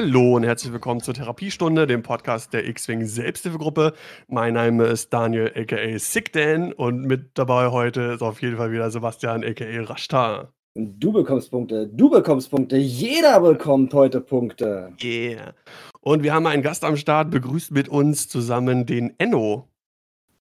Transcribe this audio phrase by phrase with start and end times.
[0.00, 3.92] Hallo und herzlich willkommen zur Therapiestunde, dem Podcast der X-Wing Selbsthilfegruppe.
[4.28, 8.90] Mein Name ist Daniel aka Sickdan und mit dabei heute ist auf jeden Fall wieder
[8.90, 10.54] Sebastian aka Rashtar.
[10.74, 14.94] Du bekommst Punkte, du bekommst Punkte, jeder bekommt heute Punkte.
[15.04, 15.52] Yeah.
[16.00, 19.68] Und wir haben einen Gast am Start, begrüßt mit uns zusammen den Enno.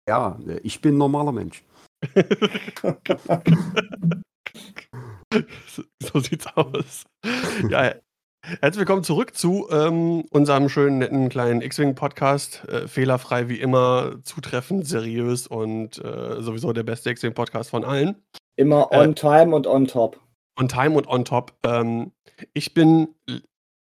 [0.07, 1.63] Ja, ich bin ein normaler Mensch.
[2.83, 2.93] so,
[6.03, 7.05] so sieht's aus.
[7.67, 7.95] Ja,
[8.49, 12.67] Herzlich willkommen zurück zu ähm, unserem schönen, netten kleinen X-Wing-Podcast.
[12.67, 18.15] Äh, fehlerfrei wie immer, zutreffend, seriös und äh, sowieso der beste X-Wing-Podcast von allen.
[18.55, 20.19] Immer on äh, time und on top.
[20.59, 21.53] On time und on top.
[21.63, 22.11] Ähm,
[22.53, 23.09] ich bin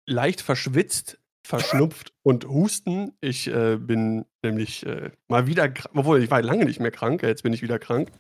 [0.07, 3.13] leicht verschwitzt, verschnupft und husten.
[3.21, 7.45] Ich äh, bin nämlich äh, mal wieder, obwohl ich war lange nicht mehr krank, jetzt
[7.45, 8.11] bin ich wieder krank.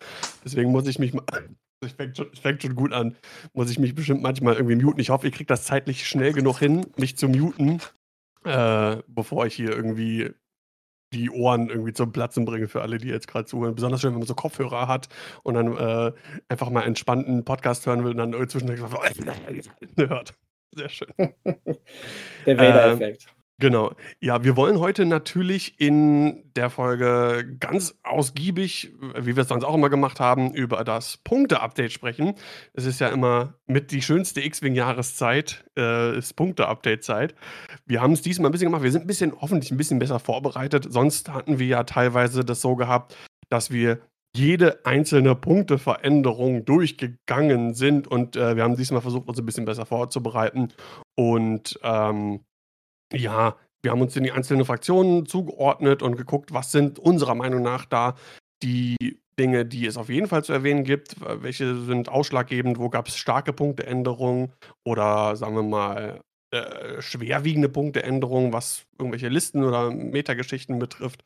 [0.44, 1.24] Deswegen muss ich mich mal
[1.80, 3.16] es fängt, schon, fängt schon gut an.
[3.52, 5.00] Muss ich mich bestimmt manchmal irgendwie muten.
[5.00, 7.80] Ich hoffe, ich kriege das zeitlich schnell genug hin, mich zu muten,
[8.44, 10.30] äh, bevor ich hier irgendwie
[11.12, 13.74] die Ohren irgendwie zum Platzen bringe für alle, die jetzt gerade zuhören.
[13.74, 15.08] Besonders schön, wenn man so Kopfhörer hat
[15.42, 16.12] und dann äh,
[16.48, 18.80] einfach mal entspannten Podcast hören will und dann zwischendurch
[19.96, 20.34] hört.
[20.74, 21.08] Sehr schön.
[22.46, 23.26] Der Vader-Effekt.
[23.28, 23.92] Ähm, Genau.
[24.20, 29.74] Ja, wir wollen heute natürlich in der Folge ganz ausgiebig, wie wir es sonst auch
[29.74, 32.34] immer gemacht haben, über das Punkte-Update sprechen.
[32.72, 37.34] Es ist ja immer mit die schönste X-Wing-Jahreszeit, äh, ist Punkte-Update-Zeit.
[37.84, 38.84] Wir haben es diesmal ein bisschen gemacht.
[38.84, 40.86] Wir sind ein bisschen, hoffentlich ein bisschen besser vorbereitet.
[40.88, 43.16] Sonst hatten wir ja teilweise das so gehabt,
[43.48, 43.98] dass wir
[44.36, 49.84] jede einzelne Punkteveränderung durchgegangen sind und äh, wir haben diesmal versucht, uns ein bisschen besser
[49.84, 50.68] vorzubereiten
[51.16, 52.44] und ähm,
[53.12, 57.62] ja, wir haben uns in die einzelnen Fraktionen zugeordnet und geguckt, was sind unserer Meinung
[57.62, 58.16] nach da
[58.62, 61.16] die Dinge, die es auf jeden Fall zu erwähnen gibt.
[61.20, 62.78] Welche sind ausschlaggebend?
[62.78, 64.52] Wo gab es starke Punkteänderungen
[64.84, 66.20] oder sagen wir mal
[66.50, 71.24] äh, schwerwiegende Punkteänderungen, was irgendwelche Listen oder Metageschichten betrifft?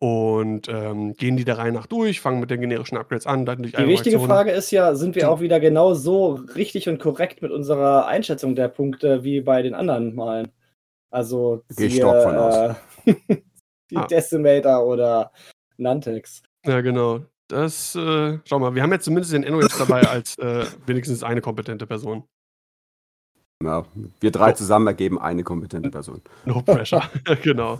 [0.00, 3.62] Und ähm, gehen die der Reihe nach durch, fangen mit den generischen Upgrades an, dann
[3.62, 7.40] durch Die wichtige Frage ist ja, sind wir auch wieder genau so richtig und korrekt
[7.40, 10.50] mit unserer Einschätzung der Punkte wie bei den anderen Malen?
[11.14, 12.00] Also Geh.
[12.00, 12.74] Äh,
[13.90, 14.06] die ah.
[14.08, 15.30] Decimator oder
[15.76, 16.42] Nantex.
[16.66, 17.20] Ja, genau.
[17.46, 21.22] Das, äh, schau mal, wir haben jetzt zumindest den Enno jetzt dabei als äh, wenigstens
[21.22, 22.24] eine kompetente Person.
[23.64, 23.84] Ja,
[24.20, 24.54] wir drei oh.
[24.54, 26.22] zusammen ergeben eine kompetente Person.
[26.44, 27.02] No pressure,
[27.42, 27.78] genau.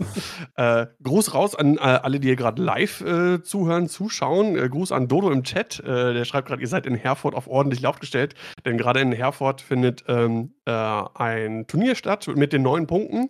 [0.55, 4.57] Äh, Gruß raus an äh, alle, die hier gerade live äh, zuhören, zuschauen.
[4.57, 5.79] Äh, Gruß an Dodo im Chat.
[5.79, 8.35] Äh, der schreibt gerade, ihr seid in Herford auf ordentlich laut gestellt.
[8.65, 13.29] Denn gerade in Herford findet ähm, äh, ein Turnier statt mit den neun Punkten.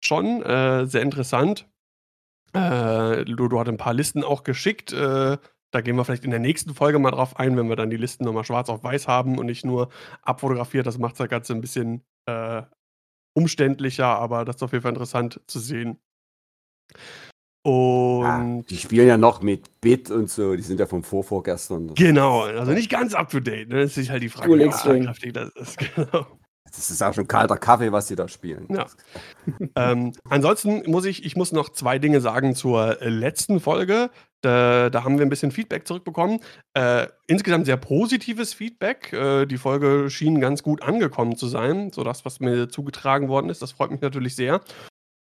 [0.00, 1.66] Schon sehr interessant.
[2.52, 4.94] Dodo hat ein paar Listen auch geschickt.
[5.70, 7.96] Da gehen wir vielleicht in der nächsten Folge mal drauf ein, wenn wir dann die
[7.96, 9.90] Listen nochmal schwarz auf weiß haben und nicht nur
[10.22, 10.86] abfotografiert.
[10.86, 12.62] Das macht das Ganze ein bisschen äh,
[13.34, 15.98] umständlicher, aber das ist auf jeden Fall interessant zu sehen.
[17.62, 21.94] Und ja, die spielen ja noch mit Bit und so, die sind ja vom Vorvorgestern.
[21.94, 23.68] Genau, also nicht ganz up to date.
[23.68, 23.82] Ne?
[23.82, 25.78] Das ist halt die Frage, cool, wie kräftig das ist.
[25.94, 26.26] Genau.
[26.74, 28.66] Das ist auch schon kalter Kaffee, was sie da spielen.
[28.70, 28.86] Ja.
[29.76, 34.10] ähm, ansonsten muss ich, ich muss noch zwei Dinge sagen zur letzten Folge.
[34.40, 36.40] Da, da, haben wir ein bisschen Feedback zurückbekommen.
[36.74, 39.12] Äh, insgesamt sehr positives Feedback.
[39.12, 43.50] Äh, die Folge schien ganz gut angekommen zu sein, so das, was mir zugetragen worden
[43.50, 43.62] ist.
[43.62, 44.60] Das freut mich natürlich sehr.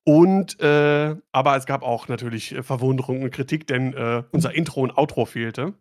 [0.05, 4.97] Und äh, aber es gab auch natürlich Verwunderung und Kritik, denn äh, unser Intro und
[4.97, 5.73] Outro fehlte.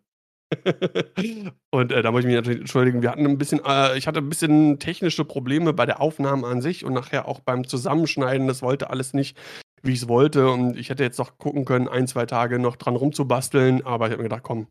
[1.71, 3.01] und äh, da muss ich mich natürlich entschuldigen.
[3.01, 6.61] Wir hatten ein bisschen, äh, ich hatte ein bisschen technische Probleme bei der Aufnahme an
[6.61, 8.47] sich und nachher auch beim Zusammenschneiden.
[8.47, 9.37] Das wollte alles nicht,
[9.83, 10.49] wie ich es wollte.
[10.49, 13.85] Und ich hätte jetzt noch gucken können, ein, zwei Tage noch dran rumzubasteln.
[13.85, 14.67] Aber ich habe mir gedacht, komm,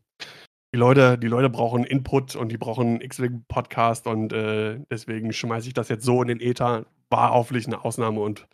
[0.73, 5.67] die Leute, die Leute brauchen Input und die brauchen einen X-Wing-Podcast und äh, deswegen schmeiße
[5.67, 6.85] ich das jetzt so in den Ether.
[7.09, 8.47] War hoffentlich eine Ausnahme und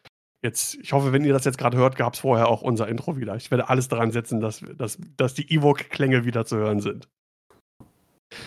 [0.43, 3.15] Jetzt, ich hoffe, wenn ihr das jetzt gerade hört, gab es vorher auch unser Intro
[3.15, 3.33] wieder.
[3.37, 7.07] Ich werde alles daran setzen, dass, dass, dass die Evoque-Klänge wieder zu hören sind.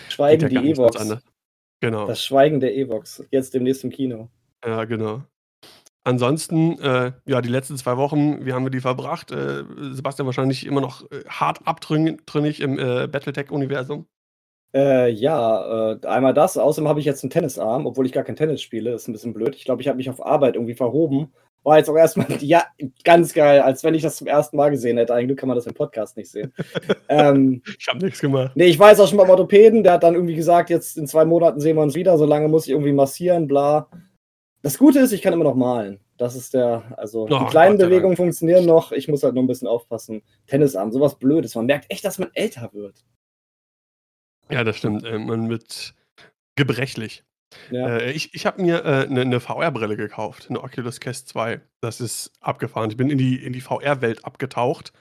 [0.09, 1.19] Schweigen ja die Evox.
[1.79, 2.07] Genau.
[2.07, 3.23] Das Schweigen der Evox.
[3.31, 4.29] Jetzt demnächst im Kino.
[4.65, 5.23] Ja, genau.
[6.03, 9.31] Ansonsten, äh, ja, die letzten zwei Wochen, wie haben wir die verbracht?
[9.31, 14.07] Äh, Sebastian wahrscheinlich immer noch äh, hart abtrünnig im äh, Battletech-Universum.
[14.73, 16.57] Äh, ja, einmal das.
[16.57, 18.91] Außerdem habe ich jetzt einen Tennisarm, obwohl ich gar kein Tennis spiele.
[18.91, 19.55] Das ist ein bisschen blöd.
[19.55, 21.33] Ich glaube, ich habe mich auf Arbeit irgendwie verhoben
[21.67, 22.65] war jetzt auch erstmal, ja,
[23.03, 25.13] ganz geil, als wenn ich das zum ersten Mal gesehen hätte.
[25.13, 26.53] Eigentlich kann man das im Podcast nicht sehen.
[27.09, 28.53] ähm, ich habe nichts gemacht.
[28.55, 31.25] Nee, ich weiß auch schon beim Orthopäden, der hat dann irgendwie gesagt, jetzt in zwei
[31.25, 33.89] Monaten sehen wir uns wieder, solange muss ich irgendwie massieren, bla.
[34.61, 35.99] Das Gute ist, ich kann immer noch malen.
[36.17, 39.43] Das ist der, also oh, die kleinen Gott, Bewegungen funktionieren noch, ich muss halt nur
[39.43, 40.23] ein bisschen aufpassen.
[40.47, 41.53] Tennisarm, sowas Blödes.
[41.53, 43.05] Man merkt echt, dass man älter wird.
[44.49, 45.03] Ja, das stimmt.
[45.03, 45.93] Äh, man wird
[46.55, 47.23] gebrechlich.
[47.71, 47.97] Ja.
[47.97, 51.61] Äh, ich ich habe mir eine äh, ne, ne VR-Brille gekauft, eine Oculus Quest 2.
[51.81, 52.89] Das ist abgefahren.
[52.91, 54.93] Ich bin in die, in die VR-Welt abgetaucht.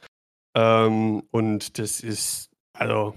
[0.56, 3.14] Ähm, und das ist, also,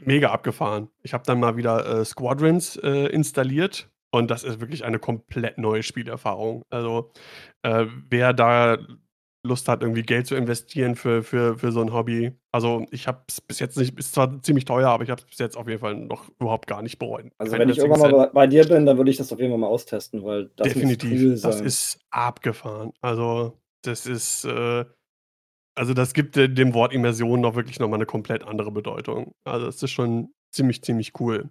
[0.00, 0.88] mega abgefahren.
[1.02, 5.58] Ich habe dann mal wieder äh, Squadrons äh, installiert und das ist wirklich eine komplett
[5.58, 6.62] neue Spielerfahrung.
[6.70, 7.12] Also,
[7.62, 8.78] äh, wer da
[9.46, 12.32] Lust hat, irgendwie Geld zu investieren für, für, für so ein Hobby.
[12.52, 15.26] Also ich habe es bis jetzt nicht, ist zwar ziemlich teuer, aber ich habe es
[15.26, 17.32] bis jetzt auf jeden Fall noch überhaupt gar nicht bereut.
[17.38, 19.50] Also Kein wenn ich irgendwann mal bei dir bin, dann würde ich das auf jeden
[19.52, 22.92] Fall mal austesten, weil das Definitiv, cool das ist abgefahren.
[23.00, 24.84] Also das ist, äh,
[25.74, 29.34] also das gibt dem Wort Immersion noch wirklich nochmal eine komplett andere Bedeutung.
[29.44, 31.50] Also es ist schon ziemlich, ziemlich cool.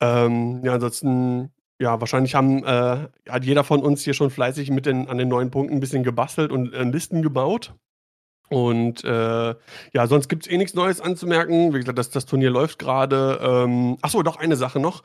[0.00, 4.86] Ähm, ja, ansonsten ja, wahrscheinlich haben, äh, hat jeder von uns hier schon fleißig mit
[4.86, 7.74] den, an den neuen Punkten ein bisschen gebastelt und äh, Listen gebaut.
[8.50, 9.54] Und äh,
[9.92, 11.74] ja, sonst gibt es eh nichts Neues anzumerken.
[11.74, 13.38] Wie gesagt, das, das Turnier läuft gerade.
[13.42, 15.04] Ähm, Achso, doch eine Sache noch.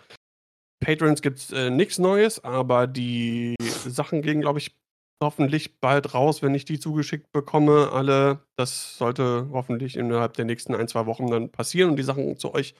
[0.79, 4.75] Patrons gibt es äh, nichts Neues, aber die Sachen gehen, glaube ich,
[5.21, 7.91] hoffentlich bald raus, wenn ich die zugeschickt bekomme.
[7.91, 12.37] Alle, das sollte hoffentlich innerhalb der nächsten ein, zwei Wochen dann passieren und die Sachen
[12.37, 12.75] zu euch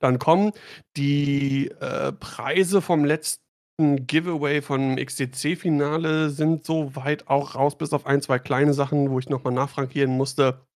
[0.00, 0.52] dann kommen.
[0.96, 3.40] Die äh, Preise vom letzten
[4.06, 9.28] Giveaway vom XTC-Finale sind soweit auch raus, bis auf ein, zwei kleine Sachen, wo ich
[9.28, 10.66] nochmal nachfrankieren musste.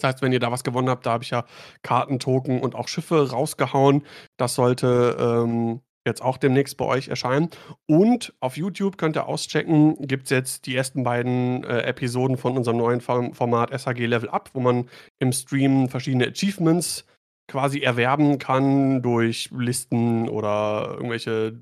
[0.00, 1.44] Das heißt, wenn ihr da was gewonnen habt, da habe ich ja
[1.82, 4.06] Karten, Token und auch Schiffe rausgehauen.
[4.36, 7.50] Das sollte ähm, jetzt auch demnächst bei euch erscheinen.
[7.86, 12.56] Und auf YouTube könnt ihr auschecken, gibt es jetzt die ersten beiden äh, Episoden von
[12.56, 14.88] unserem neuen Format SHG Level Up, wo man
[15.18, 17.04] im Stream verschiedene Achievements
[17.48, 21.60] quasi erwerben kann durch Listen oder irgendwelche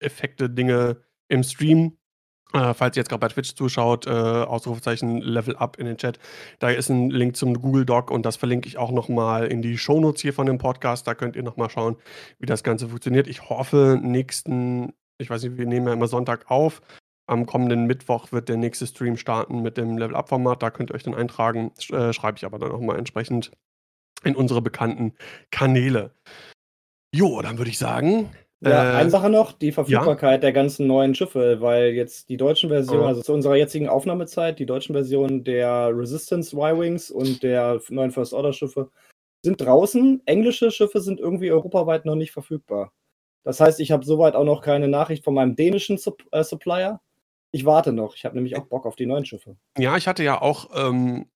[0.00, 0.98] Effekte, Dinge
[1.28, 1.96] im Stream.
[2.52, 6.18] Äh, falls ihr jetzt gerade bei Twitch zuschaut, äh, Ausrufezeichen Level Up in den Chat.
[6.58, 9.78] Da ist ein Link zum Google Doc und das verlinke ich auch nochmal in die
[9.78, 11.06] Shownotes hier von dem Podcast.
[11.06, 11.96] Da könnt ihr nochmal schauen,
[12.38, 13.26] wie das Ganze funktioniert.
[13.26, 16.82] Ich hoffe, nächsten, ich weiß nicht, wir nehmen ja immer Sonntag auf.
[17.28, 20.62] Am kommenden Mittwoch wird der nächste Stream starten mit dem Level Up Format.
[20.62, 21.72] Da könnt ihr euch dann eintragen.
[21.90, 23.50] Äh, schreibe ich aber dann nochmal entsprechend
[24.26, 25.14] in unsere bekannten
[25.50, 26.12] Kanäle.
[27.14, 28.30] Jo, dann würde ich sagen.
[28.60, 30.38] Ja, äh, eine Sache noch, die Verfügbarkeit ja?
[30.38, 33.06] der ganzen neuen Schiffe, weil jetzt die deutschen Versionen, oh.
[33.06, 38.32] also zu unserer jetzigen Aufnahmezeit, die deutschen Versionen der Resistance Y-Wings und der neuen First
[38.32, 38.90] Order Schiffe
[39.44, 40.22] sind draußen.
[40.26, 42.92] Englische Schiffe sind irgendwie europaweit noch nicht verfügbar.
[43.44, 47.00] Das heißt, ich habe soweit auch noch keine Nachricht von meinem dänischen Supp äh, Supplier.
[47.52, 48.16] Ich warte noch.
[48.16, 49.56] Ich habe nämlich auch Bock auf die neuen Schiffe.
[49.78, 51.26] Ja, ich hatte ja auch ähm,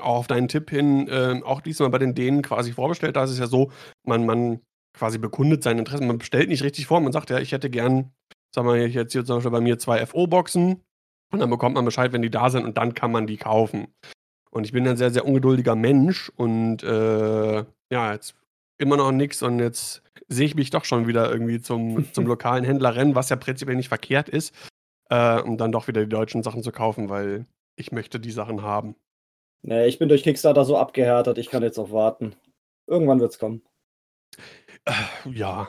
[0.00, 3.16] auch auf deinen Tipp hin, äh, auch diesmal bei den Dänen quasi vorbestellt.
[3.16, 3.70] Da ist es ja so,
[4.04, 4.60] man, man
[4.96, 6.04] quasi bekundet sein Interesse.
[6.04, 8.12] Man bestellt nicht richtig vor, man sagt ja, ich hätte gern,
[8.54, 10.82] sagen wir jetzt hier zum Beispiel bei mir zwei FO-Boxen
[11.32, 13.88] und dann bekommt man Bescheid, wenn die da sind und dann kann man die kaufen.
[14.50, 18.34] Und ich bin ein sehr, sehr ungeduldiger Mensch und äh, ja, jetzt
[18.78, 22.64] immer noch nichts und jetzt sehe ich mich doch schon wieder irgendwie zum, zum lokalen
[22.64, 24.54] Händler rennen, was ja prinzipiell nicht verkehrt ist,
[25.10, 28.62] äh, um dann doch wieder die deutschen Sachen zu kaufen, weil ich möchte die Sachen
[28.62, 28.96] haben.
[29.62, 32.36] Nee, ich bin durch Kickstarter so abgehärtet, ich kann jetzt auch warten.
[32.86, 33.62] Irgendwann wird's kommen.
[34.84, 34.92] Äh,
[35.30, 35.68] ja,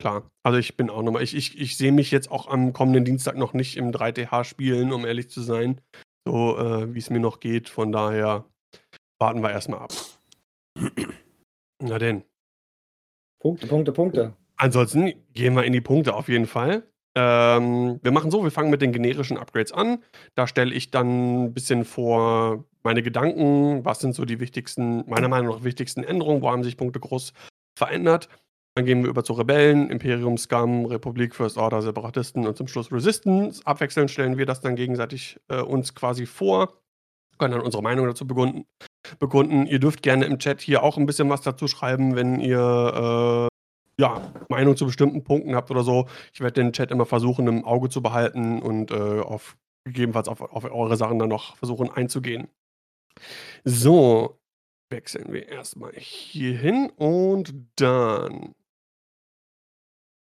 [0.00, 0.30] klar.
[0.42, 3.36] Also ich bin auch nochmal, ich, ich, ich sehe mich jetzt auch am kommenden Dienstag
[3.36, 5.80] noch nicht im 3TH spielen, um ehrlich zu sein.
[6.26, 7.68] So äh, wie es mir noch geht.
[7.68, 8.44] Von daher
[9.18, 9.92] warten wir erstmal ab.
[11.82, 12.24] Na denn.
[13.40, 14.36] Punkte, Punkte, Punkte.
[14.56, 16.86] Ansonsten gehen wir in die Punkte auf jeden Fall.
[17.16, 20.02] Ähm, wir machen so, wir fangen mit den generischen Upgrades an.
[20.34, 25.28] Da stelle ich dann ein bisschen vor meine Gedanken, was sind so die wichtigsten, meiner
[25.28, 27.32] Meinung nach wichtigsten Änderungen, wo haben sich Punkte groß
[27.76, 28.28] verändert.
[28.76, 32.92] Dann gehen wir über zu Rebellen, Imperium, Scum, Republik, First Order, Separatisten und zum Schluss
[32.92, 33.60] Resistance.
[33.66, 36.80] Abwechselnd stellen wir das dann gegenseitig äh, uns quasi vor,
[37.38, 38.66] können dann unsere Meinung dazu bekunden.
[39.18, 39.66] bekunden.
[39.66, 43.49] Ihr dürft gerne im Chat hier auch ein bisschen was dazu schreiben, wenn ihr äh,
[44.00, 46.08] ja, Meinung zu bestimmten Punkten habt oder so.
[46.32, 50.40] Ich werde den Chat immer versuchen, im Auge zu behalten und äh, auf gegebenenfalls auf,
[50.40, 52.48] auf eure Sachen dann noch versuchen einzugehen.
[53.64, 54.40] So,
[54.90, 58.54] wechseln wir erstmal hier hin und dann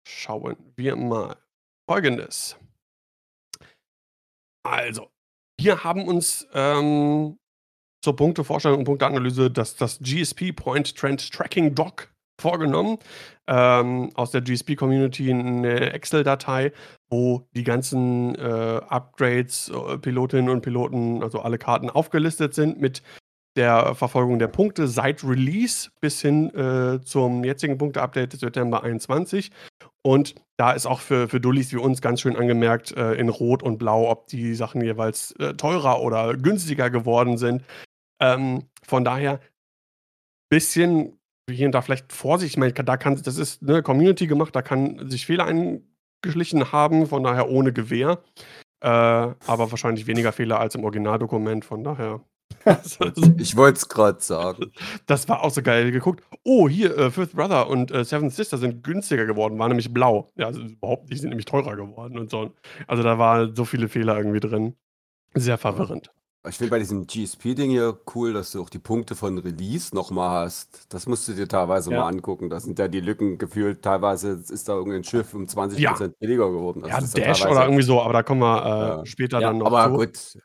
[0.07, 1.37] schauen wir mal
[1.89, 2.57] folgendes.
[4.65, 5.09] Also,
[5.59, 7.37] wir haben uns ähm,
[8.03, 12.97] zur Punktevorstellung und Punkteanalyse das, das GSP Point Trend Tracking Doc vorgenommen
[13.47, 16.71] ähm, aus der GSP-Community eine Excel-Datei,
[17.09, 23.01] wo die ganzen äh, Upgrades, äh, Pilotinnen und Piloten, also alle Karten aufgelistet sind mit
[23.55, 29.51] der Verfolgung der Punkte seit Release bis hin äh, zum jetzigen Punkte-Update September 21.
[30.01, 33.63] Und da ist auch für, für Dullis wie uns ganz schön angemerkt äh, in Rot
[33.63, 37.63] und Blau, ob die Sachen jeweils äh, teurer oder günstiger geworden sind.
[38.21, 39.39] Ähm, von daher
[40.49, 41.17] bisschen
[41.49, 42.53] hier und da vielleicht Vorsicht.
[42.53, 47.07] Ich meine, da kann, das ist eine Community gemacht, da kann sich Fehler eingeschlichen haben,
[47.07, 48.23] von daher ohne Gewehr.
[48.81, 52.21] Äh, aber wahrscheinlich weniger Fehler als im Originaldokument, von daher.
[53.37, 54.71] ich wollte es gerade sagen.
[55.05, 56.23] Das war auch so geil geguckt.
[56.43, 60.31] Oh, hier, äh, Fifth Brother und äh, Seven Sister sind günstiger geworden, waren nämlich blau.
[60.35, 62.53] Ja, also überhaupt nicht, sind nämlich teurer geworden und so.
[62.87, 64.75] Also da waren so viele Fehler irgendwie drin.
[65.33, 66.11] Sehr verwirrend.
[66.47, 70.45] Ich finde bei diesem GSP-Ding hier cool, dass du auch die Punkte von Release nochmal
[70.45, 70.85] hast.
[70.89, 71.99] Das musst du dir teilweise ja.
[71.99, 72.49] mal angucken.
[72.49, 73.81] Da sind ja die Lücken gefühlt.
[73.81, 75.93] Teilweise ist da irgendein Schiff um 20% ja.
[76.19, 76.83] billiger geworden.
[76.83, 79.05] Also ja, Dash ja oder irgendwie so, aber da kommen wir äh, ja.
[79.05, 79.97] später dann noch aber zu.
[79.97, 80.43] Gut,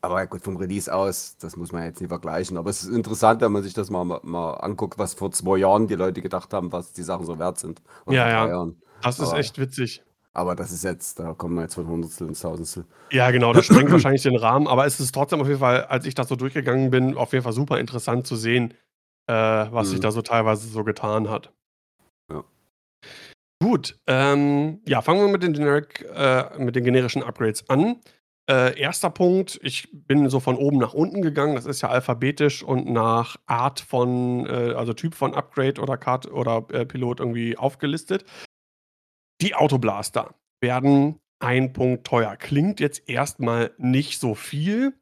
[0.00, 2.56] aber gut, vom Release aus, das muss man jetzt nicht vergleichen.
[2.56, 5.88] Aber es ist interessant, wenn man sich das mal, mal anguckt, was vor zwei Jahren
[5.88, 7.82] die Leute gedacht haben, was die Sachen so wert sind.
[8.08, 8.48] Ja, ja.
[8.48, 8.80] Jahren.
[9.02, 10.02] Das ist aber, echt witzig.
[10.34, 12.84] Aber das ist jetzt, da kommen wir jetzt von Hundertstel ins Tausendstel.
[13.10, 14.66] Ja, genau, das sprengt wahrscheinlich den Rahmen.
[14.68, 17.42] Aber es ist trotzdem auf jeden Fall, als ich das so durchgegangen bin, auf jeden
[17.42, 18.74] Fall super interessant zu sehen,
[19.26, 19.90] äh, was mhm.
[19.92, 21.52] sich da so teilweise so getan hat.
[22.30, 22.44] Ja.
[23.60, 27.96] Gut, ähm, ja, fangen wir mit den, Generic, äh, mit den generischen Upgrades an.
[28.48, 31.54] Äh, erster Punkt, ich bin so von oben nach unten gegangen.
[31.54, 36.30] Das ist ja alphabetisch und nach Art von, äh, also Typ von Upgrade oder Card
[36.32, 38.24] oder äh, Pilot irgendwie aufgelistet.
[39.40, 42.36] Die Autoblaster werden ein Punkt teuer.
[42.36, 44.94] Klingt jetzt erstmal nicht so viel,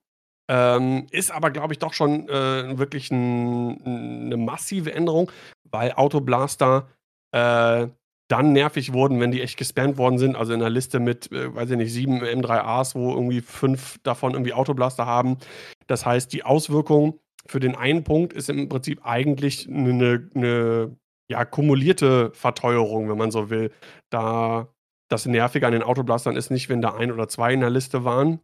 [0.49, 5.31] ähm, ist aber, glaube ich, doch schon äh, wirklich ein, eine massive Änderung,
[5.65, 6.89] weil Autoblaster
[7.33, 7.89] äh,
[8.29, 10.37] dann nervig wurden, wenn die echt gespammt worden sind.
[10.37, 14.33] Also in der Liste mit, äh, weiß ich nicht, sieben M3As, wo irgendwie fünf davon
[14.33, 15.39] irgendwie Autoblaster haben.
[15.87, 20.97] Das heißt, die Auswirkung für den einen Punkt ist im Prinzip eigentlich eine, eine
[21.31, 23.73] ja, kumulierte Verteuerung, wenn man so will.
[24.11, 24.69] Da
[25.09, 28.05] das Nervige an den Autoblastern ist nicht, wenn da ein oder zwei in der Liste
[28.05, 28.41] waren,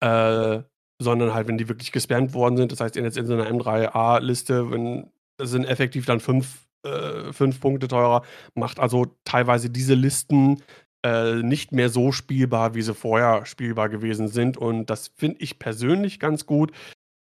[0.00, 0.62] äh,
[1.02, 2.72] sondern halt, wenn die wirklich gespammt worden sind.
[2.72, 5.10] Das heißt, jetzt in so einer M3A-Liste, wenn
[5.42, 8.22] sind effektiv dann fünf äh, fünf Punkte teurer,
[8.54, 10.62] macht also teilweise diese Listen
[11.04, 14.56] äh, nicht mehr so spielbar, wie sie vorher spielbar gewesen sind.
[14.56, 16.72] Und das finde ich persönlich ganz gut.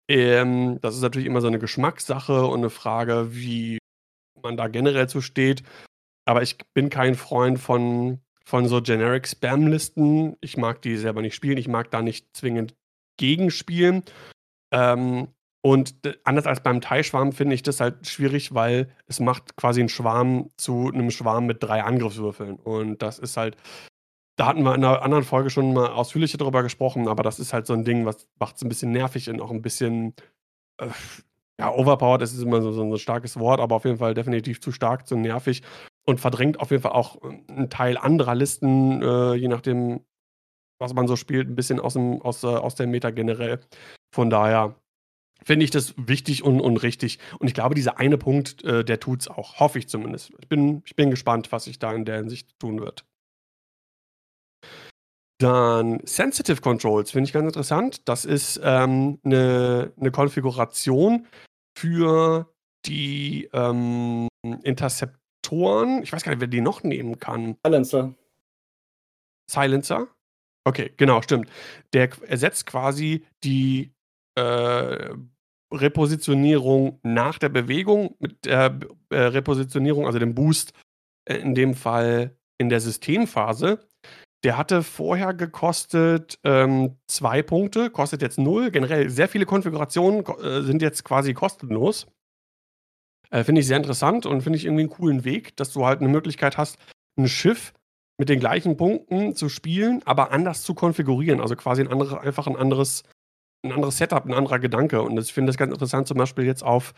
[0.10, 3.80] Ähm, das ist natürlich immer so eine Geschmackssache und eine Frage, wie
[4.44, 5.64] man da generell zu steht.
[6.26, 10.36] Aber ich bin kein Freund von, von so Generic Spam-Listen.
[10.42, 11.58] Ich mag die selber nicht spielen.
[11.58, 12.76] Ich mag da nicht zwingend
[13.18, 14.04] gegenspielen.
[14.72, 15.28] Ähm,
[15.62, 19.90] und anders als beim Teilschwarm finde ich das halt schwierig, weil es macht quasi einen
[19.90, 22.56] Schwarm zu einem Schwarm mit drei Angriffswürfeln.
[22.56, 23.58] Und das ist halt,
[24.38, 27.52] da hatten wir in einer anderen Folge schon mal ausführlicher darüber gesprochen, aber das ist
[27.52, 30.14] halt so ein Ding, was macht es ein bisschen nervig und auch ein bisschen,
[30.78, 30.88] äh,
[31.60, 34.72] ja, overpowered ist immer so, so ein starkes Wort, aber auf jeden Fall definitiv zu
[34.72, 35.62] stark, zu nervig
[36.08, 40.06] und verdrängt auf jeden Fall auch einen Teil anderer Listen, äh, je nachdem,
[40.80, 43.60] was man so spielt, ein bisschen aus, dem, aus, äh, aus der Meta generell.
[44.16, 44.76] Von daher
[45.44, 47.20] finde ich das wichtig und, und richtig.
[47.40, 49.60] Und ich glaube, dieser eine Punkt, äh, der es auch.
[49.60, 50.32] Hoffe ich zumindest.
[50.40, 53.06] Ich bin, ich bin gespannt, was sich da in der Hinsicht tun wird.
[55.40, 58.08] Dann Sensitive Controls finde ich ganz interessant.
[58.08, 61.28] Das ist ähm, eine, eine Konfiguration
[61.80, 62.54] für
[62.86, 64.28] die ähm,
[64.64, 66.04] Interceptoren.
[66.04, 67.56] Ich weiß gar nicht, wer die noch nehmen kann.
[67.66, 68.14] Silencer.
[69.50, 70.08] Silencer?
[70.66, 71.50] Okay, genau, stimmt.
[71.94, 73.94] Der ersetzt quasi die
[74.36, 75.10] äh,
[75.74, 80.74] Repositionierung nach der Bewegung mit der äh, Repositionierung, also dem Boost,
[81.26, 83.88] äh, in dem Fall in der Systemphase.
[84.44, 88.72] Der hatte vorher gekostet ähm, zwei Punkte, kostet jetzt null.
[88.72, 92.08] Generell sehr viele Konfigurationen äh, sind jetzt quasi kostenlos.
[93.32, 96.00] Äh, finde ich sehr interessant und finde ich irgendwie einen coolen Weg, dass du halt
[96.00, 96.78] eine Möglichkeit hast,
[97.18, 97.74] ein Schiff
[98.18, 101.42] mit den gleichen Punkten zu spielen, aber anders zu konfigurieren.
[101.42, 103.04] Also quasi ein andere, einfach ein anderes
[103.64, 105.02] ein anderes Setup, ein anderer Gedanke.
[105.02, 106.94] Und ich finde das ganz interessant, zum Beispiel jetzt auf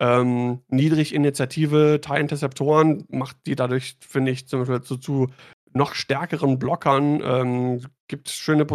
[0.00, 5.28] ähm, Niedriginitiative Teil-Interceptoren macht die dadurch, finde ich, zum Beispiel zu
[5.76, 8.66] noch stärkeren Blockern, ähm, gibt schöne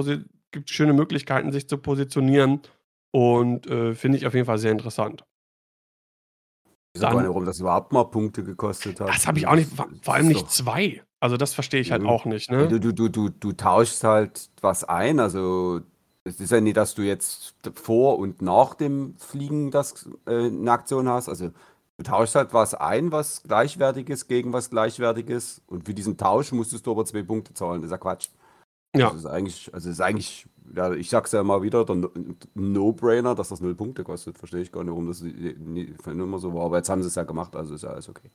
[0.52, 2.62] gibt schöne Möglichkeiten, sich zu positionieren
[3.12, 5.24] und äh, finde ich auf jeden Fall sehr interessant.
[6.94, 9.08] Ich weiß nicht, warum das überhaupt mal Punkte gekostet hat.
[9.08, 11.02] Das habe ich auch nicht, vor, vor allem nicht zwei.
[11.22, 12.10] Also das verstehe ich halt mhm.
[12.10, 12.52] auch nicht.
[12.52, 12.68] Ne?
[12.68, 15.82] Du, du, du, du, du tauschst halt was ein, also
[16.24, 20.72] es ist ja nicht, dass du jetzt vor und nach dem Fliegen das äh, eine
[20.72, 21.30] Aktion hast.
[21.30, 21.52] Also
[22.02, 25.62] du tauschst halt was ein, was gleichwertiges gegen was gleichwertiges.
[25.68, 27.82] Und für diesen Tausch musstest du aber zwei Punkte zahlen.
[27.82, 28.30] Das ist ja Quatsch.
[28.96, 29.10] Ja.
[29.10, 32.10] Das ist eigentlich, also ist eigentlich, ja, ich sag's ja mal wieder, der
[32.56, 34.38] No-Brainer, dass das null Punkte kostet.
[34.38, 36.66] Verstehe ich gar nicht, warum das immer so war.
[36.66, 38.32] Aber jetzt haben sie es ja gemacht, also ist ja alles okay.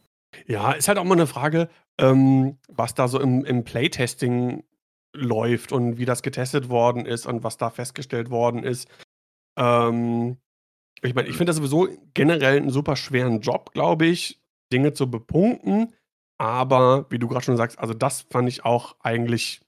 [0.47, 1.69] Ja, ist halt auch mal eine Frage,
[1.99, 4.65] ähm, was da so im, im Playtesting
[5.13, 8.89] läuft und wie das getestet worden ist und was da festgestellt worden ist.
[9.57, 10.37] Ähm,
[11.07, 14.41] Ich meine, ich finde das sowieso generell einen super schweren Job, glaube ich,
[14.73, 15.95] Dinge zu bepunkten.
[16.39, 19.61] Aber wie du gerade schon sagst, also das fand ich auch eigentlich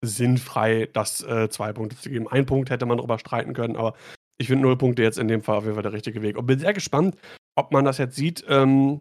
[0.00, 2.28] sinnfrei, das äh, zwei Punkte zu geben.
[2.28, 3.94] Ein Punkt hätte man darüber streiten können, aber
[4.38, 6.38] ich finde null Punkte jetzt in dem Fall auf jeden Fall der richtige Weg.
[6.38, 7.16] Und bin sehr gespannt,
[7.56, 8.44] ob man das jetzt sieht.
[8.48, 9.00] Ähm,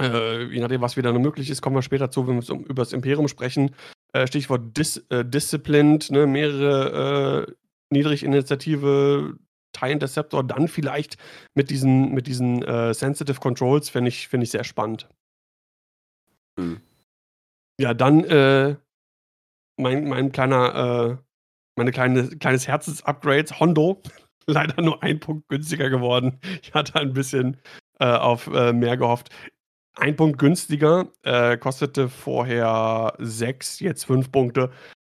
[0.00, 2.64] äh, je nachdem, was wieder noch möglich ist, kommen wir später zu, wenn wir um,
[2.64, 3.70] über das Imperium sprechen.
[4.12, 7.52] Äh, Stichwort Dis, äh, Disciplined, ne, mehrere äh,
[7.90, 9.38] Niedriginitiative,
[9.74, 11.18] TIE Interceptor, dann vielleicht
[11.54, 15.08] mit diesen, mit diesen äh, Sensitive Controls, finde ich, find ich sehr spannend.
[16.58, 16.80] Hm.
[17.80, 18.76] Ja, dann äh,
[19.76, 21.24] mein, mein kleiner, äh,
[21.76, 24.00] meine kleine, kleines Herzensupgrade, Hondo.
[24.46, 26.38] Leider nur ein Punkt günstiger geworden.
[26.62, 27.56] Ich hatte ein bisschen
[27.98, 29.30] äh, auf äh, mehr gehofft.
[29.96, 34.70] Ein Punkt günstiger, äh, kostete vorher sechs, jetzt fünf Punkte.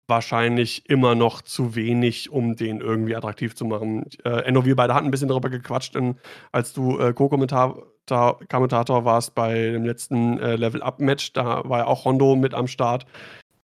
[0.08, 4.04] Wahrscheinlich immer noch zu wenig, um den irgendwie attraktiv zu machen.
[4.24, 6.16] Äh, Enno, wir beide hatten ein bisschen darüber gequatscht, in,
[6.52, 11.32] als du äh, Co-Kommentator warst bei dem letzten äh, Level-Up-Match.
[11.32, 13.06] Da war ja auch Hondo mit am Start.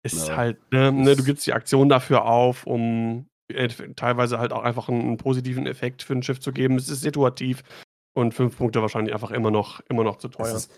[0.04, 0.36] Ist ja.
[0.36, 4.88] halt, ne, ne, du gibst die Aktion dafür auf, um äh, teilweise halt auch einfach
[4.88, 6.76] einen, einen, positiven Effekt für ein Schiff zu geben.
[6.76, 7.62] Es ist situativ
[8.14, 10.54] und fünf Punkte wahrscheinlich einfach immer noch, immer noch zu teuer.
[10.54, 10.70] Ist,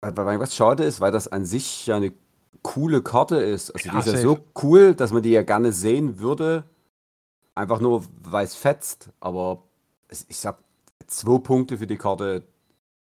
[0.00, 2.12] weil was schade ist, weil das an sich ja eine
[2.68, 3.70] coole Karte ist.
[3.70, 6.64] Also ja, die ist ja so cool, dass man die ja gerne sehen würde.
[7.54, 9.08] Einfach nur, weil es fetzt.
[9.20, 9.62] Aber
[10.10, 10.58] ich sag,
[11.06, 12.44] zwei Punkte für die Karte,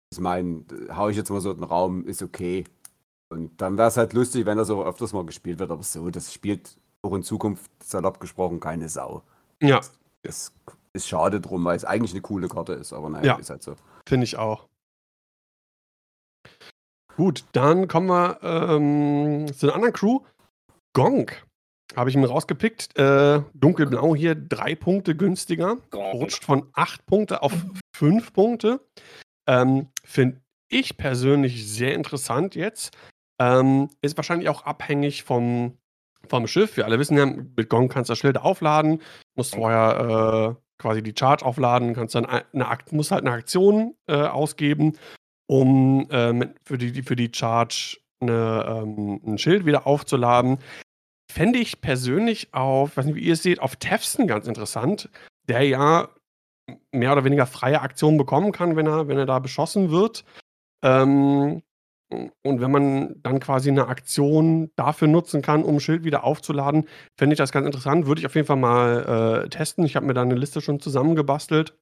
[0.10, 0.64] ich meine,
[0.96, 2.64] hau ich jetzt mal so in den Raum, ist okay.
[3.30, 6.10] Und dann wäre es halt lustig, wenn das auch öfters mal gespielt wird, aber so,
[6.10, 9.24] das spielt auch in Zukunft, salopp gesprochen, keine Sau.
[9.62, 9.82] Ja.
[10.24, 10.54] Das
[10.94, 13.36] ist schade drum, weil es eigentlich eine coole Karte ist, aber naja, ja.
[13.36, 13.76] ist halt so.
[14.08, 14.70] Finde ich auch.
[17.18, 20.20] Gut, dann kommen wir ähm, zu einer anderen Crew.
[20.94, 21.44] Gonk
[21.96, 22.96] habe ich mir rausgepickt.
[22.96, 25.78] Äh, dunkelblau hier, drei Punkte günstiger.
[25.92, 27.54] Rutscht von acht Punkte auf
[27.92, 28.82] fünf Punkte.
[29.48, 32.96] Ähm, Finde ich persönlich sehr interessant jetzt.
[33.42, 35.76] Ähm, ist wahrscheinlich auch abhängig vom,
[36.28, 36.78] vom Schiff.
[36.78, 39.02] Wir alle wissen ja, mit Gong kannst du das Schild aufladen,
[39.36, 42.46] musst vorher äh, quasi die Charge aufladen, kannst dann eine,
[42.92, 44.94] musst halt eine Aktion äh, ausgeben,
[45.48, 50.60] um äh, für, die, für die Charge eine, ähm, ein Schild wieder aufzuladen.
[51.32, 55.10] Fände ich persönlich auf, weiß nicht, wie ihr es seht, auf Tefson ganz interessant,
[55.48, 56.10] der ja
[56.92, 60.26] mehr oder weniger freie Aktionen bekommen kann, wenn er, wenn er da beschossen wird.
[60.84, 61.62] Ähm,
[62.10, 67.34] und wenn man dann quasi eine Aktion dafür nutzen kann, um Schild wieder aufzuladen, fände
[67.34, 68.06] ich das ganz interessant.
[68.06, 69.86] Würde ich auf jeden Fall mal äh, testen.
[69.86, 71.78] Ich habe mir da eine Liste schon zusammengebastelt.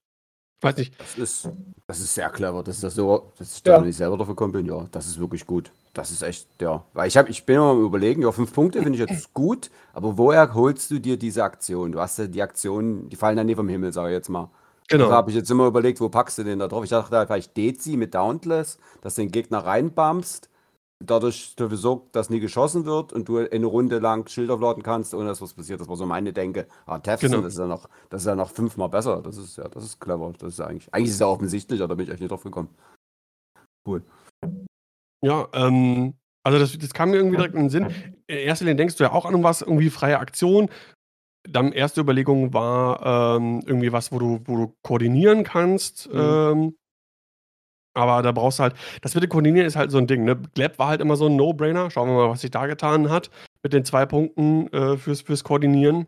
[0.62, 0.94] Weiß nicht.
[1.00, 1.50] Das ist,
[1.86, 2.64] das ist sehr clever.
[2.64, 4.66] Das ist das so, dass ich da nicht selber dafür gekommen bin.
[4.66, 5.72] Ja, das ist wirklich gut.
[5.94, 6.84] Das ist echt, ja.
[6.94, 9.70] Weil ich, hab, ich bin immer am überlegen, ja, fünf Punkte finde ich jetzt gut,
[9.94, 11.92] aber woher holst du dir diese Aktion?
[11.92, 14.50] Du hast ja die Aktionen, die fallen ja nie vom Himmel, sage ich jetzt mal.
[14.88, 15.10] Genau.
[15.10, 16.84] Da habe ich jetzt immer überlegt, wo packst du den da drauf?
[16.84, 20.50] Ich dachte vielleicht Dezi mit Dauntless, dass du den Gegner reinbumpst,
[21.10, 25.14] dadurch dafür sorgt, dass nie geschossen wird und du eine Runde lang Schild aufladen kannst,
[25.14, 25.82] ohne dass was passiert.
[25.82, 26.68] Das war so meine Denke.
[26.86, 27.44] Ah, Tefson, genau.
[27.44, 29.22] das ist ja noch, das ist ja noch fünfmal besser.
[29.22, 30.34] Das ist ja, das ist clever.
[30.38, 32.70] Das ist eigentlich, eigentlich ist es ja offensichtlich, da bin ich echt nicht drauf gekommen.
[33.88, 34.04] Cool.
[35.24, 36.14] Ja, ähm,
[36.44, 37.88] also das, das kam mir irgendwie direkt in den Sinn.
[38.28, 40.70] In erster Linie denkst du ja auch an was, irgendwie freie Aktion.
[41.48, 46.12] Dann erste Überlegung war ähm, irgendwie was, wo du, wo du koordinieren kannst.
[46.14, 46.20] Mhm.
[46.20, 46.76] Ähm,
[47.96, 50.26] aber da brauchst du halt, das mit dem Koordinieren ist halt so ein Ding.
[50.26, 50.36] Ne?
[50.54, 51.90] Gleb war halt immer so ein No-Brainer.
[51.90, 53.32] Schauen wir mal, was sich da getan hat
[53.64, 56.08] mit den zwei Punkten äh, fürs, fürs Koordinieren.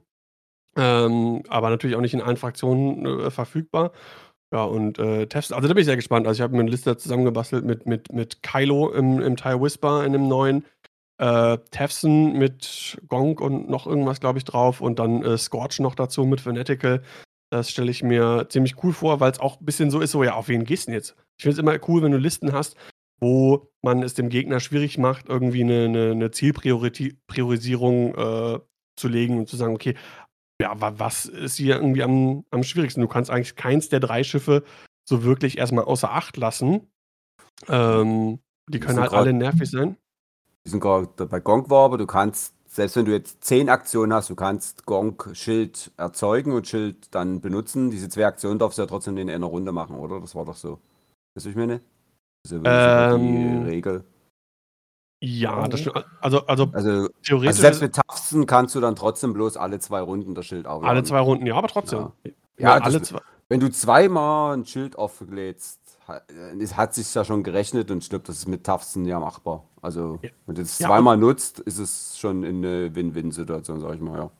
[0.77, 3.93] Ähm, aber natürlich auch nicht in allen Fraktionen äh, verfügbar.
[4.53, 6.27] Ja, und äh, Tefs, also da bin ich sehr gespannt.
[6.27, 10.05] Also ich habe mir eine Liste zusammengebastelt mit, mit, mit Kylo im, im TIE Whisper
[10.05, 10.65] in dem neuen
[11.17, 15.95] äh, Tefson mit Gong und noch irgendwas, glaube ich, drauf und dann äh, Scorch noch
[15.95, 17.01] dazu mit Fanatical.
[17.49, 20.23] Das stelle ich mir ziemlich cool vor, weil es auch ein bisschen so ist, so
[20.23, 21.15] ja, auf wen gehst du denn jetzt?
[21.37, 22.75] Ich finde es immer cool, wenn du Listen hast,
[23.19, 28.59] wo man es dem Gegner schwierig macht, irgendwie eine, eine, eine Zielpriorisierung äh,
[28.95, 29.95] zu legen und zu sagen, okay,
[30.59, 33.01] ja, was ist hier irgendwie am, am schwierigsten?
[33.01, 34.63] Du kannst eigentlich keins der drei Schiffe
[35.07, 36.91] so wirklich erstmal außer Acht lassen.
[37.67, 39.97] Ähm, die können halt alle nervig sein
[40.67, 44.13] die sind gerade bei Gong war, aber du kannst, selbst wenn du jetzt zehn Aktionen
[44.13, 47.89] hast, du kannst Gong Schild erzeugen und Schild dann benutzen.
[47.89, 50.19] Diese zwei Aktionen darfst du ja trotzdem in einer Runde machen, oder?
[50.19, 50.79] Das war doch so.
[51.37, 51.81] Weißt du, ich meine?
[52.43, 54.03] Das ist ja ähm, die Regel.
[55.21, 56.03] Ja, das stimmt.
[56.19, 57.47] Also, also, also, theoretisch.
[57.49, 60.89] Also selbst mit Tafsen kannst du dann trotzdem bloß alle zwei Runden das Schild aufladen.
[60.89, 62.11] Alle zwei Runden, ja, aber trotzdem.
[62.23, 63.19] Ja, ja alle zwei.
[63.49, 65.99] Wenn du zweimal ein Schild auflädst,
[66.59, 69.63] es hat sich ja schon gerechnet und ich glaube, das ist mit Tafsen ja machbar.
[69.83, 70.31] Also, ja.
[70.47, 74.17] wenn du es ja, zweimal nutzt, ist es schon in eine Win-Win-Situation, sag ich mal,
[74.17, 74.31] ja.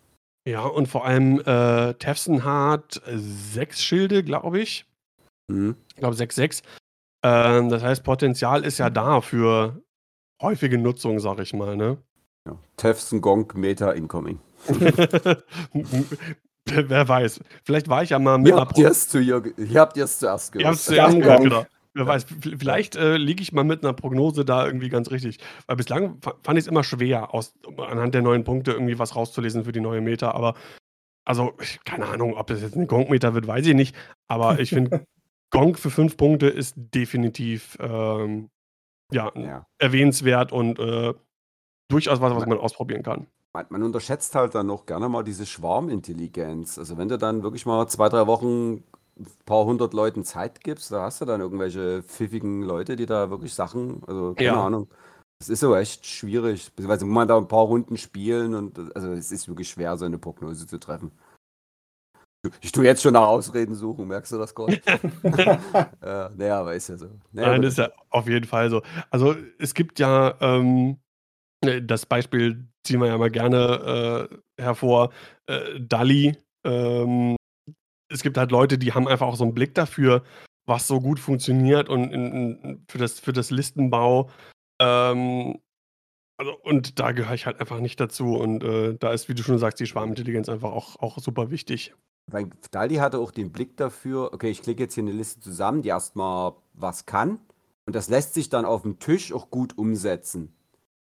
[0.47, 4.88] Ja, und vor allem äh, Tefson hat sechs Schilde, glaube ich.
[5.47, 5.75] Mhm.
[5.89, 6.63] Ich glaube 6-6.
[7.27, 9.81] Ähm, das heißt, Potenzial ist ja da für
[10.41, 11.97] häufige Nutzung, sag ich mal, ne?
[12.45, 12.57] Ja.
[12.77, 14.39] Tefson Gong Meta Incoming.
[16.65, 17.39] Wer weiß.
[17.63, 20.19] Vielleicht war ich ja mal mit ihr habt ihr es zu ihr, ihr habt es
[20.19, 20.63] zuerst gehört.
[20.63, 21.65] Ihr habt es zuerst gehört, genau.
[21.93, 22.25] Wer weiß,
[22.59, 25.39] vielleicht äh, liege ich mal mit einer Prognose da irgendwie ganz richtig.
[25.65, 29.63] Weil bislang fand ich es immer schwer, aus, anhand der neuen Punkte irgendwie was rauszulesen
[29.63, 30.31] für die neue Meta.
[30.31, 30.53] Aber,
[31.25, 31.53] also,
[31.85, 33.95] keine Ahnung, ob das jetzt ein Gong-Meter wird, weiß ich nicht.
[34.27, 35.07] Aber ich finde,
[35.51, 38.49] Gong für fünf Punkte ist definitiv ähm,
[39.12, 41.13] ja, ja, erwähnenswert und äh,
[41.89, 43.27] durchaus was, was man ausprobieren kann.
[43.69, 46.77] Man, unterschätzt halt dann noch gerne mal diese Schwarmintelligenz.
[46.77, 48.83] Also wenn du dann wirklich mal zwei, drei Wochen
[49.19, 53.31] ein paar hundert Leuten Zeit gibst, da hast du dann irgendwelche pfiffigen Leute, die da
[53.31, 54.65] wirklich Sachen, also keine ja.
[54.65, 54.88] Ahnung.
[55.39, 59.12] Es ist so echt schwierig, beziehungsweise muss man da ein paar Runden spielen und also
[59.13, 61.12] es ist wirklich schwer, so eine Prognose zu treffen.
[62.62, 64.73] Ich tue jetzt schon nach Ausreden suchen, merkst du das gerade?
[65.23, 67.07] äh, naja, aber ist ja so.
[67.31, 68.81] Naja, Nein, ist ja auf jeden Fall so.
[69.10, 70.97] Also es gibt ja ähm,
[71.62, 75.12] äh, das Beispiel ziehen wir ja mal gerne äh, hervor,
[75.47, 76.38] äh, Dali.
[76.65, 77.36] Ähm,
[78.10, 80.23] es gibt halt Leute, die haben einfach auch so einen Blick dafür,
[80.65, 84.29] was so gut funktioniert und in, in, für, das, für das Listenbau.
[84.79, 85.60] Ähm,
[86.39, 88.36] also, und da gehöre ich halt einfach nicht dazu.
[88.36, 91.95] Und äh, da ist, wie du schon sagst, die Schwarmintelligenz einfach auch, auch super wichtig.
[92.29, 95.81] Weil Dali hatte auch den Blick dafür, okay, ich klicke jetzt hier eine Liste zusammen,
[95.81, 97.39] die erstmal was kann.
[97.85, 100.53] Und das lässt sich dann auf dem Tisch auch gut umsetzen.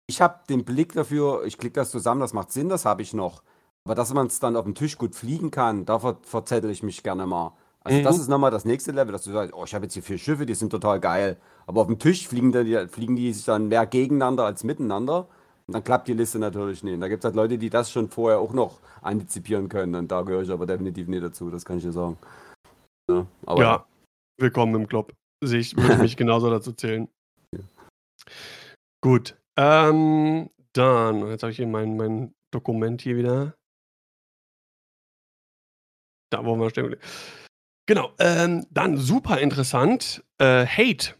[0.06, 3.14] Ich habe den Blick dafür, ich klicke das zusammen, das macht Sinn, das habe ich
[3.14, 3.42] noch.
[3.84, 6.82] Aber dass man es dann auf dem Tisch gut fliegen kann, da ver verzettel ich
[6.82, 7.52] mich gerne mal.
[7.84, 8.22] Also das mhm.
[8.22, 10.46] ist nochmal das nächste Level, dass du sagst, oh, ich habe jetzt hier vier Schiffe,
[10.46, 11.36] die sind total geil.
[11.66, 15.28] Aber auf dem Tisch fliegen die, fliegen die sich dann mehr gegeneinander als miteinander.
[15.66, 17.00] Dann klappt die Liste natürlich nicht.
[17.00, 19.94] Da gibt es halt Leute, die das schon vorher auch noch antizipieren können.
[19.94, 22.18] Und da gehöre ich aber definitiv nicht dazu, das kann ich dir sagen.
[23.10, 23.86] Ja, ja
[24.38, 25.14] willkommen im Club.
[25.42, 27.08] Ich, würde mich genauso dazu zählen.
[27.54, 27.60] Ja.
[29.02, 29.36] Gut.
[29.56, 33.54] Ähm, dann, jetzt habe ich hier mein, mein Dokument hier wieder.
[36.30, 36.96] Da, wo wir stehen.
[37.86, 40.24] Genau, ähm, dann super interessant.
[40.38, 41.14] Äh, Hate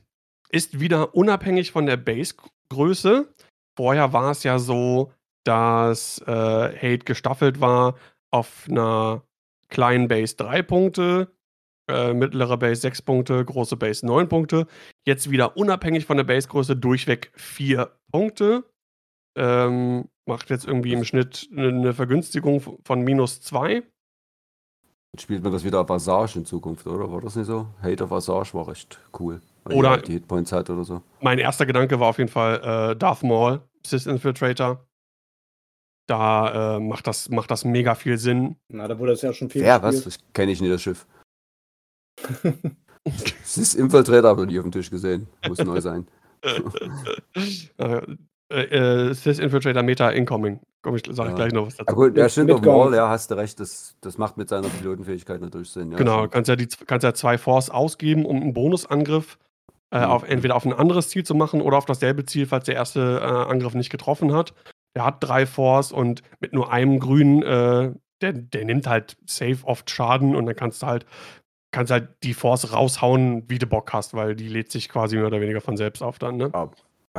[0.48, 3.34] ist wieder unabhängig von der Base-Größe.
[3.77, 5.13] Vorher war es ja so,
[5.45, 7.97] dass äh, Hate gestaffelt war
[8.31, 9.23] auf einer
[9.69, 11.33] kleinen Base 3 Punkte,
[11.89, 14.67] äh, mittlere Base 6 Punkte, große Base 9 Punkte.
[15.07, 18.65] Jetzt wieder unabhängig von der Base-Größe durchweg 4 Punkte.
[19.37, 23.83] Ähm, macht jetzt irgendwie im Schnitt eine, eine Vergünstigung von minus 2.
[25.19, 27.11] Spielt man das wieder auf Assage in Zukunft, oder?
[27.11, 27.69] War das nicht so?
[27.83, 29.41] Hate of Assage war recht cool.
[29.70, 31.03] Oder die Hitpoints hat oder so.
[31.20, 34.87] Mein erster Gedanke war auf jeden Fall äh, Darth Maul, Sith Infiltrator.
[36.07, 38.57] Da äh, macht, das, macht das mega viel Sinn.
[38.68, 39.62] Na, da wurde das ja schon viel.
[39.62, 40.05] Ja, was?
[40.05, 41.07] Das kenne ich nicht, das Schiff.
[43.42, 45.29] Sith Infiltrator habe ich nie auf dem Tisch gesehen.
[45.48, 46.07] Muss neu sein.
[47.79, 48.03] äh,
[48.50, 50.61] äh, Sith Infiltrator Meta Incoming.
[50.83, 51.35] Komm, ich sage ja.
[51.35, 51.87] gleich noch was dazu.
[51.88, 53.59] Ja, gut, ja, stimmt auf Maul, ja, hast du recht.
[53.59, 55.90] Das, das macht mit seiner Pilotenfähigkeit natürlich Sinn.
[55.90, 59.38] Ja, genau, kannst ja, die, kannst ja zwei Force ausgeben, um einen Bonusangriff
[59.94, 60.04] äh, mhm.
[60.04, 63.20] auf, entweder auf ein anderes Ziel zu machen oder auf dasselbe Ziel, falls der erste
[63.22, 64.52] äh, Angriff nicht getroffen hat.
[64.96, 69.59] Der hat drei Force und mit nur einem Grün, äh, der, der nimmt halt safe
[69.64, 71.07] oft Schaden und dann kannst du halt,
[71.70, 75.26] kannst halt die Force raushauen, wie du Bock hast, weil die lädt sich quasi mehr
[75.28, 76.37] oder weniger von selbst auf dann.
[76.38, 76.50] Ne?
[76.52, 76.70] Ja.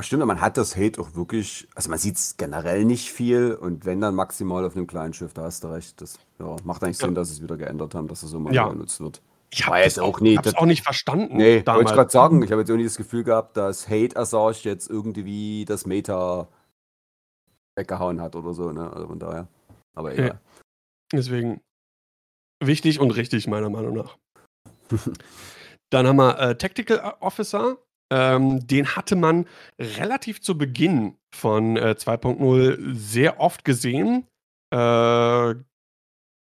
[0.01, 3.85] stimmt, man hat das Hate auch wirklich, also man sieht es generell nicht viel und
[3.85, 6.01] wenn dann maximal auf einem kleinen Schiff, da hast du recht.
[6.01, 8.53] Das ja, macht eigentlich Sinn, dass sie es wieder geändert haben, dass es so mal
[8.53, 8.67] ja.
[8.67, 9.21] genutzt wird.
[9.51, 10.37] Ich habe es auch nie.
[10.37, 11.37] auch nicht verstanden.
[11.37, 11.85] Nee, damals.
[11.85, 12.43] wollte ich gerade sagen.
[12.43, 16.47] Ich habe jetzt nicht das Gefühl gehabt, dass Hate Assage jetzt irgendwie das Meta
[17.77, 18.71] weggehauen hat oder so.
[18.71, 18.91] Ne?
[18.91, 19.47] Also von daher.
[19.95, 20.27] Aber egal.
[20.27, 20.39] Ja.
[21.13, 21.61] Deswegen
[22.63, 24.17] wichtig und richtig, meiner Meinung nach.
[25.89, 27.77] Dann haben wir äh, Tactical Officer.
[28.11, 29.47] Ähm, den hatte man
[29.79, 34.27] relativ zu Beginn von äh, 2.0 sehr oft gesehen.
[34.71, 35.55] Äh,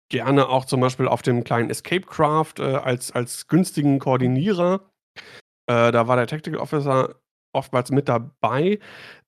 [0.10, 4.82] gerne auch zum Beispiel auf dem kleinen Escape Craft äh, als, als günstigen Koordinierer.
[5.67, 7.15] Äh, da war der Tactical Officer
[7.54, 8.80] oftmals mit dabei.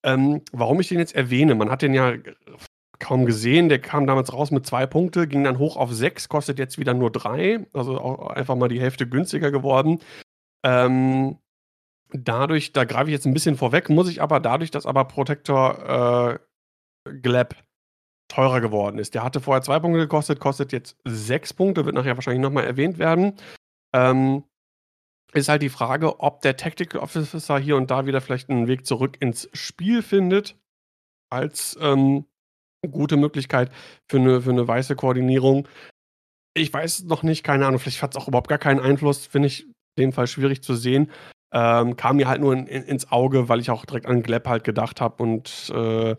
[0.04, 2.13] Ähm, warum ich den jetzt erwähne, man hat den ja
[3.00, 3.67] kaum gesehen.
[3.70, 6.94] Der kam damals raus mit zwei Punkte, ging dann hoch auf sechs, kostet jetzt wieder
[6.94, 7.65] nur drei.
[7.74, 10.00] Also auch einfach mal die Hälfte günstiger geworden.
[10.63, 11.38] Ähm,
[12.12, 16.39] dadurch, da greife ich jetzt ein bisschen vorweg, muss ich aber dadurch, dass aber Protector
[17.06, 17.56] äh, Glab
[18.32, 19.13] teurer geworden ist.
[19.13, 22.98] Der hatte vorher zwei Punkte gekostet, kostet jetzt sechs Punkte, wird nachher wahrscheinlich nochmal erwähnt
[22.98, 23.34] werden.
[23.94, 24.44] Ähm,
[25.34, 28.86] ist halt die Frage, ob der Tactical Officer hier und da wieder vielleicht einen Weg
[28.86, 30.58] zurück ins Spiel findet,
[31.30, 32.26] als ähm,
[32.89, 33.72] gute Möglichkeit
[34.10, 35.67] für eine, für eine weiße Koordinierung.
[36.54, 39.48] Ich weiß noch nicht, keine Ahnung, vielleicht hat es auch überhaupt gar keinen Einfluss, finde
[39.48, 41.12] ich in dem Fall schwierig zu sehen.
[41.54, 44.48] Ähm, kam mir halt nur in, in, ins Auge, weil ich auch direkt an Gleb
[44.48, 46.15] halt gedacht habe und äh,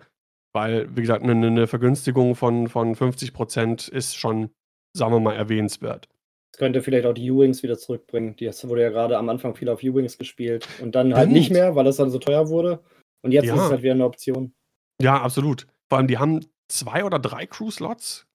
[0.52, 4.50] weil, wie gesagt, eine, eine Vergünstigung von, von 50% ist schon,
[4.96, 6.08] sagen wir mal, erwähnenswert.
[6.52, 8.36] Das könnte vielleicht auch die U-Wings wieder zurückbringen.
[8.36, 11.32] Die wurde ja gerade am Anfang viel auf U-Wings gespielt und dann halt Stimmt.
[11.32, 12.82] nicht mehr, weil es dann so teuer wurde.
[13.22, 13.54] Und jetzt ja.
[13.54, 14.52] ist es halt wieder eine Option.
[15.00, 15.66] Ja, absolut.
[15.88, 18.26] Vor allem, die haben zwei oder drei Crew-Slots.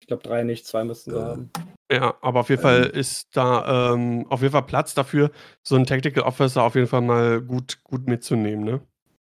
[0.00, 1.50] Ich glaube, drei nicht, zwei müssten sie haben.
[1.90, 3.00] Ja, aber auf jeden Fall ähm.
[3.00, 5.30] ist da ähm, auf jeden Fall Platz dafür,
[5.62, 8.80] so einen Tactical Officer auf jeden Fall mal gut, gut mitzunehmen, ne?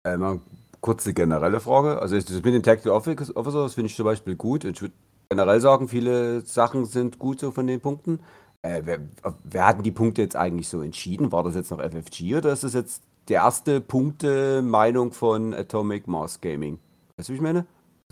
[0.06, 0.40] Äh, mal
[0.86, 2.00] kurze generelle Frage.
[2.00, 4.66] Also das mit dem Tactical Officer, das finde ich zum Beispiel gut.
[4.66, 4.94] Ich würde
[5.30, 8.20] generell sagen, viele Sachen sind gut so von den Punkten.
[8.62, 9.00] Äh, wer,
[9.44, 11.32] wer hat die Punkte jetzt eigentlich so entschieden?
[11.32, 16.40] War das jetzt noch FFG oder ist das jetzt die erste Punkte-Meinung von Atomic Mass
[16.40, 16.78] Gaming?
[17.18, 17.66] Weißt du, wie ich meine?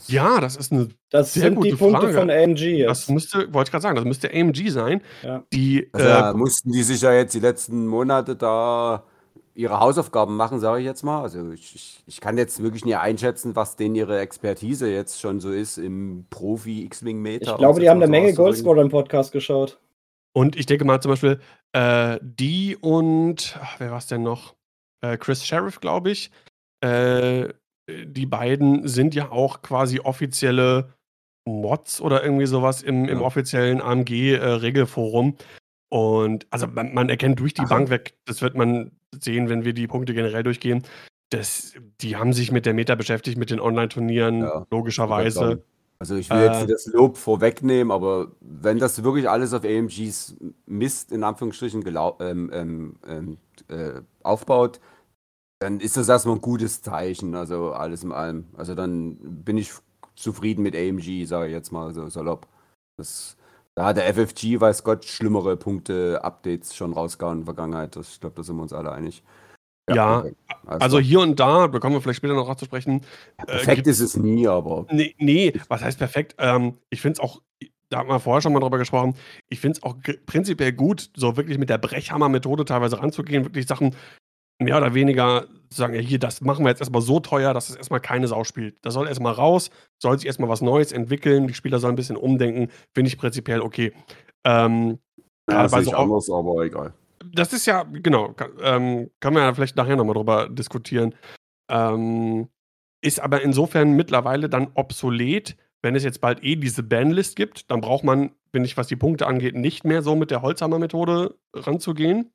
[0.08, 2.14] Ja, das ist eine das sehr sind gute die Punkte Frage.
[2.14, 2.90] von AMG jetzt.
[2.90, 5.02] Das müsste, wollte ich gerade sagen, das müsste AMG sein.
[5.22, 5.44] Ja.
[5.54, 9.04] Die, also, äh, mussten die sich ja jetzt die letzten Monate da
[9.56, 11.22] ihre Hausaufgaben machen, sage ich jetzt mal.
[11.22, 15.40] Also ich, ich, ich, kann jetzt wirklich nicht einschätzen, was denn ihre Expertise jetzt schon
[15.40, 17.52] so ist im Profi X-Wing Meter.
[17.52, 19.80] Ich glaube, die haben eine Menge Gold Squadron Podcast geschaut.
[20.34, 21.40] Und ich denke mal zum Beispiel,
[21.74, 24.56] äh, die und ach, wer war es denn noch?
[25.02, 26.32] Äh, Chris Sheriff, glaube ich.
[26.82, 27.50] Äh,
[27.88, 30.94] die beiden sind ja auch quasi offizielle
[31.46, 35.36] Mods oder irgendwie sowas im, im offiziellen AMG-Regelforum.
[35.38, 35.44] Äh,
[35.96, 37.70] und also man, man, erkennt durch die Ach.
[37.70, 40.84] Bank weg, das wird man sehen, wenn wir die Punkte generell durchgehen.
[41.30, 45.64] Das, die haben sich mit der Meta beschäftigt, mit den Online-Turnieren, ja, logischerweise.
[46.00, 50.36] Also ich will äh, jetzt das Lob vorwegnehmen, aber wenn das wirklich alles auf AMGs
[50.66, 51.84] Mist in Anführungsstrichen
[52.20, 53.38] ähm, ähm, ähm,
[53.70, 54.82] äh, aufbaut,
[55.60, 58.48] dann ist das erstmal ein gutes Zeichen, also alles in allem.
[58.58, 59.72] Also dann bin ich
[60.16, 62.48] zufrieden mit AMG, sage ich jetzt mal so salopp.
[62.98, 63.38] Das,
[63.76, 67.96] da hat der FFG, weiß Gott, schlimmere Punkte-Updates schon rausgehauen in der Vergangenheit.
[67.96, 69.24] Das, ich glaube, da sind wir uns alle einig.
[69.90, 70.36] Ja, ja okay.
[70.64, 73.02] also hier und da, bekommen wir vielleicht später noch zu sprechen.
[73.40, 74.86] Ja, äh, perfekt äh, ist es nie, aber.
[74.92, 76.36] Nee, nee was heißt perfekt?
[76.38, 77.42] Ähm, ich finde es auch,
[77.90, 79.16] da haben wir vorher schon mal drüber gesprochen,
[79.50, 83.96] ich finde es auch prinzipiell gut, so wirklich mit der Brechhammer-Methode teilweise ranzugehen, wirklich Sachen
[84.60, 87.76] mehr oder weniger sagen, ja, hier, das machen wir jetzt erstmal so teuer, dass es
[87.76, 88.78] erstmal keine Sau spielt.
[88.82, 89.70] Das soll erstmal raus,
[90.02, 93.62] soll sich erstmal was Neues entwickeln, die Spieler sollen ein bisschen umdenken, finde ich prinzipiell
[93.62, 93.94] okay.
[94.44, 95.00] Ähm,
[95.50, 96.94] ja, das ist so anders, aber egal.
[97.34, 101.16] Das ist ja, genau, kann, ähm, können wir ja vielleicht nachher nochmal drüber diskutieren.
[101.70, 102.50] Ähm,
[103.02, 107.82] ist aber insofern mittlerweile dann obsolet, wenn es jetzt bald eh diese Banlist gibt, dann
[107.82, 112.32] braucht man, finde ich, was die Punkte angeht, nicht mehr so mit der Holzhammer-Methode ranzugehen.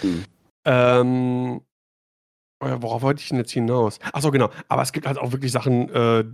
[0.00, 0.24] Hm.
[0.66, 1.60] Ähm, äh,
[2.82, 3.98] worauf wollte ich denn jetzt hinaus?
[4.12, 4.50] Achso, genau.
[4.68, 6.24] Aber es gibt halt auch wirklich Sachen, äh,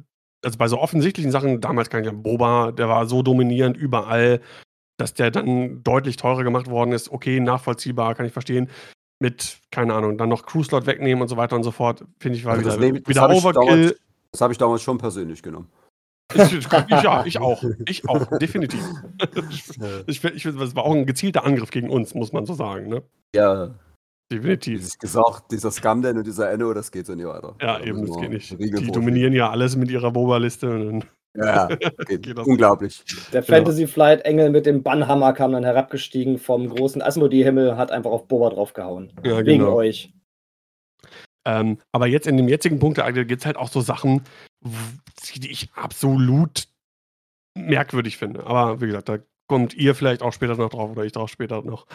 [0.44, 4.40] also bei so offensichtlichen Sachen, damals kann ich ja, Boba, der war so dominierend überall,
[4.96, 7.10] dass der dann deutlich teurer gemacht worden ist.
[7.10, 8.68] Okay, nachvollziehbar, kann ich verstehen.
[9.22, 12.44] Mit, keine Ahnung, dann noch Crew-Slot wegnehmen und so weiter und so fort, finde ich,
[12.44, 13.66] war also wieder, nehme, wieder Overkill.
[13.66, 14.00] Damals,
[14.32, 15.68] das habe ich damals schon persönlich genommen.
[16.32, 17.62] Ich, ich, ja, ich auch.
[17.86, 18.80] Ich auch, definitiv.
[20.06, 22.88] ich, ich, das war auch ein gezielter Angriff gegen uns, muss man so sagen.
[22.88, 23.02] Ne?
[23.34, 23.74] Ja.
[24.30, 24.84] Definitiv.
[24.84, 27.56] Wie gesagt, dieser Scamden und dieser Enno, das geht so nicht weiter.
[27.60, 28.60] Ja, da eben, das geht nicht.
[28.60, 31.00] Die dominieren ja alles mit ihrer Boba-Liste.
[31.36, 31.66] Ja,
[32.06, 33.02] geht geht unglaublich.
[33.32, 33.56] Der genau.
[33.56, 38.28] Fantasy Flight Engel mit dem Bannhammer kam dann herabgestiegen vom großen Asmodee-Himmel, hat einfach auf
[38.28, 39.12] Boba draufgehauen.
[39.24, 39.74] Ja, Wegen genau.
[39.74, 40.12] euch.
[41.44, 44.22] Ähm, aber jetzt in dem jetzigen Punkt gibt es halt auch so Sachen,
[45.34, 46.68] die ich absolut
[47.56, 48.46] merkwürdig finde.
[48.46, 51.62] Aber wie gesagt, da kommt ihr vielleicht auch später noch drauf oder ich drauf später
[51.62, 51.86] noch.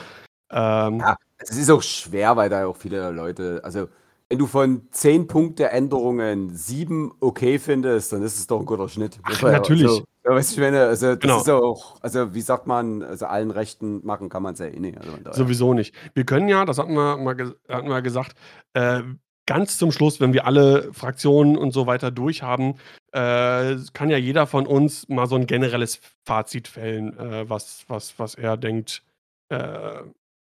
[0.51, 3.87] Ähm, ja, es ist auch schwer, weil da auch viele Leute, also
[4.29, 8.89] wenn du von 10 Punkte Änderungen 7 okay findest, dann ist es doch ein guter
[8.89, 9.19] Schnitt.
[9.23, 9.83] Ach, natürlich.
[9.83, 11.37] Also, ja, weißt du, ich meine, also das genau.
[11.41, 14.79] ist auch, also wie sagt man, also allen Rechten machen kann man es ja eh
[14.79, 14.97] nicht.
[14.97, 15.93] Also Sowieso nicht.
[16.15, 17.37] Wir können ja, das hatten wir mal
[17.69, 18.35] hatten wir gesagt,
[18.73, 19.03] äh,
[19.45, 22.79] ganz zum Schluss, wenn wir alle Fraktionen und so weiter durchhaben,
[23.11, 28.17] äh, kann ja jeder von uns mal so ein generelles Fazit fällen, äh, was, was,
[28.17, 29.03] was er denkt,
[29.49, 29.99] äh,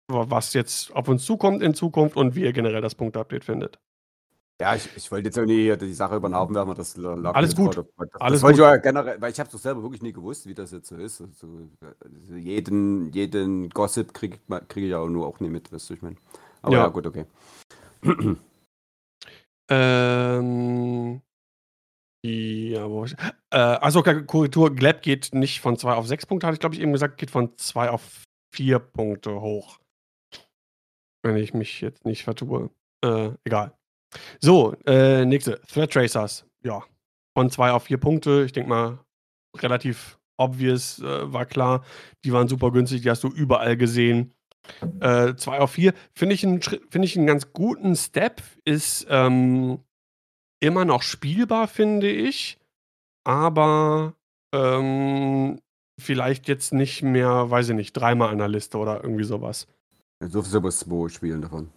[0.07, 3.79] was jetzt auf uns zukommt in Zukunft und wie ihr generell das Punkt-Update findet.
[4.59, 7.55] Ja, ich, ich wollte jetzt irgendwie die Sache über den Haufen werfen, das lag Alles
[7.55, 7.77] gut.
[7.77, 7.85] Das,
[8.19, 8.75] Alles wollte gut.
[8.77, 11.21] ich generell, weil ich habe doch selber wirklich nie gewusst, wie das jetzt so ist.
[11.21, 11.69] Also,
[12.03, 15.93] also jeden, jeden Gossip kriege krieg ich ja auch nur auch nie mit, weißt du,
[15.93, 16.15] ich meine.
[16.63, 16.81] Aber ja.
[16.81, 17.25] ja, gut, okay.
[19.69, 21.21] ähm,
[22.25, 23.15] ja, wo ich,
[23.51, 26.81] äh, also Korrektur, Gleb geht nicht von 2 auf 6 Punkte, hatte ich glaube ich
[26.81, 28.23] eben gesagt, geht von 2 auf
[28.55, 29.77] 4 Punkte hoch.
[31.23, 32.69] Wenn ich mich jetzt nicht vertue.
[33.03, 33.73] Äh, egal.
[34.39, 35.59] So, äh, nächste.
[35.61, 36.45] Thread Tracers.
[36.63, 36.83] Ja.
[37.35, 38.43] Von zwei auf vier Punkte.
[38.45, 38.99] Ich denke mal,
[39.57, 41.83] relativ obvious, äh, war klar.
[42.23, 44.33] Die waren super günstig, die hast du überall gesehen.
[44.99, 48.41] Äh, 2 auf 4 finde ich, find ich einen ganz guten Step.
[48.65, 49.79] Ist ähm,
[50.59, 52.57] immer noch spielbar, finde ich.
[53.23, 54.13] Aber
[54.53, 55.59] ähm,
[55.99, 59.67] vielleicht jetzt nicht mehr, weiß ich nicht, dreimal an der Liste oder irgendwie sowas.
[60.21, 61.69] Jetzt durfte du aber zwei spielen davon.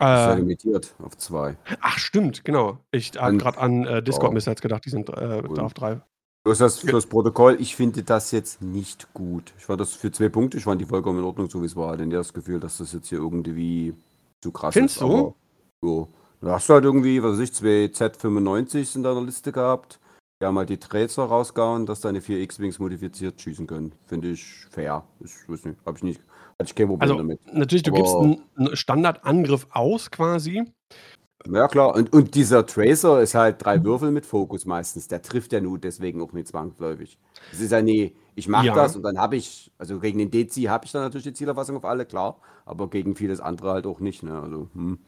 [0.00, 1.56] Äh, ist ja limitiert auf zwei.
[1.80, 2.78] Ach, stimmt, genau.
[2.92, 6.00] Ich habe gerade an äh, Discord-Missiles gedacht, die sind äh, da auf drei.
[6.44, 9.52] Bloß das, für das Protokoll, ich finde das jetzt nicht gut.
[9.58, 11.76] Ich war das für zwei Punkte, ich fand die vollkommen in Ordnung, so wie es
[11.76, 11.96] war.
[11.96, 13.94] Denn das Gefühl, dass das jetzt hier irgendwie
[14.40, 15.02] zu krass Findest ist.
[15.02, 15.34] Findest
[15.82, 15.86] du?
[15.86, 16.08] So.
[16.40, 19.98] Du hast halt irgendwie, was weiß ich, zwei Z95 in deiner Liste gehabt.
[20.40, 23.92] Die haben halt die Tracer rausgehauen, dass deine 4 X-Wings modifiziert schießen können.
[24.06, 25.04] Finde ich fair.
[25.18, 26.20] Ich weiß nicht, habe ich nicht,
[26.66, 27.40] ich kein Problem also, damit.
[27.54, 30.64] Natürlich, du Aber, gibst einen Standardangriff aus quasi.
[31.46, 31.94] Ja, klar.
[31.94, 35.06] Und, und dieser Tracer ist halt drei Würfel mit Fokus meistens.
[35.06, 37.18] Der trifft ja nur deswegen auch nicht zwangsläufig.
[37.52, 38.74] Es ist ja nie, ich mache ja.
[38.74, 41.76] das und dann habe ich, also gegen den DC habe ich dann natürlich die Zielerfassung
[41.76, 42.40] auf alle, klar.
[42.66, 44.22] Aber gegen vieles andere halt auch nicht.
[44.22, 44.40] Ne?
[44.40, 44.98] Also, hm.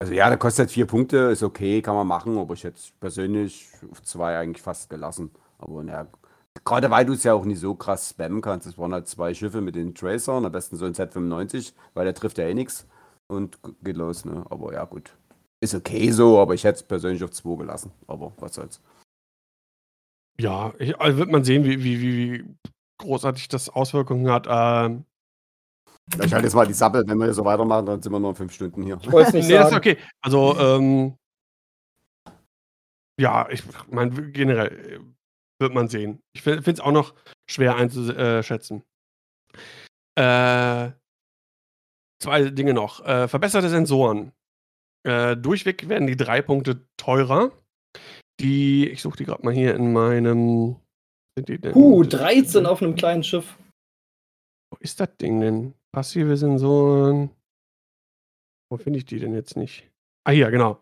[0.00, 2.80] Also ja, der kostet halt vier Punkte, ist okay, kann man machen, aber ich hätte
[3.00, 5.30] persönlich auf zwei eigentlich fast gelassen.
[5.58, 6.06] Aber naja,
[6.64, 8.66] gerade weil du es ja auch nicht so krass spammen kannst.
[8.66, 12.14] Es waren halt zwei Schiffe mit den Tracern, am besten so ein Z95, weil der
[12.14, 12.86] trifft ja eh nichts
[13.28, 14.44] und geht los, ne?
[14.50, 15.16] Aber ja, gut.
[15.60, 17.92] Ist okay so, aber ich hätte es persönlich auf zwei gelassen.
[18.06, 18.80] Aber was soll's.
[20.40, 22.54] Ja, ich, also wird man sehen, wie, wie, wie
[22.98, 24.46] großartig das Auswirkungen hat.
[24.48, 25.04] Ähm,
[26.14, 28.52] ich halte jetzt mal die Sappe, wenn wir so weitermachen, dann sind wir noch fünf
[28.52, 28.98] Stunden hier.
[29.02, 29.68] Ich nicht nee, sagen.
[29.68, 29.98] ist okay.
[30.22, 31.16] Also, ähm,
[33.20, 35.00] ja, ich meine, generell äh,
[35.60, 36.20] wird man sehen.
[36.32, 37.14] Ich finde es auch noch
[37.48, 38.82] schwer einzuschätzen.
[40.16, 40.90] Äh,
[42.20, 43.04] zwei Dinge noch.
[43.04, 44.32] Äh, verbesserte Sensoren.
[45.06, 47.52] Äh, durchweg werden die drei Punkte teurer.
[48.40, 50.76] Die, ich suche die gerade mal hier in meinem.
[51.36, 51.74] Sind die denn?
[51.74, 53.56] Uh, 13 auf einem kleinen Schiff.
[54.70, 55.74] Wo ist das Ding denn?
[55.92, 57.30] Passive Sensoren.
[58.70, 59.90] Wo finde ich die denn jetzt nicht?
[60.24, 60.78] Ah, hier, genau.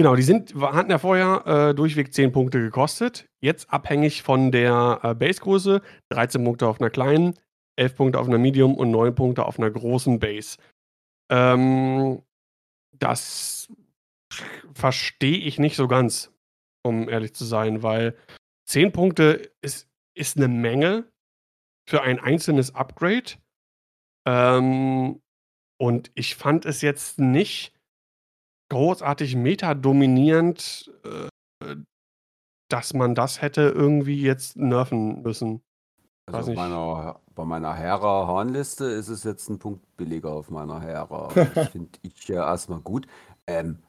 [0.00, 3.28] Genau, die sind, hatten ja vorher äh, durchweg 10 Punkte gekostet.
[3.42, 5.82] Jetzt abhängig von der äh, Basegröße.
[6.08, 7.34] 13 Punkte auf einer kleinen,
[7.76, 10.56] 11 Punkte auf einer Medium und 9 Punkte auf einer großen Base.
[11.30, 12.22] Ähm,
[12.98, 13.70] das
[14.72, 16.32] verstehe ich nicht so ganz,
[16.82, 18.16] um ehrlich zu sein, weil
[18.68, 21.12] 10 Punkte ist, ist eine Menge
[21.86, 23.32] für ein einzelnes Upgrade.
[24.26, 25.20] Ähm,
[25.78, 27.74] und ich fand es jetzt nicht
[28.70, 31.76] großartig metadominierend, äh,
[32.68, 35.62] dass man das hätte irgendwie jetzt nerven müssen.
[36.26, 41.28] Also meiner, bei meiner Hera-Hornliste ist es jetzt ein Punkt billiger auf meiner Hera.
[41.54, 43.06] Das finde ich ja erstmal gut.
[43.46, 43.82] Ähm,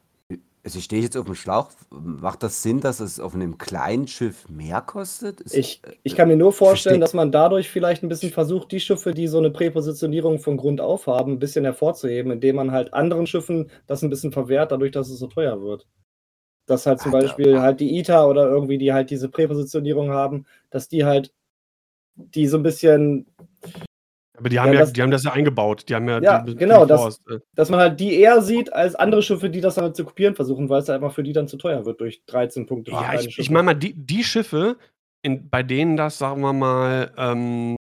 [0.64, 1.72] also ich stehe jetzt auf dem Schlauch.
[1.90, 5.42] Macht das Sinn, dass es auf einem kleinen Schiff mehr kostet?
[5.42, 8.72] Ist, ich, äh, ich kann mir nur vorstellen, dass man dadurch vielleicht ein bisschen versucht,
[8.72, 12.72] die Schiffe, die so eine Präpositionierung von Grund auf haben, ein bisschen hervorzuheben, indem man
[12.72, 15.88] halt anderen Schiffen das ein bisschen verwehrt, dadurch, dass es so teuer wird.
[16.68, 20.88] Dass halt zum Beispiel halt die ITA oder irgendwie, die halt diese Präpositionierung haben, dass
[20.88, 21.34] die halt
[22.16, 23.26] die so ein bisschen
[24.42, 25.88] aber die haben ja, ja das, die haben das ja eingebaut.
[25.88, 27.40] Die haben ja, ja die, genau, dass, äh.
[27.54, 30.34] dass man halt die eher sieht als andere Schiffe, die das dann halt zu kopieren
[30.34, 32.90] versuchen, weil es einfach für die dann zu teuer wird durch 13 Punkte.
[32.90, 34.78] Ja, ich, ich meine mal, die, die Schiffe,
[35.22, 37.76] in, bei denen das, sagen wir mal, ähm,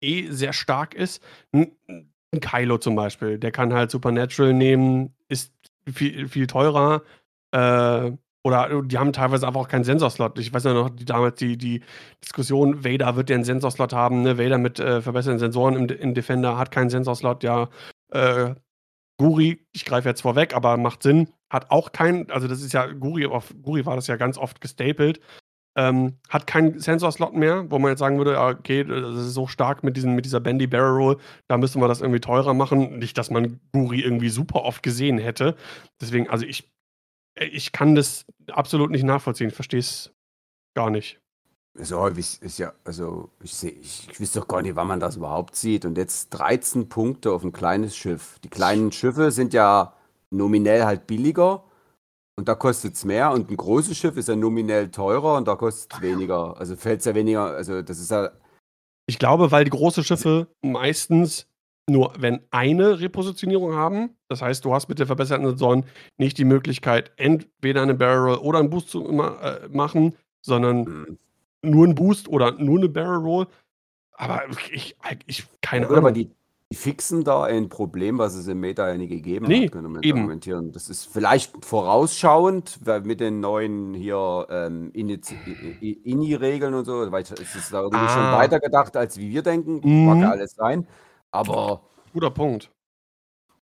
[0.00, 5.52] eh sehr stark ist, ein, ein Kylo zum Beispiel, der kann halt Supernatural nehmen, ist
[5.92, 7.02] viel, viel teurer,
[7.50, 8.12] äh,
[8.44, 10.38] oder äh, die haben teilweise einfach auch keinen Sensorslot.
[10.38, 11.82] Ich weiß ja noch, die, damals die, die
[12.22, 14.38] Diskussion, Vader wird ja einen Sensorslot haben, ne?
[14.38, 17.68] Vader mit äh, verbesserten Sensoren im, im, Defender hat keinen Sensorslot, ja.
[18.12, 18.54] Äh,
[19.20, 22.86] Guri, ich greife jetzt vorweg, aber macht Sinn, hat auch keinen, also das ist ja,
[22.86, 25.20] Guri, auf Guri war das ja ganz oft gestapelt,
[25.76, 29.84] ähm, hat keinen Sensorslot mehr, wo man jetzt sagen würde, okay, das ist so stark
[29.84, 31.16] mit, diesen, mit dieser Bendy Barrel Roll,
[31.48, 32.98] da müssen wir das irgendwie teurer machen.
[32.98, 35.54] Nicht, dass man Guri irgendwie super oft gesehen hätte.
[36.00, 36.68] Deswegen, also ich
[37.40, 39.48] ich kann das absolut nicht nachvollziehen.
[39.48, 40.12] Ich verstehe es
[40.74, 41.20] gar nicht.
[41.80, 45.00] So häufig ist ja, also ich sehe, ich, ich weiß doch gar nicht, wann man
[45.00, 45.84] das überhaupt sieht.
[45.84, 48.38] Und jetzt 13 Punkte auf ein kleines Schiff.
[48.42, 49.94] Die kleinen Schiffe sind ja
[50.30, 51.64] nominell halt billiger
[52.36, 53.30] und da kostet es mehr.
[53.30, 56.56] Und ein großes Schiff ist ja nominell teurer und da kostet es weniger.
[56.58, 58.30] Also fällt es ja weniger, also das ist ja.
[59.06, 61.46] Ich glaube, weil die großen Schiffe meistens
[61.88, 64.10] nur wenn eine Repositionierung haben.
[64.28, 65.84] Das heißt, du hast mit der verbesserten Saison
[66.16, 71.18] nicht die Möglichkeit, entweder eine Barrel Roll oder einen Boost zu äh, machen, sondern mhm.
[71.62, 73.46] nur einen Boost oder nur eine Barrel Roll.
[74.12, 75.98] Aber ich, ich keine ja, Ahnung.
[75.98, 76.30] Aber die,
[76.70, 79.88] die fixen da ein Problem, was es im Meta ja nie gegeben nee, hat, könnte
[79.88, 80.18] man eben.
[80.18, 80.72] argumentieren.
[80.72, 87.30] Das ist vielleicht vorausschauend, weil mit den neuen hier ähm, INI-Regeln und so, weil es
[87.30, 88.08] ist da irgendwie ah.
[88.08, 89.80] schon weiter gedacht, als wie wir denken.
[89.82, 90.04] Mhm.
[90.04, 90.86] Mag ja alles sein.
[91.30, 91.82] Aber.
[92.12, 92.70] Guter Punkt.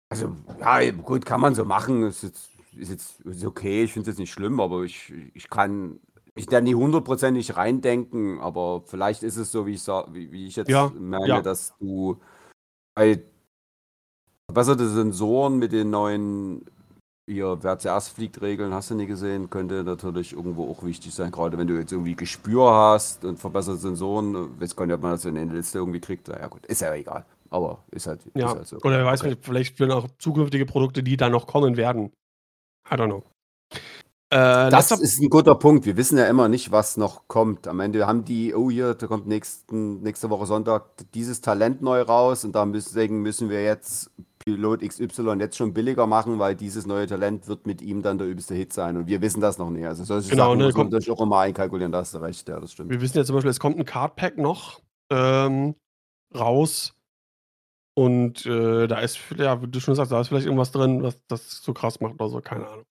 [0.09, 2.03] Also, ja, gut, kann man so machen.
[2.05, 5.49] Ist jetzt, ist jetzt ist okay, ich finde es jetzt nicht schlimm, aber ich, ich
[5.49, 6.01] kann
[6.35, 10.57] mich da nie hundertprozentig reindenken, aber vielleicht ist es so, wie ich, wie, wie ich
[10.57, 11.43] jetzt ja, meine, ja.
[11.43, 12.19] dass du
[12.95, 13.23] bei
[14.49, 16.65] verbesserte Sensoren mit den neuen
[17.27, 21.31] hier, wer zuerst fliegt, Regeln hast du nie gesehen, könnte natürlich irgendwo auch wichtig sein,
[21.31, 25.13] gerade wenn du jetzt irgendwie Gespür hast und verbesserte Sensoren, weiß gar nicht, ob man
[25.13, 26.27] das in der Liste irgendwie kriegt.
[26.27, 27.25] Ja gut, ist ja egal.
[27.51, 28.47] Aber ist halt, ja.
[28.47, 28.77] ist halt so.
[28.79, 29.37] Oder wer weiß, okay.
[29.41, 32.13] vielleicht für auch zukünftige Produkte, die da noch kommen werden.
[32.91, 33.25] I don't know.
[34.33, 35.85] Äh, das ist ein guter Punkt.
[35.87, 37.67] Wir wissen ja immer nicht, was noch kommt.
[37.67, 40.85] Am Ende haben die, oh hier, da kommt nächsten, nächste Woche Sonntag
[41.15, 46.39] dieses Talent neu raus und deswegen müssen wir jetzt Pilot XY jetzt schon billiger machen,
[46.39, 48.97] weil dieses neue Talent wird mit ihm dann der übelste Hit sein.
[48.97, 49.87] Und wir wissen das noch nicht.
[49.87, 52.49] Also solche genau, Sachen ne, muss man natürlich auch immer einkalkulieren, da hast du recht,
[52.49, 52.91] ja, das stimmt.
[52.91, 54.81] Wir wissen ja zum Beispiel, es kommt ein Cardpack noch
[55.11, 55.75] ähm,
[56.35, 56.95] raus.
[57.95, 61.21] Und äh, da ist, ja, wie du schon sagst, da ist vielleicht irgendwas drin, was
[61.27, 62.87] das so krass macht oder so, keine Ahnung.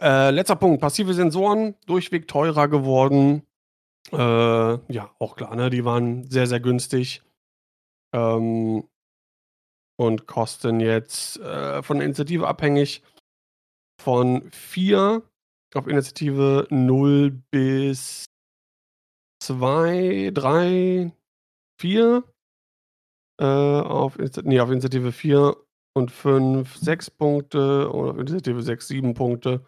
[0.00, 3.42] Äh, letzter Punkt, passive Sensoren, durchweg teurer geworden.
[4.12, 5.70] Äh, ja, auch klar, ne?
[5.70, 7.22] Die waren sehr, sehr günstig.
[8.14, 8.84] Ähm,
[10.00, 13.02] und kosten jetzt äh, von der Initiative abhängig
[14.00, 15.22] von 4
[15.74, 18.24] auf Initiative 0 bis
[19.42, 21.12] 2, 3,
[21.80, 22.24] 4.
[23.40, 25.56] Äh, auf, nee, auf Initiative 4
[25.94, 29.64] und 5, 6 Punkte und auf Initiative 6, 7 Punkte.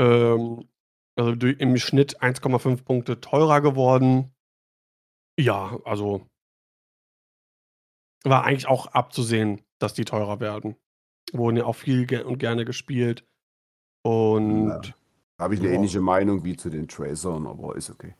[0.00, 0.68] Ähm,
[1.16, 4.32] also im Schnitt 1,5 Punkte teurer geworden.
[5.38, 6.26] Ja, also
[8.24, 10.76] war eigentlich auch abzusehen, dass die teurer werden.
[11.32, 13.26] Wurden ja auch viel ge und gerne gespielt.
[14.04, 14.68] Und.
[14.68, 14.80] Ja.
[15.38, 15.74] Habe ich eine ja.
[15.74, 18.14] ähnliche Meinung wie zu den Tracern, aber ist okay.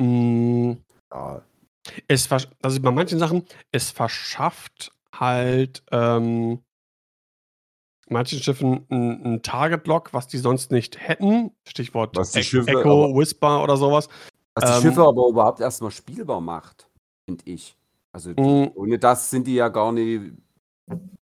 [0.00, 0.72] Mm,
[1.12, 1.44] ja.
[2.08, 6.60] Es also bei manchen Sachen, es verschafft halt ähm,
[8.08, 11.52] manchen Schiffen ein, Target-Lock, was die sonst nicht hätten.
[11.66, 14.08] Stichwort was die Schiffe, Echo, aber, Whisper oder sowas.
[14.54, 16.88] Was die ähm, Schiffe aber überhaupt erstmal spielbar macht,
[17.28, 17.76] finde ich.
[18.12, 18.72] Also mm.
[18.74, 20.32] ohne das sind die ja gar nicht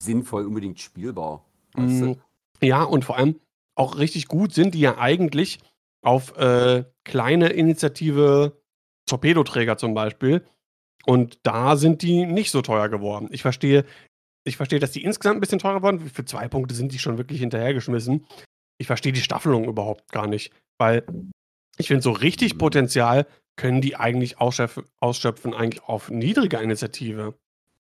[0.00, 1.44] sinnvoll unbedingt spielbar.
[1.74, 2.16] Weißt du?
[2.60, 3.40] Ja, und vor allem
[3.74, 5.60] auch richtig gut sind die ja eigentlich
[6.02, 8.57] auf äh, kleine Initiative
[9.08, 10.46] Torpedoträger zum Beispiel.
[11.06, 13.28] Und da sind die nicht so teuer geworden.
[13.30, 13.84] Ich verstehe,
[14.44, 16.00] ich verstehe, dass die insgesamt ein bisschen teurer waren.
[16.00, 18.26] Für zwei Punkte sind die schon wirklich hinterhergeschmissen.
[18.78, 21.04] Ich verstehe die Staffelung überhaupt gar nicht, weil
[21.78, 27.34] ich finde, so richtig Potenzial können die eigentlich ausschöpfen, ausschöpfen eigentlich auf niedriger Initiative.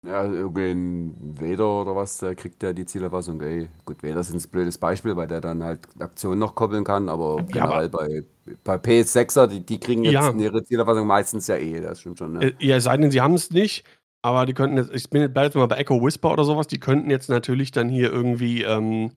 [0.07, 3.41] Ja, irgendein Vader oder was, der kriegt ja die Zielerfassung.
[3.41, 7.09] Ey, gut, Vader ist ein blödes Beispiel, weil der dann halt Aktionen noch koppeln kann,
[7.09, 8.25] aber ja, generell aber bei,
[8.63, 10.33] bei PS6er, die, die kriegen jetzt ja.
[10.33, 12.35] ihre Zielerfassung meistens ja eh, das stimmt schon.
[12.35, 12.45] Ne?
[12.45, 13.85] Äh, ja, es sei denn, sie haben es nicht,
[14.23, 16.81] aber die könnten jetzt, ich bin jetzt jetzt mal bei Echo Whisper oder sowas, die
[16.81, 19.13] könnten jetzt natürlich dann hier irgendwie ähm,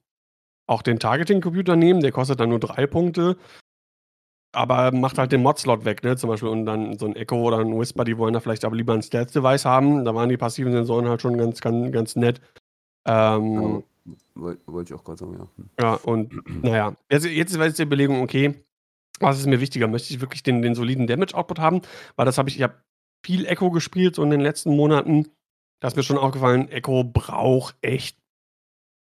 [0.67, 3.35] auch den Targeting-Computer nehmen, der kostet dann nur drei Punkte
[4.57, 6.17] aber macht halt den Mod-Slot weg, ne?
[6.17, 8.75] Zum Beispiel und dann so ein Echo oder ein Whisper, die wollen da vielleicht aber
[8.75, 10.03] lieber ein Stealth-Device haben.
[10.03, 12.41] Da waren die passiven Sensoren halt schon ganz, ganz, ganz nett.
[13.05, 13.83] Ähm,
[14.35, 15.47] ja, wollte ich auch gerade sagen, ja.
[15.55, 15.69] Hm.
[15.79, 18.55] Ja, und naja, jetzt, jetzt ist jetzt die Überlegung, okay,
[19.19, 19.87] was ist mir wichtiger?
[19.87, 21.81] Möchte ich wirklich den, den soliden Damage-Output haben?
[22.15, 22.75] Weil das habe ich, ich habe
[23.25, 25.27] viel Echo gespielt so in den letzten Monaten.
[25.79, 28.17] Da ist mir schon aufgefallen, Echo braucht echt,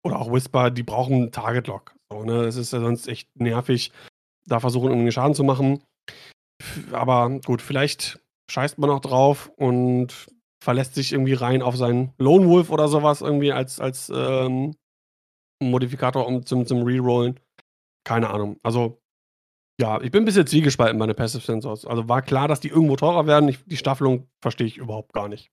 [0.03, 1.95] oder auch Whisper, die brauchen Target-Lock.
[2.11, 2.43] So, ne?
[2.43, 3.91] Das ist ja sonst echt nervig
[4.45, 5.83] da versuchen, irgendwie Schaden zu machen.
[6.91, 8.19] Aber gut, vielleicht
[8.49, 10.27] scheißt man auch drauf und
[10.63, 14.75] verlässt sich irgendwie rein auf seinen Lone Wolf oder sowas irgendwie als, als ähm,
[15.61, 17.39] Modifikator um zum, zum Rerollen.
[18.05, 18.57] Keine Ahnung.
[18.63, 19.01] Also,
[19.79, 21.85] ja, ich bin ein bisschen zwiegespalten bei den Passive Sensors.
[21.85, 23.49] Also war klar, dass die irgendwo teurer werden.
[23.49, 25.51] Ich, die Staffelung verstehe ich überhaupt gar nicht.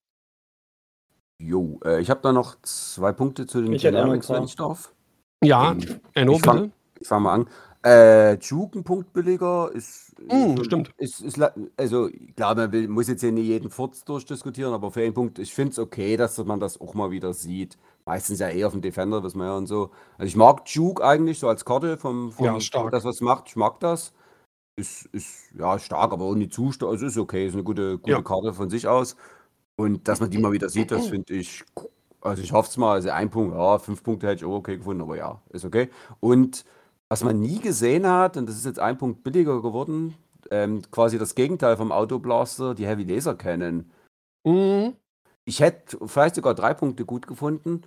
[1.41, 4.95] Jo, äh, ich habe da noch zwei Punkte zu den Generics, wenn ich darf.
[5.43, 6.71] Ja, ähm, Enno, ich fange
[7.03, 7.49] fang mal an.
[7.83, 10.93] Äh, Juke, ein Punktbilliger, ist, mm, stimmt.
[10.99, 11.41] Ist, ist,
[11.79, 15.39] also klar, man will, muss jetzt hier nicht jeden Furz durchdiskutieren, aber für einen Punkt,
[15.39, 17.79] ich finde es okay, dass man das auch mal wieder sieht.
[18.05, 19.91] Meistens ja eher auf dem Defender, wissen wir ja und so.
[20.19, 22.91] Also ich mag Juke eigentlich so als Karte vom, vom ja, stark.
[22.91, 24.13] das, was macht, ich mag das.
[24.77, 26.91] Ist, ist ja stark, aber auch nicht zu stark.
[26.93, 28.21] Also ist okay, ist eine gute, gute ja.
[28.21, 29.17] Karte von sich aus.
[29.77, 31.65] Und dass man die mal wieder sieht, das finde ich,
[32.21, 34.77] also ich hoffe es mal, also ein Punkt, ja, fünf Punkte hätte ich auch okay
[34.77, 35.89] gefunden, aber ja, ist okay.
[36.21, 36.67] Und
[37.11, 40.15] was man nie gesehen hat, und das ist jetzt ein Punkt billiger geworden,
[40.51, 43.91] ähm, quasi das Gegenteil vom Autoblaster, die Heavy Laser Cannon.
[44.45, 44.95] Mhm.
[45.45, 47.83] Ich hätte vielleicht sogar drei Punkte gut gefunden.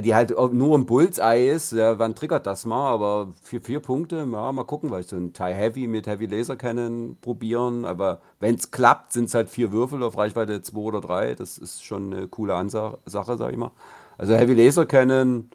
[0.00, 2.92] die halt nur ein Bullseye ist, ja, wann triggert das mal?
[2.92, 6.26] Aber für vier Punkte, ja, mal gucken, weil ich so ein Tie Heavy mit Heavy
[6.26, 7.84] Laser Cannon probieren.
[7.84, 11.34] Aber wenn es klappt, sind es halt vier Würfel auf Reichweite 2 oder 3.
[11.34, 13.72] Das ist schon eine coole Ansage, Sache, sag ich mal.
[14.18, 15.50] Also Heavy Laser Cannon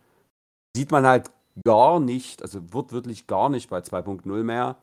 [0.76, 1.32] sieht man halt
[1.64, 4.78] gar nicht, also wird wirklich gar nicht bei 2.0 mehr.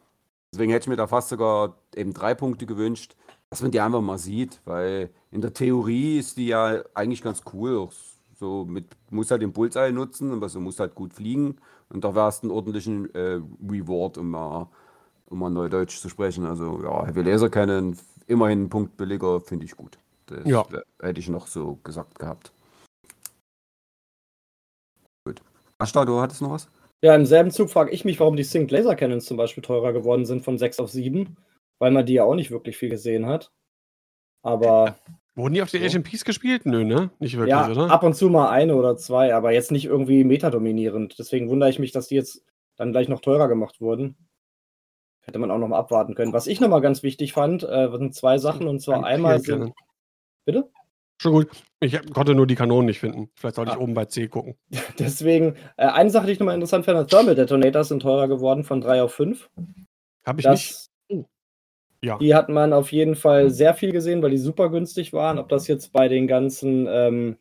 [0.52, 3.16] Deswegen hätte ich mir da fast sogar eben drei Punkte gewünscht,
[3.50, 7.42] dass man die einfach mal sieht, weil in der Theorie ist die ja eigentlich ganz
[7.52, 7.88] cool.
[8.38, 11.56] So mit, muss halt den Bullseye nutzen, aber so muss halt gut fliegen.
[11.88, 14.68] Und da wärst du einen ordentlichen äh, Reward, um mal,
[15.26, 16.46] um mal Neudeutsch zu sprechen.
[16.46, 17.96] Also ja, Heavy Laser Cannon,
[18.26, 19.98] immerhin einen Punkt billiger, finde ich gut.
[20.26, 20.64] Das ja.
[21.00, 22.52] hätte ich noch so gesagt gehabt.
[25.80, 26.68] Ashtar, du hattest noch was?
[27.02, 29.92] Ja, im selben Zug frage ich mich, warum die Synced Laser Cannons zum Beispiel teurer
[29.92, 31.36] geworden sind von 6 auf 7,
[31.78, 33.50] weil man die ja auch nicht wirklich viel gesehen hat.
[34.42, 34.96] Aber.
[35.36, 35.98] Wurden die auf den so.
[35.98, 36.66] HMPs gespielt?
[36.66, 37.10] Nö, ne?
[37.18, 37.90] Nicht wirklich, ja, oder?
[37.90, 41.18] Ab und zu mal eine oder zwei, aber jetzt nicht irgendwie metadominierend.
[41.18, 42.44] Deswegen wundere ich mich, dass die jetzt
[42.76, 44.16] dann gleich noch teurer gemacht wurden.
[45.22, 46.32] Hätte man auch noch mal abwarten können.
[46.32, 48.66] Was ich noch mal ganz wichtig fand, äh, sind zwei Sachen.
[48.66, 49.72] Und zwar einmal sind.
[50.44, 50.68] Bitte?
[51.20, 51.48] Schon gut.
[51.80, 53.28] Ich konnte nur die Kanonen nicht finden.
[53.34, 53.74] Vielleicht sollte ah.
[53.74, 54.54] ich oben bei C gucken.
[54.98, 58.80] Deswegen, äh, eine Sache, die ich nochmal interessant fand, Thermal Detonators sind teurer geworden von
[58.80, 59.50] 3 auf 5.
[60.24, 60.88] Habe ich das, nicht.
[61.08, 61.26] Oh.
[62.02, 62.16] Ja.
[62.16, 65.38] Die hat man auf jeden Fall sehr viel gesehen, weil die super günstig waren.
[65.38, 67.36] Ob das jetzt bei den ganzen ähm,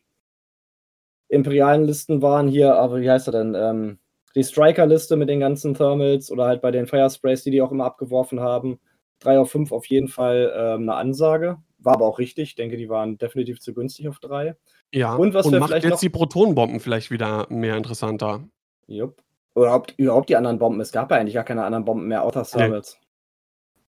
[1.28, 3.54] imperialen Listen waren hier, aber wie heißt er denn?
[3.54, 3.98] Ähm,
[4.34, 7.86] die Striker-Liste mit den ganzen Thermals oder halt bei den Firesprays, die die auch immer
[7.86, 8.78] abgeworfen haben.
[9.20, 11.56] 3 auf 5 auf jeden Fall ähm, eine Ansage.
[11.82, 12.50] War aber auch richtig.
[12.50, 14.56] Ich denke, die waren definitiv zu günstig auf drei.
[14.92, 16.00] Ja, und was und macht vielleicht jetzt noch...
[16.00, 18.44] die Protonenbomben vielleicht wieder mehr interessanter.
[18.86, 19.22] Jupp.
[19.54, 20.80] Oder ob, überhaupt die anderen Bomben.
[20.80, 22.98] Es gab ja eigentlich gar keine anderen Bomben mehr, außer Thermals.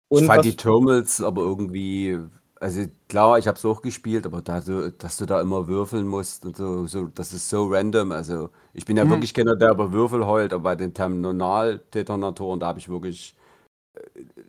[0.09, 0.19] Nee.
[0.19, 2.19] ich fand die Thermals aber irgendwie,
[2.59, 6.45] also klar, ich habe es auch gespielt, aber da, dass du da immer würfeln musst
[6.45, 8.11] und so, so das ist so random.
[8.11, 9.11] Also ich bin ja mhm.
[9.11, 13.35] wirklich keiner, der über Würfel heult, aber bei den Terminal-Detonatoren, da habe ich wirklich
[13.95, 13.99] äh,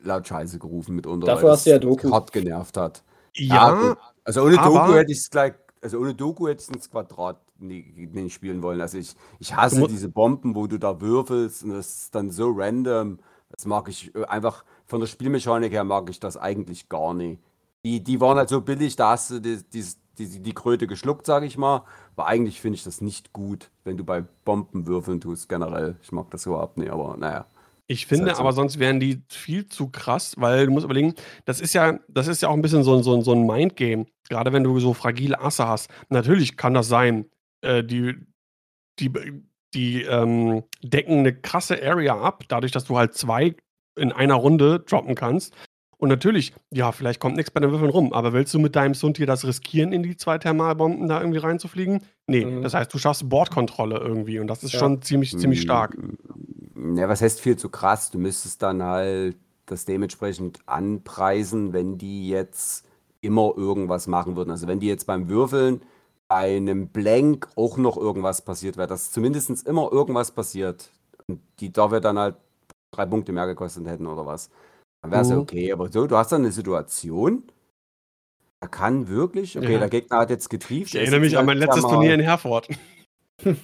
[0.02, 1.26] laut Scheiße gerufen mitunter.
[1.26, 2.10] Dafür hast du ja Doku.
[2.10, 3.02] hart genervt hat.
[3.38, 7.40] Ja, also ohne Doku hätte ich es gleich, also ohne Doku hätte ich ins Quadrat
[7.58, 8.80] nicht, nicht spielen wollen.
[8.80, 12.52] Also ich, ich hasse diese Bomben, wo du da würfelst und das ist dann so
[12.54, 13.18] random.
[13.50, 17.40] Das mag ich äh, einfach von der Spielmechanik her mag ich das eigentlich gar nicht.
[17.84, 19.84] Die, die waren halt so billig, da hast du die, die,
[20.18, 21.84] die, die Kröte geschluckt, sage ich mal.
[22.16, 25.96] Aber eigentlich finde ich das nicht gut, wenn du bei Bomben würfeln tust, generell.
[26.02, 27.46] Ich mag das überhaupt nicht, aber naja.
[27.90, 31.14] Ich finde, aber sonst wären die viel zu krass, weil du musst überlegen,
[31.46, 34.04] das ist ja, das ist ja auch ein bisschen so, so, so ein Mindgame.
[34.28, 35.90] Gerade wenn du so fragile Asse hast.
[36.10, 37.24] Natürlich kann das sein.
[37.62, 38.14] Äh, die,
[38.98, 39.10] die,
[39.72, 43.56] die ähm, decken eine krasse Area ab, dadurch, dass du halt zwei
[43.98, 45.54] in einer Runde droppen kannst.
[45.96, 48.94] Und natürlich, ja, vielleicht kommt nichts bei den Würfeln rum, aber willst du mit deinem
[48.94, 52.02] Sund hier das riskieren, in die zwei Thermalbomben da irgendwie reinzufliegen?
[52.28, 52.62] Nee, mhm.
[52.62, 54.78] das heißt, du schaffst Bordkontrolle irgendwie und das ist ja.
[54.78, 55.96] schon ziemlich, ziemlich stark.
[56.94, 58.10] Ja, was heißt viel zu krass?
[58.10, 62.86] Du müsstest dann halt das dementsprechend anpreisen, wenn die jetzt
[63.20, 64.50] immer irgendwas machen würden.
[64.50, 65.82] Also wenn die jetzt beim Würfeln
[66.28, 70.90] einem Blank auch noch irgendwas passiert wäre, dass zumindest immer irgendwas passiert.
[71.26, 72.36] Und die dafür dann halt
[72.90, 74.50] drei Punkte mehr gekostet hätten oder was.
[75.02, 75.42] Dann wäre es ja mhm.
[75.42, 75.72] okay.
[75.72, 77.44] Aber so, du hast dann eine Situation,
[78.60, 79.78] da kann wirklich, okay, ja.
[79.78, 80.94] der Gegner hat jetzt getrieft.
[80.94, 82.68] Ich erinnere mich an mein letztes Turnier in Herford.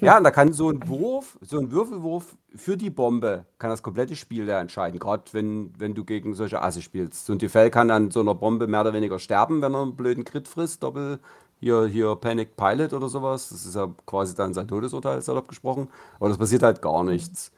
[0.01, 3.83] Ja, und da kann so ein Wurf, so ein Würfelwurf für die Bombe, kann das
[3.83, 5.01] komplette Spiel da entscheiden.
[5.01, 7.29] Gerade wenn, wenn du gegen solche Asse spielst.
[7.29, 9.97] Und die Fell kann an so einer Bombe mehr oder weniger sterben, wenn er einen
[9.97, 10.83] blöden Crit frisst.
[10.85, 11.19] Doppel,
[11.59, 13.49] hier, hier Panic Pilot oder sowas.
[13.49, 15.89] Das ist ja quasi dann sein Todesurteil, salopp gesprochen.
[16.21, 17.51] Aber das passiert halt gar nichts.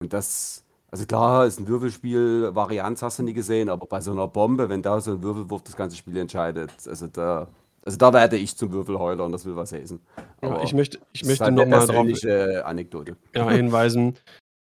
[0.00, 4.12] Und das, also klar, ist ein Würfelspiel, Varianz hast du nie gesehen, aber bei so
[4.12, 7.48] einer Bombe, wenn da so ein Würfelwurf das ganze Spiel entscheidet, also da,
[7.86, 10.00] also da werde ich zum Würfelheuler und das will was heißen.
[10.42, 13.16] Ja, ich möchte, ich möchte halt nochmal darauf Anekdote.
[13.34, 14.18] Ja, hinweisen.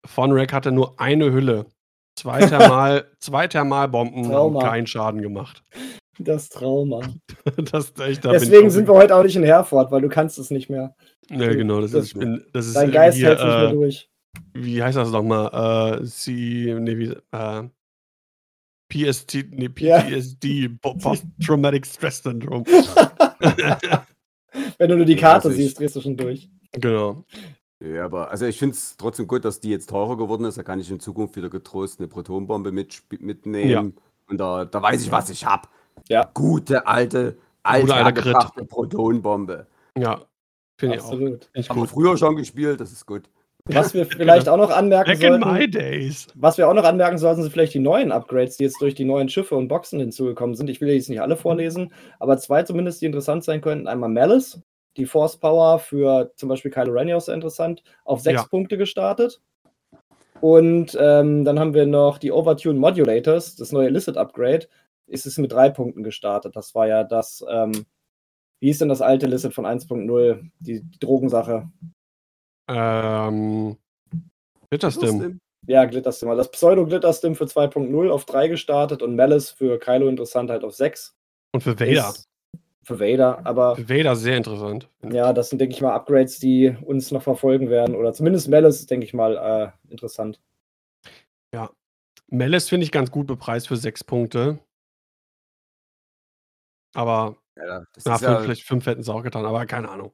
[0.06, 1.66] Von Rack hatte nur eine Hülle.
[2.18, 4.60] Zwei, Thermal, zwei Thermalbomben Trauma.
[4.60, 5.64] haben keinen Schaden gemacht.
[6.18, 7.00] Das Trauma.
[7.72, 10.50] das, echt, da Deswegen sind wir heute auch nicht in Herford, weil du kannst es
[10.50, 10.94] nicht mehr.
[11.30, 11.80] Ja, genau.
[11.80, 14.10] Das, das ist, bin, das ist dein Geist hier, hält nicht mehr äh, durch.
[14.52, 16.00] Wie heißt das nochmal?
[16.00, 17.68] Äh, sie, nee, wie, äh,
[18.88, 20.68] PST, nee, PTSD, yeah.
[21.00, 22.64] Post-Traumatic Stress Syndrome.
[24.78, 26.48] Wenn du nur die Karte also siehst, drehst du schon durch.
[26.72, 27.24] Genau.
[27.80, 30.58] Ja, aber also ich finde es trotzdem gut, dass die jetzt teurer geworden ist.
[30.58, 33.70] Da kann ich in Zukunft wieder getrost eine Protonbombe mit, mitnehmen.
[33.70, 34.02] Ja.
[34.26, 35.68] Und da, da weiß ich, was ich habe.
[36.08, 36.28] Ja.
[36.34, 39.66] Gute alte, alte, alte Protonbombe.
[39.96, 40.22] Ja,
[40.76, 41.12] finde ich auch.
[41.12, 41.50] Absolut.
[41.68, 43.30] Haben wir früher schon gespielt, das ist gut.
[43.68, 46.26] Was wir vielleicht auch noch anmerken Back sollten, in my days.
[46.34, 49.04] was wir auch noch anmerken sollten, sind vielleicht die neuen Upgrades, die jetzt durch die
[49.04, 50.70] neuen Schiffe und Boxen hinzugekommen sind.
[50.70, 53.86] Ich will jetzt nicht alle vorlesen, aber zwei zumindest, die interessant sein könnten.
[53.86, 54.60] Einmal Malice,
[54.96, 58.48] die Force Power für zum Beispiel Kylo Ren auch sehr interessant, auf sechs ja.
[58.48, 59.40] Punkte gestartet.
[60.40, 64.68] Und ähm, dann haben wir noch die Overtune Modulators, das neue Illicit Upgrade,
[65.06, 66.54] ist es mit drei Punkten gestartet.
[66.54, 67.72] Das war ja das, ähm,
[68.60, 71.68] wie hieß denn das alte Illicit von 1.0, die, die Drogensache?
[72.68, 73.76] Ähm,
[74.70, 75.40] Glitterstim.
[75.66, 76.28] Ja, Glitterstim.
[76.36, 81.16] Das Pseudo-Glitterstim für 2.0 auf 3 gestartet und Malice für Kylo interessant halt auf 6.
[81.52, 82.10] Und für Vader.
[82.10, 82.28] Ist
[82.88, 83.76] für Vader, aber.
[83.76, 84.88] Für Vader sehr interessant.
[85.02, 87.94] Ja, das sind, denke ich mal, Upgrades, die uns noch verfolgen werden.
[87.94, 90.40] Oder zumindest Malice ist, denke ich mal, äh, interessant.
[91.54, 91.70] Ja.
[92.28, 94.58] Malice finde ich ganz gut bepreist für 6 Punkte.
[96.94, 100.12] Aber ja, na, fünf, ja, vielleicht 5 hätten sie auch getan, aber keine Ahnung.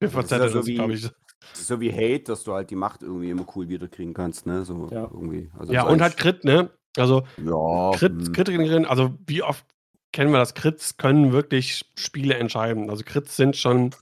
[0.00, 1.08] Wir verzetteln ja so glaube ich.
[1.54, 4.64] So wie Hate, dass du halt die Macht irgendwie immer cool wiederkriegen kannst, ne?
[4.64, 5.02] So ja.
[5.02, 5.50] irgendwie.
[5.58, 6.70] Also ja, und halt Crit, ne?
[6.96, 8.32] Also ja, Crit, hm.
[8.32, 9.64] Crit, also wie oft
[10.12, 12.90] kennen wir das, Crits können wirklich Spiele entscheiden.
[12.90, 13.94] Also Crits sind schon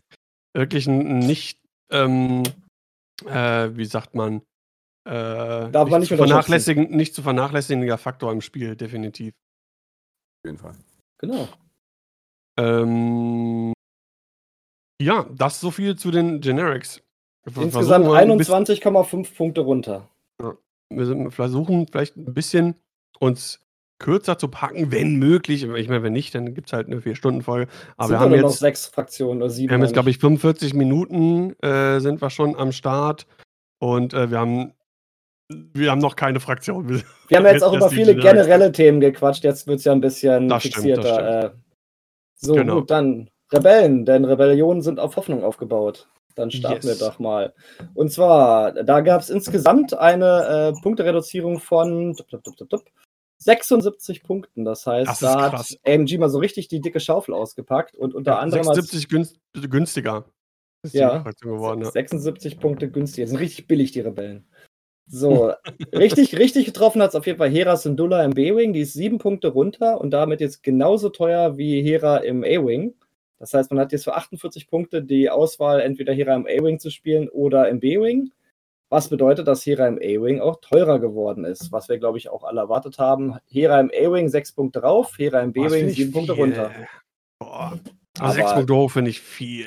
[0.55, 1.61] wirklich ein nicht,
[1.91, 2.43] ähm,
[3.27, 4.43] äh, wie sagt man,
[5.05, 9.33] äh, Darf man nicht, nicht, zu vernachlässigen, nicht zu vernachlässigender Faktor im Spiel, definitiv.
[10.43, 10.75] Auf jeden Fall.
[11.19, 11.49] Genau.
[12.59, 13.73] Ähm,
[15.01, 17.01] ja, das so viel zu den Generics.
[17.57, 20.09] Insgesamt 21,5 Punkte runter.
[20.41, 20.55] Ja,
[20.91, 22.75] wir versuchen vielleicht ein bisschen
[23.19, 23.61] uns
[23.99, 25.65] kürzer zu packen, wenn möglich.
[25.65, 27.71] Ich meine, wenn nicht, dann gibt es halt eine Vier-Stunden-Folge.
[27.97, 29.71] Aber wir haben jetzt noch sechs Fraktionen oder sieben.
[29.71, 33.27] Wir haben jetzt, glaube ich, 45 Minuten äh, sind wir schon am Start.
[33.81, 34.73] Und äh, wir haben
[35.51, 36.89] wir haben noch keine Fraktion.
[36.89, 39.45] Wir, wir haben jetzt auch über viele generelle Themen gequatscht.
[39.45, 41.03] Jetzt wird es ja ein bisschen das fixierter.
[41.03, 41.45] Stimmt, stimmt.
[41.45, 41.51] Äh,
[42.41, 42.75] so, genau.
[42.77, 46.09] gut, dann Rebellen, denn Rebellionen sind auf Hoffnung aufgebaut.
[46.39, 47.01] Dann starten yes.
[47.01, 47.53] wir doch mal.
[47.95, 52.17] Und zwar, da gab es insgesamt eine äh, Punktereduzierung von
[53.39, 54.65] 76 Punkten.
[54.65, 55.71] Das heißt, das da krass.
[55.71, 58.65] hat AMG mal so richtig die dicke Schaufel ausgepackt und unter ja, anderem.
[58.65, 60.27] 76 günst günstiger.
[60.83, 63.25] Ist ja, geworden, ja, 76 Punkte günstiger.
[63.25, 64.47] Das sind richtig billig, die Rebellen.
[65.09, 65.53] So,
[65.93, 68.73] richtig, richtig getroffen hat es auf jeden Fall Hera Syndulla im B-Wing.
[68.73, 72.95] Die ist sieben Punkte runter und damit jetzt genauso teuer wie Hera im A-Wing.
[73.39, 76.91] Das heißt, man hat jetzt für 48 Punkte die Auswahl, entweder Hera im A-Wing zu
[76.91, 78.33] spielen oder im B-Wing.
[78.91, 82.43] Was bedeutet, dass Hera im A-Wing auch teurer geworden ist, was wir, glaube ich, auch
[82.43, 83.37] alle erwartet haben.
[83.47, 86.73] Hera im A-Wing sechs Punkte rauf, Hera im B-Wing sieben Punkte runter.
[87.39, 87.79] Boah.
[88.33, 89.67] Sechs Punkte hoch finde ich viel.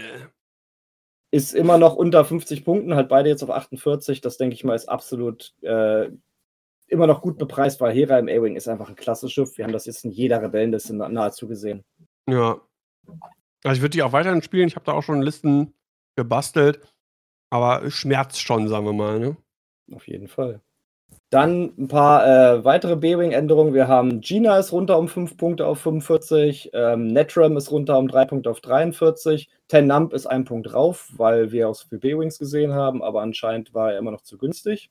[1.32, 4.20] Ist immer noch unter 50 Punkten, halt beide jetzt auf 48.
[4.20, 6.10] Das denke ich mal ist absolut äh,
[6.88, 9.58] immer noch gut bepreist, weil Hera im A-Wing ist einfach ein klassisches Schiff.
[9.58, 11.86] Wir haben das jetzt in jeder Rebellenliste nahezu gesehen.
[12.28, 12.60] Ja.
[13.64, 14.68] Also ich würde die auch weiterhin spielen.
[14.68, 15.74] Ich habe da auch schon Listen
[16.16, 16.82] gebastelt.
[17.49, 19.20] Aber schmerzt schon, sagen wir mal.
[19.20, 19.38] Ne?
[19.93, 20.62] Auf jeden Fall.
[21.30, 23.74] Dann ein paar äh, weitere B-Wing-Änderungen.
[23.74, 28.09] Wir haben Gina ist runter um 5 Punkte auf 45, ähm, Netram ist runter um
[28.09, 32.38] 3 Punkte auf 43, Tenamp ist ein Punkt rauf, weil wir auch so viele B-Wings
[32.38, 34.89] gesehen haben, aber anscheinend war er immer noch zu günstig.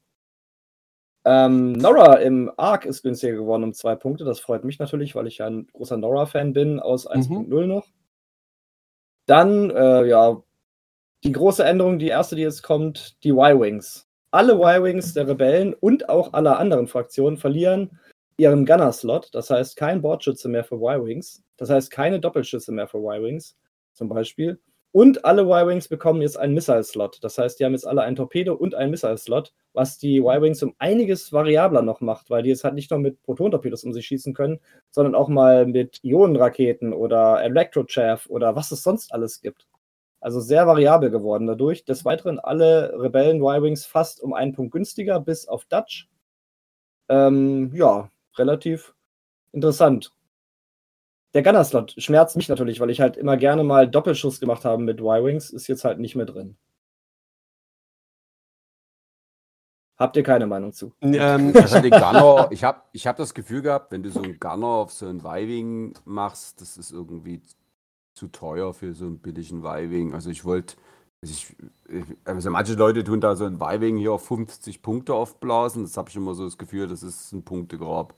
[1.26, 4.24] Ähm, Nora im Arc ist günstiger geworden um 2 Punkte.
[4.24, 7.68] Das freut mich natürlich, weil ich ja ein großer Nora-Fan bin aus 1.0 mhm.
[7.68, 7.86] noch.
[9.26, 10.42] Dann, äh, ja,
[11.24, 14.08] die große Änderung, die erste, die jetzt kommt, die Y-Wings.
[14.30, 17.98] Alle Y-Wings der Rebellen und auch aller anderen Fraktionen verlieren
[18.38, 19.28] ihren Gunner-Slot.
[19.34, 21.42] Das heißt, kein Bordschütze mehr für Y-Wings.
[21.58, 23.56] Das heißt, keine Doppelschüsse mehr für Y-Wings
[23.92, 24.58] zum Beispiel.
[24.92, 27.22] Und alle Y-Wings bekommen jetzt einen Missile-Slot.
[27.22, 30.74] Das heißt, die haben jetzt alle einen Torpedo und einen Missile-Slot, was die Y-Wings um
[30.78, 34.34] einiges variabler noch macht, weil die jetzt halt nicht nur mit Proton-Torpedos um sich schießen
[34.34, 34.58] können,
[34.90, 39.68] sondern auch mal mit Ionenraketen oder Electrochaff oder was es sonst alles gibt.
[40.18, 41.84] Also sehr variabel geworden dadurch.
[41.84, 46.08] Des Weiteren alle Rebellen Y-Wings fast um einen Punkt günstiger, bis auf Dutch.
[47.08, 48.94] Ähm, ja, relativ
[49.52, 50.12] interessant.
[51.34, 55.00] Der Gunner-Slot schmerzt mich natürlich, weil ich halt immer gerne mal Doppelschuss gemacht habe mit
[55.00, 55.50] Y-Wings.
[55.50, 56.56] Ist jetzt halt nicht mehr drin.
[59.96, 60.94] Habt ihr keine Meinung zu?
[61.02, 64.66] Ähm, also Gunner, ich habe ich hab das Gefühl gehabt, wenn du so einen Gunner
[64.66, 67.42] auf so ein Y-Wing machst, das ist irgendwie
[68.14, 70.14] zu teuer für so einen billigen Y-Wing.
[70.14, 70.76] Also ich wollte,
[71.20, 71.54] ich,
[72.24, 75.82] also manche Leute tun da so ein Y-Wing hier auf 50 Punkte aufblasen.
[75.84, 78.14] Das habe ich immer so das Gefühl, das ist ein Punktegrab.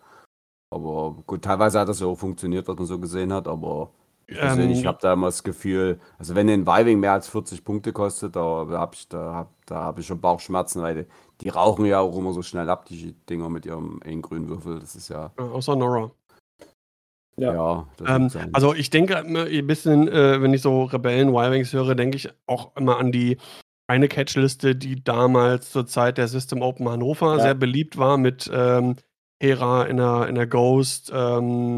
[0.73, 3.91] Aber gut, teilweise hat das ja auch funktioniert, was man so gesehen hat, aber
[4.29, 7.93] ähm, ich habe da immer das Gefühl, also wenn ein Y-Wing mehr als 40 Punkte
[7.93, 11.07] kostet, da habe ich, da, da hab ich schon Bauchschmerzen, weil die,
[11.41, 14.81] die, rauchen ja auch immer so schnell ab, die Dinger mit ihrem engen grünen Würfel.
[14.81, 15.33] Das ist ja.
[15.37, 16.11] Außer Nora.
[17.37, 17.53] Ja.
[17.53, 21.95] ja ähm, also ich denke immer ein bisschen, äh, wenn ich so Rebellen Y-Wings höre,
[21.95, 23.39] denke ich auch immer an die
[23.87, 27.43] eine Catchliste, die damals zur Zeit der System Open Hannover ja.
[27.43, 28.97] sehr beliebt war mit ähm,
[29.43, 31.77] Hera in der, in der Ghost, ähm,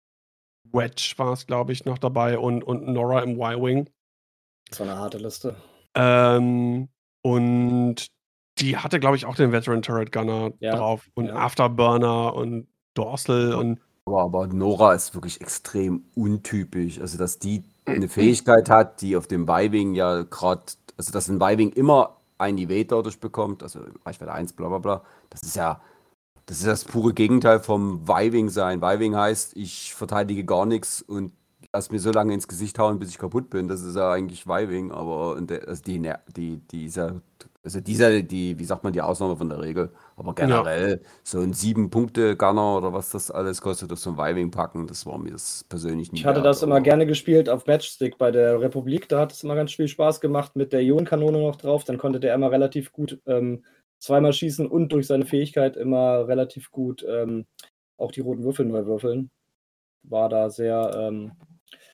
[0.71, 3.89] Wedge war es, glaube ich, noch dabei und, und Nora im Y-Wing.
[4.71, 5.57] So eine harte Liste.
[5.95, 6.89] Ähm,
[7.23, 8.07] und
[8.59, 11.35] die hatte, glaube ich, auch den Veteran Turret Gunner Ja, drauf und ja.
[11.37, 17.01] Afterburner und Dorsal und Aber, aber Nora ist wirklich extrem untypisch.
[17.01, 20.65] Also, dass die eine Fähigkeit hat, die auf dem Y-Wing ja gerade,
[20.99, 25.03] also dass ein Y-Wing immer ein Evade dadurch bekommt, also Reichweite 1, bla bla bla.
[25.31, 25.81] Das ist ja,
[26.47, 28.83] das ist das pure Gegenteil vom Y-Wing sein.
[28.83, 31.33] Y-Wing heißt, ich verteidige gar nichts und
[31.73, 33.69] lass mir so lange ins Gesicht hauen, bis ich kaputt bin.
[33.69, 36.01] Das ist ja eigentlich Y-Wing, aber und der, also die,
[36.37, 37.23] die, dieser,
[37.65, 39.91] also dieser, die, wie sagt man, die Ausnahme von der Regel.
[40.17, 44.19] Aber generell so ein sieben Punkte Gunner oder was das alles kostet, auf so ein
[44.19, 47.49] Y-Wing packen, das war mir das persönlich nicht Ich hatte wert, das immer gerne gespielt
[47.49, 49.09] auf Matchstick bei der Republik.
[49.09, 51.85] Da hat es immer ganz viel Spaß gemacht mit der Ionenkanone noch drauf.
[51.85, 53.65] Dann konnte der immer relativ gut ähm,
[54.05, 57.47] zweimal schießen und durch seine Fähigkeit immer relativ gut ähm,
[57.97, 59.31] auch die roten Würfel neu würfeln.
[60.03, 61.33] War da sehr ähm,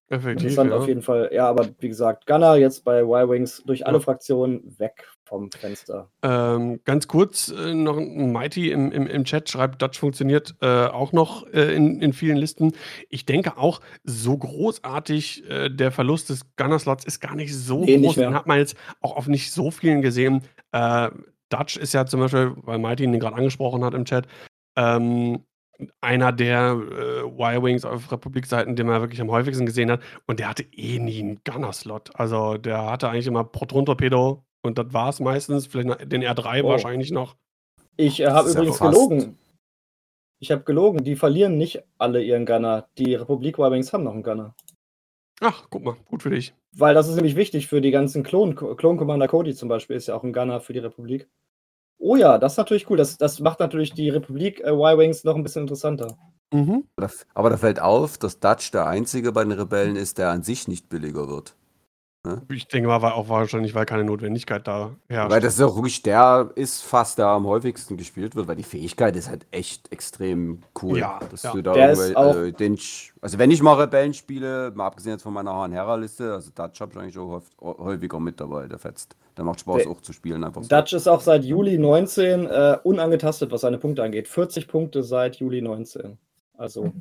[0.09, 0.43] effektiv.
[0.49, 0.77] interessant Ja.
[0.79, 1.31] auf jeden Fall.
[1.33, 4.03] Ja, aber wie gesagt, Gunner jetzt bei Y-Wings durch alle Ja.
[4.03, 6.11] Fraktionen weg vom Fenster.
[6.25, 10.87] Ähm, ganz kurz äh, noch ein Mighty im, im, im Chat schreibt, Dutch funktioniert äh,
[10.87, 12.73] auch noch äh, in, in vielen Listen.
[13.11, 17.99] Ich denke auch, so großartig äh, der Verlust des Gunner-Slots ist gar nicht so Nee,
[17.99, 18.15] nicht groß.
[18.17, 18.35] Den mehr.
[18.39, 20.43] hat man jetzt auch auf nicht so vielen gesehen.
[21.51, 24.27] Dutch ist ja zum Beispiel, weil Mighty ihn gerade angesprochen hat im Chat,
[24.77, 25.45] ähm,
[26.01, 30.03] einer der äh, Y-Wings auf Republikseiten, den man wirklich am häufigsten gesehen hat.
[30.27, 32.11] Und der hatte eh nie einen Gunner-Slot.
[32.15, 35.67] Also der hatte eigentlich immer Proton-Torpedo und das war es meistens.
[35.67, 36.69] Vielleicht den R3 Oh.
[36.69, 37.37] wahrscheinlich noch.
[37.97, 39.39] Ich äh, habe ja übrigens fast- gelogen.
[40.43, 41.03] Ich habe gelogen.
[41.05, 42.89] Die verlieren nicht alle ihren Gunner.
[42.99, 44.55] Die Republik Y-Wings haben noch einen Gunner.
[45.41, 46.55] Ach, guck mal, gut für dich.
[46.77, 48.55] Weil das ist nämlich wichtig für die ganzen Klon.
[48.55, 51.29] Klon Commander Cody zum Beispiel ist ja auch ein Gunner für die Republik.
[51.99, 52.97] Oh ja, das ist natürlich cool.
[52.97, 56.17] Das, das macht natürlich die Republik äh, Y-Wings noch ein bisschen interessanter.
[56.53, 56.85] Mhm.
[56.97, 60.31] Aber da- Aber da fällt auf, dass Dutch der einzige bei den Rebellen ist, der
[60.31, 61.57] an sich nicht billiger wird.
[62.51, 65.31] Ich denke mal, war auch wahrscheinlich, weil keine Notwendigkeit da herrscht.
[65.31, 68.63] Weil das ist auch wirklich der ist fast der am häufigsten gespielt wird, weil die
[68.63, 70.99] Fähigkeit ist halt echt extrem cool.
[70.99, 71.53] Ja, dass ja.
[71.53, 72.79] du da Der ist irgendwel- auch- also, den,
[73.23, 76.93] also wenn ich mal Rebellen spiele, mal abgesehen jetzt von meiner Hera-Liste, also Dutch habe
[76.93, 79.17] ich eigentlich auch häuf- häufiger mit dabei, der fetzt.
[79.39, 80.69] Der macht Spaß Der- auch zu spielen, einfach so.
[80.69, 84.29] Dutch ist auch seit Juli 19 äh, unangetastet, was seine Punkte angeht.
[84.29, 86.19] 40 Punkte seit Juli 19.
[86.59, 86.93] Also,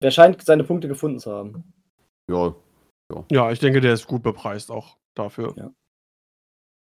[0.00, 1.64] der scheint seine Punkte gefunden zu haben.
[2.30, 2.54] Ja,
[3.30, 5.54] ja, ich denke, der ist gut bepreist auch dafür.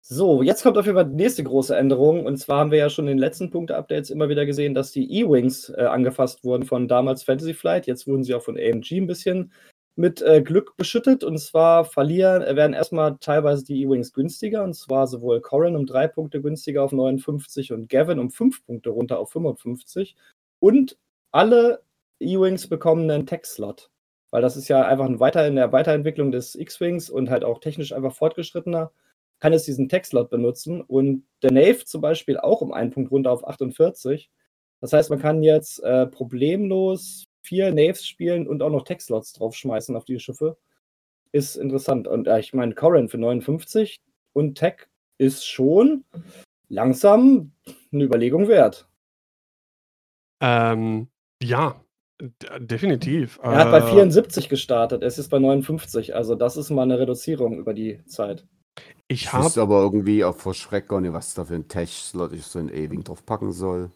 [0.02, 2.24] So, jetzt kommt auf jeden Fall die nächste große Änderung.
[2.24, 5.20] Und zwar haben wir ja schon in den letzten Punkte-Updates immer wieder gesehen, dass die
[5.20, 7.86] E-Wings äh, angefasst wurden von damals Fantasy Flight.
[7.86, 9.52] Jetzt wurden sie auch von AMG ein bisschen
[9.96, 11.22] mit äh, Glück beschüttet.
[11.22, 14.64] Und zwar verlieren, äh, werden erstmal teilweise die E-Wings günstiger.
[14.64, 18.90] Und zwar sowohl Corrin um drei Punkte günstiger auf 59 und Gavin um fünf Punkte
[18.90, 20.16] runter auf 55.
[20.60, 20.96] Und
[21.30, 21.82] alle
[22.20, 23.90] E-Wings bekommen einen Tech-Slot.
[24.30, 27.58] Weil das ist ja einfach ein Weiter in der Weiterentwicklung des X-Wings und halt auch
[27.58, 28.92] technisch einfach fortgeschrittener
[29.40, 33.32] kann es diesen Tech-Slot benutzen und der Nave zum Beispiel auch um einen Punkt runter
[33.32, 34.30] auf 48.
[34.80, 39.96] Das heißt, man kann jetzt äh, problemlos vier Naves spielen und auch noch Tech-Slots draufschmeißen
[39.96, 40.58] auf die Schiffe.
[41.32, 42.06] Ist interessant.
[42.06, 43.96] Und äh, ich meine, Corrin für 59
[44.34, 46.04] und Tech ist schon
[46.68, 47.52] langsam
[47.92, 48.88] eine Überlegung wert.
[50.40, 51.08] Ähm,
[51.42, 51.82] ja,
[52.58, 53.38] definitiv.
[53.42, 56.14] Er hat bei Äh, 74 gestartet, es ist bei 59.
[56.14, 58.44] Also das ist mal eine Reduzierung über die Zeit.
[59.08, 62.44] Ich ich habe aber irgendwie auf Verschreck gar nicht, was da für ein Tech-Slot ich
[62.44, 63.90] so ein Ewing drauf packen soll.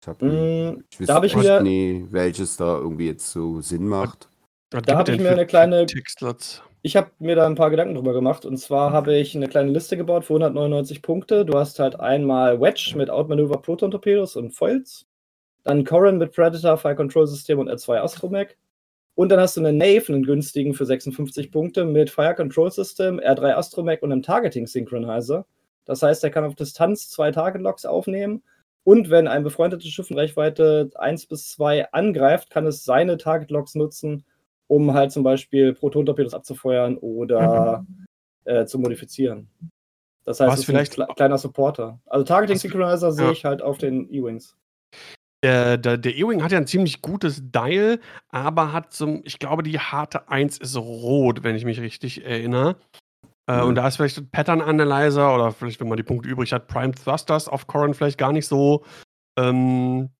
[0.00, 3.86] Ich, hab Mm, ich da hab ich mir- nie, welches da irgendwie jetzt so Sinn
[3.88, 4.28] macht.
[4.70, 6.62] Da habe ich mir eine kleine Textlots.
[6.82, 8.44] Ich habe mir da ein paar Gedanken drüber gemacht.
[8.44, 11.44] Und zwar habe ich eine kleine Liste gebaut für 199 Punkte.
[11.44, 15.06] Du hast halt einmal Wedge mit Outmaneuver Proton Torpedos und Foils.
[15.64, 18.56] Dann Corrin mit Predator, Fire Control System und R2 Astromech.
[19.14, 23.20] Und dann hast du einen Nave, einen günstigen für 56 Punkte mit Fire Control System,
[23.20, 25.44] R3 Astromech und einem Targeting Synchronizer.
[25.84, 28.42] Das heißt, er kann auf Distanz zwei Target Locks aufnehmen.
[28.84, 33.50] Und wenn ein befreundetes Schiff in Reichweite 1 bis 2 angreift, kann es seine Target
[33.50, 34.24] Locks nutzen,
[34.66, 37.84] um halt zum Beispiel Proton-Torpedos abzufeuern oder
[38.44, 39.48] äh, zu modifizieren.
[40.24, 42.00] Das heißt, es ist vielleicht- ein kle kleiner Supporter.
[42.06, 44.56] Also Targeting Synchronizer sehe ich halt auf den E-Wings.
[45.42, 49.64] Der, der, der E-Wing hat ja ein ziemlich gutes Dial, aber hat zum, ich glaube,
[49.64, 52.76] die harte 1 ist rot, wenn ich mich richtig erinnere.
[53.48, 53.68] Äh, Mhm.
[53.68, 56.68] Und da ist vielleicht ein Pattern Analyzer oder vielleicht, wenn man die Punkte übrig hat,
[56.68, 58.84] Prime Thrusters auf Corrin vielleicht gar nicht so,
[59.36, 60.10] ähm,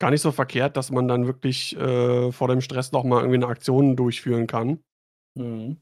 [0.00, 3.48] gar nicht so verkehrt, dass man dann wirklich äh, vor dem Stress nochmal irgendwie eine
[3.48, 4.82] Aktion durchführen kann.
[5.34, 5.76] Mhm.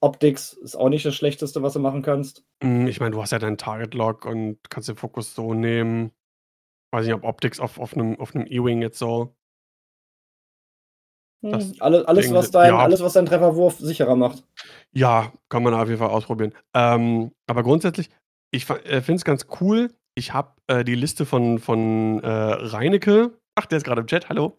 [0.00, 2.44] Optics ist auch nicht das Schlechteste, was du machen kannst.
[2.62, 6.12] Mm, Ich meine, du hast ja deinen Target Lock und kannst den Fokus so nehmen.
[6.90, 9.34] Weiß nicht, ob Optics auf, auf einem auf einem E-Wing jetzt so.
[11.44, 11.74] Hm.
[11.80, 12.78] Alle, alles, Ding- was dein, ja.
[12.78, 14.44] alles, was dein Trefferwurf sicherer macht.
[14.92, 16.52] Ja, kann man auf jeden Fall ausprobieren.
[16.74, 18.10] Ähm, aber grundsätzlich,
[18.50, 19.92] ich äh, finde es ganz cool.
[20.16, 24.28] Ich habe äh, die Liste von, von äh, Reinecke, ach, der ist gerade im Chat,
[24.28, 24.58] hallo,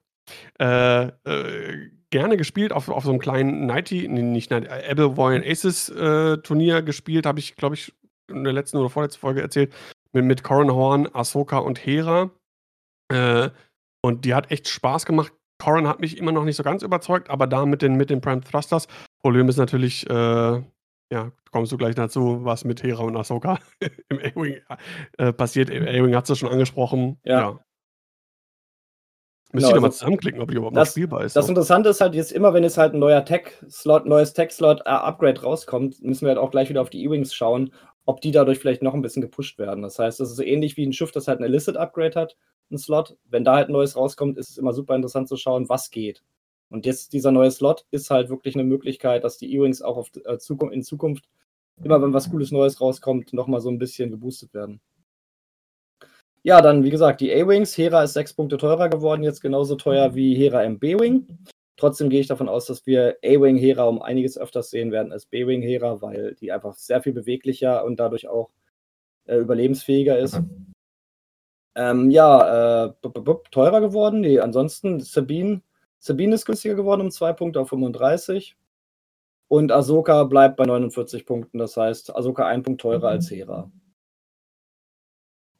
[0.58, 5.38] äh, äh, gerne gespielt auf, auf so einem kleinen Nighty, nee, nicht Nighty, äh, Appleboy
[5.46, 7.94] Aces äh, Turnier gespielt, habe ich, glaube ich,
[8.30, 9.74] in der letzten oder vorletzten Folge erzählt,
[10.14, 12.32] mit, mit Corin Horn, Ahsoka und Hera.
[13.12, 13.50] Äh,
[14.02, 15.34] und die hat echt Spaß gemacht.
[15.62, 18.22] Corin hat mich immer noch nicht so ganz überzeugt, aber da mit den, mit den
[18.22, 18.88] Prime Thrusters.
[19.22, 20.64] Problem ist natürlich, äh,
[21.12, 23.60] ja, kommst du gleich dazu, was mit Hera und Ahsoka
[24.10, 24.62] im A-Wing
[25.18, 25.70] äh, passiert.
[25.70, 27.20] A-Wing hat es schon angesprochen.
[27.24, 27.40] Ja.
[27.40, 27.60] ja.
[29.52, 31.36] Müsste genau, ich nochmal also zusammenklicken, ob die überhaupt das, noch spielbar ist.
[31.36, 31.50] Das so.
[31.50, 36.04] Interessante ist halt jetzt immer, wenn jetzt halt ein neuer Tech-Slot, neues Tech-Slot-Upgrade äh, rauskommt,
[36.04, 37.74] müssen wir halt auch gleich wieder auf die E-Wings schauen,
[38.06, 39.82] ob die dadurch vielleicht noch ein bisschen gepusht werden.
[39.82, 42.38] Das heißt, das ist so ähnlich wie ein Schiff, das halt ein Illicit-Upgrade hat,
[42.72, 43.18] ein Slot.
[43.26, 46.24] Wenn da halt ein neues rauskommt, ist es immer super interessant zu schauen, was geht.
[46.70, 50.12] Und jetzt dieser neue Slot ist halt wirklich eine Möglichkeit, dass die E-Wings auch auf,
[50.26, 51.28] äh, Zukunft, in Zukunft,
[51.84, 54.82] immer wenn was Cooles Neues rauskommt, nochmal so ein bisschen geboostet werden.
[56.44, 57.78] Ja, dann, wie gesagt, die A-Wings.
[57.78, 61.28] Hera ist sechs Punkte teurer geworden, jetzt genauso teuer wie Hera MB-Wing.
[61.80, 65.26] Trotzdem gehe ich davon aus, dass wir A-Wing Hera um einiges öfters sehen werden als
[65.26, 68.50] B-Wing Hera, weil die einfach sehr viel beweglicher und dadurch auch
[69.26, 70.42] äh, überlebensfähiger ist.
[71.76, 72.94] Ähm, ja, äh,
[73.52, 74.20] teurer geworden.
[74.20, 75.62] Nee, ansonsten Sabine,
[76.00, 78.58] Sabine ist günstiger geworden um zwei Punkte auf 35.
[79.48, 81.60] Und Ahsoka bleibt bei 49 Punkten.
[81.60, 83.72] Das heißt, Ahsoka ein Punkt teurer als Hera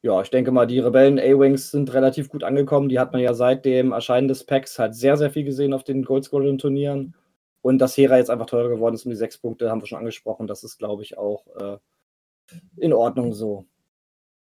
[0.02, 2.88] ja, ich denke mal, die Rebellen A-Wings sind relativ gut angekommen.
[2.88, 5.84] Die hat man ja seit dem Erscheinen des Packs halt sehr, sehr viel gesehen auf
[5.84, 7.14] den Gold Squadron Turnieren.
[7.62, 9.98] Und dass Hera jetzt einfach teurer geworden ist um die sechs Punkte, haben wir schon
[9.98, 10.46] angesprochen.
[10.46, 11.76] Das ist, glaube ich, auch äh,
[12.78, 13.66] in Ordnung so.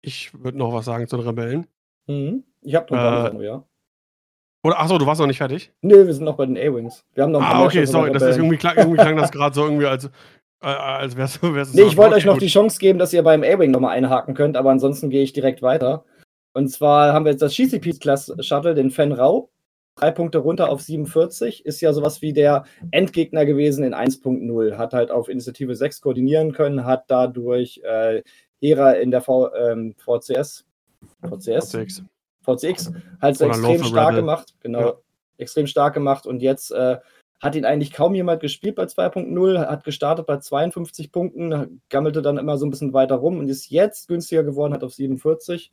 [0.01, 1.67] Ich würde noch was sagen zu den Rebellen.
[2.07, 2.43] Mhm.
[2.61, 3.63] Ich habe noch äh, noch, ja.
[4.63, 5.71] Oder achso, du warst noch nicht fertig?
[5.81, 7.05] Nö, wir sind noch bei den A-Wings.
[7.13, 9.63] Wir haben noch Ah, okay, sorry, das ist irgendwie klang, irgendwie klang das gerade so
[9.63, 10.09] irgendwie als
[10.61, 12.41] äh, als wär's, wär's nee, ich wollte euch noch gut.
[12.41, 15.61] die Chance geben, dass ihr beim A-Wing nochmal einhaken könnt, aber ansonsten gehe ich direkt
[15.61, 16.05] weiter.
[16.53, 19.51] Und zwar haben wir jetzt das GCP-Class-Shuttle, den Fan Rau.
[19.95, 21.65] Drei Punkte runter auf 47.
[21.65, 24.77] Ist ja sowas wie der Endgegner gewesen in 1.0.
[24.77, 28.23] Hat halt auf Initiative 6 koordinieren können, hat dadurch äh,
[28.59, 30.65] Hera in der v, ähm, VCS,
[31.23, 31.71] VCS?
[31.71, 32.03] VCX.
[32.41, 32.91] VCX
[33.21, 34.21] halt so extrem stark Rebel.
[34.21, 34.55] gemacht.
[34.61, 34.79] Genau.
[34.79, 34.93] Ja.
[35.37, 36.97] Extrem stark gemacht und jetzt äh,
[37.39, 42.37] hat ihn eigentlich kaum jemand gespielt bei 2.0, hat gestartet bei 52 Punkten, gammelte dann
[42.37, 45.71] immer so ein bisschen weiter rum und ist jetzt günstiger geworden, hat auf 47.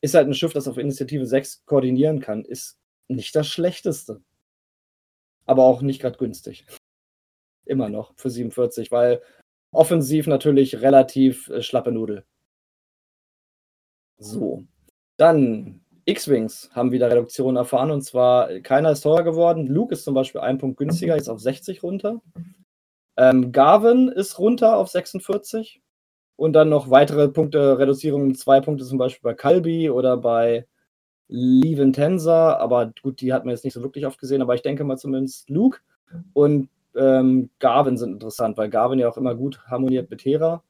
[0.00, 2.44] Ist halt ein Schiff, das auf Initiative 6 koordinieren kann.
[2.44, 2.78] Ist
[3.08, 4.20] nicht das Schlechteste.
[5.44, 6.66] Aber auch nicht gerade günstig.
[7.64, 9.22] Immer noch für 47, weil
[9.72, 12.24] offensiv natürlich relativ äh, schlappe Nudel.
[14.18, 14.64] So.
[15.16, 19.66] Dann X-Wings haben wieder Reduktionen erfahren und zwar keiner ist teurer geworden.
[19.66, 22.20] Luke ist zum Beispiel ein Punkt günstiger, ist auf 60 runter.
[23.16, 25.80] Ähm, Garvin ist runter auf 46
[26.36, 30.66] und dann noch weitere Punkte, Reduzierungen, zwei Punkte zum Beispiel bei Calbi oder bei
[31.28, 34.62] Leven Tensa, aber gut, die hat man jetzt nicht so wirklich oft gesehen, aber ich
[34.62, 35.80] denke mal zumindest Luke
[36.32, 40.62] und ähm, Garvin sind interessant, weil Garvin ja auch immer gut harmoniert mit Hera.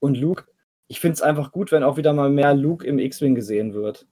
[0.00, 0.44] Und Luke,
[0.86, 4.06] ich finde es einfach gut, wenn auch wieder mal mehr Luke im X-Wing gesehen wird.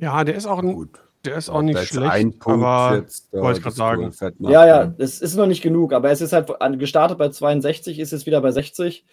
[0.00, 1.00] Ja, der ist auch ein, Gut.
[1.24, 4.10] Der ist auch nicht schlecht, ein Punkt aber jetzt, wollte ich gerade sagen.
[4.38, 8.14] Ja, ja, es ist noch nicht genug, aber es ist halt gestartet bei 62, ist
[8.14, 9.04] es wieder bei 60.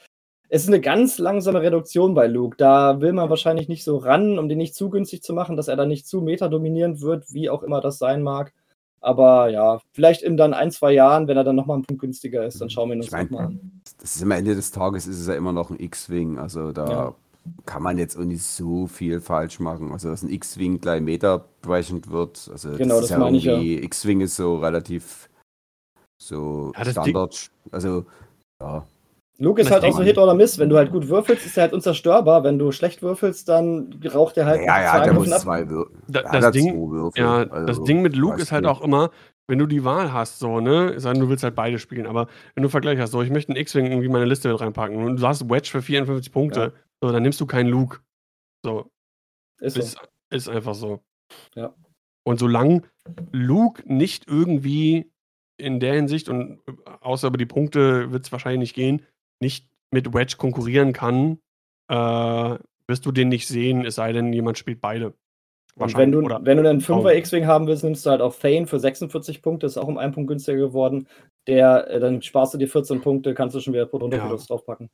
[0.49, 2.55] Es ist eine ganz langsame Reduktion bei Luke.
[2.55, 5.67] Da will man wahrscheinlich nicht so ran, um den nicht zu günstig zu machen, dass
[5.67, 8.53] er dann nicht zu metadominierend wird, wie auch immer das sein mag.
[9.01, 12.45] Aber ja, vielleicht in dann ein, zwei Jahren, wenn er dann nochmal einen Punkt günstiger
[12.45, 13.81] ist, dann schauen wir uns ich mein, nochmal an.
[13.99, 16.39] Das ist am Ende des Tages ist es ja immer noch ein X-Wing.
[16.39, 17.15] Also da ja
[17.65, 19.91] kann man jetzt auch nicht so viel falsch machen.
[19.91, 22.49] Also, dass ein X-Wing gleich Meter brechend wird.
[22.51, 23.59] Also, genau, das, das ja meine ich ja.
[23.59, 25.29] X-Wing ist so relativ
[26.17, 27.49] so ja, Standard.
[27.71, 28.05] Also,
[28.61, 28.85] ja.
[29.39, 30.57] Luke ist halt auch so Hit oder Miss.
[30.57, 32.43] Wenn du halt gut würfelst, ist er halt unzerstörbar.
[32.43, 34.61] Wenn du schlecht würfelst, dann raucht er halt.
[34.63, 35.41] Ja, ja, der muss ab.
[35.41, 35.95] zwei Würfel.
[36.07, 39.11] Da, das, Ding, ja, also, das Ding mit Luke ist halt auch immer,
[39.47, 42.63] wenn du die Wahl hast, so, ne, sagen du willst halt beide spielen, aber wenn
[42.63, 45.27] du Vergleich hast, so, ich möchte einen X-Wing irgendwie meine Liste mit reinpacken und du
[45.27, 46.71] hast Wedge für 54 Punkte, ja.
[47.01, 47.99] So, dann nimmst du keinen Luke.
[48.63, 48.91] So.
[49.59, 49.99] Ist, ist, so.
[50.29, 51.03] ist einfach so.
[51.55, 51.73] Ja.
[52.23, 52.81] Und solange
[53.31, 55.11] Luke nicht irgendwie
[55.57, 56.59] in der Hinsicht, und
[57.01, 59.05] außer über die Punkte wird es wahrscheinlich nicht gehen,
[59.39, 61.39] nicht mit Wedge konkurrieren kann,
[61.89, 65.13] äh, wirst du den nicht sehen, es sei denn, jemand spielt beide.
[65.75, 68.65] Und wenn du, wenn du einen 5er X-Wing haben willst, nimmst du halt auch Thane
[68.65, 71.07] für 46 Punkte, ist auch um einen Punkt günstiger geworden.
[71.45, 74.55] Der, äh, dann sparst du dir 14 Punkte, kannst du schon wieder Proton-Verlust ja.
[74.55, 74.89] draufpacken.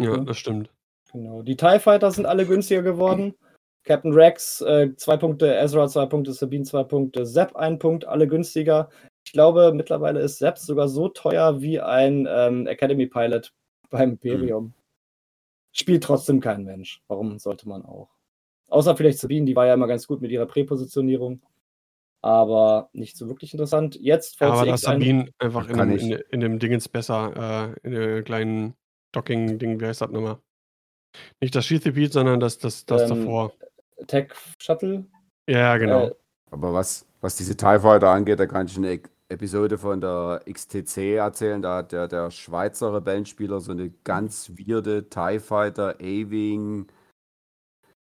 [0.00, 0.70] Ja, das stimmt.
[1.12, 1.42] Genau.
[1.42, 3.34] Die TIE Fighter sind alle günstiger geworden.
[3.84, 8.26] Captain Rex, äh, zwei Punkte, Ezra, zwei Punkte, Sabine, zwei Punkte, Sepp, ein Punkt, alle
[8.26, 8.88] günstiger.
[9.24, 13.52] Ich glaube, mittlerweile ist selbst sogar so teuer wie ein ähm, Academy Pilot
[13.90, 14.64] beim Imperium.
[14.64, 14.74] Hm.
[15.72, 17.02] Spielt trotzdem kein Mensch.
[17.08, 18.08] Warum sollte man auch?
[18.68, 21.42] Außer vielleicht Sabine, die war ja immer ganz gut mit ihrer Präpositionierung.
[22.22, 23.96] Aber nicht so wirklich interessant.
[24.00, 24.50] Jetzt VCX.
[24.50, 28.74] Aber das Sabine einfach in dem, in, in dem Dingens besser, äh, in dem kleinen
[29.14, 30.38] Docking-Ding, wie heißt das nochmal?
[31.40, 33.52] Nicht das Sheath sondern das, das, das ähm, davor.
[34.06, 35.06] Tech Shuttle?
[35.48, 36.08] Ja, genau.
[36.08, 36.14] Äh,
[36.50, 41.16] aber was, was diese TIE Fighter angeht, da kann ich eine Episode von der XTC
[41.16, 41.62] erzählen.
[41.62, 46.86] Da hat der, der Schweizer Rebellenspieler so eine ganz weirde TIE Fighter A-Wing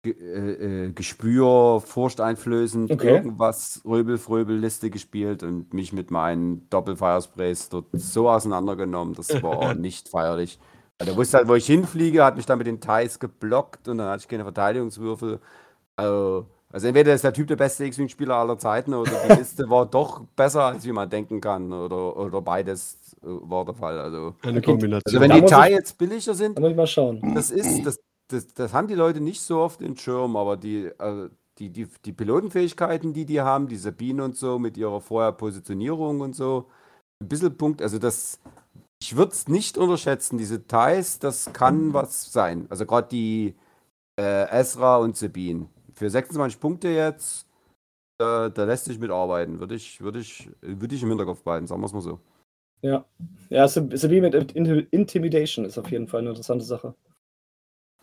[0.06, 3.10] äh, äh, Gespür, furchteinflößend, okay.
[3.10, 9.16] irgendwas Röbel-Fröbel-Liste gespielt und mich mit meinen Doppel-Firesprays dort so auseinandergenommen.
[9.16, 10.60] Das war nicht feierlich.
[11.02, 14.08] Der wusste halt, wo ich hinfliege, hat mich dann mit den Ties geblockt und dann
[14.08, 15.40] hatte ich keine Verteidigungswürfel.
[15.98, 19.86] Also, also entweder ist der Typ der beste X-Wing-Spieler aller Zeiten oder die Liste war
[19.86, 21.72] doch besser, als wie man denken kann.
[21.74, 24.00] Oder, oder beides äh, war der Fall.
[24.00, 25.04] Also, Eine Kombination.
[25.06, 27.34] Also wenn die TIE jetzt billiger sind, mal schauen.
[27.36, 30.92] das ist, das, das, das haben die Leute nicht so oft in Schirm, aber die,
[30.98, 31.30] also
[31.60, 36.22] die, die, die Pilotenfähigkeiten, die die haben, die Sabine und so, mit ihrer vorher Positionierung
[36.22, 36.68] und so,
[37.22, 38.40] ein bisschen Punkt, also das,
[39.02, 42.68] ich würde es nicht unterschätzen, diese Details, das kann was sein.
[42.70, 43.56] Also gerade die
[44.20, 45.68] äh, Ezra und Sabine.
[45.94, 47.48] Für 26 Punkte jetzt,
[48.20, 49.60] äh, da lässt sich mitarbeiten.
[49.60, 52.20] Würde ich, würde ich, würde ich im Hinterkopf behalten, sagen wir es mal so.
[52.82, 53.06] Ja.
[53.50, 56.94] Ja, Sabine mit Intimidation ist auf jeden Fall eine interessante Sache.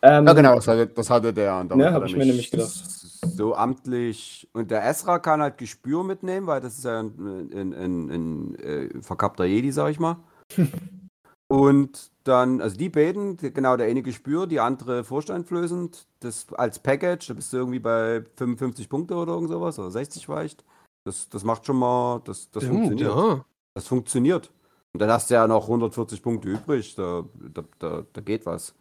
[0.03, 1.61] Ähm, ja, genau, das hatte, das hatte der.
[1.61, 2.71] Und ja, habe ich mir nämlich gedacht.
[2.71, 4.49] So amtlich.
[4.53, 8.55] Und der Ezra kann halt Gespür mitnehmen, weil das ist ja ein, ein, ein, ein
[8.57, 10.17] äh, verkappter Jedi, sag ich mal.
[11.53, 17.27] Und dann, also die beiden, genau, der eine Gespür, die andere vorsteinflößend, das als Package,
[17.27, 20.65] da bist du irgendwie bei 55 Punkte oder irgend sowas, oder 60 vielleicht.
[21.05, 23.15] Das, das macht schon mal, das, das Stimmt, funktioniert.
[23.15, 23.45] Ja.
[23.75, 24.51] Das funktioniert.
[24.95, 28.75] Und dann hast du ja noch 140 Punkte übrig, da, da, da, da geht was.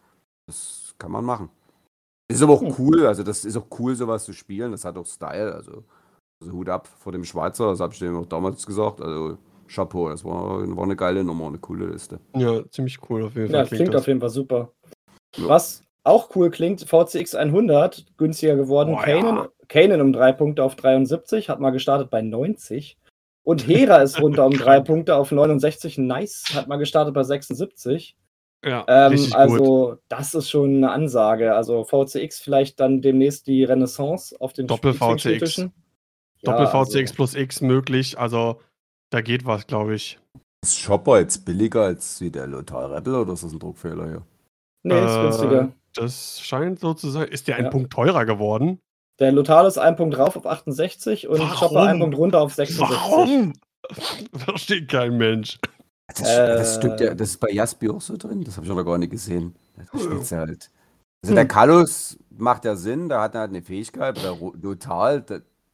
[0.47, 1.49] Das kann man machen.
[2.30, 2.76] Ist aber auch hm.
[2.78, 4.72] cool, also das ist auch cool, sowas zu spielen.
[4.72, 5.84] Das hat auch Style, also,
[6.41, 9.01] also Hut ab vor dem Schweizer, das habe ich dem auch damals gesagt.
[9.01, 9.38] Also
[9.74, 12.19] Chapeau, das war, war eine geile Nummer, eine coole Liste.
[12.36, 13.61] Ja, ziemlich cool auf jeden Fall.
[13.61, 14.72] Ja, klingt, klingt auf jeden Fall super.
[15.36, 15.47] Ja.
[15.47, 18.93] Was auch cool klingt, VCX 100, günstiger geworden.
[18.95, 19.49] Boah, Kanan, ja.
[19.67, 22.97] Kanan um drei Punkte auf 73, hat mal gestartet bei 90.
[23.43, 25.97] Und Hera ist runter um drei Punkte auf 69.
[25.97, 28.15] Nice, hat mal gestartet bei 76.
[28.63, 29.99] Ja, ähm, also, gut.
[30.07, 31.55] das ist schon eine Ansage.
[31.55, 35.67] Also, VCX vielleicht dann demnächst die Renaissance auf den Doppel-VCX.
[36.43, 37.13] Doppel-VCX also.
[37.15, 38.19] plus X möglich.
[38.19, 38.59] Also,
[39.12, 40.20] da geht was, glaube ich.
[40.64, 44.22] Ist Shopper jetzt billiger als wie der Lothar Rebel oder ist das ein Druckfehler hier?
[44.84, 45.72] Nee, ist äh, günstiger.
[45.93, 47.28] Das scheint so zu sein.
[47.28, 47.70] Ist der ein ja.
[47.70, 48.80] Punkt teurer geworden?
[49.20, 51.55] Der Lothar ist ein Punkt rauf auf 68 und Warum?
[51.55, 52.97] Chopper ein Punkt runter auf 66.
[52.97, 53.53] Warum?
[54.34, 55.59] Versteht kein Mensch.
[56.07, 58.43] Das, äh, das, Stück, der, das ist bei Jaspi auch so drin.
[58.43, 59.55] Das habe ich noch gar nicht gesehen.
[59.93, 60.72] Das halt.
[61.24, 65.22] Also der Kalus macht ja Sinn, da hat er halt eine Fähigkeit, der Lothal,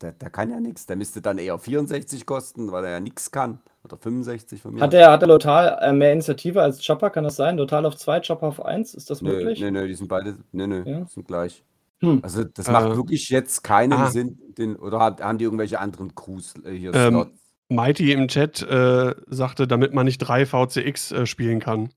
[0.01, 0.85] der, der, kann ja nichts.
[0.85, 3.59] Der müsste dann eher 64 kosten, weil er ja nichts kann.
[3.83, 4.81] Oder 65 von mir.
[4.81, 7.09] Hat der, hat der Lotal äh, mehr Initiative als Chopper?
[7.09, 7.57] Kann das sein?
[7.57, 8.93] Lotal auf 2, Chopper auf 1?
[8.93, 9.59] Ist das möglich?
[9.59, 11.05] Nee, nee, die sind beide, nee, nee, ja?
[11.05, 11.63] sind gleich.
[11.99, 12.19] Hm.
[12.21, 14.11] Also das äh, macht wirklich jetzt keinen ah.
[14.11, 17.31] Sinn, den, oder haben die irgendwelche anderen Crews äh, hier ähm,
[17.69, 21.89] Mighty im Chat äh, sagte, damit man nicht drei VCX äh, spielen kann.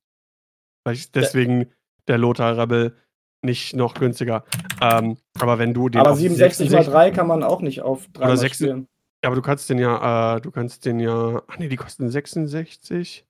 [0.83, 1.71] Vielleicht deswegen
[2.09, 2.97] der Lothar Rebel
[3.43, 4.45] nicht noch günstiger.
[4.81, 6.01] Ähm, aber wenn du den.
[6.01, 8.89] Aber 67 mal 3 kann man auch nicht auf 3 spielen.
[9.23, 11.43] Ja, aber du kannst den ja, äh, du kannst den ja.
[11.47, 13.27] Ach nee, die kosten 66.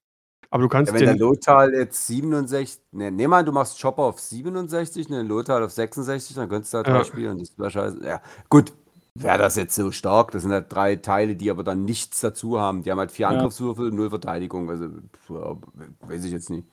[0.53, 1.09] Aber du kannst ja, wenn den.
[1.11, 2.83] Wenn der Lothal jetzt 67.
[2.93, 6.79] Ne, nehm mal, du machst Chopper auf 67, den Lothal auf 66, dann könntest du
[6.79, 7.05] da drei ja.
[7.05, 7.39] spielen.
[7.39, 8.05] Das wäre scheiße.
[8.05, 8.73] Ja, gut.
[9.17, 10.31] Wäre das jetzt so stark?
[10.31, 12.85] Das sind halt drei Teile, die aber dann nichts dazu haben.
[12.85, 13.31] Die haben halt vier ja.
[13.31, 14.71] Angriffswürfel, null Verteidigung.
[14.71, 14.87] Also,
[15.29, 16.65] weiß ich jetzt nicht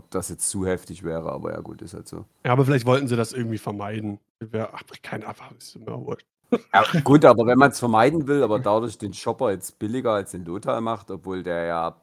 [0.00, 2.24] ob das jetzt zu heftig wäre, aber ja gut, ist halt so.
[2.44, 4.18] Ja, aber vielleicht wollten sie das irgendwie vermeiden.
[4.40, 6.26] Wäre, ach, kein Abfall, ist mir wurscht.
[6.72, 10.32] Ja, gut, aber wenn man es vermeiden will, aber dadurch den Shopper jetzt billiger als
[10.32, 12.00] den Lothar macht, obwohl der ja,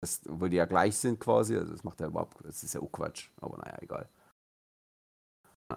[0.00, 2.80] das, obwohl die ja gleich sind quasi, also das macht ja überhaupt, das ist ja
[2.80, 4.08] auch Quatsch, aber naja, egal.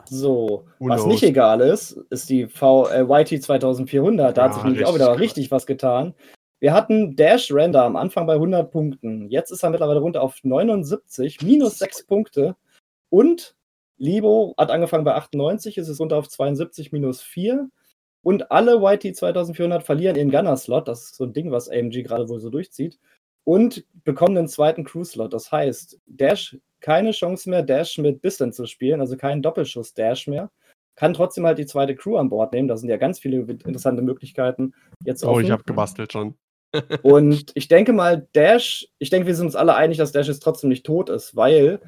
[0.06, 4.38] So, was nicht egal ist, ist die v äh, YT 2400.
[4.38, 6.14] Da ja, hat sich nämlich auch wieder richtig was getan.
[6.60, 9.30] Wir hatten Dash Render am Anfang bei 100 Punkten.
[9.30, 12.56] Jetzt ist er mittlerweile runter auf 79, minus 6 Punkte.
[13.10, 13.56] Und
[13.98, 17.70] Libo hat angefangen bei 98, ist es runter auf 72, minus 4.
[18.22, 20.88] Und alle YT 2400 verlieren ihren Gunner-Slot.
[20.90, 23.00] Das ist so ein Ding, was AMG gerade wohl so durchzieht.
[23.46, 25.34] Und bekommen den zweiten Crew-Slot.
[25.34, 30.50] Das heißt, Dash keine Chance mehr, Dash mit Bistan zu spielen, also kein Doppelschuss-Dash mehr
[31.00, 32.68] kann trotzdem halt die zweite Crew an Bord nehmen.
[32.68, 34.74] Da sind ja ganz viele interessante Möglichkeiten.
[35.06, 36.36] Jetzt oh, ich habe gebastelt schon.
[37.02, 40.44] Und ich denke mal, Dash, ich denke, wir sind uns alle einig, dass Dash jetzt
[40.44, 41.80] trotzdem nicht tot ist, weil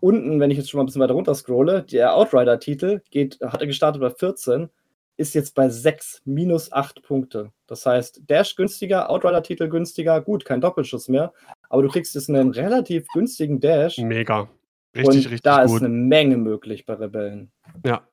[0.00, 3.00] unten, wenn ich jetzt schon mal ein bisschen weiter runter scrolle, der Outrider-Titel
[3.42, 4.68] hatte gestartet bei 14,
[5.16, 7.52] ist jetzt bei 6, minus 8 Punkte.
[7.66, 11.32] Das heißt, Dash günstiger, Outrider-Titel günstiger, gut, kein Doppelschuss mehr,
[11.68, 13.98] aber du kriegst jetzt einen relativ günstigen Dash.
[13.98, 14.48] Mega.
[14.96, 15.76] Richtig, und richtig da gut.
[15.76, 17.52] ist eine Menge möglich bei Rebellen.
[17.84, 18.08] Ja.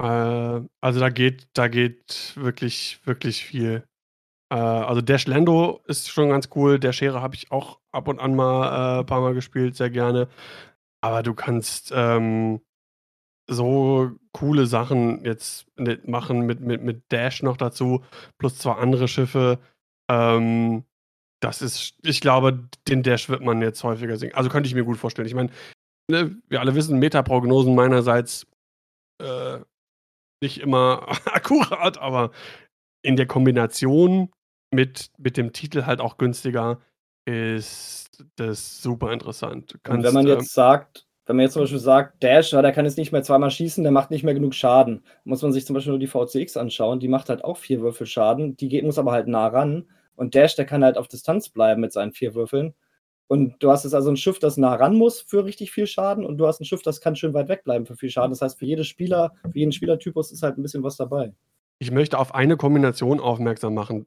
[0.00, 3.84] Äh, also da geht, da geht wirklich, wirklich viel.
[4.50, 6.78] Äh, also Dash Lando ist schon ganz cool.
[6.78, 9.90] Der Schere habe ich auch ab und an mal ein äh, paar Mal gespielt, sehr
[9.90, 10.28] gerne.
[11.00, 12.60] Aber du kannst ähm,
[13.48, 15.66] so coole Sachen jetzt
[16.06, 18.04] machen mit, mit, mit Dash noch dazu,
[18.38, 19.58] plus zwei andere Schiffe.
[20.10, 20.84] Ähm,
[21.40, 24.34] das ist, ich glaube, den Dash wird man jetzt häufiger sehen.
[24.34, 25.28] Also könnte ich mir gut vorstellen.
[25.28, 25.50] Ich meine,
[26.10, 28.46] ne, wir alle wissen, Metaprognosen meinerseits
[29.22, 29.60] äh,
[30.42, 32.32] nicht immer akkurat, aber
[33.02, 34.30] in der Kombination
[34.70, 36.78] mit, mit dem Titel halt auch günstiger
[37.24, 39.78] ist das super interessant.
[39.82, 42.62] Kannst, Und wenn man jetzt ähm, sagt, wenn man jetzt zum Beispiel sagt, Dash, ja,
[42.62, 45.52] der kann jetzt nicht mehr zweimal schießen, der macht nicht mehr genug Schaden, muss man
[45.52, 48.68] sich zum Beispiel nur die VCX anschauen, die macht halt auch vier Würfel Schaden, die
[48.68, 49.90] geht, muss aber halt nah ran.
[50.16, 52.74] Und Dash, der kann halt auf Distanz bleiben mit seinen vier Würfeln.
[53.26, 56.24] Und du hast jetzt also ein Schiff, das nah ran muss für richtig viel Schaden
[56.24, 58.30] und du hast ein Schiff, das kann schön weit weg bleiben für viel Schaden.
[58.30, 61.34] Das heißt, für jede Spieler, für jeden Spielertypus ist halt ein bisschen was dabei.
[61.78, 64.06] Ich möchte auf eine Kombination aufmerksam machen.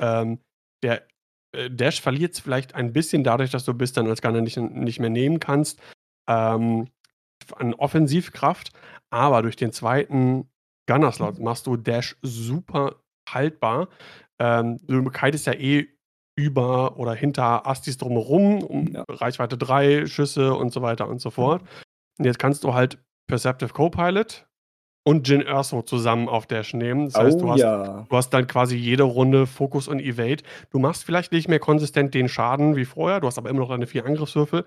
[0.00, 0.40] Ähm,
[0.82, 1.06] der
[1.54, 4.56] äh, Dash verliert es vielleicht ein bisschen dadurch, dass du bis dann als Gunner nicht,
[4.56, 5.80] nicht mehr nehmen kannst.
[6.28, 6.88] Ähm,
[7.56, 8.70] an Offensivkraft,
[9.10, 10.48] aber durch den zweiten
[10.86, 12.96] Gunner-Slot machst du Dash super
[13.28, 13.88] haltbar.
[14.38, 15.88] Ähm, du kitest ja eh
[16.36, 19.04] über oder hinter Astis drumherum, um ja.
[19.08, 21.62] Reichweite 3, Schüsse und so weiter und so fort.
[22.18, 24.46] Und jetzt kannst du halt Perceptive Copilot
[25.04, 27.06] und Jin Erso zusammen auf Dash nehmen.
[27.06, 28.06] Das heißt, oh, du, hast, ja.
[28.08, 30.42] du hast dann quasi jede Runde Fokus und Evade.
[30.70, 33.68] Du machst vielleicht nicht mehr konsistent den Schaden wie vorher, du hast aber immer noch
[33.68, 34.64] deine vier Angriffswürfel,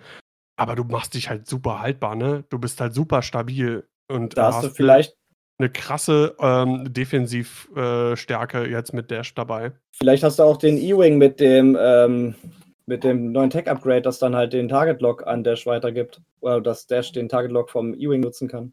[0.56, 2.44] aber du machst dich halt super haltbar, ne?
[2.50, 3.84] Du bist halt super stabil.
[4.10, 5.18] Und da hast du vielleicht
[5.60, 9.72] eine krasse ähm, Defensivstärke äh, jetzt mit Dash dabei.
[9.92, 12.36] Vielleicht hast du auch den E-Wing mit dem ähm,
[12.86, 16.22] mit dem neuen Tech-Upgrade, das dann halt den Target-Lock an Dash weitergibt.
[16.40, 18.72] Oder dass Dash den Target-Lock vom E-Wing nutzen kann.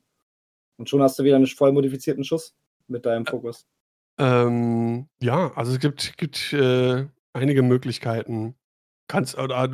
[0.76, 2.54] Und schon hast du wieder einen voll modifizierten Schuss
[2.88, 3.66] mit deinem Fokus.
[4.18, 8.54] Ähm, ja, also es gibt, gibt äh, einige Möglichkeiten.
[9.08, 9.70] Kannst, oder,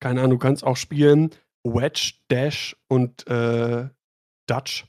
[0.00, 1.30] keine Ahnung, du kannst auch spielen
[1.64, 3.88] Wedge, Dash und äh,
[4.46, 4.86] Dutch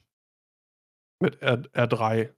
[1.21, 2.33] mit R R3.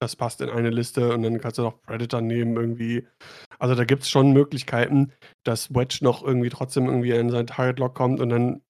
[0.00, 3.06] Das passt in eine Liste und dann kannst du noch Predator nehmen irgendwie.
[3.58, 5.12] Also da gibt es schon Möglichkeiten,
[5.44, 8.62] dass Wedge noch irgendwie trotzdem irgendwie in sein Target-Lock kommt und dann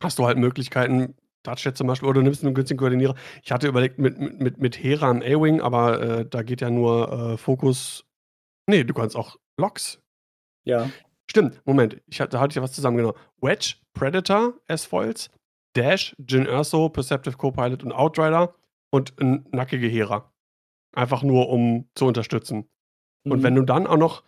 [0.00, 3.14] hast du halt Möglichkeiten, Touchjet zum Beispiel, oder du nimmst einen günstigen Koordinierer.
[3.42, 7.12] Ich hatte überlegt mit, mit, mit Hera am A-Wing, aber äh, da geht ja nur
[7.12, 8.04] äh, Fokus.
[8.66, 10.00] Nee, du kannst auch Locks.
[10.64, 10.90] Ja.
[11.30, 13.14] Stimmt, Moment, ich, da hatte ich ja was zusammen, genau.
[13.40, 15.30] Wedge, Predator, S-Foils,
[15.74, 18.54] Dash, Jin Erso, Perceptive Copilot und Outrider
[18.90, 20.32] und ein nackige Hera.
[20.94, 22.68] Einfach nur, um zu unterstützen.
[23.24, 23.32] Mhm.
[23.32, 24.24] Und wenn du dann auch noch,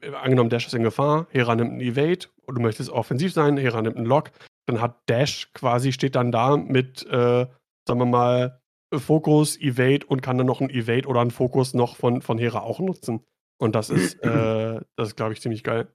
[0.00, 3.56] äh, angenommen, Dash ist in Gefahr, Hera nimmt einen Evade und du möchtest offensiv sein,
[3.56, 4.32] Hera nimmt einen Lock,
[4.70, 7.46] dann hat Dash quasi, steht dann da mit, äh,
[7.86, 8.60] sagen wir mal,
[8.92, 12.60] Fokus, Evade und kann dann noch einen Evade oder einen Fokus noch von, von Hera
[12.60, 13.24] auch nutzen.
[13.58, 15.88] Und das ist, äh, das ist, glaube ich, ziemlich geil.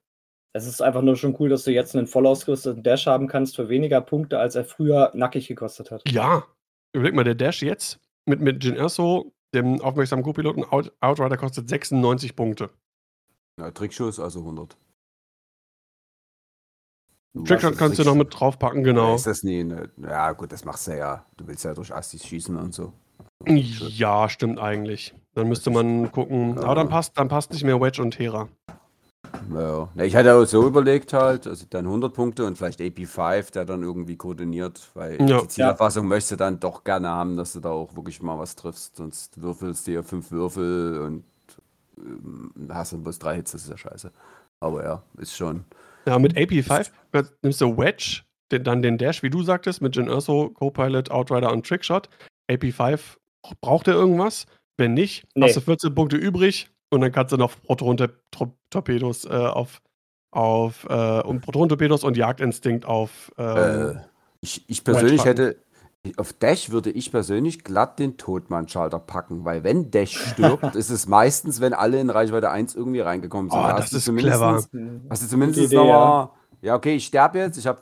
[0.53, 3.57] Es ist einfach nur schon cool, dass du jetzt einen voll ausgerüsteten Dash haben kannst
[3.57, 6.09] für weniger Punkte, als er früher nackig gekostet hat.
[6.09, 6.45] Ja.
[6.93, 11.67] Überleg mal, der Dash jetzt mit, mit Jin Erso, dem aufmerksamen Co-Piloten, Out, Outrider kostet
[11.67, 12.69] 96 Punkte.
[13.59, 14.77] Ja, Trickschuss also 100.
[17.43, 19.09] Trickshot kannst du noch mit draufpacken, genau.
[19.09, 21.25] Ja, ist das nie, ne, ja gut, das machst du ja.
[21.37, 22.93] Du willst ja durch Astis schießen und so.
[23.45, 25.13] Ja, stimmt eigentlich.
[25.33, 26.55] Dann müsste man gucken.
[26.55, 26.63] Ja.
[26.63, 28.47] Aber dann passt, dann passt nicht mehr Wedge und Hera.
[29.53, 29.89] Ja.
[29.97, 33.83] Ich hatte auch so überlegt halt, also dann 100 Punkte und vielleicht AP5, der dann
[33.83, 35.41] irgendwie koordiniert, weil ja.
[35.41, 38.55] die Zielerfassung möchtest du dann doch gerne haben, dass du da auch wirklich mal was
[38.55, 41.23] triffst, sonst würfelst du ja fünf Würfel und
[41.97, 44.11] äh, hast dann bloß drei Hits, das ist ja scheiße.
[44.61, 45.65] Aber ja, ist schon.
[46.05, 46.89] Ja, mit AP5
[47.41, 48.21] nimmst du Wedge,
[48.51, 52.09] den, dann den Dash, wie du sagtest, mit Jin Urso, Copilot, Outrider und Trickshot.
[52.49, 52.99] AP5,
[53.61, 54.45] braucht er irgendwas?
[54.77, 55.45] Wenn nicht, nee.
[55.45, 59.81] hast du 14 Punkte übrig, und dann kannst du noch Proton-Torpedos äh, auf,
[60.31, 63.31] auf äh, und Proton-Torpedos und Jagdinstinkt auf.
[63.37, 64.01] Ähm, äh,
[64.41, 65.57] ich, ich persönlich hätte,
[66.17, 71.07] auf Dash würde ich persönlich glatt den Todmann-Schalter packen, weil wenn Dash stirbt, ist es
[71.07, 73.59] meistens, wenn alle in Reichweite 1 irgendwie reingekommen sind.
[73.59, 74.63] Oh, das ist clever.
[75.09, 76.29] Hast du zumindest nochmal,
[76.61, 77.79] ja okay, ich sterbe jetzt, ich habe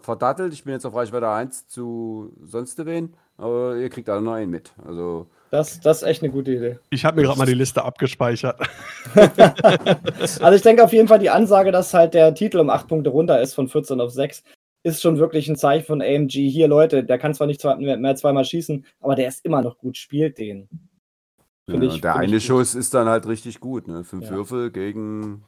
[0.00, 4.32] verdattelt, ich bin jetzt auf Reichweite 1 zu sonst wen, aber ihr kriegt alle noch
[4.32, 4.72] einen mit.
[4.86, 6.78] Also Das, das ist echt eine gute Idee.
[6.90, 8.58] Ich habe mir gerade mal die Liste abgespeichert.
[9.14, 13.10] also ich denke auf jeden Fall, die Ansage, dass halt der Titel um acht Punkte
[13.10, 14.42] runter ist von 14 auf 6,
[14.84, 16.48] ist schon wirklich ein Zeichen von AMG.
[16.48, 19.78] Hier, Leute, der kann zwar nicht zwei, mehr zweimal schießen, aber der ist immer noch
[19.78, 20.68] gut, spielt den.
[21.66, 24.04] Ja, ich, der eine Schuss ist dann halt richtig gut, ne?
[24.04, 24.30] Fünf ja.
[24.30, 25.44] Würfel gegen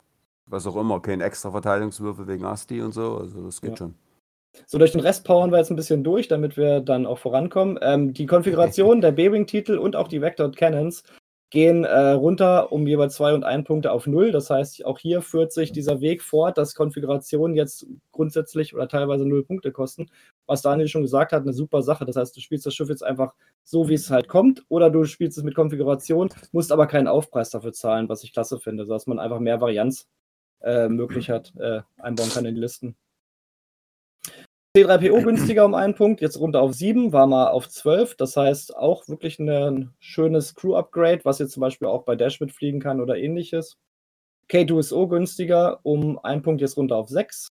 [0.47, 3.77] was auch immer, kein extra Verteidigungswürfel wegen Asti und so, also das geht ja.
[3.77, 3.95] schon.
[4.67, 7.79] So, durch den Rest powern wir jetzt ein bisschen durch, damit wir dann auch vorankommen.
[7.83, 11.03] Ähm, die Konfiguration der B-Wing-Titel und auch die Vector Cannons
[11.51, 14.33] gehen äh, runter um jeweils zwei und ein Punkte auf null.
[14.33, 19.27] Das heißt, auch hier führt sich dieser Weg fort, dass Konfigurationen jetzt grundsätzlich oder teilweise
[19.27, 20.11] null Punkte kosten.
[20.47, 22.05] Was Daniel schon gesagt hat, eine super Sache.
[22.05, 25.05] Das heißt, du spielst das Schiff jetzt einfach so, wie es halt kommt, oder du
[25.05, 29.07] spielst es mit Konfiguration, musst aber keinen Aufpreis dafür zahlen, was ich klasse finde, sodass
[29.07, 30.09] man einfach mehr Varianz
[30.63, 32.97] äh, möglich hat, äh, einbauen kann in die Listen.
[34.77, 38.15] C3PO günstiger um einen Punkt, jetzt runter auf 7, war mal auf 12.
[38.17, 42.79] Das heißt auch wirklich ein schönes Crew-Upgrade, was jetzt zum Beispiel auch bei Dash mitfliegen
[42.79, 43.79] kann oder ähnliches.
[44.51, 47.49] K2SO günstiger um einen Punkt, jetzt runter auf 6.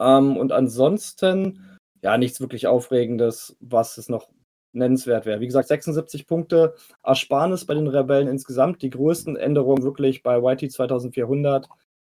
[0.00, 4.30] Ähm, und ansonsten, ja, nichts wirklich Aufregendes, was es noch
[4.72, 5.40] nennenswert wäre.
[5.40, 8.80] Wie gesagt, 76 Punkte Ersparnis bei den Rebellen insgesamt.
[8.82, 11.68] Die größten Änderungen wirklich bei YT 2400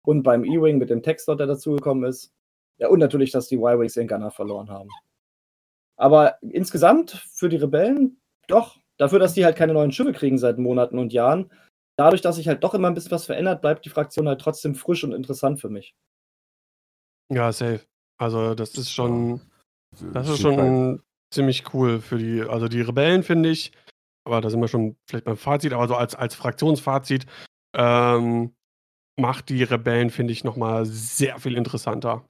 [0.03, 2.31] und beim E-Wing mit dem Textdot, der dazugekommen ist.
[2.81, 4.89] Ja, und natürlich, dass die Y-Wings den Gunner verloren haben.
[5.97, 8.79] Aber insgesamt für die Rebellen doch.
[8.97, 11.51] Dafür, dass die halt keine neuen Schiffe kriegen seit Monaten und Jahren.
[11.95, 14.73] Dadurch, dass sich halt doch immer ein bisschen was verändert, bleibt die Fraktion halt trotzdem
[14.73, 15.95] frisch und interessant für mich.
[17.31, 17.81] Ja, safe.
[18.17, 19.41] Also, das ist schon.
[20.13, 22.41] Das ist schon ziemlich cool für die.
[22.41, 23.71] Also, die Rebellen finde ich.
[24.23, 25.73] Aber da sind wir schon vielleicht beim Fazit.
[25.73, 27.25] Aber so als, als Fraktionsfazit
[27.75, 28.53] ähm,
[29.19, 32.27] macht die Rebellen, finde ich, nochmal sehr viel interessanter.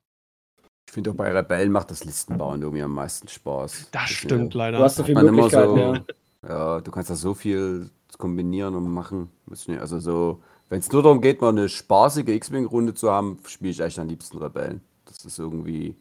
[0.92, 3.72] Ich finde auch bei Rebellen macht das Listenbauen irgendwie am meisten Spaß.
[3.72, 4.78] Das, das stimmt leider.
[4.78, 6.04] Du hast so viele Möglichkeiten, so, ja.
[6.50, 6.82] ja.
[6.82, 9.32] du kannst da so viel kombinieren und machen.
[9.80, 13.80] Also so, wenn es nur darum geht, mal eine spaßige X-Wing-Runde zu haben, spiele ich
[13.80, 14.82] echt am liebsten Rebellen.
[15.06, 15.96] Das ist irgendwie,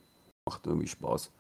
[0.45, 1.31] macht irgendwie Spaß.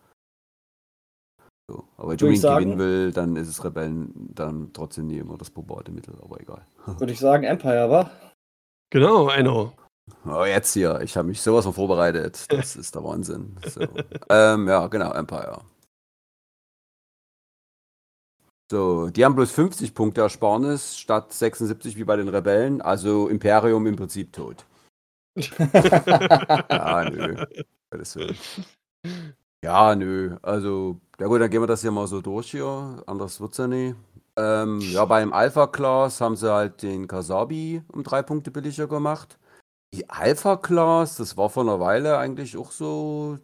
[1.69, 1.83] So.
[1.97, 5.51] Aber wenn du ihn gewinnen will, dann ist es Rebellen dann trotzdem nie immer das
[5.51, 6.65] probate Mittel, aber egal.
[6.87, 8.11] Würde ich sagen, Empire, wa?
[8.91, 9.73] Genau, Enno.
[10.27, 11.01] Oh, jetzt hier.
[11.03, 12.47] Ich habe mich sowas von vorbereitet.
[12.49, 13.57] Das ist der Wahnsinn.
[13.67, 13.81] So.
[14.29, 15.63] ähm, ja, genau, Empire.
[18.71, 22.81] So, die haben bloß 50 Punkte Ersparnis statt 76 wie bei den Rebellen.
[22.81, 24.65] Also Imperium im Prinzip tot.
[25.37, 27.45] ja, nö.
[29.65, 30.37] Ja, nö.
[30.43, 33.03] Also, ja gut, dann gehen wir das hier mal so durch hier.
[33.07, 33.97] Anders wird's ja nicht.
[34.37, 39.39] Ähm, ja, beim Alpha-Class haben sie halt den Kasabi um drei Punkte billiger gemacht.
[39.93, 43.39] Die Alpha Class, das war vor einer Weile eigentlich auch so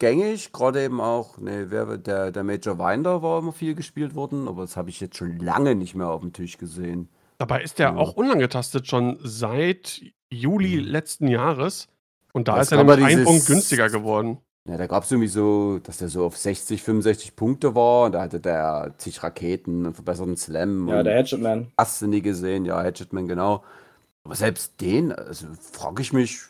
[0.00, 4.46] gängig, gerade eben auch, ne, wer der der Major Winder war immer viel gespielt worden,
[4.48, 7.08] aber das habe ich jetzt schon lange nicht mehr auf dem Tisch gesehen.
[7.40, 7.96] Dabei ist der Ja.
[7.96, 10.84] auch unangetastet schon seit Juli Mhm.
[10.88, 11.88] letzten Jahres
[12.32, 14.38] und da Das ist er nämlich ein Punkt günstiger geworden.
[14.68, 18.12] Ja, da gab es irgendwie so, dass der so auf 60, 65 Punkte war und
[18.12, 21.72] da hatte der zig Raketen, 'n verbesserten Slam Ja, der Hatchetman.
[21.78, 23.64] hast du nie gesehen, ja, Hatchetman, genau.
[24.24, 26.40] Aber selbst den, also frage ich mich,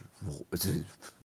[0.50, 0.68] also,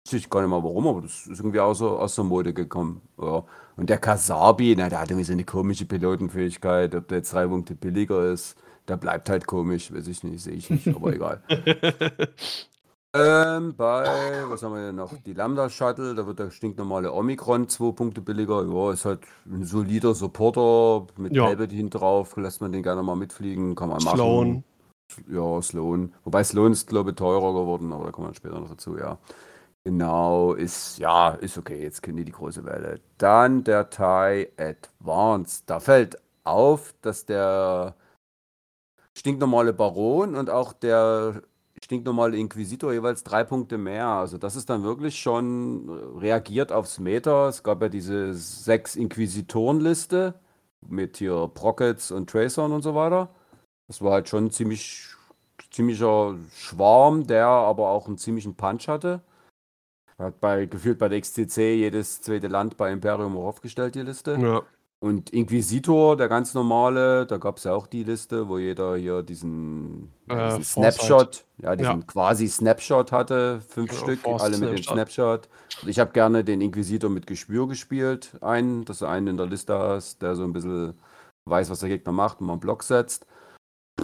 [0.05, 3.03] weiß ich gar nicht mal warum, aber das ist irgendwie aus, aus der Mode gekommen.
[3.21, 3.45] Ja.
[3.77, 7.47] Und der Kasabi, na, der hat irgendwie so eine komische Pilotenfähigkeit, ob der jetzt drei
[7.47, 8.57] Punkte billiger ist,
[8.89, 11.43] der bleibt halt komisch, weiß ich nicht, sehe ich nicht, aber egal.
[13.15, 15.13] ähm, bei, was haben wir denn noch?
[15.25, 18.65] Die Lambda Shuttle, da wird der stinknormale Omikron zwei Punkte billiger.
[18.65, 21.49] Ja, ist halt ein solider Supporter mit ja.
[21.49, 24.65] Hinten drauf, lässt man den gerne mal mitfliegen, kann man machen.
[25.29, 26.15] Ja, Sloan.
[26.25, 29.19] Wobei Sloan ist, glaube ich, teurer geworden, aber da kommen wir später noch dazu, ja.
[29.85, 33.01] Genau, ist, ja, ist okay, jetzt kennen die die große Welle.
[33.19, 35.65] Dann der Thai Advanced.
[35.71, 37.97] Da fällt auf, dass der
[39.17, 41.43] stinknormale Baron und auch der
[41.83, 44.07] stinknormale Inquisitor jeweils drei Punkte mehr.
[44.07, 45.89] Also das ist dann wirklich schon
[46.19, 47.49] reagiert aufs Meta.
[47.49, 50.35] Es gab ja diese sechs Inquisitorenliste
[50.89, 53.31] mit hier Prockets und Tracern und so weiter.
[53.91, 55.05] Das war halt schon ein ziemlich,
[55.73, 59.21] ziemlicher Schwarm, der aber auch einen ziemlichen Punch hatte.
[60.17, 64.39] Hat bei, gefühlt bei der XCC jedes zweite Land bei Imperium auch aufgestellt, die Liste.
[64.41, 64.63] Ja.
[65.01, 69.25] Und Inquisitor, der ganz normale, da gab es ja auch die Liste, wo jeder hier
[69.25, 72.07] diesen, äh, diesen Snapshot, ja, diesen ja.
[72.07, 75.49] quasi Snapshot hatte, fünf ja, Stück, Force alle mit dem Snapshot.
[75.83, 79.47] Und ich habe gerne den Inquisitor mit Gespür gespielt, einen, dass du einen in der
[79.47, 80.95] Liste hast, der so ein bisschen
[81.47, 83.27] weiß, was der Gegner macht und mal einen Block setzt.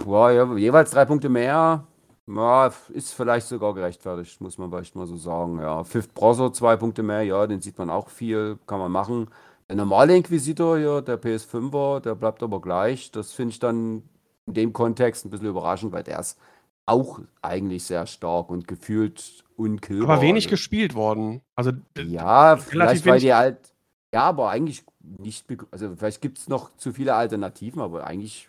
[0.05, 1.85] Boah, ja, jeweils drei Punkte mehr.
[2.27, 5.59] Ja, ist vielleicht sogar gerechtfertigt, muss man vielleicht mal so sagen.
[5.59, 9.29] Ja, Fifth Browser zwei Punkte mehr, ja, den sieht man auch viel, kann man machen.
[9.69, 13.11] Der normale Inquisitor hier, der PS5er, der bleibt aber gleich.
[13.11, 14.03] Das finde ich dann
[14.45, 16.37] in dem Kontext ein bisschen überraschend, weil der ist
[16.85, 20.09] auch eigentlich sehr stark und gefühlt unkillbar.
[20.09, 20.51] Aber wenig also.
[20.51, 21.41] gespielt worden.
[21.55, 23.73] Also ja, vielleicht weil die halt.
[24.13, 25.45] Ja, aber eigentlich nicht.
[25.71, 28.47] Also vielleicht gibt es noch zu viele Alternativen, aber eigentlich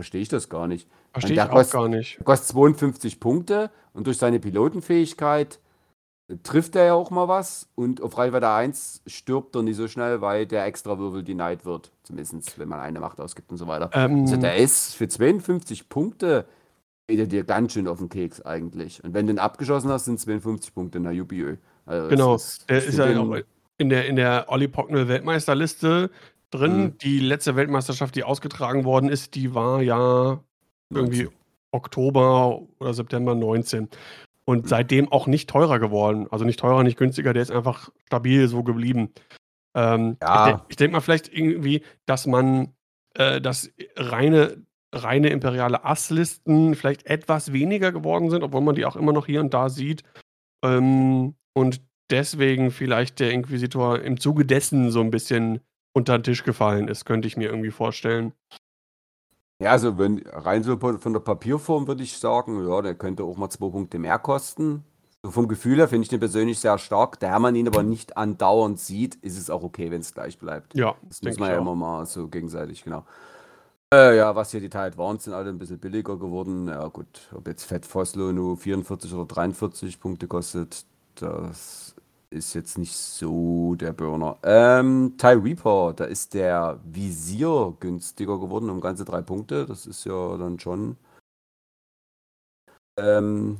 [0.00, 0.88] verstehe ich das gar nicht.
[1.12, 2.24] Verstehe ich auch kostet, gar nicht.
[2.24, 5.58] kostet 52 Punkte und durch seine Pilotenfähigkeit
[6.42, 10.22] trifft er ja auch mal was und auf Reichweite 1 stirbt er nicht so schnell,
[10.22, 11.92] weil der extra Würfel denied wird.
[12.02, 13.90] Zumindest, wenn man eine Macht ausgibt und so weiter.
[13.92, 16.46] Ähm, also der ist für 52 Punkte
[17.06, 19.04] geht er dir ganz schön auf den Keks eigentlich.
[19.04, 21.56] Und wenn du ihn abgeschossen hast, sind 52 Punkte, na jubiö.
[21.84, 23.36] Also genau, ist, der ist ja auch
[23.76, 26.10] in der, in der Olli Pocknell Weltmeisterliste
[26.50, 26.82] drin.
[26.82, 26.98] Mhm.
[26.98, 30.42] Die letzte Weltmeisterschaft, die ausgetragen worden ist, die war ja
[30.92, 31.38] irgendwie 19.
[31.72, 33.88] Oktober oder September 19
[34.44, 36.26] und seitdem auch nicht teurer geworden.
[36.30, 39.12] Also nicht teurer, nicht günstiger, der ist einfach stabil so geblieben.
[39.76, 40.48] Ähm, ja.
[40.48, 42.74] Ich, ich denke mal vielleicht irgendwie, dass man
[43.14, 48.96] äh, das reine, reine imperiale Asslisten vielleicht etwas weniger geworden sind, obwohl man die auch
[48.96, 50.02] immer noch hier und da sieht.
[50.64, 55.60] Ähm, und deswegen vielleicht der Inquisitor im Zuge dessen so ein bisschen
[55.92, 58.32] unter den Tisch gefallen ist, könnte ich mir irgendwie vorstellen.
[59.60, 63.36] Ja, also wenn rein so von der Papierform würde ich sagen, ja, der könnte auch
[63.36, 64.84] mal zwei Punkte mehr kosten.
[65.22, 67.20] So vom Gefühl her finde ich den persönlich sehr stark.
[67.20, 70.74] Da man ihn aber nicht andauernd sieht, ist es auch okay, wenn es gleich bleibt.
[70.74, 71.60] Ja, das muss man ja auch.
[71.60, 73.04] immer mal so gegenseitig, genau.
[73.92, 76.68] Äh, ja, was hier die Teile waren, sind alle ein bisschen billiger geworden.
[76.68, 80.86] Ja, gut, ob jetzt Fett Foslo nur 44 oder 43 Punkte kostet,
[81.16, 81.94] das
[82.30, 84.38] ist jetzt nicht so der Burner.
[84.44, 89.66] Ähm, Ty Reaper, da ist der Visier günstiger geworden um ganze drei Punkte.
[89.66, 90.96] Das ist ja dann schon
[92.96, 93.58] ähm,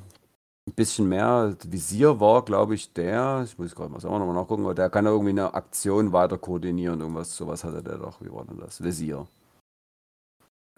[0.68, 1.56] ein bisschen mehr.
[1.66, 5.04] Visier war, glaube ich, der, ich muss gerade mal selber nochmal nachgucken, aber der kann
[5.06, 7.00] ja irgendwie eine Aktion weiter koordinieren.
[7.00, 8.20] Irgendwas, sowas hatte der doch.
[8.22, 8.82] Wie war denn das?
[8.82, 9.26] Visier.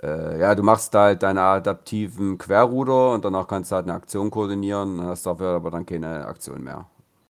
[0.02, 4.30] Äh, ja, du machst halt deine adaptiven Querruder und danach kannst du halt eine Aktion
[4.30, 6.86] koordinieren, hast dafür aber dann keine Aktion mehr.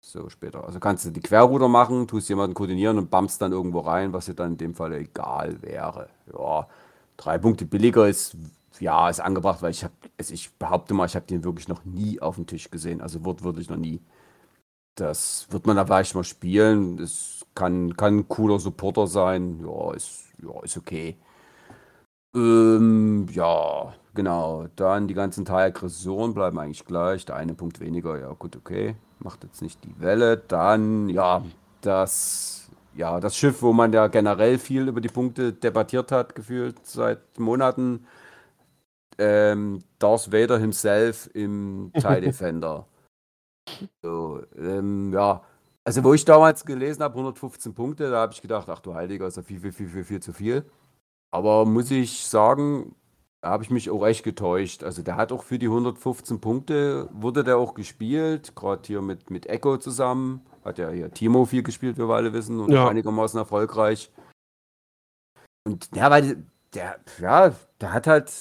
[0.06, 0.64] So später.
[0.64, 4.26] Also kannst du die Querruder machen, tust jemanden koordinieren und bummst dann irgendwo rein, was
[4.26, 6.10] dir dann in dem Fall egal wäre.
[6.32, 6.68] Ja,
[7.16, 8.36] drei Punkte billiger ist,
[8.80, 11.84] ja, ist angebracht, weil ich habe, also ich behaupte mal, ich habe den wirklich noch
[11.86, 13.00] nie auf dem Tisch gesehen.
[13.00, 14.02] Also wortwörtlich noch nie.
[14.96, 16.96] Das wird man da vielleicht mal spielen.
[16.98, 19.60] Das kann, kann ein cooler Supporter sein.
[19.64, 21.16] Ja, ist, ja, ist okay.
[22.34, 24.66] Ähm, ja, genau.
[24.76, 27.24] Dann die ganzen Teil-Aggressionen bleiben eigentlich gleich.
[27.24, 28.96] Der eine Punkt weniger, ja, gut, okay.
[29.18, 30.36] Macht jetzt nicht die Welle.
[30.36, 31.42] Dann, ja,
[31.80, 36.84] das, ja, das Schiff, wo man ja generell viel über die Punkte debattiert hat, gefühlt
[36.86, 38.06] seit Monaten.
[39.18, 42.86] Ähm, Darth Vader himself im TIE Defender.
[44.02, 45.42] So, ähm, ja.
[45.84, 49.26] Also, wo ich damals gelesen habe, 115 Punkte, da habe ich gedacht, ach du Heiliger,
[49.26, 50.64] ist ja viel, viel, viel, viel, viel zu viel.
[51.30, 52.94] Aber muss ich sagen,
[53.44, 54.82] habe ich mich auch echt getäuscht.
[54.82, 59.30] Also der hat auch für die 115 Punkte, wurde der auch gespielt, gerade hier mit,
[59.30, 60.40] mit Echo zusammen.
[60.64, 62.88] Hat ja hier Timo viel gespielt, wie wir alle wissen, und ja.
[62.88, 64.10] einigermaßen erfolgreich.
[65.64, 66.44] Und ja, weil
[66.74, 68.32] der, ja, der hat halt,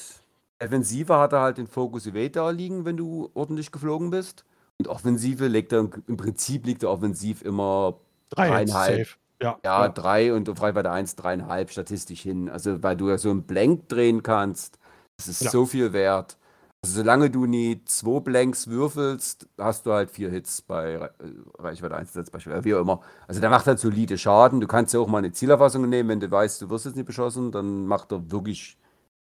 [0.61, 4.45] Defensive hat er halt den Fokus da liegen, wenn du ordentlich geflogen bist.
[4.80, 7.99] Und Offensive legt er, im Prinzip liegt er offensiv immer
[8.30, 9.07] dreieinhalb.
[9.41, 12.49] Ja, ja, drei und auf Reichweite 1 dreieinhalb statistisch hin.
[12.49, 14.80] Also, weil du ja so einen Blank drehen kannst,
[15.18, 15.52] das ist ja.
[15.52, 16.38] so viel wert.
[16.84, 21.10] Also, solange du nie zwei Blanks würfelst, hast du halt vier Hits bei äh,
[21.57, 23.02] Reichweite 1 als Beispiel, wie auch immer.
[23.27, 24.60] Also, der macht halt solide Schaden.
[24.60, 27.06] Du kannst ja auch mal eine Zielerfassung nehmen, wenn du weißt, du wirst jetzt nicht
[27.06, 28.77] beschossen, dann macht er wirklich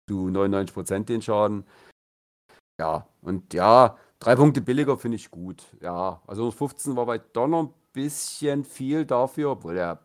[0.09, 1.65] zu 99% den Schaden.
[2.79, 5.63] Ja, und ja, drei Punkte billiger finde ich gut.
[5.81, 10.04] Ja, also 15 war bei Donner bisschen viel dafür, obwohl er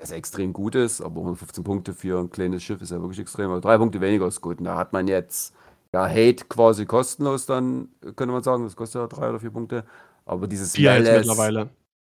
[0.00, 3.50] es extrem gut ist, aber 115 Punkte für ein kleines Schiff ist ja wirklich extrem.
[3.50, 4.58] Aber drei Punkte weniger ist gut.
[4.58, 5.54] Und da hat man jetzt
[5.92, 8.64] ja Hate quasi kostenlos dann, könnte man sagen.
[8.64, 9.84] Das kostet ja drei oder vier Punkte.
[10.24, 11.70] Aber dieses vier Melles, mittlerweile.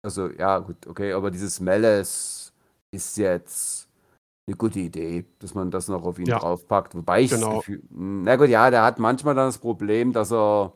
[0.03, 2.53] Also ja, gut, okay, aber dieses Melles
[2.91, 3.89] ist jetzt
[4.47, 6.39] eine gute Idee, dass man das noch auf ihn ja.
[6.39, 6.95] draufpackt.
[6.95, 7.59] Wobei ich genau.
[7.59, 10.73] Gefühl, na gut, ja, der hat manchmal dann das Problem, dass er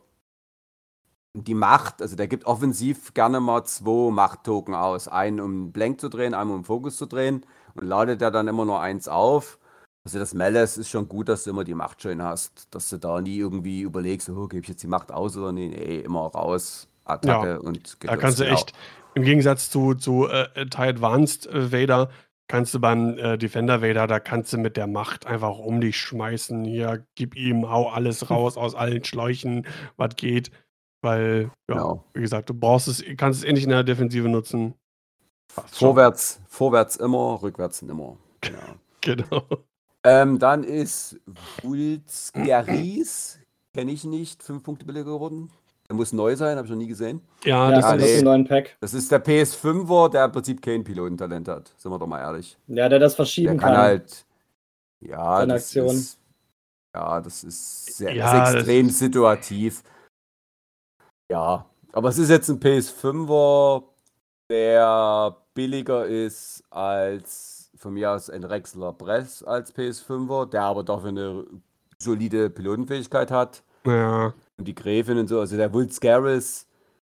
[1.34, 5.08] die Macht, also der gibt offensiv gerne mal zwei Machttoken aus.
[5.08, 7.44] Einen, um Blank zu drehen, einen, um Fokus zu drehen.
[7.74, 9.58] Und ladet er dann immer nur eins auf.
[10.04, 12.72] Also das Melles ist schon gut, dass du immer die Macht schön hast.
[12.72, 15.68] Dass du da nie irgendwie überlegst, oh, gebe ich jetzt die Macht aus oder nee,
[15.68, 18.72] nee, immer raus, Attacke ja, und Da kannst du echt,
[19.14, 22.10] im Gegensatz zu, zu äh, TIE Advanced äh, Vader,
[22.48, 25.96] kannst du beim äh, Defender Vader, da kannst du mit der Macht einfach um dich
[25.96, 26.64] schmeißen.
[26.64, 29.66] Hier, gib ihm, hau alles raus aus allen Schläuchen,
[29.96, 30.50] was geht.
[31.04, 32.04] Weil, ja, genau.
[32.14, 34.72] wie gesagt, du brauchst es, kannst es eh nicht in der Defensive nutzen.
[35.66, 38.16] Vorwärts, vorwärts immer, rückwärts nimmer.
[38.40, 38.58] Genau.
[39.02, 39.44] genau.
[40.02, 41.20] Ähm, dann ist
[41.62, 43.38] Wulzgaris,
[43.74, 45.50] kenne ich nicht, fünf Punkte billiger geworden.
[45.88, 47.20] Der muss neu sein, habe ich noch nie gesehen.
[47.44, 48.74] Ja, das, ja, ist ein neuen Pack.
[48.80, 51.74] Das ist der PS5er, der im Prinzip kein Pilotentalent hat.
[51.76, 52.56] Sind wir doch mal ehrlich.
[52.66, 53.74] Ja, der das verschieben der kann.
[53.74, 54.24] kann halt.
[55.00, 55.96] Ja, Seine das Aktion.
[55.96, 56.18] ist.
[56.94, 59.82] Ja, das ist sehr Ja, ist extrem situativ.
[61.30, 63.84] Ja, aber es ist jetzt ein PS5er,
[64.50, 71.10] der billiger ist als von mir aus ein Rexler Press als PS5er, der aber dafür
[71.10, 71.44] eine
[71.98, 73.62] solide Pilotenfähigkeit hat.
[73.86, 74.32] Ja.
[74.56, 76.66] Und die Gräfin und so, also der Vulscaris,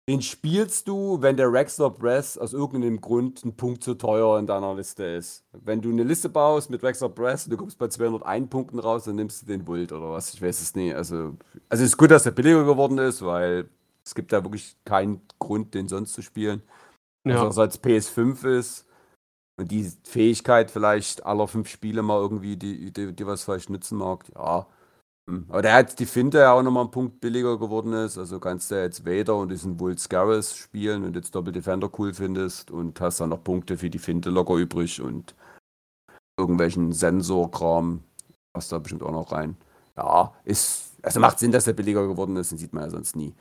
[0.07, 4.47] den spielst du, wenn der Rexler Press aus irgendeinem Grund ein Punkt zu teuer in
[4.47, 5.43] deiner Liste ist.
[5.51, 9.03] Wenn du eine Liste baust mit Rexler Press und du kommst bei 201 Punkten raus,
[9.03, 10.95] dann nimmst du den Vult oder was, ich weiß es nicht.
[10.95, 11.35] Also,
[11.69, 13.69] also es ist gut, dass der billiger geworden ist, weil
[14.09, 16.63] es gibt da wirklich keinen Grund, den sonst zu spielen.
[17.27, 17.43] Ja.
[17.43, 18.87] Also als PS5 ist
[19.59, 23.99] und die Fähigkeit vielleicht aller fünf Spiele mal irgendwie, die, die, die was vielleicht nutzen
[23.99, 24.65] mag, ja.
[25.29, 25.45] Hm.
[25.47, 28.17] Aber der hat die Finte ja auch nochmal einen Punkt billiger geworden ist.
[28.17, 32.15] Also kannst du jetzt Vader und diesen Wolf Garrus spielen und jetzt Doppel Defender cool
[32.15, 35.35] findest und hast dann noch Punkte für die Finte locker übrig und
[36.35, 38.03] irgendwelchen Sensorkram
[38.53, 39.55] passt da bestimmt auch noch rein.
[39.95, 43.15] Ja, ist, also macht Sinn, dass der billiger geworden ist, den sieht man ja sonst
[43.15, 43.35] nie.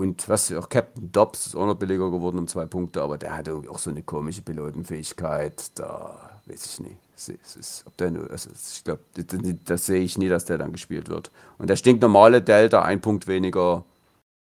[0.00, 3.36] Und was auch Captain Dobbs ist auch noch billiger geworden um zwei Punkte, aber der
[3.36, 5.78] hatte auch so eine komische Pilotenfähigkeit.
[5.78, 6.96] Da weiß ich nicht.
[7.28, 9.26] Ist, ob der, nur- also ich glaube, das,
[9.66, 11.30] das sehe ich nie, dass der dann gespielt wird.
[11.58, 13.84] Und der stinknormale Delta, ein Punkt weniger,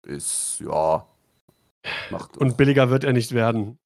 [0.06, 1.06] ist, ja.
[2.10, 3.78] Macht Und billiger wird er nicht werden.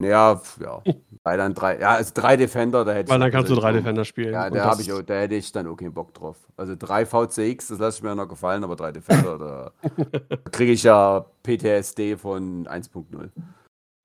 [0.00, 0.82] Ja, ja.
[1.22, 3.72] Weil dann drei, ja, also drei Defender, da hätte Weil ich dann kannst du drei
[3.72, 4.32] Defender spielen.
[4.32, 6.36] Ja, da, hab ich da hätte ich dann auch keinen Bock drauf.
[6.56, 9.72] Also drei VCX, das lasse ich mir noch gefallen, aber drei Defender, da
[10.50, 13.30] kriege ich ja PTSD von 1.0.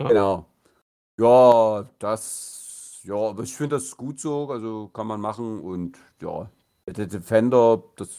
[0.01, 0.07] Ja.
[0.07, 0.45] Genau.
[1.19, 6.49] Ja, das, ja, aber ich finde das gut so, also kann man machen und ja,
[6.87, 8.09] der Defender, das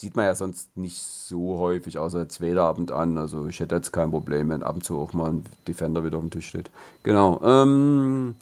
[0.00, 3.18] sieht man ja sonst nicht so häufig, außer jetzt weder Abend an.
[3.18, 6.18] Also ich hätte jetzt kein Problem, wenn ab und zu auch mal ein Defender wieder
[6.18, 6.70] auf dem Tisch steht.
[7.02, 7.40] Genau.
[7.42, 8.34] Ähm,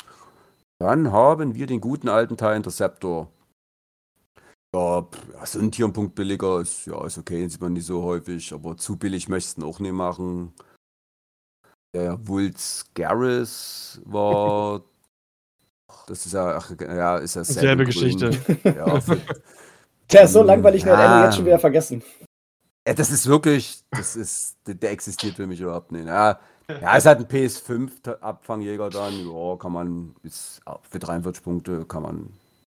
[0.78, 3.28] dann haben wir den guten alten Teil Interceptor.
[4.74, 7.84] Ja, ja, so ein Tier Punkt billiger ist, ja, ist okay, den sieht man nicht
[7.84, 10.54] so häufig, aber zu billig möchte ich ihn auch nicht machen.
[11.94, 14.82] Der Wulz Garrus war.
[16.08, 17.84] Das ist ja, ach, ja, ist ja Selbe.
[17.84, 18.30] Geschichte.
[18.64, 19.20] Ja, für,
[20.12, 21.14] Der ist so langweilig, der hat Ja.
[21.14, 22.02] Ende jetzt schon wieder vergessen.
[22.86, 26.06] Ja, das ist wirklich, das ist, der, existiert für mich überhaupt nicht.
[26.06, 30.60] Ja, ja es hat ein PS5-Abfangjäger dann, ja, kann man, ist
[30.90, 32.32] für 43 Punkte kann man,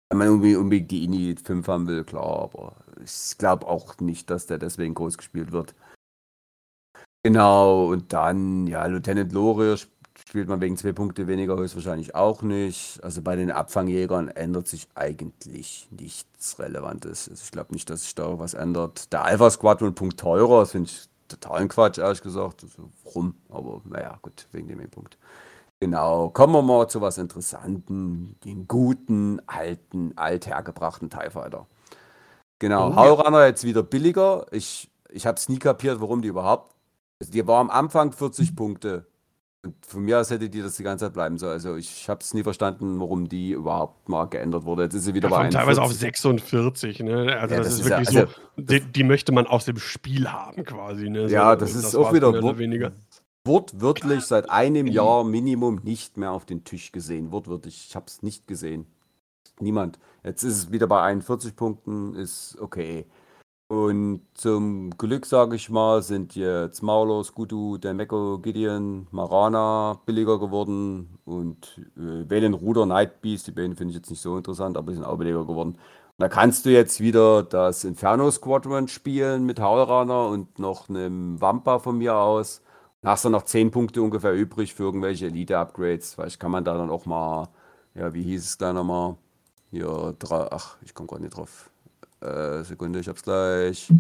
[0.09, 4.29] wenn man irgendwie unbedingt die INI 5 haben will, klar, aber ich glaube auch nicht,
[4.31, 5.75] dass der deswegen groß gespielt wird.
[7.23, 9.77] Genau, und dann, ja, Lieutenant Lore
[10.27, 13.03] spielt man wegen zwei Punkte weniger höchstwahrscheinlich auch nicht.
[13.03, 17.29] Also bei den Abfangjägern ändert sich eigentlich nichts Relevantes.
[17.29, 19.11] Also ich glaube nicht, dass sich da was ändert.
[19.13, 22.63] Der Alpha Squadron Punkt teurer, das finde ich totalen Quatsch, ehrlich gesagt.
[22.63, 23.35] Also, warum?
[23.49, 25.17] Aber naja, gut, wegen dem Punkt.
[25.79, 31.67] Genau, kommen wir mal zu was Interessanten, den guten, alten, althergebrachten TIE Fighter.
[32.59, 32.95] Genau, Oh.
[32.95, 34.45] Haurunner jetzt wieder billiger.
[34.51, 36.75] Ich, ich habe es nie kapiert, warum die überhaupt.
[37.21, 39.05] Also die war am Anfang 40 Punkte.
[39.65, 41.51] Und von mir aus hätte die das die ganze Zeit bleiben sollen.
[41.53, 44.83] Also ich habe es nie verstanden, warum die überhaupt mal geändert wurde.
[44.83, 46.21] Jetzt ist sie wieder Ja, bei teilweise auf 41.
[46.21, 47.37] 46, ne?
[47.37, 49.65] Also Ja, das, das ist ist ja- wirklich also, so, die, die möchte man aus
[49.65, 51.27] dem Spiel haben quasi, ne?
[51.27, 52.93] So, Ja, das ist auch war's wieder mehr weniger.
[53.43, 57.31] wortwörtlich seit einem Jahr Minimum nicht mehr auf den Tisch gesehen.
[57.33, 58.85] Wortwörtlich, ich habe es nicht gesehen.
[59.59, 59.99] Niemand.
[60.23, 63.05] Jetzt ist es wieder bei 41 Punkten, ist okay.
[63.71, 71.19] Und zum Glück, sage ich mal, sind jetzt Maulos, Gudu, Demeko, Gideon, Marana billiger geworden
[71.23, 74.95] und äh, Valen Ruder, Nightbeast, die beiden finde ich jetzt nicht so interessant, aber die
[74.95, 75.73] sind auch billiger geworden.
[75.73, 75.79] Und
[76.17, 81.77] da kannst du jetzt wieder das Inferno Squadron spielen mit Haulraner und noch einem Wampa
[81.77, 82.63] von mir aus.
[83.01, 86.15] Dann hast du noch 10 Punkte ungefähr übrig für irgendwelche Elite-Upgrades.
[86.15, 87.49] Vielleicht kann man da dann auch mal,
[87.93, 89.15] ja, wie hieß es da nochmal?
[89.71, 91.68] Hier, drei, ach, ich komme gerade nicht drauf.
[92.21, 93.91] Äh, Sekunde, ich hab's gleich.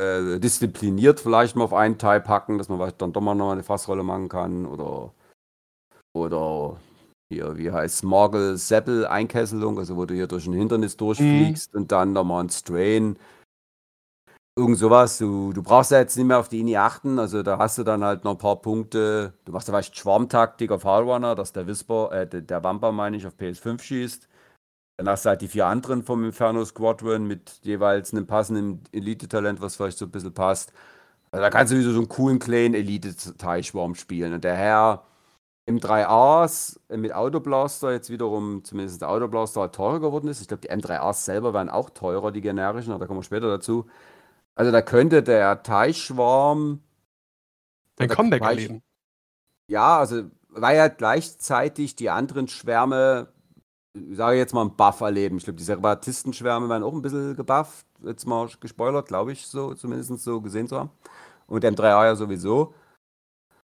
[0.00, 3.52] Äh, diszipliniert vielleicht mal auf einen Teil packen, dass man vielleicht dann doch mal noch
[3.52, 4.66] eine Fassrolle machen kann.
[4.66, 5.12] Oder,
[6.12, 6.80] oder
[7.32, 11.92] hier, wie heißt Smorgel Seppel Einkesselung, also wo du hier durch ein Hindernis durchfliegst und
[11.92, 13.18] dann nochmal ein Strain.
[14.56, 15.18] Irgend sowas.
[15.18, 17.82] Du, du brauchst ja jetzt nicht mehr auf die INI achten, also da hast du
[17.82, 19.34] dann halt noch ein paar Punkte.
[19.44, 23.16] Du machst ja vielleicht Schwarmtaktik auf Hallrunner, dass der Whisper, äh, der, der Wampa meine
[23.16, 24.28] ich, auf PS5 schießt.
[24.96, 29.98] Du halt die vier anderen vom Inferno Squadron mit jeweils einem passenden Elite-Talent, was vielleicht
[29.98, 30.72] so ein bisschen passt.
[31.32, 34.32] Also da kannst du wieder so einen coolen kleinen Elite-Teilschwarm spielen.
[34.34, 35.04] Und der Herr
[35.66, 40.40] im 3As mit Autoblaster jetzt wiederum, zumindest der Autoblaster halt teurer geworden ist.
[40.40, 43.48] Ich glaube, die M3As selber werden auch teurer, die generischen, aber da kommen wir später
[43.48, 43.86] dazu.
[44.54, 46.80] Also da könnte der Teichschwarm
[47.98, 48.82] ein Comeback erleben.
[49.66, 53.32] Ja, also weil ja gleichzeitig die anderen Schwärme,
[53.94, 55.36] ich sage jetzt mal, einen Buff erleben.
[55.36, 59.74] Ich glaube, die Separatistenschwärme werden auch ein bisschen gebufft, jetzt mal gespoilert, glaube ich, so
[59.74, 60.90] zumindest so gesehen zu haben.
[61.46, 62.74] Und M3A ja sowieso.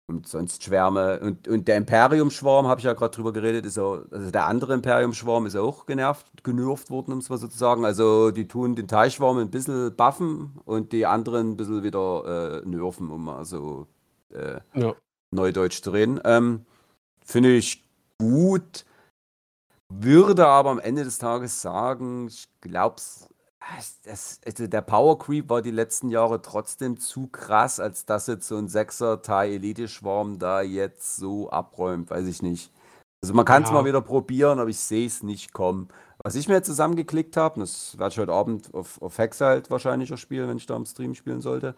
[0.09, 1.19] Und sonst Schwärme.
[1.21, 4.75] Und, und der Imperium-Schwarm, habe ich ja gerade drüber geredet, ist auch, also der andere
[4.75, 7.85] Imperium-Schwarm ist auch genervt, genervt worden, um es mal so zu sagen.
[7.85, 12.69] Also die tun den Teilschwarm ein bisschen buffen und die anderen ein bisschen wieder äh,
[12.69, 13.89] nerven, um mal so
[14.33, 14.95] äh, ja.
[15.33, 16.21] Neudeutsch zu reden.
[16.25, 16.65] Ähm,
[17.25, 17.85] Finde ich
[18.19, 18.85] gut.
[19.89, 22.97] Würde aber am Ende des Tages sagen, ich glaube,
[24.05, 28.49] das, also der Power Creep war die letzten Jahre trotzdem zu krass, als dass jetzt
[28.49, 32.73] so ein Sechser Thai Elite Schwarm da jetzt so abräumt, weiß ich nicht.
[33.23, 33.75] Also man kann es ja.
[33.75, 35.89] mal wieder probieren, aber ich sehe es nicht kommen.
[36.23, 39.71] Was ich mir jetzt zusammengeklickt habe, das werde ich heute Abend auf, auf Hex halt
[39.71, 41.77] wahrscheinlich auch spielen, wenn ich da am Stream spielen sollte,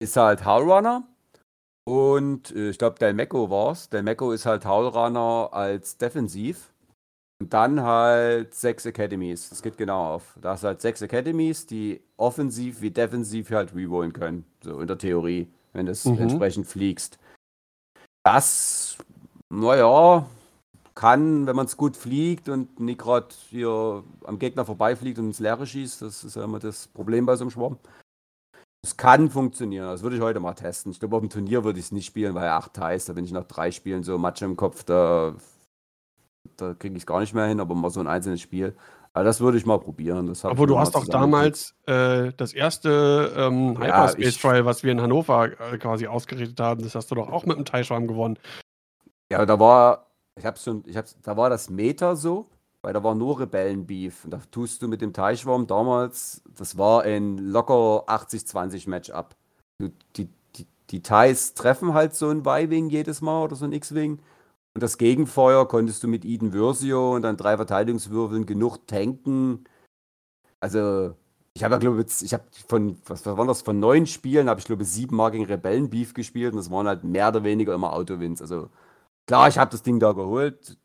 [0.00, 1.04] ist halt Howlrunner.
[1.84, 3.88] Und äh, ich glaube, Delmeco war es.
[3.88, 6.72] Delmeco ist halt Howlrunner als Defensiv.
[7.40, 9.50] Und dann halt sechs Academies.
[9.50, 10.36] Das geht genau auf.
[10.40, 14.44] Da hast du halt sechs Academies, die offensiv wie defensiv halt rerollen können.
[14.62, 16.18] So in der Theorie, wenn du es mhm.
[16.18, 17.18] entsprechend fliegst.
[18.24, 18.98] Das,
[19.50, 20.26] naja,
[20.96, 25.38] kann, wenn man es gut fliegt und nicht gerade hier am Gegner vorbeifliegt und ins
[25.38, 27.78] Leere schießt, das ist ja immer das Problem bei so einem Schwarm.
[28.84, 29.86] Es kann funktionieren.
[29.86, 30.90] Das würde ich heute mal testen.
[30.90, 33.08] Ich glaube, auf dem Turnier würde ich es nicht spielen, weil er acht heißt.
[33.08, 35.36] Da bin ich nach drei Spielen so Matsch im Kopf, da
[36.56, 38.74] da kriege ich es gar nicht mehr hin, aber mal so ein einzelnes Spiel.
[39.12, 40.32] Aber das würde ich mal probieren.
[40.42, 45.00] aber du hast doch damals äh, das erste ähm, Hyperspace ja, Trial, was wir in
[45.00, 48.38] Hannover äh, quasi ausgerichtet haben, das hast du doch auch mit dem Teilschwarm gewonnen.
[49.30, 50.06] Ja, da war,
[50.36, 52.48] ich hab's schon, ich hab's, da war das Meta so,
[52.82, 54.24] weil da war nur Rebellenbeef.
[54.24, 59.34] Und da tust du mit dem Teichschwarm damals, das war ein locker 80-20 Matchup.
[59.80, 63.72] Die, die, die, die Thais treffen halt so ein Y-Wing jedes Mal oder so ein
[63.72, 64.20] X-Wing.
[64.74, 69.64] Und das Gegenfeuer konntest du mit Eden Versio und dann drei Verteidigungswürfeln genug tanken.
[70.60, 71.14] Also,
[71.54, 74.60] ich habe ja, glaube ich, ich habe von, was waren das, von neun Spielen habe
[74.60, 77.74] ich, glaube ich, sieben Mal gegen Rebellenbeef gespielt und das waren halt mehr oder weniger
[77.74, 78.40] immer Autowins.
[78.40, 78.70] Also,
[79.26, 80.76] klar, ich habe das Ding da geholt,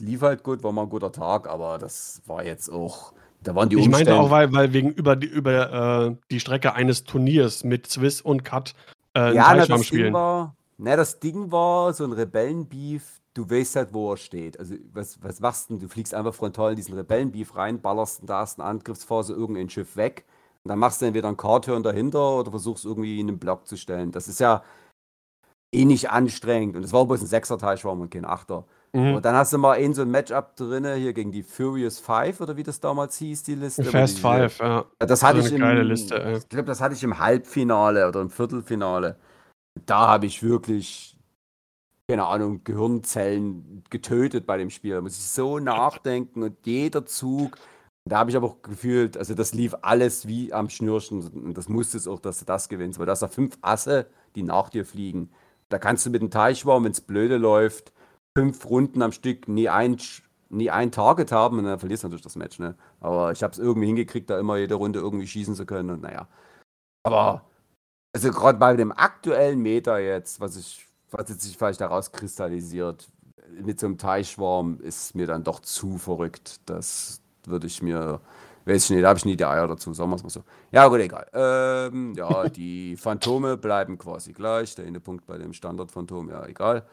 [0.00, 3.68] lief halt gut, war mal ein guter Tag, aber das war jetzt auch, da waren
[3.68, 7.64] die Ich meinte auch, weil, weil wegen über die, über, äh, die Strecke eines Turniers
[7.64, 8.74] mit Swiss und Cut
[9.16, 13.76] äh, ja, na, das Ding war, na, das Ding war so ein Rebellenbeef, du weißt
[13.76, 14.58] halt, wo er steht.
[14.58, 15.78] Also, was, was machst du?
[15.78, 19.96] Du fliegst einfach frontal in diesen Rebellenbeef rein, ballerst in der ersten Angriffsphase irgendein Schiff
[19.96, 20.24] weg.
[20.62, 23.76] Und dann machst du entweder einen Cardturn dahinter oder versuchst irgendwie in einen Block zu
[23.76, 24.12] stellen.
[24.12, 24.62] Das ist ja
[25.72, 26.76] eh nicht anstrengend.
[26.76, 28.64] Und es war bloß ein Sechser-Teilschwarm und kein Achter.
[28.94, 29.16] Mhm.
[29.16, 32.40] Und dann hast du mal ein so ein Matchup drin, hier gegen die Furious Five
[32.40, 33.82] oder wie das damals hieß, die Liste.
[33.84, 34.84] Fast Five, ja.
[35.00, 38.30] Das hatte so ich im, Liste, ich glaube, das hatte ich im Halbfinale oder im
[38.30, 39.16] Viertelfinale.
[39.86, 41.14] Da habe ich wirklich
[42.08, 44.94] keine Ahnung, Gehirnzellen getötet bei dem Spiel.
[44.94, 47.56] Da muss ich so nachdenken und jeder Zug.
[48.06, 51.26] Da habe ich aber auch gefühlt, also das lief alles wie am Schnürchen.
[51.28, 52.98] Und das musste es auch, dass du das gewinnst.
[52.98, 55.30] Weil das sind fünf Asse, die nach dir fliegen.
[55.70, 57.92] Da kannst du mit dem Teichwarm, wenn es blöde läuft,
[58.36, 59.96] fünf Runden am Stück nie ein,
[60.50, 62.58] nie ein Target haben und dann verlierst du natürlich das Match.
[62.58, 62.76] Ne?
[63.00, 65.88] Aber ich habe es irgendwie hingekriegt, da immer jede Runde irgendwie schießen zu können.
[65.88, 66.28] Und naja.
[67.04, 67.46] Aber,
[68.14, 70.84] also gerade bei dem aktuellen Meter jetzt, was ich
[71.14, 73.08] was jetzt sich vielleicht daraus kristallisiert,
[73.48, 76.60] mit so einem Teichschwarm ist mir dann doch zu verrückt.
[76.66, 78.20] Das würde ich mir,
[78.64, 80.42] weiß ich nicht, da habe ich nie die Eier dazu, sagen wir es mal so.
[80.72, 81.26] Ja, gut, egal.
[81.32, 84.74] Ähm, ja, die Phantome bleiben quasi gleich.
[84.74, 86.84] Der eine Punkt bei dem Standard-Phantom, ja, egal.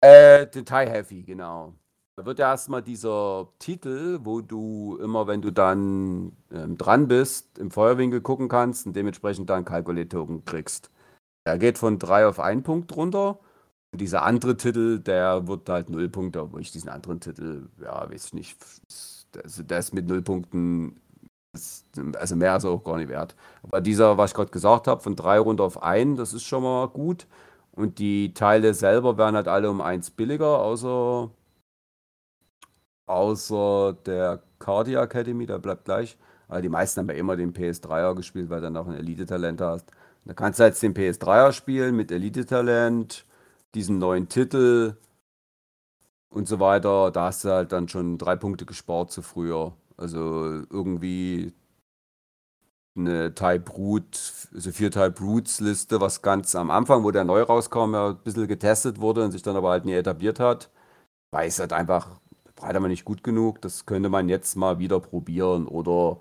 [0.00, 1.74] Äh, Detail Heavy, genau.
[2.16, 7.58] Da wird ja erstmal dieser Titel, wo du immer, wenn du dann ähm, dran bist,
[7.58, 10.90] im Feuerwinkel gucken kannst und dementsprechend dann Calculate-Token kriegst.
[11.44, 13.40] Er geht von 3 auf 1 Punkt runter.
[13.92, 18.08] Und dieser andere Titel, der wird halt 0 Punkte, obwohl ich diesen anderen Titel, ja,
[18.10, 18.58] weiß ich nicht,
[19.42, 21.00] also der ist mit 0 Punkten,
[22.16, 23.36] also mehr ist er auch gar nicht wert.
[23.64, 26.62] Aber dieser, was ich gerade gesagt habe, von 3 runter auf 1, das ist schon
[26.62, 27.26] mal gut.
[27.72, 31.30] Und die Teile selber werden halt alle um 1 billiger, außer,
[33.06, 36.16] außer der Cardia Academy, der bleibt gleich.
[36.48, 39.60] Aber die meisten haben ja immer den PS3er gespielt, weil du dann auch ein Elite-Talent
[39.60, 39.90] hast.
[40.24, 43.26] Da kannst du jetzt den PS3er spielen mit Elite-Talent,
[43.74, 44.96] diesen neuen Titel
[46.30, 47.10] und so weiter.
[47.10, 49.74] Da hast du halt dann schon drei Punkte gespart zu früher.
[49.96, 51.52] Also irgendwie
[52.96, 57.42] eine Type Root, also vier Type Roots Liste, was ganz am Anfang, wo der neu
[57.42, 60.70] rauskam, ja ein bisschen getestet wurde und sich dann aber halt nie etabliert hat.
[61.32, 62.20] Weiß halt einfach,
[62.64, 63.60] breiter man nicht gut genug.
[63.60, 66.18] Das könnte man jetzt mal wieder probieren oder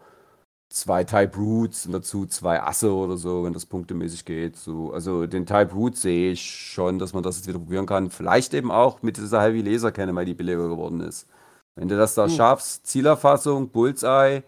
[0.70, 4.58] zwei Type Roots und dazu zwei Asse oder so, wenn das punktemäßig geht.
[4.58, 8.10] So, also den Type Root sehe ich schon, dass man das jetzt wieder probieren kann.
[8.10, 11.28] Vielleicht eben auch mit dieser Heavy Laser Kenne, weil die billiger geworden ist.
[11.76, 12.32] Wenn du das da hm.
[12.32, 14.44] schaffst, Zielerfassung, Bullseye,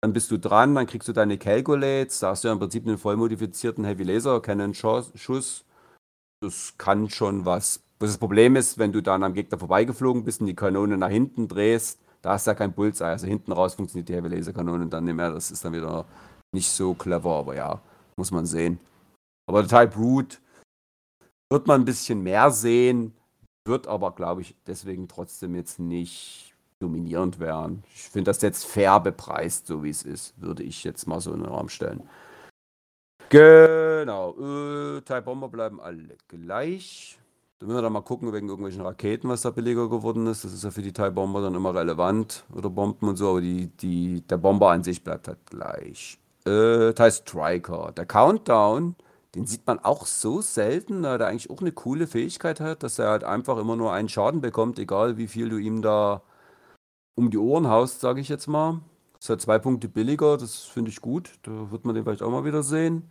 [0.00, 2.86] dann bist du dran, dann kriegst du deine Calculates, da hast du ja im Prinzip
[2.86, 5.64] einen vollmodifizierten Heavy Laser Cannon Schuss.
[6.40, 7.82] Das kann schon was.
[7.98, 11.48] Das Problem ist, wenn du dann am Gegner vorbeigeflogen bist und die Kanone nach hinten
[11.48, 13.08] drehst, da du ja kein Bullseye.
[13.08, 15.32] Also hinten raus funktioniert die Heavy Laser Kanone dann nicht mehr.
[15.32, 16.04] Das ist dann wieder
[16.52, 17.80] nicht so clever, aber ja,
[18.16, 18.78] muss man sehen.
[19.48, 20.40] Aber der Type Root
[21.50, 23.14] wird man ein bisschen mehr sehen,
[23.66, 27.82] wird aber, glaube ich, deswegen trotzdem jetzt nicht dominierend wären.
[27.94, 31.32] Ich finde das jetzt fair bepreist, so wie es ist, würde ich jetzt mal so
[31.32, 32.08] in den Raum stellen.
[33.30, 34.34] Genau.
[34.38, 37.18] Äh, Type Bomber bleiben alle gleich.
[37.58, 40.44] Da müssen wir dann mal gucken wegen irgendwelchen Raketen, was da billiger geworden ist.
[40.44, 42.44] Das ist ja für die Type Bomber dann immer relevant.
[42.54, 46.18] Oder Bomben und so, aber die, die, der Bomber an sich bleibt halt gleich.
[46.46, 47.92] Äh, TIE Striker.
[47.96, 48.94] Der Countdown,
[49.34, 53.00] den sieht man auch so selten, da er eigentlich auch eine coole Fähigkeit hat, dass
[53.00, 56.22] er halt einfach immer nur einen Schaden bekommt, egal wie viel du ihm da
[57.16, 58.80] um die Ohren haust, sage ich jetzt mal.
[59.18, 61.32] Ist halt zwei Punkte billiger, das finde ich gut.
[61.42, 63.10] Da wird man den vielleicht auch mal wieder sehen.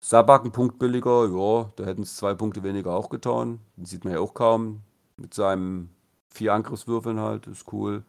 [0.00, 3.60] Sabak ein Punkt billiger, ja, da hätten es zwei Punkte weniger auch getan.
[3.76, 4.82] Den sieht man ja auch kaum.
[5.16, 5.90] Mit seinem
[6.30, 8.04] vier Angriffswürfeln halt, ist cool.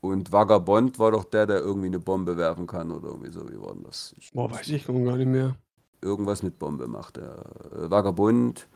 [0.00, 3.48] Und Vagabond war doch der, der irgendwie eine Bombe werfen kann oder irgendwie so.
[3.50, 4.14] Wie war denn das?
[4.18, 5.56] Ich Boah, weiß ich gar nicht mehr.
[6.00, 7.44] Irgendwas mit Bombe macht der.
[7.72, 8.68] Äh, Vagabond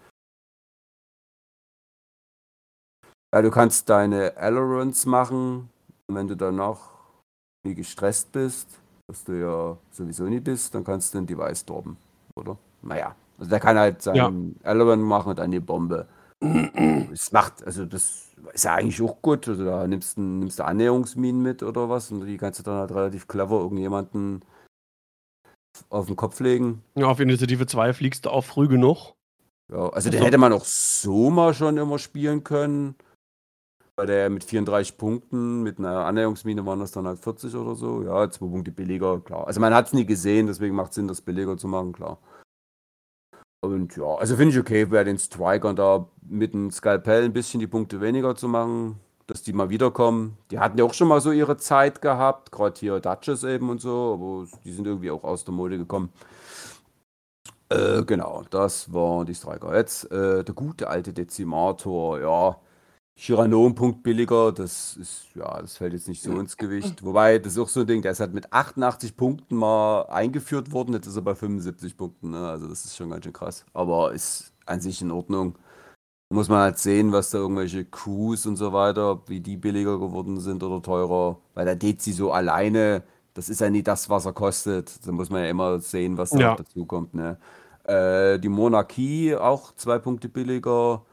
[3.34, 5.68] Ja, du kannst deine Ailerons machen
[6.06, 6.78] und wenn du danach
[7.62, 11.98] nie gestresst bist, was du ja sowieso nie bist, dann kannst du ein Device droppen,
[12.38, 12.58] oder?
[12.82, 14.70] Naja, also der kann halt seinen ja.
[14.70, 16.06] Aileron machen und eine Bombe.
[17.12, 19.48] Es macht, also das ist ja eigentlich auch gut.
[19.48, 22.78] Also da nimmst du, nimmst du Annäherungsminen mit oder was und die kannst du dann
[22.78, 24.44] halt relativ clever irgendjemanden
[25.90, 26.82] auf den Kopf legen.
[26.94, 29.14] Ja, auf Initiative 2 fliegst du auch früh genug.
[29.70, 32.94] Ja, also den hätte man auch so mal schon immer spielen können.
[34.06, 38.02] Der mit 34 Punkten, mit einer Annäherungsmine waren das dann halt 40 oder so.
[38.02, 39.46] Ja, zwei Punkte billiger, klar.
[39.46, 42.18] Also man hat es nie gesehen, deswegen macht es Sinn, das billiger zu machen, klar.
[43.60, 47.58] Und ja, also finde ich okay, bei den Strikern da mit dem Skalpell ein bisschen
[47.58, 50.38] die Punkte weniger zu machen, dass die mal wiederkommen.
[50.50, 53.80] Die hatten ja auch schon mal so ihre Zeit gehabt, gerade hier Duchess eben und
[53.80, 56.12] so, aber die sind irgendwie auch aus der Mode gekommen.
[57.68, 59.76] Äh, genau, das war die Striker.
[59.76, 62.56] Jetzt äh, der gute alte Dezimator, ja
[63.20, 67.04] Chirano ein Punkt billiger, das ist, ja, das fällt jetzt nicht so ins Gewicht.
[67.04, 70.70] Wobei, das ist auch so ein Ding, der ist halt mit 88 Punkten mal eingeführt
[70.70, 72.48] worden, jetzt ist er bei 75 Punkten, ne?
[72.48, 73.66] Also das ist schon ganz schön krass.
[73.72, 75.58] Aber ist an sich in Ordnung.
[76.32, 80.38] Muss man halt sehen, was da irgendwelche Crews und so weiter, wie die billiger geworden
[80.38, 81.40] sind oder teurer.
[81.54, 83.02] Weil der Dezi so alleine,
[83.34, 85.04] das ist ja nie das, was er kostet.
[85.04, 86.54] Da muss man ja immer sehen, was da ja.
[86.54, 87.14] dazu kommt.
[87.14, 87.36] Ne?
[87.82, 91.04] Äh, die Monarchie auch zwei Punkte billiger.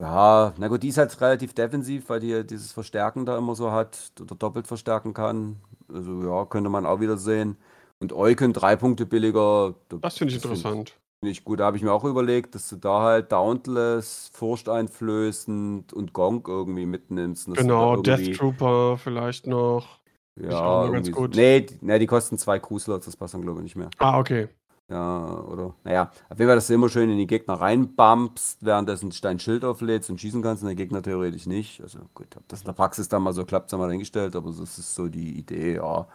[0.00, 3.70] Ja, na gut, die ist halt relativ defensiv, weil die dieses Verstärken da immer so
[3.70, 5.56] hat oder doppelt verstärken kann.
[5.92, 7.58] Also ja, könnte man auch wieder sehen.
[7.98, 9.74] Und Euken drei Punkte billiger.
[10.00, 10.96] Das finde ich interessant.
[11.20, 11.60] Finde ich gut.
[11.60, 16.86] Da habe ich mir auch überlegt, dass du da halt Dauntless, furchteinflößend und Gong irgendwie
[16.86, 17.52] mitnimmst.
[17.52, 19.98] Genau, Death Trooper vielleicht noch.
[20.40, 21.36] Ja, ganz gut.
[21.36, 23.90] Nee, nee, die kosten zwei Crew-Slots, das passt dann glaube ich nicht mehr.
[23.98, 24.48] Ah, okay.
[24.90, 29.12] Ja, oder, naja, auf jeden Fall, dass du immer schön in die Gegner reinbumpst, währenddessen
[29.22, 31.80] dein Schild auflädst und schießen kannst und der Gegner theoretisch nicht.
[31.80, 34.50] Also gut, ob das in der Praxis dann mal so klappt, haben wir dahingestellt, aber
[34.50, 36.08] das ist so die Idee, ja.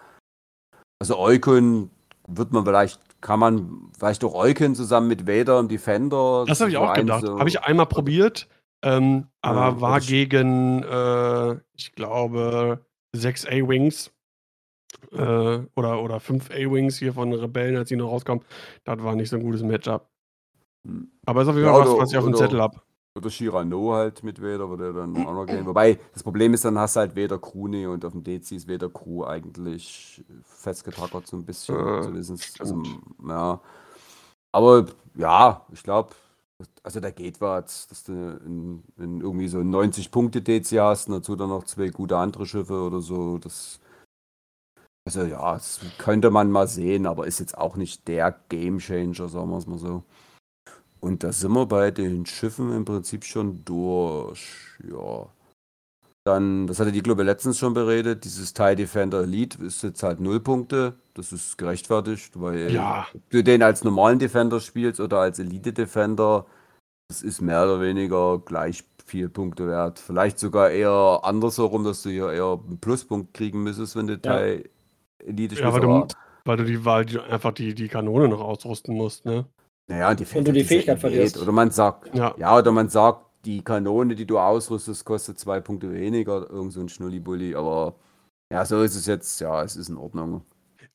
[1.00, 1.90] Also Eukon
[2.28, 6.44] wird man vielleicht, kann man vielleicht auch Eukon zusammen mit Vader und Defender.
[6.46, 7.26] Das habe ich auch gedacht.
[7.26, 8.50] So habe ich einmal probiert,
[8.84, 14.12] ähm, aber ja, war gegen, äh, ich glaube, sechs A-Wings
[15.12, 18.44] äh, oder, oder fünf A-Wings hier von Rebellen, als die noch rauskamen.
[18.84, 20.08] Das war nicht so ein gutes Matchup.
[20.86, 21.10] Hm.
[21.26, 22.82] Aber ist auf jeden Fall ja, was, was ich auf dem Zettel habe.
[23.18, 25.66] Oder Shirano halt mit Vader, würde dann auch noch gehen.
[25.66, 28.52] Wobei, das Problem ist, dann hast du halt Vader Crew nie und auf dem DC
[28.52, 31.76] ist Vader Crew eigentlich festgetackert so ein bisschen.
[31.76, 32.84] Ja, also, also,
[33.26, 33.62] ja.
[34.52, 34.86] Aber
[35.16, 36.10] ja, ich glaube,
[36.84, 38.12] also da geht was, dass du
[38.46, 42.46] in, in irgendwie so 90 Punkte DC hast und dazu dann noch zwei gute andere
[42.46, 43.38] Schiffe oder so.
[43.38, 43.80] Das
[45.06, 49.50] also ja, das könnte man mal sehen, aber ist jetzt auch nicht der Gamechanger, sagen
[49.52, 50.04] wir es mal so.
[51.00, 54.48] Und da sind wir bei den Schiffen im Prinzip schon durch.
[54.90, 55.28] Ja.
[56.24, 60.20] Dann, das hatte die Glaube letztens schon beredet, dieses TIE Defender Elite ist jetzt halt
[60.20, 60.96] null Punkte.
[61.14, 63.06] Das ist gerechtfertigt, weil Ja.
[63.30, 66.48] du den als normalen Defender spielst oder als Elite Defender,
[67.10, 70.00] das ist mehr oder weniger gleich viel Punkte wert.
[70.00, 74.68] Vielleicht sogar eher andersherum, dass du hier eher einen Pluspunkt kriegen müsstest, wenn du TIE
[75.20, 75.74] Elite Ja, spielst.
[75.76, 76.16] weil du,
[76.46, 79.46] weil du die, weil du einfach die, die Kanone noch ausrüsten musst, ne?
[79.88, 81.00] naja, die Und du die Fähigkeit Elite.
[81.00, 81.42] verlierst.
[81.42, 82.36] Oder man sagt, Ja.
[82.38, 86.82] Ja, oder man sagt, die Kanone, die du ausrüstest, kostet zwei Punkte weniger, irgend so
[86.82, 87.96] ein Schnullibulli, aber
[88.52, 90.44] ja, so ist es jetzt, ja, es ist in Ordnung.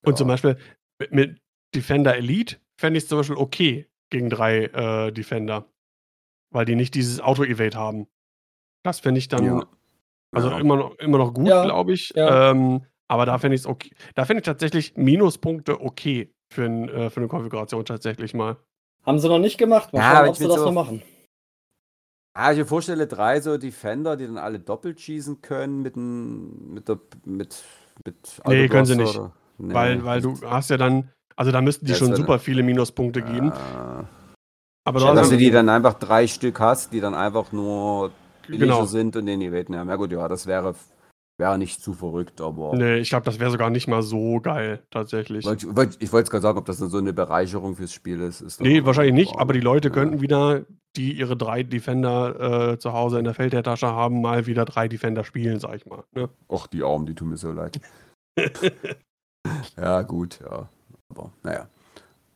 [0.03, 0.15] Und Ja.
[0.17, 0.57] zum Beispiel
[0.99, 1.43] mit, mit
[1.75, 5.67] Defender Elite fände ich es zum Beispiel okay gegen drei äh, Defender.
[6.53, 8.09] Weil die nicht dieses Auto-Evade haben.
[8.83, 9.67] Das fände ich dann, Ja.
[10.33, 10.59] also Ja.
[10.59, 12.13] immer noch, immer noch gut, Ja, glaube ich.
[12.17, 12.51] ja.
[12.51, 13.91] Ähm, aber da fände ich es okay.
[14.15, 18.57] Da fände ich tatsächlich Minuspunkte okay für, ein, äh, für eine Konfiguration tatsächlich mal.
[19.05, 19.93] Haben sie noch nicht gemacht.
[19.93, 21.03] Mal Ja, schauen, aber ob ich sie das noch so- machen.
[22.35, 26.73] Ah, ich mir vorstelle, drei so Defender, die dann alle doppelt schießen können mit, n-
[26.75, 27.57] mit der mit,
[28.05, 29.21] mit Nee, können sie nicht.
[29.59, 32.39] Nee, weil, weil du hast ja dann, also da müssten die Ja, das schon super
[32.39, 33.51] viele Minuspunkte geben.
[33.51, 34.05] Ah.
[34.85, 38.13] Aber Ja, da dass du die dann einfach drei Stück hast, die dann einfach nur
[38.47, 38.85] genau.
[38.85, 39.89] sind und den Evaden haben.
[39.89, 40.75] Ja gut, ja, das wäre,
[41.41, 44.81] wäre nicht zu verrückt, aber Nee, ich glaube, das wäre sogar nicht mal so geil,
[44.91, 45.45] tatsächlich.
[45.45, 48.41] Ich wollte ich wollte gerade sagen, ob das so eine Bereicherung fürs Spiel ist.
[48.41, 49.95] ist Nee, wahrscheinlich nicht, aber die Leute Ja.
[49.95, 50.65] könnten wieder,
[50.97, 55.25] die ihre drei Defender äh, zu Hause in der Feldherrtasche haben, mal wieder drei Defender
[55.25, 56.05] spielen, sag ich mal.
[56.15, 56.29] Ne?
[56.49, 57.81] Och, die Armen, die tun mir so leid.
[59.77, 60.69] ja, gut, ja.
[61.11, 61.69] Aber, naja.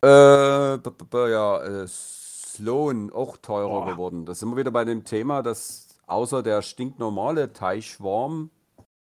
[0.03, 3.87] Äh, b- b- b- ja, äh, Sloan, auch teurer Boah.
[3.93, 4.27] geworden.
[4.27, 8.51] Das sind wir wieder bei dem Thema, dass außer der stinknormale Teichschwarm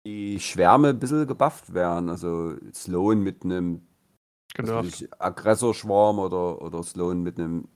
[0.06, 2.08] die Schwärme ein bisschen gebufft werden.
[2.10, 3.82] Also Sloan mit einem
[4.72, 7.68] ich, Aggressorschwarm oder, oder Sloan mit einem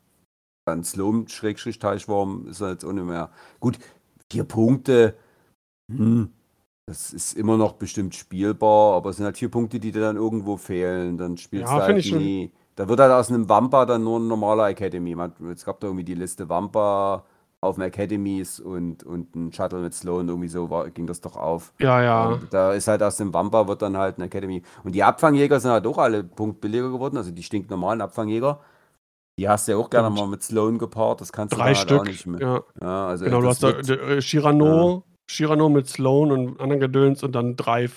[0.66, 3.30] dann Sloan-Teichschwarm ist er jetzt auch nicht mehr.
[3.60, 3.78] Gut,
[4.30, 5.16] vier Punkte,
[5.90, 6.32] hm,
[6.86, 10.16] das ist immer noch bestimmt spielbar, aber es sind halt vier Punkte, die dir dann
[10.16, 11.18] irgendwo fehlen.
[11.18, 12.52] Dann spielst Ja, du halt nie.
[12.76, 15.14] Da wird halt aus einem Wampa dann nur ein normaler Academy.
[15.14, 17.24] Man, es gab da irgendwie die Liste Wampa
[17.62, 21.36] auf den Academies und, und ein Shuttle mit Sloan, irgendwie so war, ging das doch
[21.36, 21.72] auf.
[21.78, 22.26] Ja, ja.
[22.28, 24.62] Und da ist halt aus dem Wampa wird dann halt eine Academy.
[24.84, 28.60] Und die Abfangjäger sind halt auch alle punktbilliger geworden, also die stinknormalen Abfangjäger.
[29.38, 30.18] Die hast du ja auch gerne Stimmt.
[30.20, 32.12] mal mit Sloan gepaart, das kannst du Drei dann halt auch Stück.
[32.12, 32.40] nicht mehr.
[32.40, 37.22] Ja, Ja, also genau, du hast da äh, Shirano, Shirano mit Sloan und anderen Gedöns
[37.22, 37.88] und dann drei,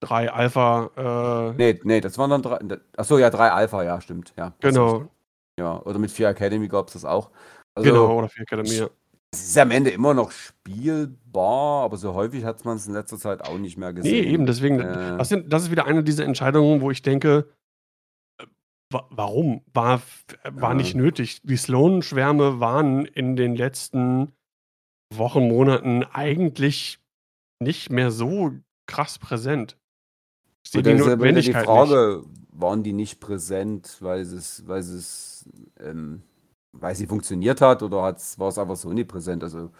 [0.00, 0.90] drei Alpha.
[0.96, 2.58] Äh, Nee, nee, das waren dann drei.
[2.96, 4.34] Achso, ja, drei Alpha, ja, stimmt.
[4.36, 5.04] Ja, genau,
[5.58, 7.30] Ja, oder mit vier Academy gab es das auch.
[7.74, 8.74] Also, genau, oder für Academy.
[8.74, 8.88] ja.
[9.40, 13.18] Es ist am Ende immer noch spielbar, aber so häufig hat man es in letzter
[13.18, 14.12] Zeit auch nicht mehr gesehen.
[14.12, 15.18] Nee, eben, deswegen, Äh.
[15.18, 17.48] das, sind, das ist wieder eine dieser Entscheidungen, wo ich denke,
[18.40, 18.46] äh,
[18.90, 19.62] wa warum?
[19.72, 20.02] War,
[20.50, 20.74] war Ja.
[20.74, 21.40] nicht nötig.
[21.42, 24.32] Die Sloan-Schwärme waren in den letzten
[25.12, 27.00] Wochen, Monaten eigentlich
[27.60, 28.52] nicht mehr so
[28.86, 29.76] krass präsent.
[30.64, 31.64] Ich sehe die wieder die Notwendigkeit nicht.
[31.66, 35.48] Frage, waren die nicht präsent, weil es, weil es,
[35.80, 36.22] ähm,
[36.80, 39.42] weil sie funktioniert hat oder war es einfach so nicht präsent?
[39.42, 39.70] Also,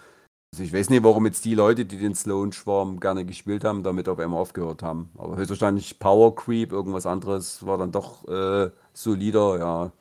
[0.53, 4.09] also ich weiß nicht, warum jetzt die Leute, die den Sloan-Schwarm gerne gespielt haben, damit
[4.09, 5.11] auf einmal aufgehört haben.
[5.19, 9.93] Aber höchstwahrscheinlich Power Creep, irgendwas anderes war dann doch äh, solider, ja.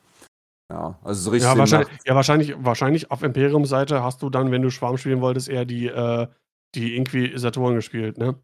[0.72, 1.50] Ja, also so richtig.
[1.50, 5.48] Ja, wahrscheinlich, ja wahrscheinlich, wahrscheinlich auf Imperium-Seite hast du dann, wenn du Schwarm spielen wolltest,
[5.48, 6.26] eher die, äh,
[6.74, 8.36] die Inquisitoren gespielt, ne?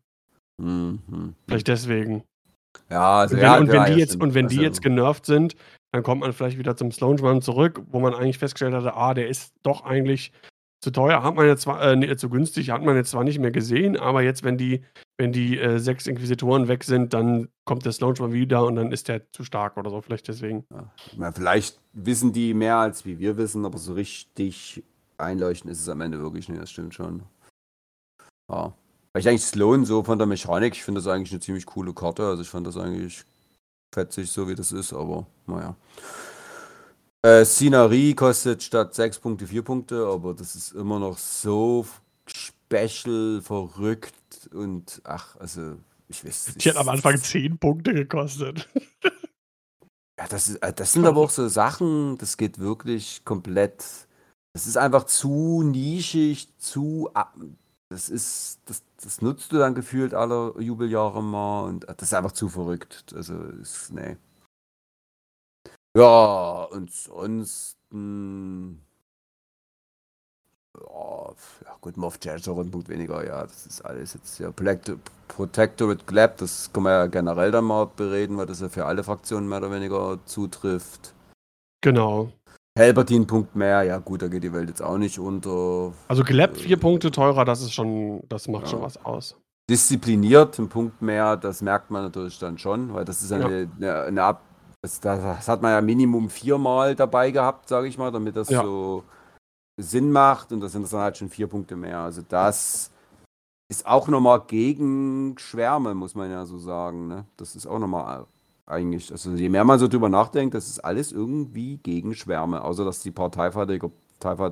[0.60, 2.22] Hm, hm, Vielleicht deswegen.
[2.90, 4.22] Ja, also Und wenn, ja, und wenn ja, die jetzt, stimmt.
[4.22, 5.56] und wenn die Also- jetzt genervt sind,
[5.92, 9.28] dann kommt man vielleicht wieder zum Sloan-Schwarm zurück, wo man eigentlich festgestellt hatte, ah, der
[9.28, 10.32] ist doch eigentlich
[10.82, 13.38] zu teuer, hat man jetzt zwar, äh, nee, zu günstig, hat man jetzt zwar nicht
[13.38, 14.82] mehr gesehen, aber jetzt, wenn die,
[15.18, 19.08] wenn die äh, sechs Inquisitoren weg sind, dann kommt der Sloan-Schwarm wieder und dann ist
[19.08, 20.64] der zu stark oder so, vielleicht deswegen.
[21.18, 24.82] Ja, vielleicht wissen die mehr als wie wir wissen, aber so richtig
[25.18, 27.24] einleuchten ist es am Ende wirklich nicht, das stimmt schon.
[28.50, 28.72] Ja.
[29.12, 31.92] Weil ich eigentlich Sloan so von der Mechanik, ich finde das eigentlich eine ziemlich coole
[31.92, 33.24] Karte, also ich fand das eigentlich
[33.92, 35.76] fetzig, so wie das ist, aber naja.
[37.22, 41.86] Äh, Scenery kostet statt 6 Punkte 4 Punkte, aber das ist immer noch so
[42.26, 45.76] special, verrückt und ach, also
[46.08, 48.68] ich weiß Die hat am Anfang 10 Punkte gekostet.
[50.20, 54.06] Ja, das, ist, äh, das sind aber auch so Sachen, das geht wirklich komplett.
[54.52, 57.08] Das ist einfach zu nischig, zu.
[57.90, 58.60] Das ist.
[58.66, 62.48] Das, das nutzt du dann gefühlt alle Jubeljahre mal und äh, das ist einfach zu
[62.48, 63.12] verrückt.
[63.14, 63.92] Also, ist.
[63.92, 64.16] Nee.
[65.96, 67.76] Ja, und sonst.
[71.64, 74.96] Ja, gut, Moff Jazzor ein Punkt weniger, ja, das ist alles jetzt ja Protect-
[75.28, 79.02] Protectorate Glab, das kann man ja generell dann mal bereden, weil das ja für alle
[79.02, 81.14] Fraktionen mehr oder weniger zutrifft.
[81.82, 82.32] Genau.
[82.78, 85.92] Helbertin Punkt mehr, ja gut, da geht die Welt jetzt auch nicht unter.
[86.08, 88.70] Also Gleb vier äh, Punkte teurer, das ist schon, das macht ja.
[88.70, 89.36] schon was aus.
[89.68, 93.68] Diszipliniert, ein Punkt mehr, das merkt man natürlich dann schon, weil das ist eine, ja.
[93.76, 94.42] eine, eine Ab
[94.82, 98.62] das, das, hat man ja Minimum viermal dabei gehabt, sage ich mal, damit das ja.
[98.62, 99.04] so
[99.76, 101.98] Sinn macht und das sind dann halt schon vier Punkte mehr.
[101.98, 102.90] Also das
[103.70, 107.08] ist auch nochmal gegen Schwärme, muss man ja so sagen.
[107.08, 107.26] Ne?
[107.36, 108.26] Das ist auch nochmal
[108.70, 112.62] eigentlich, also je mehr man so drüber nachdenkt, das ist alles irgendwie gegen Schwärme.
[112.62, 113.30] Außer dass die paar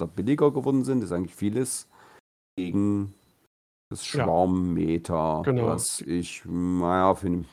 [0.07, 1.89] billiger geworden sind, ist eigentlich vieles
[2.57, 3.15] gegen
[3.91, 5.67] das Schwarmmeter, ja, genau.
[5.67, 7.47] was ich, naja, finde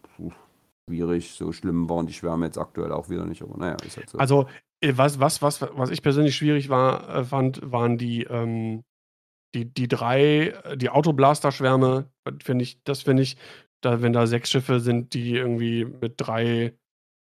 [0.89, 1.31] schwierig.
[1.33, 4.17] So schlimm waren die Schwärme jetzt aktuell auch wieder nicht, aber naja, ist halt so.
[4.17, 4.47] Also,
[4.81, 8.83] äh, was, was, was, was ich persönlich schwierig war, äh, fand, waren die, ähm,
[9.55, 12.09] die, die drei, äh, die Autoblaster-Schwärme,
[12.43, 13.37] finde ich, das finde ich,
[13.85, 16.73] da, wenn da sechs Schiffe sind, die irgendwie mit drei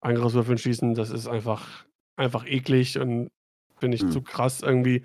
[0.01, 1.85] Angriffswürfeln schießen, das ist einfach,
[2.15, 3.29] einfach eklig und
[3.79, 4.11] finde ich hm.
[4.11, 5.03] zu krass irgendwie.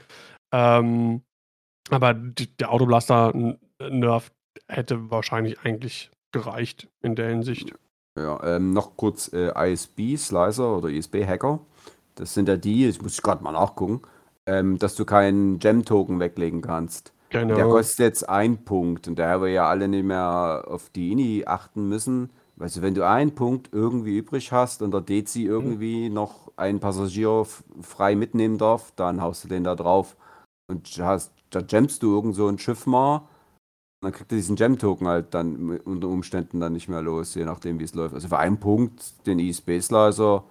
[0.53, 1.23] Ähm,
[1.91, 4.33] aber die, der Autoblaster-Nerf
[4.69, 7.74] hätte wahrscheinlich eigentlich gereicht in der Hinsicht.
[8.19, 11.61] Ja, ähm, noch kurz äh, ISB, Slicer oder ISB-Hacker.
[12.15, 14.03] Das sind ja die, ich muss gerade mal nachgucken,
[14.47, 17.15] ähm, dass du keinen Gem-Token weglegen kannst.
[17.33, 17.55] Genau.
[17.55, 21.45] Der kostet jetzt einen Punkt und daher wir ja alle nicht mehr auf die INI
[21.47, 22.31] achten müssen.
[22.57, 25.47] Weißt du, wenn du einen Punkt irgendwie übrig hast und der Dezi mhm.
[25.47, 26.15] irgendwie mhm.
[26.15, 27.47] noch einen Passagier
[27.81, 30.17] frei mitnehmen darf, dann haust du den da drauf
[30.69, 33.23] und hast, da jammst du irgend so ein Schiff mal
[34.03, 37.79] dann kriegt er diesen Gem-Token halt dann unter Umständen dann nicht mehr los, je nachdem,
[37.79, 38.15] wie es läuft.
[38.15, 40.45] Also für einen Punkt, den E-Space-Laser,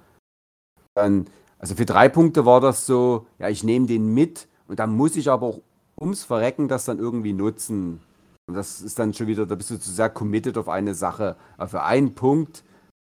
[0.96, 1.28] dann,
[1.60, 5.18] also für drei Punkte war das so, ja, ich nehme den mit und dann muss
[5.18, 5.60] ich aber auch
[6.02, 8.02] ums Verrecken das dann irgendwie nutzen.
[8.48, 11.38] Und das ist dann schon wieder, da bist du zu sehr committed auf eine Sache.
[11.58, 12.64] Aber für einen Punkt,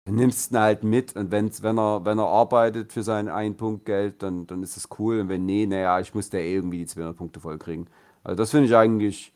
[0.09, 3.57] nimmst du ihn halt mit und wenn's, wenn, er, wenn er arbeitet für sein einen
[3.57, 5.19] Punkt Geld, dann, dann ist das cool.
[5.19, 7.87] Und wenn nee, naja, ich muss da eh irgendwie die 200 Punkte voll kriegen.
[8.23, 9.33] Also das finde ich eigentlich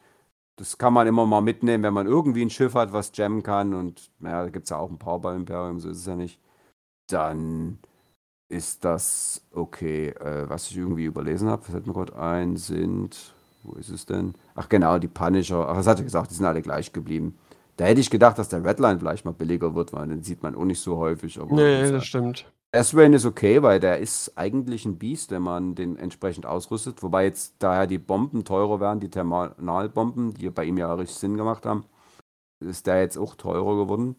[0.60, 3.74] das kann man immer mal mitnehmen, wenn man irgendwie ein Schiff hat, was jammen kann.
[3.74, 6.16] Und naja, da gibt es ja auch ein paar bei Imperium, so ist es ja
[6.18, 6.40] nicht.
[7.08, 7.80] Dann
[8.50, 10.10] ist das okay.
[10.10, 13.36] Äh, was ich irgendwie überlesen habe, fällt mir gerade ein, sind.
[13.70, 14.34] Wo ist es denn?
[14.56, 15.70] Ach, genau, die Punisher.
[15.70, 17.38] Ach, das hatte ich gesagt, die sind alle gleich geblieben.
[17.78, 20.56] Da hätte ich gedacht, dass der Redline vielleicht mal billiger wird, weil den sieht man
[20.56, 21.40] auch nicht so häufig.
[21.40, 22.52] Aber nee, das stimmt.
[22.72, 27.02] S-Rain ist okay, weil der ist eigentlich ein Biest, wenn man den entsprechend ausrüstet.
[27.04, 31.38] Wobei jetzt daher die Bomben teurer werden, die Thermalbomben, die bei ihm ja richtig Sinn
[31.38, 31.86] gemacht haben,
[32.60, 34.16] ist der jetzt auch teurer geworden.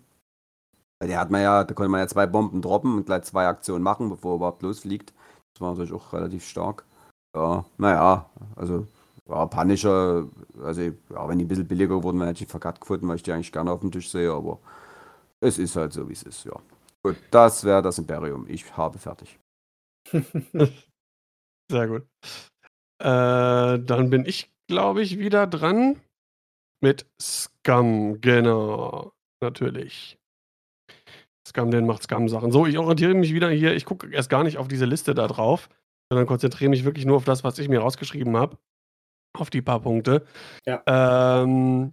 [1.02, 3.82] Der hat man ja, da konnte man ja zwei Bomben droppen und gleich zwei Aktionen
[3.82, 5.12] machen, bevor er überhaupt losfliegt.
[5.54, 6.84] Das war natürlich auch relativ stark.
[7.34, 8.86] Ja, naja, also
[9.30, 10.28] ja, Punisher,
[10.62, 13.32] also ja, wenn die ein bisschen billiger wurden, hätte ich verkackt gefunden, weil ich die
[13.32, 14.58] eigentlich gerne auf dem Tisch sehe, aber
[15.40, 16.52] es ist halt so, wie es ist, ja.
[17.02, 18.46] Gut, das wäre das Imperium.
[18.48, 19.38] Ich habe fertig.
[21.70, 22.02] Sehr gut.
[22.98, 26.00] Äh, dann bin ich, glaube ich, wieder dran
[26.82, 28.20] mit Scum.
[28.20, 30.18] Genau, natürlich.
[31.48, 32.52] Scum, den macht Scum-Sachen.
[32.52, 33.74] So, ich orientiere mich wieder hier.
[33.74, 35.70] Ich gucke erst gar nicht auf diese Liste da drauf,
[36.10, 38.58] sondern konzentriere mich wirklich nur auf das, was ich mir rausgeschrieben habe.
[39.38, 40.24] Auf die paar Punkte.
[40.66, 40.82] Ja.
[40.86, 41.92] Ähm,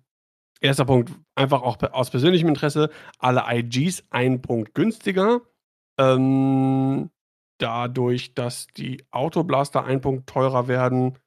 [0.59, 2.89] Erster Punkt, einfach auch aus persönlichem Interesse,
[3.19, 5.41] alle IGs einen Punkt günstiger.
[5.99, 7.11] Ähm,
[7.59, 11.17] dadurch, dass die Autoblaster einen Punkt teurer werden,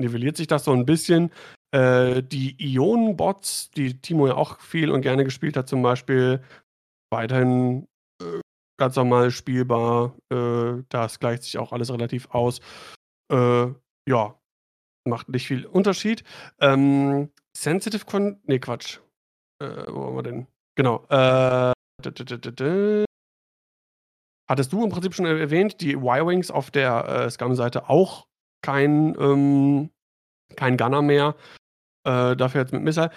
[0.00, 1.30] nivelliert sich das so ein bisschen.
[1.74, 6.42] Äh, die Ionenbots, die Timo ja auch viel und gerne gespielt hat, zum Beispiel,
[7.10, 7.86] weiterhin
[8.20, 8.40] äh,
[8.78, 10.14] ganz normal spielbar.
[10.30, 12.60] Äh, das gleicht sich auch alles relativ aus.
[13.32, 13.68] Äh,
[14.06, 14.38] ja,
[15.04, 16.24] macht nicht viel Unterschied.
[16.60, 18.40] Ähm, Sensitive Con.
[18.44, 18.98] Nee, Quatsch.
[19.60, 20.46] Äh, wo haben wir denn?
[20.76, 21.06] Genau.
[21.08, 21.72] Äh,
[24.46, 28.26] Hattest du im Prinzip schon erwähnt, die Y-Wings auf der äh, Scum-Seite auch
[28.62, 29.90] kein, ähm,
[30.56, 31.34] Gunner mehr.
[32.06, 33.10] Äh, dafür jetzt mit Missile.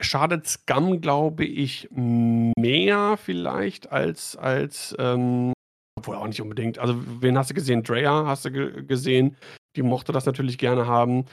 [0.00, 5.52] Schadet Scum, glaube ich, mehr vielleicht als, als ähm,
[5.98, 6.78] obwohl auch nicht unbedingt.
[6.78, 7.82] Also, wen hast du gesehen?
[7.82, 8.50] Drea hast du
[8.86, 9.36] gesehen.
[9.76, 11.26] Die mochte das natürlich gerne haben.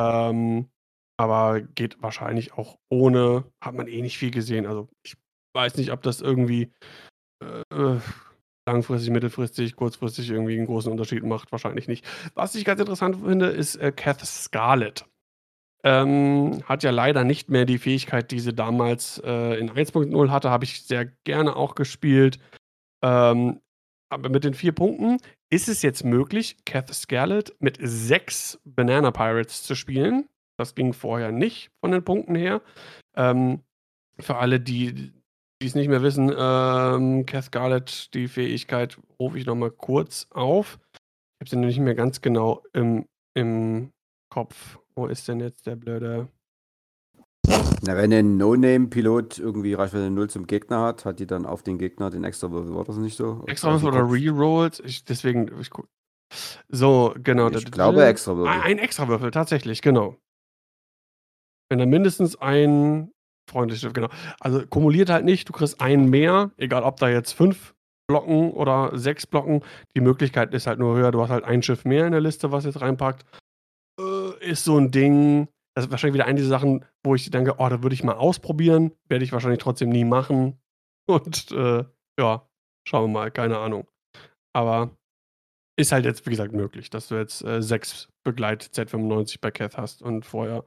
[0.00, 0.68] Ähm,
[1.18, 4.66] aber geht wahrscheinlich auch ohne, hat man eh nicht viel gesehen.
[4.66, 5.16] Also ich
[5.54, 6.72] weiß nicht, ob das irgendwie
[7.40, 7.98] äh,
[8.66, 11.52] langfristig, mittelfristig, kurzfristig irgendwie einen großen Unterschied macht.
[11.52, 12.04] Wahrscheinlich nicht.
[12.34, 15.04] Was ich ganz interessant finde, ist äh, Kath Scarlett.
[15.84, 20.50] Ähm, hat ja leider nicht mehr die Fähigkeit, die sie damals äh, in 1.0 hatte.
[20.50, 22.38] Habe ich sehr gerne auch gespielt.
[23.02, 23.60] Ähm,
[24.12, 25.16] aber mit den vier Punkten
[25.50, 30.28] ist es jetzt möglich, Kath Scarlett mit sechs Banana Pirates zu spielen.
[30.58, 32.60] Das ging vorher nicht von den Punkten her.
[33.16, 33.60] Ähm,
[34.18, 35.12] für alle, die
[35.60, 40.78] es nicht mehr wissen, ähm, Kath Garlett, die Fähigkeit rufe ich nochmal kurz auf.
[41.40, 43.92] habe sie nicht mehr ganz genau im, im
[44.28, 44.78] Kopf.
[44.94, 46.28] Wo ist denn jetzt der blöde?
[47.84, 51.78] Na, wenn ein No-Name-Pilot irgendwie Reichweite 0 zum Gegner hat, hat die dann auf den
[51.78, 52.74] Gegner den Extra-Würfel.
[52.76, 53.42] War das nicht so?
[53.48, 54.78] Extra-Würfel oder Rerolls?
[54.80, 55.88] Ich, deswegen, ich guck.
[56.68, 57.50] So, genau.
[57.50, 58.62] Ich glaube Extra-Würfel.
[58.62, 60.16] Ein Extra-Würfel, tatsächlich, genau.
[61.68, 63.10] Wenn er mindestens ein
[63.50, 64.08] freundliches Schiff, genau.
[64.38, 67.74] Also kumuliert halt nicht, du kriegst einen mehr, egal ob da jetzt fünf
[68.08, 69.62] Blocken oder sechs Blocken.
[69.96, 72.52] Die Möglichkeit ist halt nur höher, du hast halt ein Schiff mehr in der Liste,
[72.52, 73.24] was jetzt reinpackt.
[74.00, 75.48] Äh, ist so ein Ding.
[75.74, 78.14] Das ist wahrscheinlich wieder eine dieser Sachen, wo ich denke, oh, da würde ich mal
[78.14, 78.92] ausprobieren.
[79.08, 80.60] Werde ich wahrscheinlich trotzdem nie machen.
[81.06, 81.84] Und äh,
[82.18, 82.48] ja,
[82.86, 83.88] schauen wir mal, keine Ahnung.
[84.54, 84.96] Aber
[85.76, 89.78] ist halt jetzt, wie gesagt, möglich, dass du jetzt äh, sechs Begleit Z95 bei Cath
[89.78, 90.64] hast und vorher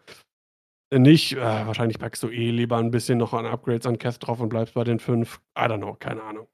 [0.91, 1.33] nicht.
[1.33, 4.49] Äh, wahrscheinlich packst du eh lieber ein bisschen noch an Upgrades an Cath drauf und
[4.49, 5.41] bleibst bei den fünf.
[5.57, 6.47] I don't know, keine Ahnung.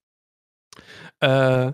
[1.20, 1.74] Äh,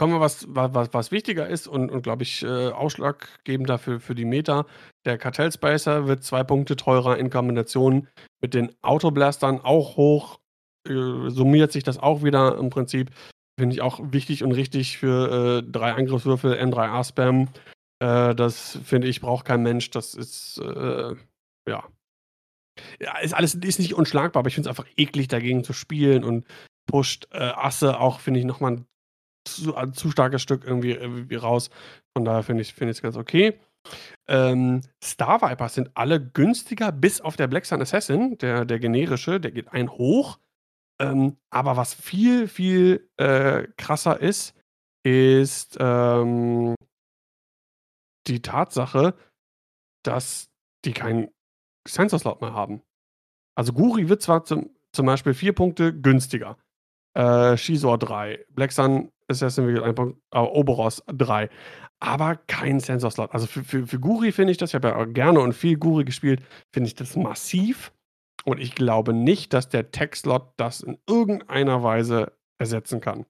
[0.00, 4.14] kommen wir was, was, was wichtiger ist und, und glaube ich, äh, ausschlaggebender für, für
[4.14, 4.64] die Meta.
[5.04, 8.08] Der Kartellspacer wird zwei Punkte teurer in Kombination
[8.40, 10.40] mit den Autoblastern auch hoch.
[10.88, 13.10] Äh, summiert sich das auch wieder im Prinzip.
[13.58, 17.48] Finde ich auch wichtig und richtig für äh, drei Angriffswürfel N3A-Spam.
[18.02, 19.90] Äh, das finde ich, braucht kein Mensch.
[19.90, 21.14] Das ist, äh,
[21.68, 21.84] ja.
[23.00, 26.24] Ja, ist alles ist nicht unschlagbar, aber ich finde es einfach eklig, dagegen zu spielen
[26.24, 26.46] und
[26.86, 28.86] pusht äh, Asse auch, finde ich, nochmal ein
[29.44, 31.70] zu, zu starkes Stück irgendwie, irgendwie raus.
[32.16, 33.58] Von daher finde ich es find ganz okay.
[34.28, 39.40] Ähm, Star Vipers sind alle günstiger, bis auf der Black Sun Assassin, der, der generische,
[39.40, 40.38] der geht ein hoch.
[41.00, 44.54] Ähm, aber was viel, viel äh, krasser ist,
[45.02, 46.74] ist ähm,
[48.26, 49.14] die Tatsache,
[50.04, 50.50] dass
[50.84, 51.28] die keinen
[51.88, 52.82] Sensor-Slot mehr haben.
[53.56, 56.58] Also Guri wird zwar zum, zum Beispiel vier Punkte günstiger.
[57.14, 61.48] Äh, Shizor 3, Black Sun Assassin Vehicle 1 Punkt, äh, Oberos 3.
[62.00, 63.32] Aber kein Sensor-Slot.
[63.32, 66.04] Also für, für, für Guri finde ich das, ich habe ja gerne und viel Guri
[66.04, 66.42] gespielt,
[66.72, 67.92] finde ich das massiv.
[68.44, 73.26] Und ich glaube nicht, dass der Tech-Slot das in irgendeiner Weise ersetzen kann.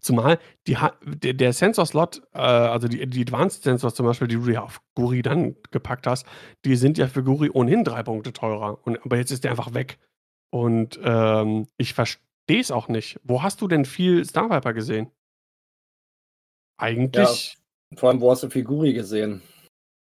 [0.00, 4.48] Zumal die, der, der Sensor-Slot, äh, also die, die Advanced Sensors zum Beispiel, die du
[4.50, 6.26] ja auf Guri dann gepackt hast,
[6.64, 8.78] die sind ja für Guri ohnehin drei Punkte teurer.
[8.84, 9.98] Und, aber jetzt ist der einfach weg.
[10.50, 13.20] Und ähm, ich verstehe es auch nicht.
[13.22, 15.10] Wo hast du denn viel Star Viper gesehen?
[16.78, 17.56] Eigentlich.
[17.90, 19.42] Ja, vor allem, wo hast du viel Guri gesehen?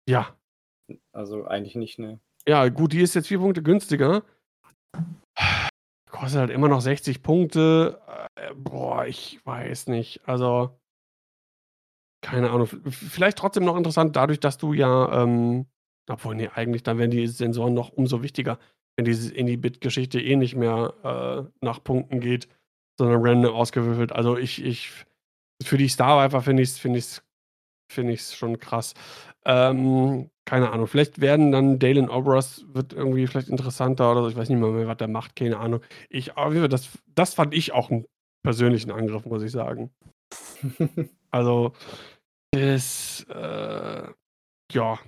[0.08, 0.36] Ja.
[1.12, 2.20] Also eigentlich nicht, ne.
[2.46, 4.24] Ja, gut, die ist jetzt vier Punkte günstiger.
[6.10, 8.00] Kostet halt immer noch 60 Punkte.
[8.34, 10.26] Äh, boah, ich weiß nicht.
[10.26, 10.78] Also,
[12.22, 12.66] keine Ahnung.
[12.66, 15.66] Vielleicht trotzdem noch interessant, dadurch, dass du ja, ähm,
[16.08, 18.58] obwohl, nee, eigentlich, dann werden die Sensoren noch umso wichtiger
[19.00, 22.48] wenn diese Indie-Bit-Geschichte eh nicht mehr äh, nach Punkten geht,
[22.98, 24.12] sondern random ausgewürfelt.
[24.12, 24.92] Also ich, ich,
[25.62, 27.22] für die Star Viper finde ich es find ich's,
[27.90, 28.92] find ich's schon krass.
[29.46, 34.28] Ähm, keine Ahnung, vielleicht werden dann Dalen Obras wird irgendwie vielleicht interessanter oder so.
[34.28, 35.80] Ich weiß nicht mehr, mehr was der macht, keine Ahnung.
[36.10, 38.04] Ich, aber das, das fand ich auch einen
[38.42, 39.90] persönlichen Angriff, muss ich sagen.
[41.30, 41.72] also,
[42.54, 44.08] ist, äh,
[44.72, 44.98] ja,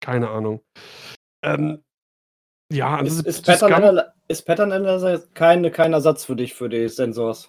[0.00, 0.60] keine Ahnung.
[1.42, 1.82] Ähm,
[2.72, 6.68] ja, also ist, ist, Pattern Analyzer, ist Pattern Analyzer kein, kein Ersatz für dich, für
[6.68, 7.48] die Sensors?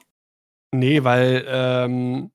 [0.73, 2.31] Nee, weil ähm,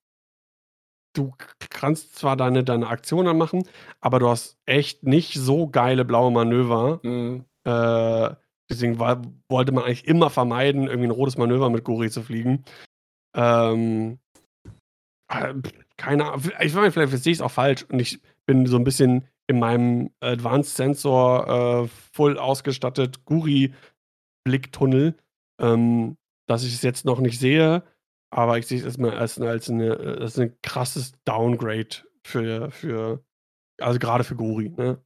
[1.14, 1.34] du
[1.70, 3.68] kannst zwar deine, deine Aktionen machen,
[4.00, 7.00] aber du hast echt nicht so geile blaue Manöver.
[7.02, 7.44] Mhm.
[7.64, 8.34] Äh,
[8.70, 12.64] deswegen war, wollte man eigentlich immer vermeiden, irgendwie ein rotes Manöver mit Guri zu fliegen.
[13.36, 14.18] Ähm,
[15.28, 15.54] äh,
[15.96, 18.84] keine Ahnung, ich meine, vielleicht sehe ich es auch falsch und ich bin so ein
[18.84, 25.16] bisschen in meinem Advanced Sensor äh, voll ausgestattet Guri-Blicktunnel,
[25.60, 26.16] ähm,
[26.48, 27.82] dass ich es jetzt noch nicht sehe,
[28.32, 33.24] aber ich sehe es erstmal als, als, eine, als ein krasses Downgrade für, für
[33.80, 34.68] also gerade für Guri.
[34.68, 35.04] Ne?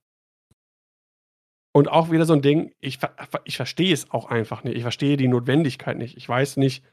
[1.75, 2.99] Und auch wieder so ein Ding, ich,
[3.45, 4.77] ich verstehe es auch einfach nicht.
[4.77, 6.19] Ich verstehe die Notwendigkeit nicht.
[6.19, 6.85] Ich weiß nicht,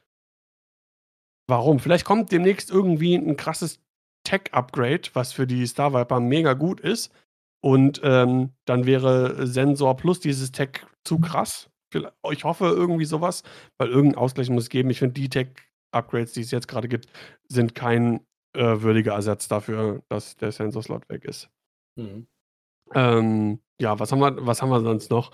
[1.48, 1.80] warum.
[1.80, 3.82] Vielleicht kommt demnächst irgendwie ein krasses
[4.24, 7.12] Tech-Upgrade, was für die Star Viper mega gut ist.
[7.64, 11.22] Und ähm, dann wäre Sensor plus dieses Tech zu mhm.
[11.22, 11.70] krass.
[12.32, 13.44] Ich hoffe irgendwie sowas,
[13.78, 14.90] weil irgendein Ausgleich muss es geben.
[14.90, 17.08] Ich finde, die Tech-Upgrades, die es jetzt gerade gibt,
[17.50, 18.22] sind kein
[18.54, 21.50] äh, würdiger Ersatz dafür, dass der Sensor-Slot weg ist.
[21.98, 22.28] Mhm.
[22.94, 25.32] Ähm, ja, was haben, wir, was haben wir sonst noch?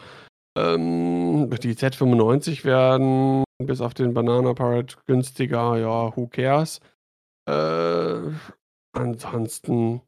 [0.57, 5.77] Ähm, die Z95 werden bis auf den Banana Pirate günstiger.
[5.77, 6.81] Ja, who cares?
[7.47, 8.31] Äh,
[8.93, 10.01] ansonsten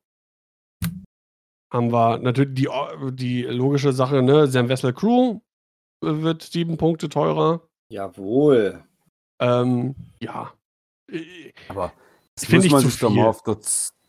[1.71, 2.69] haben wir natürlich die,
[3.13, 4.47] die logische Sache, ne?
[4.47, 5.39] Sam Vessel Crew
[6.01, 7.61] wird sieben Punkte teurer.
[7.91, 8.83] Jawohl.
[9.39, 10.51] Ähm, ja.
[11.67, 11.91] Aber
[12.35, 13.57] das muss man sich doch mal auf der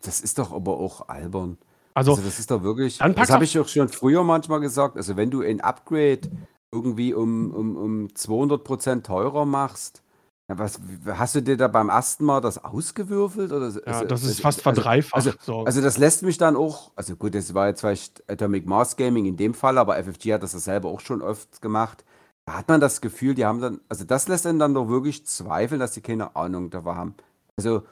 [0.02, 1.58] das ist doch aber auch albern.
[1.94, 4.96] Also, Also, das ist doch wirklich das habe ich auch schon früher manchmal gesagt.
[4.96, 6.30] Also, wenn du ein Upgrade
[6.72, 10.02] irgendwie um um um 200% teurer machst,
[10.50, 14.22] ja, was hast du dir da beim ersten Mal das ausgewürfelt oder Ja, also, das
[14.22, 15.62] ist also, fast verdreifacht also so.
[15.64, 19.26] also, das lässt mich dann auch also gut, das war jetzt vielleicht Atomic Mass Gaming
[19.26, 22.04] in dem Fall, aber FFG hat das ja selber auch schon oft gemacht.
[22.46, 25.24] Da hat man das Gefühl, die haben dann also, das lässt einen dann doch wirklich
[25.24, 27.14] zweifeln, dass die keine Ahnung davon haben.
[27.56, 27.84] Also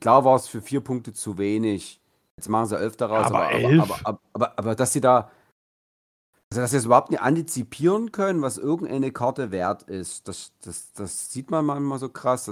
[0.00, 2.00] klar war es für vier Punkte zu wenig.
[2.36, 3.80] Jetzt machen sie elf daraus, aber, aber, elf?
[3.80, 5.30] aber, aber, aber, aber dass sie da,
[6.52, 10.92] also dass sie es überhaupt nicht antizipieren können, was irgendeine Karte wert ist, das, das,
[10.92, 12.46] das sieht man manchmal so krass.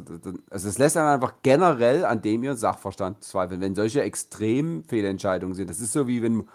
[0.49, 5.55] Also es lässt einen einfach generell an dem ihren Sachverstand zweifeln, wenn solche extrem Fehlentscheidungen
[5.55, 5.69] sind.
[5.69, 6.49] Das ist so wie wenn,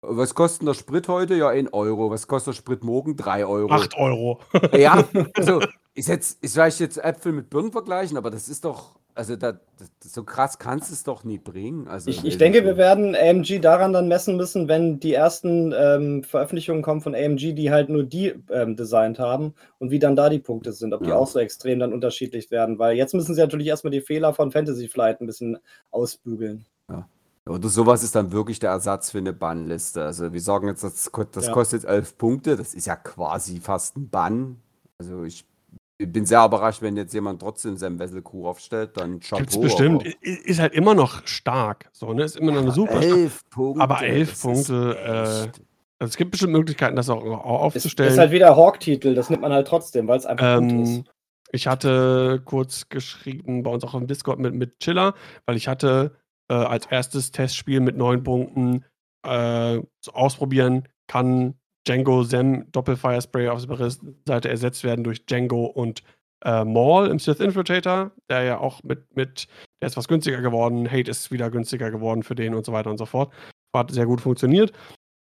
[0.00, 1.34] was kostet der Sprit heute?
[1.34, 2.08] Ja, 1 Euro.
[2.08, 3.16] Was kostet der Sprit morgen?
[3.16, 3.72] 3 Euro.
[3.72, 4.38] 8 Euro.
[4.72, 5.02] ja,
[5.34, 5.60] also
[5.94, 9.58] ist jetzt, ist vielleicht jetzt Äpfel mit Birnen vergleichen, aber das ist doch, also da,
[10.00, 11.88] so krass kannst du es doch nie bringen.
[11.88, 16.22] Also ich, ich denke, wir werden AMG daran dann messen müssen, wenn die ersten ähm,
[16.24, 20.28] Veröffentlichungen kommen von AMG, die halt nur die ähm, designt haben und wie dann da
[20.28, 22.78] die Punkte sind, ob die auch so extrem dann unterschiedlich werden.
[22.78, 25.58] Weil jetzt müssen sie natürlich erstmal die Fehler von Fantasy Flight ein bisschen
[25.90, 26.64] ausbügeln.
[26.88, 27.06] Ja.
[27.46, 30.04] Oder sowas ist dann wirklich der Ersatz für eine Bannliste.
[30.04, 31.52] Also wir sagen jetzt, das, das ja.
[31.52, 34.56] kostet elf Punkte, das ist ja quasi fast ein Bann.
[34.98, 35.44] Also ich
[36.02, 39.38] ich bin sehr überrascht, wenn jetzt jemand trotzdem seinen Wessel Crew aufstellt, dann Chapeau.
[39.38, 40.02] Gibt's bestimmt.
[40.02, 40.14] Aber.
[40.22, 41.88] Ist halt immer noch stark.
[41.92, 42.24] So, ne?
[42.24, 43.82] Ist immer noch eine super elf Punkte.
[43.82, 44.96] Aber elf Punkte.
[44.98, 45.60] Äh,
[45.98, 48.08] also es gibt bestimmt Möglichkeiten, das auch, auch aufzustellen.
[48.08, 49.14] Ist, ist halt wieder Hawk-Titel.
[49.14, 51.04] Das nimmt man halt trotzdem, weil es einfach ähm, gut ist.
[51.52, 55.14] Ich hatte kurz geschrieben bei uns auch im Discord mit, mit Chiller,
[55.46, 56.16] weil ich hatte
[56.48, 58.84] äh, als erstes Testspiel mit neun Punkten
[59.22, 61.54] äh, so ausprobieren, kann
[61.86, 63.90] Django Zem Doppelfire Spray auf der
[64.26, 66.02] Seite ersetzt werden durch Django und
[66.44, 69.46] äh, Maul im Sith Infiltrator, der ja auch mit, mit,
[69.80, 72.90] der ist was günstiger geworden, Hate ist wieder günstiger geworden für den und so weiter
[72.90, 73.32] und so fort.
[73.74, 74.72] Hat sehr gut funktioniert.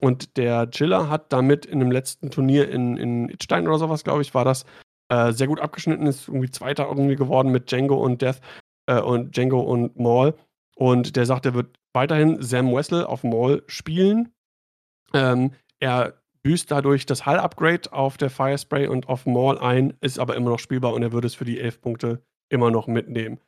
[0.01, 4.21] Und der Chiller hat damit in dem letzten Turnier in, in Itstein oder sowas, glaube
[4.21, 4.65] ich, war das,
[5.09, 8.39] äh, sehr gut abgeschnitten, ist irgendwie Zweiter irgendwie geworden mit Django und Death
[8.87, 10.35] äh, und Django und Maul.
[10.75, 14.31] Und der sagt, er wird weiterhin Sam Wessel auf Maul spielen.
[15.13, 16.13] Ähm, er
[16.49, 20.57] büßt dadurch das Hull-Upgrade auf der Firespray und auf Maul ein, ist aber immer noch
[20.57, 23.39] spielbar und er würde es für die 11 Punkte immer noch mitnehmen.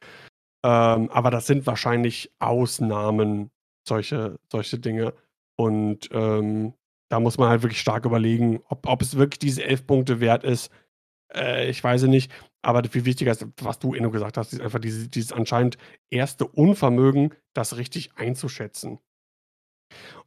[0.64, 3.50] Ähm, aber das sind wahrscheinlich Ausnahmen,
[3.88, 5.16] solche, solche Dinge.
[5.58, 6.76] Und ähm,
[7.10, 10.44] da muss man halt wirklich stark überlegen, ob, ob es wirklich diese 11 Punkte wert
[10.44, 10.72] ist.
[11.34, 12.32] Äh, ich weiß es nicht.
[12.62, 15.80] Aber viel wichtiger ist, was du, Inno, gesagt hast, ist einfach dieses, dieses anscheinend
[16.12, 19.00] erste Unvermögen, das richtig einzuschätzen.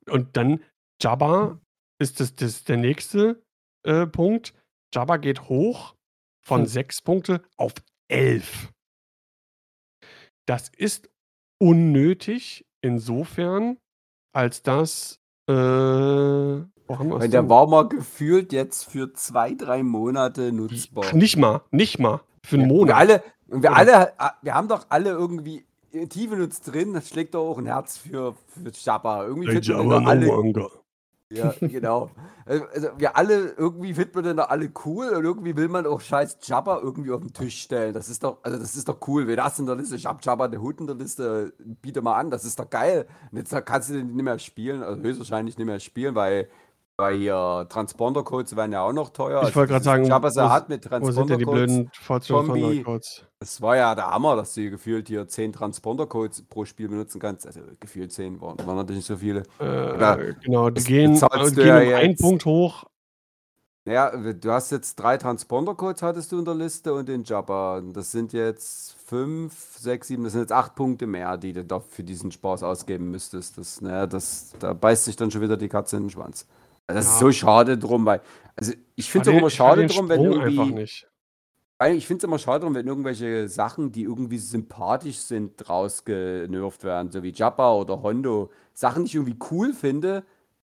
[0.09, 0.59] Und dann
[1.01, 1.61] Jabba
[1.99, 3.43] ist das, das der nächste
[3.85, 4.55] äh, Punkt.
[4.93, 5.95] Jabba geht hoch
[6.45, 6.67] von hm.
[6.67, 7.73] sechs Punkte auf
[8.09, 8.73] elf.
[10.47, 11.09] Das ist
[11.59, 13.79] unnötig insofern,
[14.33, 15.19] als dass
[15.49, 21.15] äh, Weil der war mal gefühlt jetzt für zwei, drei Monate nutzbar.
[21.15, 22.21] Nicht mal, nicht mal.
[22.45, 22.89] Für einen Monat.
[22.89, 24.13] Wir alle, wir, alle,
[24.43, 25.65] wir haben doch alle irgendwie
[26.09, 29.25] tief in uns drin, das schlägt doch auch ein Herz für, für Jabba.
[29.25, 30.29] Irgendwie hey, Jabba alle,
[31.33, 32.11] ja, genau.
[32.47, 35.87] Äh, also wir alle, irgendwie finden wir denn da alle cool und irgendwie will man
[35.87, 37.95] auch scheiß Jabba irgendwie auf den Tisch stellen.
[37.95, 39.27] Das ist doch, also das ist doch cool.
[39.27, 39.97] Wer das in der Liste?
[39.97, 43.07] Ich hab Jabba der Hut in der Liste, biete mal an, das ist doch geil.
[43.31, 46.49] Und jetzt kannst du den nicht mehr spielen, also höchstwahrscheinlich nicht mehr spielen, weil
[46.97, 49.43] weil hier Transponder-Codes werden ja auch noch teuer.
[49.49, 53.25] Ich wollte gerade sagen, Jabba wo, hat mit wo sind denn die blöden Transponder-Codes?
[53.41, 57.47] Das war ja der Hammer, dass du gefühlt hier 10 Transponder-Codes pro Spiel benutzen kannst.
[57.47, 59.43] Also gefühlt 10 waren, waren natürlich nicht so viele.
[59.61, 62.85] Äh, ja, genau, die gehen, äh, gehen ja um einen Punkt hoch.
[63.87, 67.83] Naja, du hast jetzt drei Transponder-Codes hattest du in der Liste und den Jabba.
[67.93, 71.81] Das sind jetzt 5, 6, 7, das sind jetzt 8 Punkte mehr, die du da
[71.81, 73.59] für diesen Spaß ausgeben müsstest.
[73.59, 76.47] Das, naja, das, da beißt sich dann schon wieder die Katze in den Schwanz.
[76.87, 77.13] Das ja.
[77.13, 78.21] ist so schade drum, weil,
[78.57, 80.83] also ich finde es auch immer schade drum, wenn irgendwie.
[81.97, 87.11] Ich finde es immer schade drum, wenn irgendwelche Sachen, die irgendwie sympathisch sind, rausgenervt werden,
[87.11, 88.51] so wie Jabba oder Hondo.
[88.73, 90.25] Sachen, die ich irgendwie cool finde,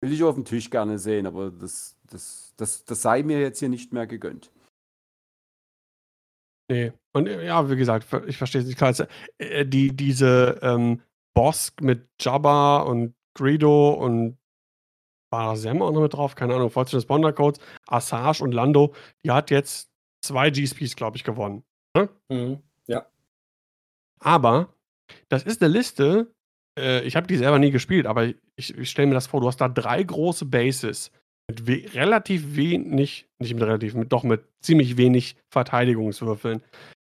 [0.00, 3.60] will ich auf dem Tisch gerne sehen, aber das, das, das, das sei mir jetzt
[3.60, 4.50] hier nicht mehr gegönnt.
[6.70, 6.92] Nee.
[7.12, 9.08] Und ja, wie gesagt, ich verstehe es nicht.
[9.38, 11.00] Äh, die, diese ähm,
[11.34, 14.36] Bosk mit Jabba und Greedo und
[15.30, 16.34] war Sem auch noch mit drauf?
[16.34, 16.70] Keine Ahnung.
[16.70, 17.60] Vollständig Spawner-Codes.
[17.86, 18.94] Assage und Lando.
[19.24, 19.90] Die hat jetzt
[20.22, 21.64] zwei GSPs, glaube ich, gewonnen.
[21.96, 22.08] Ne?
[22.28, 22.62] Mhm.
[22.86, 23.06] Ja.
[24.20, 24.74] Aber
[25.28, 26.32] das ist eine Liste.
[26.78, 28.26] Äh, ich habe die selber nie gespielt, aber
[28.56, 29.40] ich, ich stelle mir das vor.
[29.40, 31.10] Du hast da drei große Bases
[31.48, 36.62] mit we relativ wenig, nicht mit relativ, mit, doch mit ziemlich wenig Verteidigungswürfeln.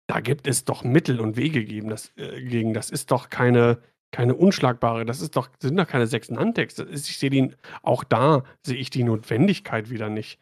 [0.09, 2.75] Da gibt es doch Mittel und Wege gegen das, äh, gegen.
[2.75, 3.79] Das ist doch keine
[4.13, 6.79] keine unschlagbare, das ist doch, sind doch keine sechs Nantex.
[6.79, 10.39] Ich sehe den, auch da sehe ich die Notwendigkeit wieder nicht.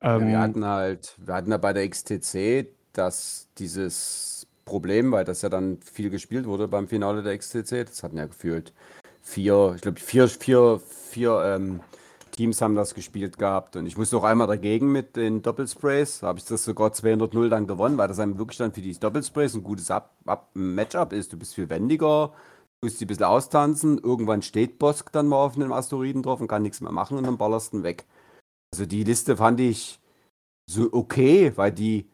[0.00, 5.12] Ähm, ja, wir ähm, hatten halt, wir hatten ja bei der XTC dass dieses Problem,
[5.12, 8.72] weil das ja dann viel gespielt wurde beim Finale der XTC, das hatten ja gefühlt
[9.22, 10.80] vier, ich glaube vier, vier,
[11.10, 11.80] vier ähm,
[12.32, 16.28] Teams haben das gespielt gehabt und ich musste auch einmal dagegen mit den Doppelsprays, da
[16.28, 19.54] habe ich das sogar 200-0 dann gewonnen, weil das einem wirklich dann für die Doppelsprays
[19.54, 21.32] ein gutes Up Up Matchup ist.
[21.32, 22.32] Du bist viel wendiger,
[22.82, 26.48] musst die ein bisschen austanzen, irgendwann steht Bosk dann mal auf einem Asteroiden drauf und
[26.48, 28.06] kann nichts mehr machen und dann ballerst du ihn weg.
[28.72, 30.00] Also die Liste fand ich
[30.68, 32.08] so okay, weil die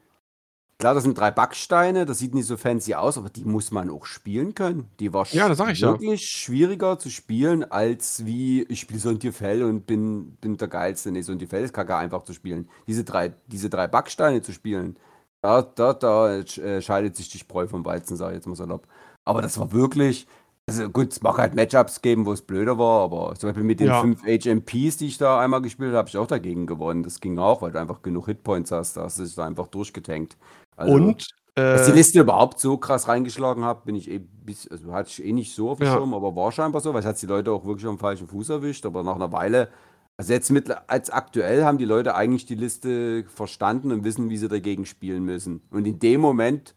[0.82, 3.88] Klar, das sind drei Backsteine, das sieht nicht so fancy aus, aber die muss man
[3.88, 4.88] auch spielen können.
[4.98, 6.26] Die war ja, das sag ich wirklich ja.
[6.26, 11.12] schwieriger zu spielen, als wie ich spiele so ein Tierfell und bin, bin der Geilste.
[11.12, 12.68] Nee, so ein Tierfell ist kacke einfach zu spielen.
[12.88, 14.96] Diese drei, diese drei Backsteine zu spielen,
[15.40, 18.88] da, da, da äh, scheidet sich die Spreu vom Weizen, sage ich jetzt mal salopp.
[19.24, 20.26] Aber das war wirklich,
[20.68, 23.80] also gut, es mag halt Matchups geben, wo es blöder war, aber zum Beispiel mit
[23.80, 24.00] den ja.
[24.00, 27.02] fünf HMPs, die ich da einmal gespielt habe, habe ich auch dagegen gewonnen.
[27.02, 29.66] Das ging auch, weil du einfach genug Hitpoints hast, da hast du dich da einfach
[29.66, 30.36] durchgetankt.
[30.76, 34.68] Also, und dass die äh, Liste überhaupt so krass reingeschlagen hat, bin ich eh bis,
[34.68, 35.94] also hatte ich eh nicht so auf dem ja.
[35.94, 38.48] Schirm, aber war scheinbar so, weil es hat die Leute auch wirklich am falschen Fuß
[38.48, 39.68] erwischt, aber nach einer Weile,
[40.16, 44.38] also jetzt mit, als aktuell haben die Leute eigentlich die Liste verstanden und wissen, wie
[44.38, 45.60] sie dagegen spielen müssen.
[45.70, 46.74] Und in dem Moment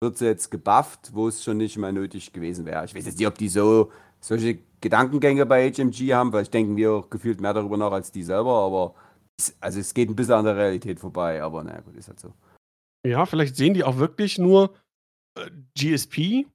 [0.00, 2.84] wird sie jetzt gebufft, wo es schon nicht mehr nötig gewesen wäre.
[2.84, 6.76] Ich weiß jetzt nicht, ob die so solche Gedankengänge bei HMG haben, weil ich denke
[6.76, 8.94] wir gefühlt mehr darüber nach als die selber, aber
[9.38, 12.20] es, also es geht ein bisschen an der Realität vorbei, aber naja, gut, ist halt
[12.20, 12.32] so.
[13.06, 14.74] Ja, vielleicht sehen die auch wirklich nur
[15.36, 16.46] äh, GSP,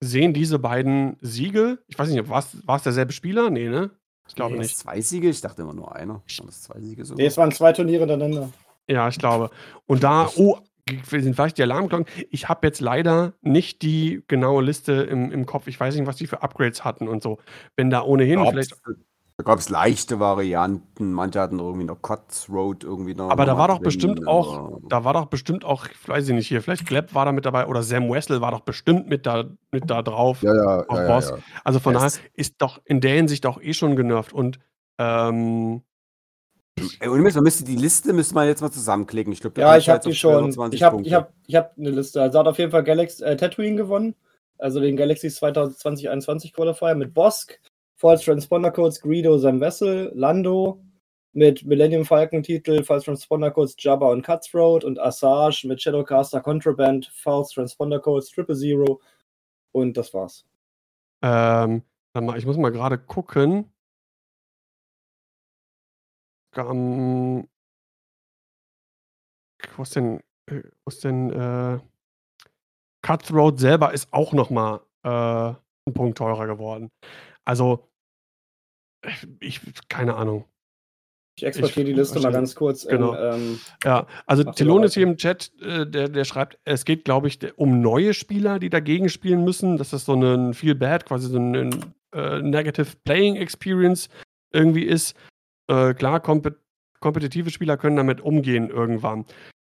[0.00, 1.78] sehen diese beiden Siege.
[1.86, 2.44] Ich weiß nicht, war
[2.76, 3.50] es derselbe Spieler?
[3.50, 3.90] Nee, ne?
[4.28, 4.76] Ich glaube nee, nicht.
[4.76, 5.28] Zwei Siege?
[5.30, 6.22] Ich dachte immer nur einer.
[6.26, 7.22] Das zwei Siege sogar.
[7.22, 8.50] Nee, es waren zwei Turniere hintereinander.
[8.86, 9.50] Ja, ich glaube.
[9.86, 10.58] Und da, oh,
[11.04, 12.06] sind vielleicht die Alarmglocken.
[12.30, 15.66] Ich habe jetzt leider nicht die genaue Liste im, im Kopf.
[15.66, 17.38] Ich weiß nicht, was die für Upgrades hatten und so.
[17.76, 19.04] Wenn da ohnehin Glaubst, vielleicht.
[19.38, 21.12] Da gab es leichte Varianten.
[21.12, 23.30] Manche hatten irgendwie noch Cuts Road irgendwie noch.
[23.30, 26.60] Aber da war doch bestimmt auch, da war doch bestimmt auch, weiß ich nicht hier,
[26.60, 29.88] vielleicht Gleb war da mit dabei oder Sam Wessel war doch bestimmt mit da, mit
[29.88, 30.42] da drauf.
[30.42, 31.30] Ja, ja, ja, Boss.
[31.30, 34.32] ja, Also von daher ist doch in der Hinsicht auch eh schon genervt.
[34.32, 34.58] Und
[34.98, 35.82] ähm,
[37.00, 39.32] Ey, man müsste die Liste müsste man jetzt mal zusammenklicken.
[39.32, 40.50] Ich glaube, ja, ich habe die schon.
[40.72, 42.20] Ich habe ich hab, ich hab eine Liste.
[42.22, 44.14] Also hat auf jeden Fall Galaxy, äh, Tatooine gewonnen.
[44.58, 47.60] Also den Galaxy 2020-21 Qualifier mit Bosk,
[47.96, 50.80] False Transponder Codes Greedo, Sam Vessel, Lando
[51.32, 57.06] mit Millennium Falcon Titel, False Transponder Codes Jabba und Cutthroat und Assage mit Shadowcaster Contraband,
[57.14, 59.00] False Transponder Codes Triple Zero
[59.72, 60.44] und das war's.
[61.22, 61.82] Ähm,
[62.36, 63.72] ich muss mal gerade gucken.
[69.76, 71.78] Wo ist denn, äh, wo ist denn äh,
[73.02, 75.54] Cutthroat selber ist auch noch mal äh,
[75.88, 76.90] ein Punkt teurer geworden.
[77.44, 77.88] Also
[79.40, 80.44] ich, keine Ahnung.
[81.36, 82.84] Ich exportiere die Liste mal ganz kurz.
[82.86, 83.14] Genau.
[83.14, 87.04] In, ähm, ja, also Telon ist hier im Chat, äh, der, der schreibt, es geht,
[87.04, 89.76] glaube ich, um neue Spieler, die dagegen spielen müssen.
[89.76, 94.08] Das ist so ein Feel Bad, quasi so ein äh, Negative Playing Experience
[94.52, 95.14] irgendwie ist.
[95.68, 96.56] Äh, klar, kompet
[97.00, 99.24] kompetitive Spieler können damit umgehen irgendwann.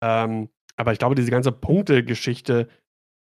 [0.03, 2.67] Ähm, aber ich glaube, diese ganze Punkte-Geschichte,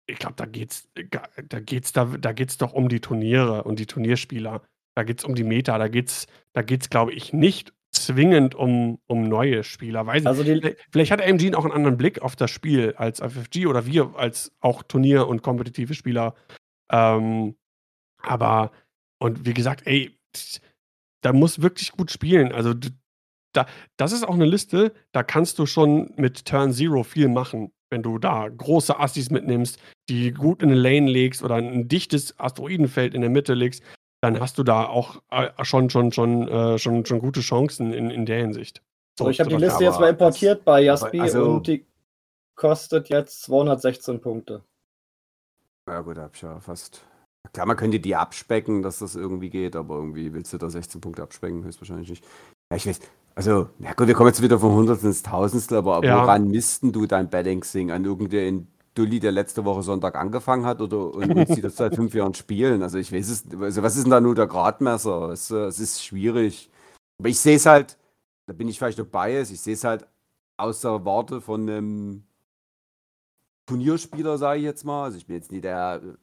[0.06, 3.86] ich glaube, da geht's, da geht's, da, da geht's doch um die Turniere und die
[3.86, 4.62] Turnierspieler.
[4.96, 8.98] Da geht es um die Meta, da geht's, da geht's, glaube ich, nicht zwingend um,
[9.06, 10.06] um neue Spieler.
[10.06, 13.66] Weiß also vielleicht, vielleicht hat AMG auch einen anderen Blick auf das Spiel als FFG
[13.66, 16.34] oder wir als auch Turnier- und kompetitive Spieler.
[16.90, 17.56] Ähm,
[18.18, 18.72] aber,
[19.18, 20.16] und wie gesagt, ey,
[21.24, 22.52] da muss wirklich gut spielen.
[22.52, 22.74] Also,
[23.52, 27.72] da, das ist auch eine Liste, da kannst du schon mit Turn Zero viel machen,
[27.90, 29.78] wenn du da große Assis mitnimmst,
[30.08, 33.82] die gut in eine Lane legst oder ein dichtes Asteroidenfeld in der Mitte legst
[34.24, 38.10] dann hast du da auch äh, schon, schon, schon, äh, schon, schon gute Chancen in,
[38.10, 38.82] in der Hinsicht.
[39.18, 41.86] So, ich habe die Liste jetzt mal importiert bei Jaspi also, und die
[42.54, 44.64] kostet jetzt 216 Punkte.
[45.86, 47.04] Ja gut, hab ich ja fast.
[47.52, 51.00] Klar, man könnte die abspecken, dass das irgendwie geht, aber irgendwie willst du da 16
[51.00, 52.24] Punkte abspecken, höchstwahrscheinlich nicht.
[52.70, 53.00] Ja, ich weiß.
[53.36, 56.22] Also, na gut, wir kommen jetzt wieder von Hundertstel ins Tausendstel, aber ja.
[56.22, 57.90] woran missten du dein Balancing?
[57.90, 58.62] An irgendeiner
[58.94, 62.34] Dulli, der letzte Woche Sonntag angefangen hat oder und uns die das seit fünf Jahren
[62.34, 62.82] spielen.
[62.82, 65.30] Also ich weiß es, also was ist denn da nur der Gradmesser?
[65.30, 66.70] Es, äh, es ist schwierig.
[67.18, 67.98] Aber ich sehe es halt,
[68.46, 70.06] da bin ich vielleicht dabei, ich sehe es halt
[70.56, 72.24] aus der Warte von einem
[73.66, 75.04] Turnierspieler, sage ich jetzt mal.
[75.04, 76.16] Also ich bin jetzt nie der, der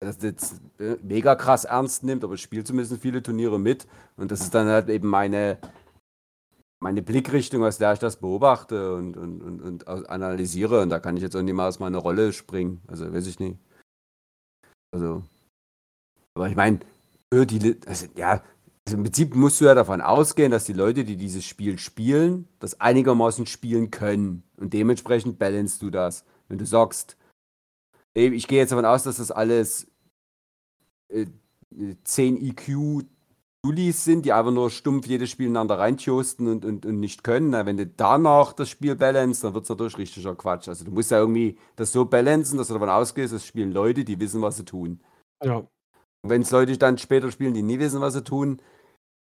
[0.00, 3.86] das jetzt äh, mega krass ernst nimmt, aber ich spiele zumindest viele Turniere mit.
[4.16, 5.58] Und das ist dann halt eben meine,
[6.82, 10.80] meine Blickrichtung, aus der ich das beobachte und, und, und, und analysiere.
[10.80, 12.80] Und da kann ich jetzt auch nicht mal aus meiner Rolle springen.
[12.88, 13.58] Also weiß ich nicht.
[14.92, 15.22] Also,
[16.34, 16.80] Aber ich meine,
[17.32, 18.42] die, also, ja,
[18.86, 22.48] also im Prinzip musst du ja davon ausgehen, dass die Leute, die dieses Spiel spielen,
[22.58, 24.42] das einigermaßen spielen können.
[24.56, 26.24] Und dementsprechend balance du das.
[26.48, 27.16] Wenn du sagst,
[28.14, 29.86] ich gehe jetzt davon aus, dass das alles
[31.08, 31.26] äh,
[32.04, 33.06] 10 IQ
[33.64, 37.50] Julis sind, die einfach nur stumpf jedes Spiel ineinander reinchosten und, und, und nicht können.
[37.50, 40.68] Na, wenn du danach das Spiel balance, dann wird es natürlich richtiger Quatsch.
[40.68, 44.04] Also du musst ja irgendwie das so balancen, dass du davon ausgehst, es spielen Leute,
[44.04, 45.00] die wissen, was sie tun.
[45.44, 45.56] Ja.
[45.56, 48.62] Und wenn es Leute dann später spielen, die nie wissen, was sie tun,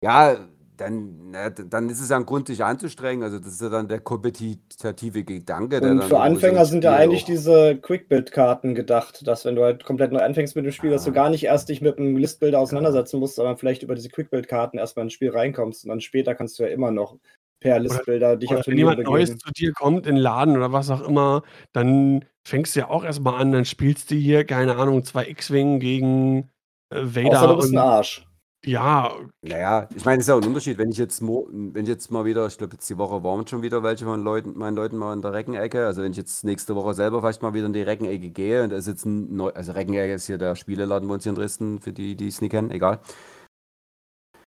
[0.02, 0.36] ja,
[0.76, 3.22] dann, na, dann ist es ja ein Grund, sich anzustrengen.
[3.22, 5.80] Also das ist ja dann der kompetitive Gedanke.
[5.80, 10.20] Und für Anfänger sind ja eigentlich diese Quick-Build-Karten gedacht, dass wenn du halt komplett neu
[10.20, 13.36] anfängst mit dem Spiel, dass du gar nicht erst dich mit einem Listbuilder auseinandersetzen musst,
[13.36, 16.68] sondern vielleicht über diese Quick-Build-Karten erstmal ins Spiel reinkommst und dann später kannst du ja
[16.68, 17.16] immer noch
[17.60, 19.14] per Listbuilder dich oder auf Wenn jemand begeben.
[19.14, 21.42] Neues zu dir kommt in den Laden oder was auch immer,
[21.72, 25.80] dann fängst du ja auch erstmal an, dann spielst du hier, keine Ahnung, zwei X-Wing
[25.80, 26.50] gegen
[26.90, 27.38] äh, Vader.
[27.38, 28.26] Außer du bist ein Arsch.
[28.66, 29.14] Ja.
[29.42, 32.10] Naja, ich meine, es ist ja auch ein Unterschied, wenn ich jetzt, wenn ich jetzt
[32.10, 34.96] mal wieder, ich glaube, jetzt die Woche waren schon wieder welche von Leuten, meinen Leuten
[34.96, 35.86] mal in der Reckenecke.
[35.86, 38.70] Also wenn ich jetzt nächste Woche selber vielleicht mal wieder in die Reckenecke gehe und
[38.70, 41.36] da ist jetzt ein neu, also Reckenecke ist hier der Spieleladen bei uns hier in
[41.36, 42.98] Dresden, für die, die es nicht kennen, egal.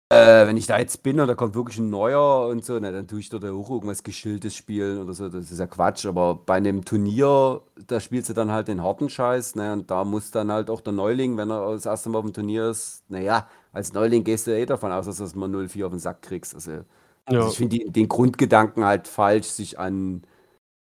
[0.09, 2.91] Äh, wenn ich da jetzt bin und da kommt wirklich ein neuer und so, na,
[2.91, 5.27] dann tue ich dort auch irgendwas Geschildes spielen oder so.
[5.27, 6.05] Das ist ja Quatsch.
[6.05, 9.55] Aber bei einem Turnier, da spielst du dann halt den harten Scheiß.
[9.55, 12.25] Ne, und da muss dann halt auch der Neuling, wenn er das erste Mal auf
[12.25, 15.49] dem Turnier ist, naja, als Neuling gehst du ja eh davon aus, dass du mal
[15.49, 16.55] 0-4 auf den Sack kriegst.
[16.55, 16.85] Also, ja.
[17.25, 20.23] also ich finde den Grundgedanken halt falsch, sich an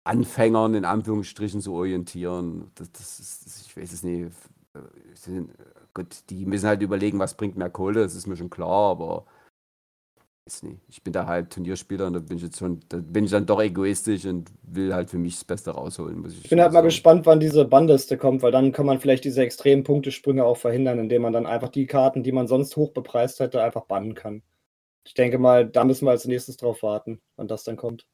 [0.03, 2.71] Anfängern in Anführungsstrichen zu orientieren.
[2.75, 4.31] Das, das ist, ich weiß es nicht.
[4.73, 5.43] Äh,
[5.93, 9.25] gut, die müssen halt überlegen, was bringt mehr Kohle, das ist mir schon klar, aber
[10.51, 10.81] weiß nicht.
[10.87, 13.45] Ich bin da halt Turnierspieler und da bin ich jetzt schon, da bin ich dann
[13.45, 16.73] doch egoistisch und will halt für mich das Beste rausholen, muss ich Ich bin halt
[16.73, 20.57] mal gespannt, wann diese Bandliste kommt, weil dann kann man vielleicht diese extremen Punktesprünge auch
[20.57, 24.13] verhindern, indem man dann einfach die Karten, die man sonst hoch bepreist hätte, einfach bannen
[24.13, 24.43] kann.
[25.05, 28.05] Ich denke mal, da müssen wir als nächstes drauf warten, wann das dann kommt.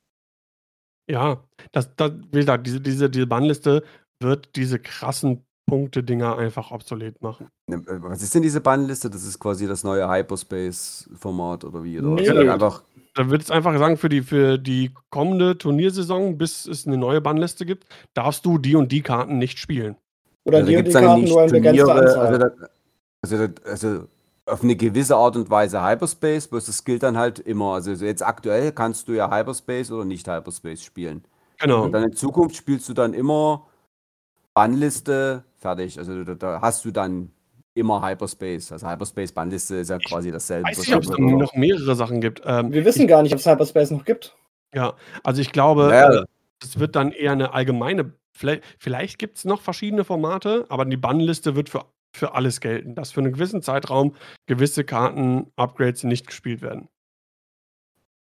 [1.10, 3.84] Ja, das, das, wie gesagt, diese, diese, diese Bannliste
[4.20, 7.50] wird diese krassen Punkte-Dinger einfach obsolet machen.
[7.68, 9.10] Ne, äh, was ist denn diese Bannliste?
[9.10, 12.00] Das ist quasi das neue Hyperspace-Format oder wie?
[12.00, 12.84] Oder nee, da, einfach
[13.18, 17.20] da wird es einfach sagen, für die, für die kommende Turniersaison, bis es eine neue
[17.20, 19.98] Bannliste gibt, darfst du die und die Karten nicht spielen.
[20.46, 22.28] Oder also die und die Karten nur in begrenzter Anzahl.
[22.28, 22.68] Also, da,
[23.22, 24.08] also, also,
[24.46, 27.74] auf eine gewisse Art und Weise Hyperspace, bloß das gilt dann halt immer.
[27.74, 31.26] Also jetzt aktuell kannst du ja Hyperspace oder nicht Hyperspace spielen.
[31.60, 31.84] Genau.
[31.84, 33.68] Und dann in Zukunft spielst du dann immer
[34.58, 36.00] Bannliste, fertig.
[36.00, 37.32] Also da, da, hast du dann
[37.76, 38.72] immer Hyperspace.
[38.72, 40.68] Also Hyperspace-Bannliste ist ja quasi dasselbe.
[40.72, 42.42] Ich weiß nicht, ob es noch mehrere Sachen gibt.
[42.44, 44.36] Ähm, Wir wissen ich, gar nicht, ob es Hyperspace noch gibt.
[44.74, 46.24] Ja, also ich glaube, naja.
[46.64, 50.98] es wird dann eher eine allgemeine, vielleicht, vielleicht gibt es noch verschiedene Formate, aber die
[50.98, 51.86] Bannliste wird für,
[52.16, 54.16] für alles gelten, dass für einen gewissen Zeitraum
[54.48, 56.88] gewisse Karten-Upgrades nicht gespielt werden.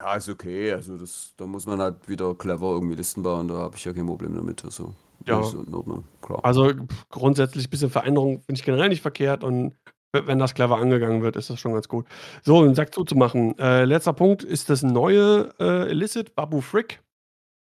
[0.00, 0.72] Ja, ist okay.
[0.72, 3.92] Also das, da muss man halt wieder clever irgendwie Listen bauen, da habe ich ja
[3.92, 4.64] kein Problem damit.
[4.64, 4.94] Also.
[5.26, 5.40] Ja.
[5.40, 6.40] Ist in Ordnung, klar.
[6.44, 6.72] Also
[7.10, 9.74] grundsätzlich ein bisschen Veränderung finde ich generell nicht verkehrt und
[10.12, 12.06] wenn das clever angegangen wird, ist das schon ganz gut.
[12.42, 13.58] So, den Sack zuzumachen.
[13.58, 17.02] Äh, letzter Punkt ist das neue äh, Illicit Babu Frick.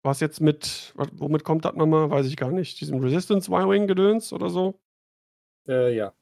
[0.04, 2.10] Was jetzt mit, womit kommt das nochmal?
[2.10, 2.82] Weiß ich gar nicht.
[2.82, 4.78] Diesem Resistance Y-Wing-Gedöns oder so?
[5.68, 6.14] Äh, ja.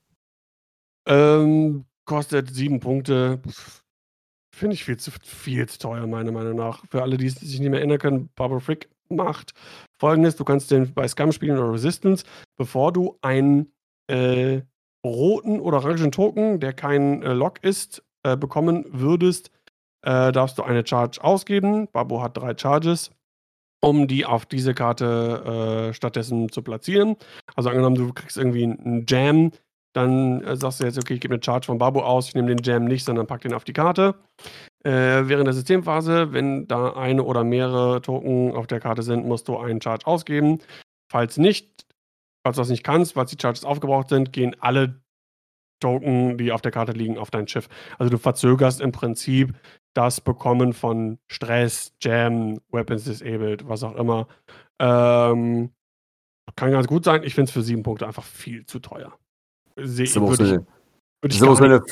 [1.08, 3.42] Ähm, kostet sieben Punkte.
[4.54, 6.86] Finde ich viel zu, viel zu teuer, meiner Meinung nach.
[6.92, 9.54] Für alle, die sich nicht mehr erinnern können, Babu Frick macht
[10.02, 12.26] folgendes: Du kannst den bei Scum spielen oder Resistance,
[12.58, 13.72] bevor du einen
[14.08, 14.62] äh,
[15.06, 19.52] roten oder orangen Token, der kein äh, Lock ist, äh, bekommen würdest,
[20.04, 21.88] äh, darfst du eine Charge ausgeben.
[21.92, 23.12] Babo hat drei Charges,
[23.82, 27.16] um die auf diese Karte äh, stattdessen zu platzieren.
[27.56, 29.52] Also angenommen, du kriegst irgendwie einen Jam,
[29.94, 32.56] dann äh, sagst du jetzt, okay, ich gebe eine Charge von Babo aus, ich nehme
[32.56, 34.16] den Jam nicht, sondern pack den auf die Karte.
[34.84, 39.48] Äh, während der Systemphase, wenn da eine oder mehrere Token auf der Karte sind, musst
[39.48, 40.60] du einen Charge ausgeben.
[41.12, 41.86] Falls nicht,
[42.44, 45.02] falls du das nicht kannst, falls die Charges aufgebraucht sind, gehen alle
[45.82, 47.68] Token, die auf der Karte liegen, auf dein Schiff.
[48.00, 49.54] Also du verzögerst im Prinzip
[49.94, 54.28] das Bekommen von Stress, Jam, Weapons Disabled, was auch immer.
[54.80, 55.72] Ähm,
[56.56, 57.24] kann ganz gut sein.
[57.24, 59.18] Ich finde es für sieben Punkte einfach viel zu teuer.
[59.78, 60.52] Se so würde ich,
[61.22, 61.84] würde ich so eine,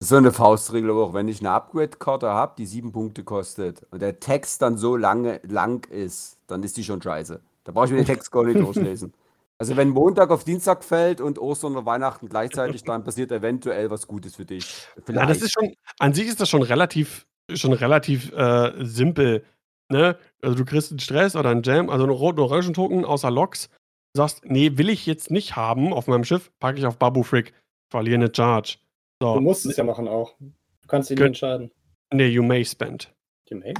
[0.00, 4.00] so eine Faustregel, aber auch wenn ich eine Upgrade-Karte habe, die sieben Punkte kostet und
[4.00, 7.40] der Text dann so lange lang ist, dann ist die schon scheiße.
[7.64, 9.12] Da brauche ich mir den Text gar nicht durchlesen.
[9.58, 14.06] Also wenn Montag auf Dienstag fällt und Ostern und Weihnachten gleichzeitig, dann passiert eventuell was
[14.06, 14.86] Gutes für dich.
[15.08, 19.44] Ja, das ist schon, an sich ist das schon relativ, schon relativ äh, simpel.
[19.88, 20.16] Ne?
[20.42, 23.68] Also du kriegst einen Stress oder einen Jam, also einen roten orangen Token außer Loks,
[24.16, 27.52] sagst, nee, will ich jetzt nicht haben auf meinem Schiff, packe ich auf Babu Frick.
[27.90, 28.78] verliere eine Charge.
[29.20, 29.34] So.
[29.34, 30.36] Du musst es ja machen auch.
[30.38, 31.70] Du kannst dich nicht entscheiden.
[32.12, 33.12] Nee, you may spend.
[33.50, 33.74] You may?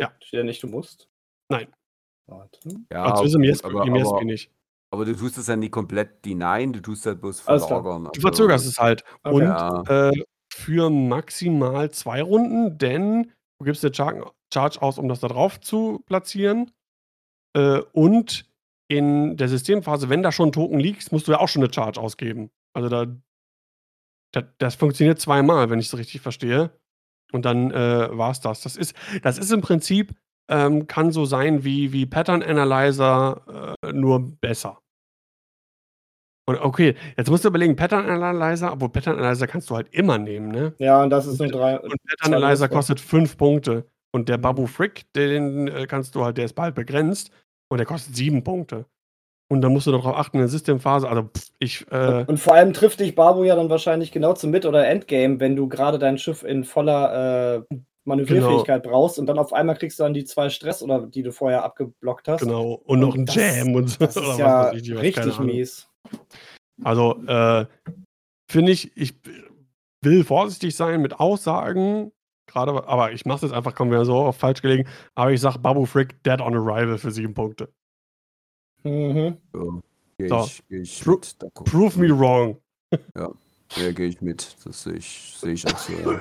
[0.00, 0.12] Ja.
[0.20, 1.08] Steht ja nicht, du musst.
[1.48, 1.68] Nein.
[2.26, 2.60] Warte.
[2.92, 4.50] Ja, also ist im Yes, aber, im yes nicht.
[4.92, 8.08] Aber du tust es ja nicht komplett denyen, du tust halt bloß verlagern.
[8.12, 9.04] Du verzögerst es halt.
[9.22, 9.34] Okay.
[9.34, 10.08] Und ja.
[10.10, 15.28] äh, für maximal zwei Runden, denn du gibst eine Char Charge aus, um das da
[15.28, 16.72] drauf zu platzieren.
[17.56, 18.50] Äh, und
[18.88, 21.72] in der Systemphase, wenn da schon ein Token liegt, musst du ja auch schon eine
[21.72, 22.50] Charge ausgeben.
[22.72, 23.06] Also da,
[24.32, 26.70] das, das funktioniert zweimal, wenn ich es richtig verstehe.
[27.32, 28.62] Und dann äh, war es das.
[28.62, 30.14] Das ist, das ist im Prinzip,
[30.48, 34.78] ähm, kann so sein wie, wie Pattern Analyzer, äh, nur besser.
[36.46, 40.18] Und okay, jetzt musst du überlegen, Pattern Analyzer, obwohl Pattern Analyzer kannst du halt immer
[40.18, 40.74] nehmen, ne?
[40.78, 41.78] Ja, und das ist nur drei.
[41.78, 43.86] Und Pattern Analyzer kostet fünf Punkte.
[44.12, 47.30] Und der Babu Frick, den äh, kannst du halt, der ist bald begrenzt
[47.68, 48.86] und der kostet sieben Punkte.
[49.50, 51.08] Und dann musst du darauf achten in der Systemphase.
[51.08, 51.84] Also pff, ich.
[51.90, 54.86] Äh, und, und, vor allem trifft dich Babu ja dann wahrscheinlich genau zum Mid- oder
[54.86, 58.94] Endgame, wenn du gerade dein Schiff in voller äh, Manövrierfähigkeit genau.
[58.94, 61.64] brauchst und dann auf einmal kriegst du dann die zwei Stress oder die du vorher
[61.64, 62.42] abgeblockt hast.
[62.42, 63.98] Genau, und, und noch ein Jam und so.
[63.98, 65.88] Das ist ja richtig mies.
[66.84, 67.66] Also, äh,
[68.50, 69.14] finde ich, ich
[70.02, 72.12] will vorsichtig sein mit Aussagen,
[72.46, 75.40] gerade, aber ich mache es jetzt einfach, kommen wir so auf falsch gelegen, aber ich
[75.40, 77.72] sage Babu Frick dead on arrival für sieben Punkte.
[78.84, 79.36] Mhm.
[79.52, 79.82] So,
[80.28, 80.44] so.
[80.44, 81.18] Ich, ich Pro
[81.64, 82.56] prove me wrong.
[83.16, 83.30] Ja,
[83.76, 84.56] ja gehe ich mit.
[84.64, 85.92] Das sehe ich, seh ich auch so.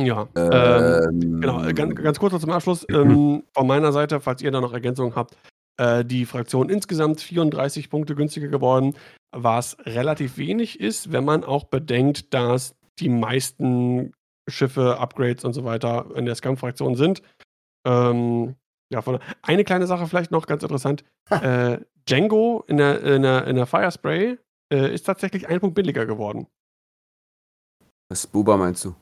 [0.00, 2.86] Ja, ähm, ähm, genau, äh, ganz, ganz kurz zum Abschluss.
[2.90, 5.36] Ähm, von meiner Seite, falls ihr da noch Ergänzungen habt,
[5.76, 8.94] äh, die Fraktion insgesamt 34 Punkte günstiger geworden,
[9.32, 14.12] was relativ wenig ist, wenn man auch bedenkt, dass die meisten
[14.48, 17.22] Schiffe, Upgrades und so weiter in der Scum-Fraktion sind.
[17.86, 18.56] Ähm,
[18.92, 21.04] ja, von, eine kleine Sache vielleicht noch ganz interessant.
[21.30, 21.78] äh,
[22.08, 24.38] Django in der, in der, in der Firespray
[24.72, 26.46] äh, ist tatsächlich ein Punkt billiger geworden.
[28.10, 28.94] Was Buba meinst du?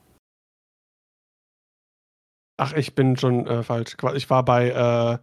[2.58, 3.96] Ach, ich bin schon äh, falsch.
[4.14, 5.18] Ich war bei äh,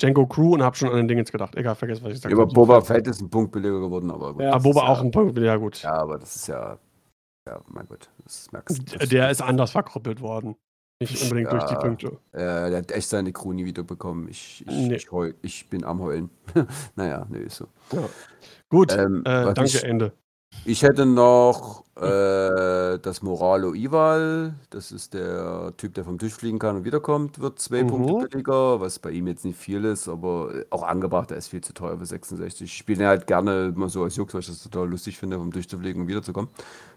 [0.00, 1.56] Django Crew und habe schon an den Dingens gedacht.
[1.56, 2.34] Egal, vergiss, was ich sage.
[2.34, 4.42] Ja, aber Boba Fett ist ein Punkt billiger geworden, aber gut.
[4.42, 5.82] Ja, aber Boba auch ein Punkt billiger, gut.
[5.82, 6.78] Ja, aber das ist ja.
[7.48, 9.06] Ja, mein Gott, das merkst du.
[9.08, 10.56] Der ist anders verkrüppelt worden.
[11.00, 12.06] Nicht unbedingt ja, durch die Punkte.
[12.32, 14.28] Äh, der hat echt seine Crew nie wieder bekommen.
[14.28, 14.96] Ich, ich, nee.
[14.96, 16.30] ich, heul, ich bin am Heulen.
[16.96, 17.68] naja, nee, ist so.
[17.92, 18.08] Ja.
[18.68, 20.12] Gut, ähm, äh, danke, ich, Ende.
[20.64, 24.54] Ich hätte noch äh, das Moralo Ival.
[24.70, 27.40] Das ist der Typ, der vom Tisch fliegen kann und wiederkommt.
[27.40, 27.88] Wird zwei mhm.
[27.88, 31.30] Punkte billiger, was bei ihm jetzt nicht viel ist, aber auch angebracht.
[31.30, 32.62] Er ist viel zu teuer für 66.
[32.62, 35.38] Ich spiele ihn halt gerne mal so als Jux, weil ich das total lustig finde,
[35.38, 36.50] vom Tisch zu fliegen und wiederzukommen.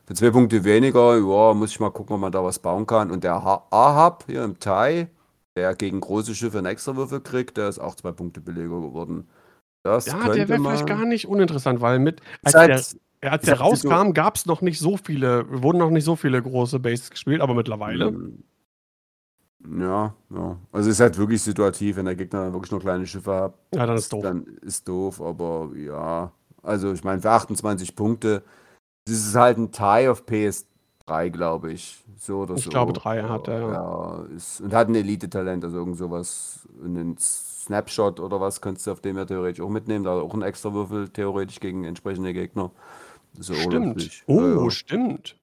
[0.05, 3.09] Für zwei Punkte weniger, ja, muss ich mal gucken, ob man da was bauen kann.
[3.09, 5.07] Und der Ahab hier im Thai,
[5.55, 9.27] der gegen große Schiffe einen Extrawürfel kriegt, der ist auch zwei Punkte billiger geworden.
[9.83, 12.21] Das ja, der wäre vielleicht gar nicht uninteressant, weil mit.
[12.43, 16.41] Als als der rauskam, gab es noch nicht so viele, wurden noch nicht so viele
[16.41, 18.07] große Bases gespielt, aber mittlerweile.
[18.07, 18.43] Hm.
[19.79, 20.57] Ja, ja.
[20.71, 23.53] Also es ist halt wirklich situativ, wenn der Gegner dann wirklich nur kleine Schiffe hat.
[23.75, 24.23] Ja, dann ist doof.
[24.23, 26.31] Dann ist doof, aber ja.
[26.63, 28.43] Also ich meine, für 28 Punkte,
[29.05, 32.03] das ist halt ein Tie of PS3, glaube ich.
[32.17, 32.69] So oder ich so.
[32.69, 33.71] Ich glaube, drei hat er, ja.
[33.71, 38.91] ja ist, und hat ein Elite-Talent, also irgend sowas, einen Snapshot oder was, könntest du
[38.91, 40.05] auf dem ja theoretisch auch mitnehmen.
[40.05, 42.71] Da auch ein extra Würfel theoretisch gegen entsprechende Gegner.
[43.39, 44.23] So stimmt.
[44.27, 44.69] Oh, ja.
[44.69, 45.37] stimmt.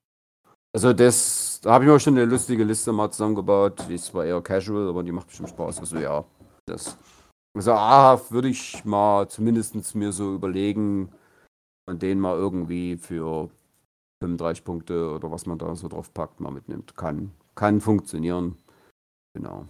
[0.72, 3.84] Also das, da habe ich mir schon eine lustige Liste mal zusammengebaut.
[3.88, 5.80] Die ist zwar eher casual, aber die macht bestimmt Spaß.
[5.80, 6.24] Also ja,
[6.66, 6.98] das.
[7.56, 11.10] Also A würde ich mal zumindest mir so überlegen,
[11.86, 13.50] man den mal irgendwie für
[14.22, 16.96] 35 Punkte oder was man da so drauf packt, mal mitnimmt.
[16.96, 18.56] Kann, kann funktionieren.
[19.34, 19.66] Genau.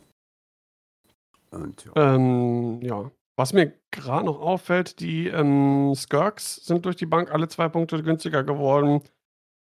[1.50, 2.14] Und ja.
[2.14, 3.10] Ähm, ja.
[3.38, 8.02] Was mir gerade noch auffällt, die ähm, Skirks sind durch die Bank alle zwei Punkte
[8.02, 9.00] günstiger geworden.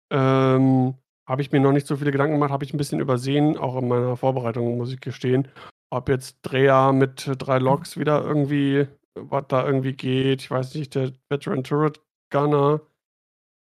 [0.10, 0.96] Ähm,
[1.28, 3.76] habe ich mir noch nicht so viele Gedanken gemacht, habe ich ein bisschen übersehen, auch
[3.76, 5.50] in meiner Vorbereitung, muss ich gestehen.
[5.90, 10.42] Ob jetzt Dreher mit drei Loks wieder irgendwie, was da irgendwie geht.
[10.44, 12.80] Ich weiß nicht, der Veteran Turret Gunner,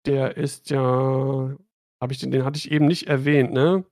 [0.07, 0.79] der ist ja,
[2.01, 3.85] habe ich den, den hatte ich eben nicht erwähnt, ne?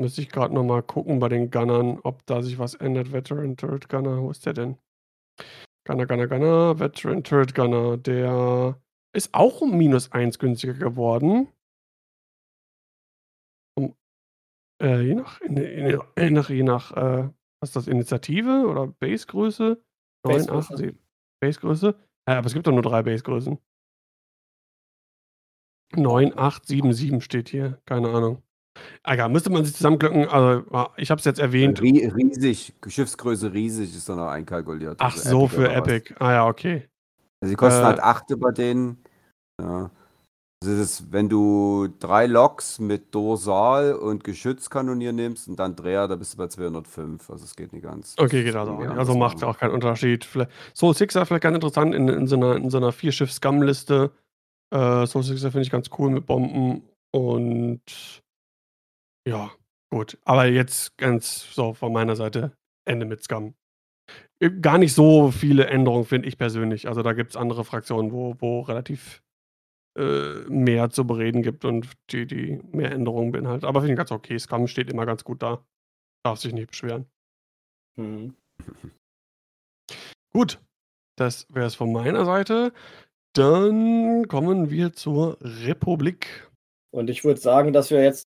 [0.00, 3.12] Müsste ich gerade nochmal gucken bei den Gunnern, ob da sich was ändert.
[3.12, 4.78] Veteran Turret Gunner, wo ist der denn?
[5.86, 8.80] Gunner, Gunner, Gunner, Veteran Turret Gunner, der
[9.14, 11.48] ist auch um minus 1 günstiger geworden.
[13.76, 13.96] Um,
[14.82, 17.30] äh, je nach, in, in, je nach, je nach äh,
[17.60, 19.82] was ist das, Initiative oder Basegröße?
[20.26, 20.98] 9, 8, 7.
[21.42, 21.98] Basegröße?
[22.28, 23.58] Ja, aber es gibt doch nur drei Basegrößen.
[25.96, 27.80] 9, 8, 7, 7 steht hier.
[27.84, 28.42] Keine Ahnung.
[29.04, 30.28] Egal, müsste man sich zusammenglücken.
[30.28, 31.80] Also, ich habe es jetzt erwähnt.
[31.80, 34.96] Riesig, Schiffsgröße riesig ist dann auch einkalkuliert.
[35.00, 36.14] Ach also so, Epic für Epic.
[36.18, 36.88] Ah ja, okay.
[37.40, 38.98] Also, sie kosten äh, halt 8 über den.
[39.60, 39.90] Ja.
[40.62, 46.16] Also das, wenn du drei Loks mit Dorsal und Geschützkanonier nimmst und dann Dreher, da
[46.16, 47.30] bist du bei 205.
[47.30, 48.14] Also es geht nicht ganz.
[48.18, 48.90] Okay, geht also auch nicht.
[48.90, 50.28] Also macht auch keinen Unterschied.
[50.74, 54.10] Soul Sixer vielleicht ganz interessant in, in so einer, in so einer Vier-Schiff-Scum-Liste.
[54.70, 57.80] Äh, Soul Sixer finde ich ganz cool mit Bomben und
[59.30, 59.52] ja,
[59.92, 60.18] gut.
[60.24, 62.52] Aber jetzt ganz so von meiner Seite
[62.84, 63.54] Ende mit Scum.
[64.40, 66.88] Äh, gar nicht so viele Änderungen, finde ich persönlich.
[66.88, 69.22] Also da gibt es andere Fraktionen, wo, wo relativ
[69.96, 73.66] äh, mehr zu bereden gibt und die, die mehr Änderungen beinhalten.
[73.66, 74.36] Aber finde ich ganz okay.
[74.36, 75.64] Scum steht immer ganz gut da.
[76.24, 77.06] Darf sich nicht beschweren.
[77.96, 78.34] Mhm.
[80.32, 80.60] Gut,
[81.16, 82.72] das wäre es von meiner Seite.
[83.34, 86.50] Dann kommen wir zur Republik.
[86.92, 88.29] Und ich würde sagen, dass wir jetzt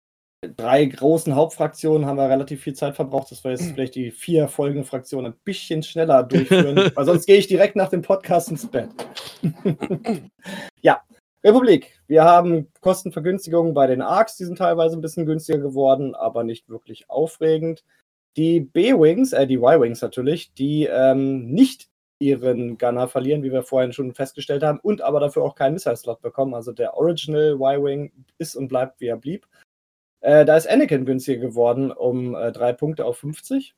[0.48, 4.48] drei großen Hauptfraktionen haben wir relativ viel Zeit verbraucht, dass wir jetzt vielleicht die vier
[4.48, 8.66] folgenden Fraktionen ein bisschen schneller durchführen, weil sonst gehe ich direkt nach dem Podcast ins
[8.66, 8.90] Bett.
[10.82, 11.01] ja,
[11.44, 12.01] Republik.
[12.09, 16.68] Wir haben Kostenvergünstigungen bei den ARCs, die sind teilweise ein bisschen günstiger geworden, aber nicht
[16.68, 17.85] wirklich aufregend.
[18.36, 23.93] Die B-Wings, äh, die Y-Wings natürlich, die ähm, nicht ihren Gunner verlieren, wie wir vorhin
[23.93, 26.55] schon festgestellt haben, und aber dafür auch keinen Missile-Slot bekommen.
[26.55, 29.47] Also der Original Y-Wing ist und bleibt, wie er blieb.
[30.21, 33.75] Äh, da ist Anakin günstiger geworden um äh, drei Punkte auf 50.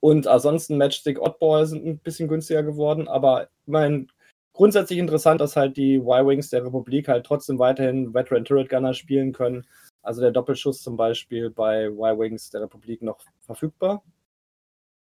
[0.00, 4.10] Und ansonsten Matchstick Oddball sind ein bisschen günstiger geworden, aber immerhin
[4.52, 9.32] grundsätzlich interessant, dass halt die Y-Wings der Republik halt trotzdem weiterhin Veteran Turret Gunner spielen
[9.32, 9.66] können.
[10.02, 14.02] Also der Doppelschuss zum Beispiel bei Y-Wings der Republik noch verfügbar.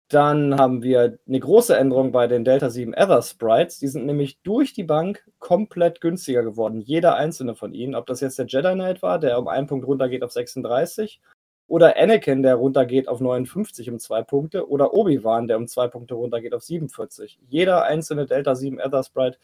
[0.08, 3.80] Dann haben wir eine große Änderung bei den Delta 7 Ether Sprites.
[3.80, 6.80] Die sind nämlich durch die Bank komplett günstiger geworden.
[6.80, 7.96] Jeder einzelne von ihnen.
[7.96, 11.20] Ob das jetzt der Jedi Knight war, der um einen Punkt runtergeht auf 36,
[11.68, 16.14] oder Anakin, der runtergeht auf 59 um zwei Punkte, oder Obi-Wan, der um zwei Punkte
[16.14, 17.40] runtergeht auf 47.
[17.48, 19.38] Jeder einzelne Delta 7 Ether Sprite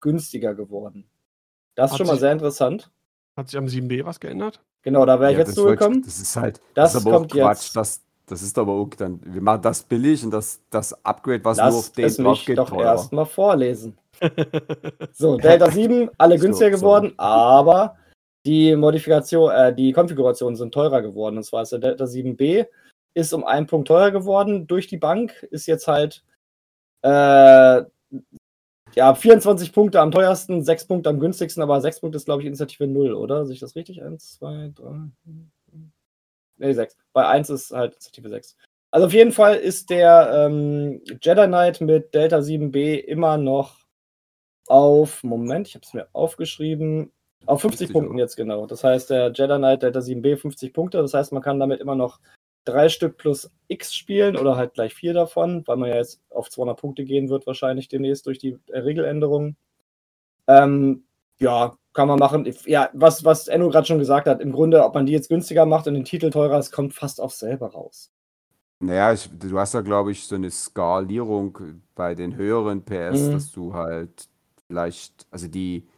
[0.00, 1.04] günstiger geworden.
[1.74, 2.90] Das ist hat schon mal sehr interessant.
[3.36, 4.62] Hat sich am 7B was geändert?
[4.80, 6.00] Genau, da wäre ich ja, jetzt zugekommen.
[6.02, 7.64] Das ist halt, das, das ist aber kommt auch Quatsch.
[7.64, 7.76] Jetzt.
[7.76, 11.58] Das, das ist aber auch dann, wir machen das billig und das, das Upgrade, was
[11.58, 13.96] Lass nur auf den drauf geht, doch erstmal vorlesen.
[15.12, 17.22] so, Delta 7, alle günstiger so, geworden, so.
[17.22, 17.96] aber
[18.44, 21.36] die Modifikation, äh, die Konfigurationen sind teurer geworden.
[21.36, 22.66] Und zwar ist der Delta 7B
[23.14, 26.22] ist um einen Punkt teurer geworden durch die Bank, ist jetzt halt
[27.02, 27.82] äh,
[28.94, 32.46] ja, 24 Punkte am teuersten, 6 Punkte am günstigsten, aber 6 Punkte ist, glaube ich,
[32.46, 33.46] Initiative 0, oder?
[33.46, 34.02] Sehe ich das richtig?
[34.02, 35.10] 1, 2, 3,
[36.58, 36.96] Nee, 6.
[37.12, 38.56] Bei 1 ist halt Initiative 6.
[38.90, 43.86] Also auf jeden Fall ist der ähm, Jedi Knight mit Delta 7b immer noch
[44.68, 47.12] auf, Moment, ich habe es mir aufgeschrieben,
[47.46, 48.66] auf 50 Punkten jetzt genau.
[48.66, 50.98] Das heißt, der Jedi Knight Delta 7b 50 Punkte.
[50.98, 52.18] Das heißt, man kann damit immer noch
[52.64, 56.50] drei Stück plus X spielen oder halt gleich vier davon, weil man ja jetzt auf
[56.50, 59.56] 200 Punkte gehen wird, wahrscheinlich demnächst durch die Regeländerungen.
[60.48, 61.04] Ähm,
[61.38, 62.48] ja, kann man machen.
[62.66, 65.66] Ja, was, was Enno gerade schon gesagt hat, im Grunde, ob man die jetzt günstiger
[65.66, 68.12] macht und den Titel teurer ist, kommt fast auf selber raus.
[68.78, 71.58] Naja, ich, du hast ja, glaube ich, so eine Skalierung
[71.94, 73.32] bei den höheren PS, mhm.
[73.32, 74.28] dass du halt
[74.66, 75.88] vielleicht, also die,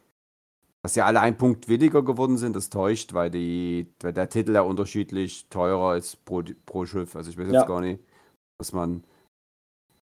[0.82, 4.54] dass ja alle ein Punkt weniger geworden sind, das täuscht, weil, die, weil der Titel
[4.54, 7.16] ja unterschiedlich teurer ist pro, pro Schiff.
[7.16, 7.66] Also ich weiß jetzt ja.
[7.66, 8.00] gar nicht,
[8.58, 9.02] was man,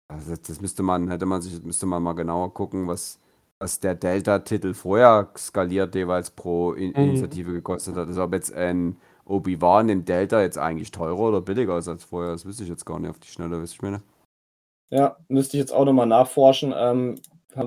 [0.09, 3.19] also das müsste man, hätte man sich, müsste man mal genauer gucken, was,
[3.59, 6.97] was der Delta-Titel vorher skaliert jeweils pro In mhm.
[6.97, 8.09] Initiative gekostet hat.
[8.09, 12.33] Also ob jetzt ein Obi-Wan im Delta jetzt eigentlich teurer oder billiger ist als vorher,
[12.33, 14.03] das wüsste ich jetzt gar nicht auf die Schnelle, wisst ihr meine?
[14.91, 16.73] Ja, müsste ich jetzt auch nochmal nachforschen.
[16.75, 17.17] Ähm,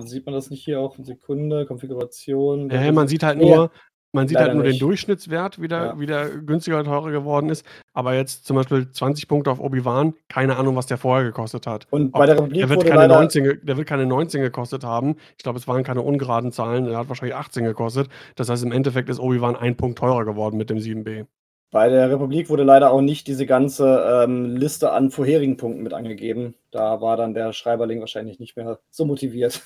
[0.05, 1.65] sieht man das nicht hier auch in Sekunde?
[1.65, 2.69] Konfiguration?
[2.69, 3.71] Ja, man sieht halt nur,
[4.13, 4.75] man sieht halt nur nicht.
[4.75, 5.99] den Durchschnittswert, wie der, ja.
[5.99, 7.65] wie der günstiger oder teurer geworden ist.
[7.93, 11.87] Aber jetzt zum Beispiel 20 Punkte auf Obi-Wan, keine Ahnung, was der vorher gekostet hat.
[11.91, 15.15] Und bei der Republik der wird, keine 19, der wird keine 19 gekostet haben.
[15.37, 16.85] Ich glaube, es waren keine ungeraden Zahlen.
[16.85, 18.09] Der hat wahrscheinlich 18 gekostet.
[18.35, 21.25] Das heißt, im Endeffekt ist Obi-Wan ein Punkt teurer geworden mit dem 7b.
[21.71, 25.93] Bei der Republik wurde leider auch nicht diese ganze ähm, Liste an vorherigen Punkten mit
[25.93, 26.55] angegeben.
[26.69, 29.61] Da war dann der Schreiberling wahrscheinlich nicht mehr so motiviert.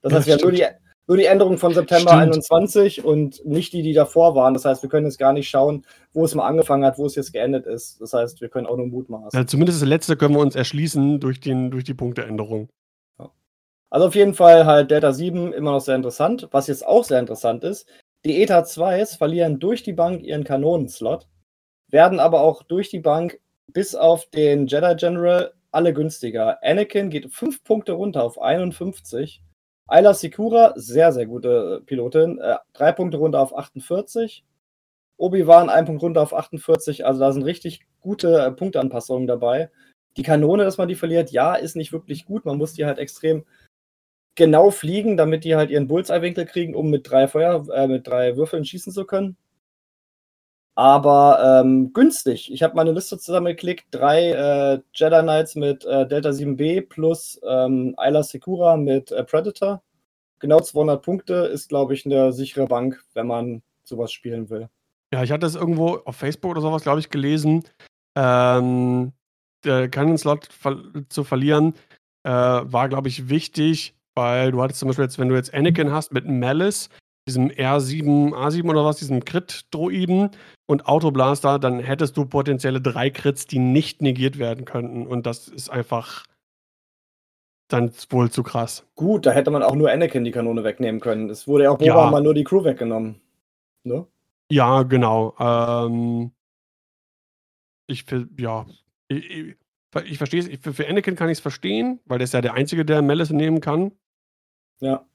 [0.00, 0.64] Das heißt, wir haben nur die,
[1.08, 2.34] nur die Änderung von September Stimmt.
[2.34, 4.52] 21 und nicht die, die davor waren.
[4.52, 7.14] Das heißt, wir können jetzt gar nicht schauen, wo es mal angefangen hat, wo es
[7.14, 7.98] jetzt geendet ist.
[8.00, 9.38] Das heißt, wir können auch nur mutmaßen.
[9.40, 12.68] Ja, zumindest das letzte können wir uns erschließen durch, den, durch die Punkteänderung.
[13.18, 13.30] Ja.
[13.88, 16.48] Also auf jeden Fall halt Delta 7 immer noch sehr interessant.
[16.50, 17.88] Was jetzt auch sehr interessant ist,
[18.26, 21.26] die ETA 2s verlieren durch die Bank ihren Kanonenslot,
[21.90, 23.40] werden aber auch durch die Bank
[23.72, 26.58] bis auf den Jedi General alle günstiger.
[26.62, 29.42] Anakin geht 5 Punkte runter auf 51
[29.88, 32.38] Ayla Sikura, sehr, sehr gute Pilotin.
[32.38, 34.44] Äh, drei Punkte runter auf 48.
[35.16, 37.06] Obi-Wan, ein Punkt runter auf 48.
[37.06, 39.70] Also da sind richtig gute äh, Punkteanpassungen dabei.
[40.18, 42.44] Die Kanone, dass man die verliert, ja, ist nicht wirklich gut.
[42.44, 43.44] Man muss die halt extrem
[44.34, 48.36] genau fliegen, damit die halt ihren Bullseye-Winkel kriegen, um mit drei Feuer, äh, mit drei
[48.36, 49.36] Würfeln schießen zu können.
[50.78, 52.52] Aber ähm, günstig.
[52.52, 53.86] Ich habe meine Liste zusammengeklickt.
[53.90, 59.82] Drei äh, Jedi Knights mit äh, Delta 7B plus ähm, Ayla Secura mit äh, Predator.
[60.38, 64.68] Genau 200 Punkte ist, glaube ich, eine sichere Bank, wenn man sowas spielen will.
[65.12, 67.64] Ja, ich hatte es irgendwo auf Facebook oder sowas, glaube ich, gelesen.
[68.14, 69.10] Ähm,
[69.64, 70.76] der Cannon-Slot ver
[71.08, 71.74] zu verlieren,
[72.22, 75.90] äh, war, glaube ich, wichtig, weil du hattest zum Beispiel jetzt, wenn du jetzt Anakin
[75.90, 76.88] hast mit Malice,
[77.28, 80.30] diesem R7, A7 oder was, diesem Crit-Droiden
[80.66, 85.06] und Autoblaster, dann hättest du potenzielle drei Crits, die nicht negiert werden könnten.
[85.06, 86.24] Und das ist einfach
[87.68, 88.86] dann wohl zu krass.
[88.94, 91.30] Gut, da hätte man auch nur Anakin die Kanone wegnehmen können.
[91.30, 92.10] Es wurde ja auch Boba ja.
[92.10, 93.20] mal nur die Crew weggenommen.
[93.84, 94.06] Ne?
[94.50, 95.34] Ja, genau.
[95.38, 96.32] Ähm,
[97.86, 98.06] ich,
[98.38, 98.66] ja,
[99.08, 99.56] ich,
[100.04, 100.48] ich verstehe es.
[100.60, 103.30] Für, für Anakin kann ich es verstehen, weil der ist ja der Einzige, der Malice
[103.30, 103.92] nehmen kann.
[104.80, 105.06] Ja.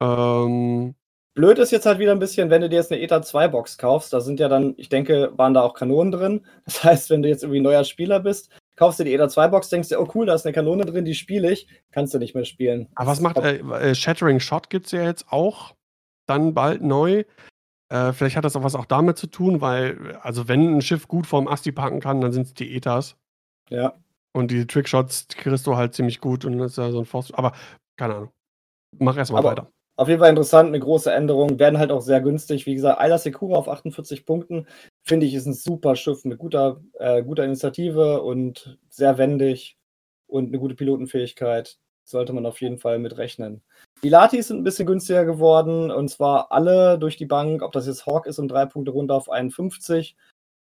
[0.00, 0.94] Ähm,
[1.38, 3.78] Blöd ist jetzt halt wieder ein bisschen, wenn du dir jetzt eine ETA 2 Box
[3.78, 6.44] kaufst, da sind ja dann, ich denke, waren da auch Kanonen drin.
[6.64, 9.68] Das heißt, wenn du jetzt irgendwie neuer Spieler bist, kaufst du die ETA 2 Box,
[9.68, 12.34] denkst dir, oh cool, da ist eine Kanone drin, die spiele ich, kannst du nicht
[12.34, 12.88] mehr spielen.
[12.96, 15.76] Aber was macht äh, äh, Shattering Shot gibt es ja jetzt auch
[16.26, 17.22] dann bald neu.
[17.88, 21.06] Äh, vielleicht hat das auch was auch damit zu tun, weil, also wenn ein Schiff
[21.06, 23.16] gut vorm Asti parken kann, dann sind es die ETAs.
[23.70, 23.94] Ja.
[24.32, 27.32] Und die Trickshots kriegst du halt ziemlich gut und das ist ja so ein Force.
[27.32, 27.52] Aber
[27.96, 28.30] keine Ahnung.
[28.98, 29.70] Mach erstmal weiter.
[29.98, 31.58] Auf jeden Fall interessant, eine große Änderung.
[31.58, 32.66] Werden halt auch sehr günstig.
[32.66, 34.68] Wie gesagt, Ayla Secura auf 48 Punkten
[35.02, 39.76] finde ich ist ein super Schiff mit guter, äh, guter Initiative und sehr wendig
[40.28, 41.78] und eine gute Pilotenfähigkeit.
[42.04, 43.60] Sollte man auf jeden Fall mit rechnen.
[44.04, 47.88] Die Latis sind ein bisschen günstiger geworden und zwar alle durch die Bank, ob das
[47.88, 50.16] jetzt Hawk ist um drei Punkte runter auf 51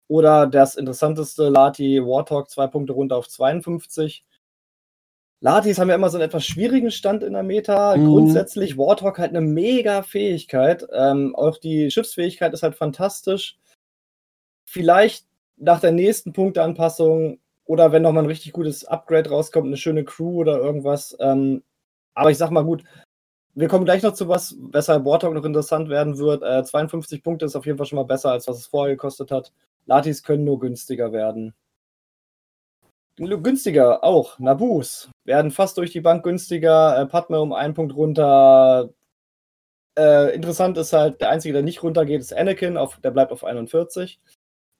[0.08, 4.24] oder das interessanteste Lati Warthog zwei Punkte runter auf 52.
[5.40, 7.96] Latis haben ja immer so einen etwas schwierigen Stand in der Meta.
[7.96, 8.06] Mhm.
[8.06, 10.86] Grundsätzlich Warthog halt eine mega Fähigkeit.
[10.92, 13.56] Ähm, auch die Schiffsfähigkeit ist halt fantastisch.
[14.64, 15.26] Vielleicht
[15.56, 20.40] nach der nächsten Punkteanpassung oder wenn nochmal ein richtig gutes Upgrade rauskommt, eine schöne Crew
[20.40, 21.16] oder irgendwas.
[21.20, 21.62] Ähm,
[22.14, 22.82] aber ich sag mal gut,
[23.54, 26.42] wir kommen gleich noch zu was, weshalb Warthog noch interessant werden wird.
[26.42, 29.30] Äh, 52 Punkte ist auf jeden Fall schon mal besser, als was es vorher gekostet
[29.30, 29.52] hat.
[29.86, 31.54] Latis können nur günstiger werden.
[33.16, 34.38] Günstiger auch.
[34.38, 36.98] Nabus werden fast durch die Bank günstiger.
[36.98, 38.90] Äh, Padme um einen Punkt runter.
[39.96, 42.76] Äh, interessant ist halt, der Einzige, der nicht runtergeht, ist Anakin.
[42.76, 44.20] Auf, der bleibt auf 41.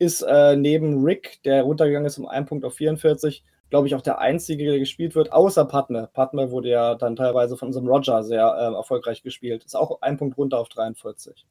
[0.00, 4.02] Ist äh, neben Rick, der runtergegangen ist um einen Punkt auf 44, glaube ich, auch
[4.02, 6.08] der Einzige, der gespielt wird, außer Padme.
[6.12, 9.64] Padme wurde ja dann teilweise von unserem Roger sehr äh, erfolgreich gespielt.
[9.64, 11.46] Ist auch ein Punkt runter auf 43.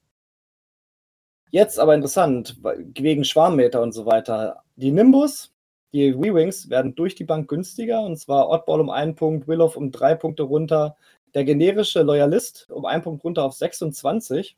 [1.52, 4.64] Jetzt aber interessant, wegen Schwarmmeter und so weiter.
[4.76, 5.54] Die Nimbus
[5.98, 9.92] die W-Wings werden durch die Bank günstiger und zwar Oddball um einen Punkt, Willow um
[9.92, 10.96] drei Punkte runter.
[11.34, 14.58] Der generische Loyalist um einen Punkt runter auf 26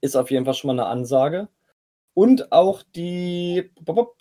[0.00, 1.48] ist auf jeden Fall schon mal eine Ansage.
[2.14, 3.70] Und auch die,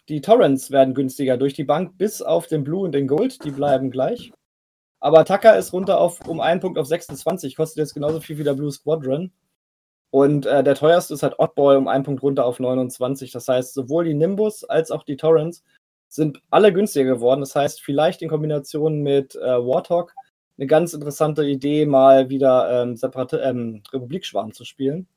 [0.10, 3.52] die Torrents werden günstiger durch die Bank, bis auf den Blue und den Gold, die
[3.52, 4.32] bleiben gleich.
[5.00, 8.44] Aber Tucker ist runter auf, um einen Punkt auf 26, kostet jetzt genauso viel wie
[8.44, 9.32] der Blue Squadron.
[10.12, 13.32] Und äh, der teuerste ist halt Oddball um einen Punkt runter auf 29.
[13.32, 15.64] Das heißt, sowohl die Nimbus als auch die Torrents
[16.16, 17.42] sind alle günstiger geworden.
[17.42, 20.14] Das heißt, vielleicht in Kombination mit äh, Warthog
[20.58, 25.08] eine ganz interessante Idee, mal wieder ähm, separate ähm, Republikschwarm zu spielen.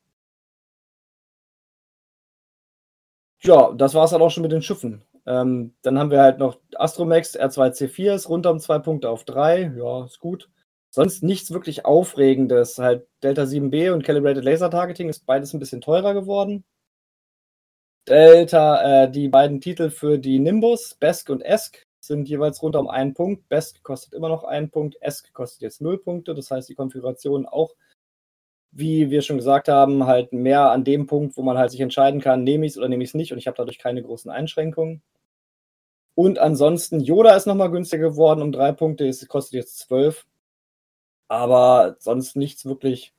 [3.41, 5.03] Ja, das war es dann auch schon mit den Schiffen.
[5.25, 9.71] Ähm, dann haben wir halt noch Astromex R2C4 ist runter um zwei Punkte auf drei.
[9.77, 10.49] Ja, ist gut.
[10.89, 12.77] Sonst nichts wirklich Aufregendes.
[12.79, 16.65] Halt Delta 7B und Calibrated Laser Targeting ist beides ein bisschen teurer geworden.
[18.09, 22.89] Delta, äh, die beiden Titel für die Nimbus, Besk und Esk, sind jeweils runter um
[22.89, 23.47] einen Punkt.
[23.49, 26.33] Besk kostet immer noch einen Punkt, Esk kostet jetzt null Punkte.
[26.33, 27.75] Das heißt, die Konfiguration auch,
[28.71, 32.19] wie wir schon gesagt haben, halt mehr an dem Punkt, wo man halt sich entscheiden
[32.19, 33.31] kann, nehme ich es oder nehme ich es nicht.
[33.31, 35.03] Und ich habe dadurch keine großen Einschränkungen.
[36.15, 40.25] Und ansonsten, Yoda ist nochmal günstiger geworden um drei Punkte, es kostet jetzt zwölf.
[41.27, 43.13] Aber sonst nichts wirklich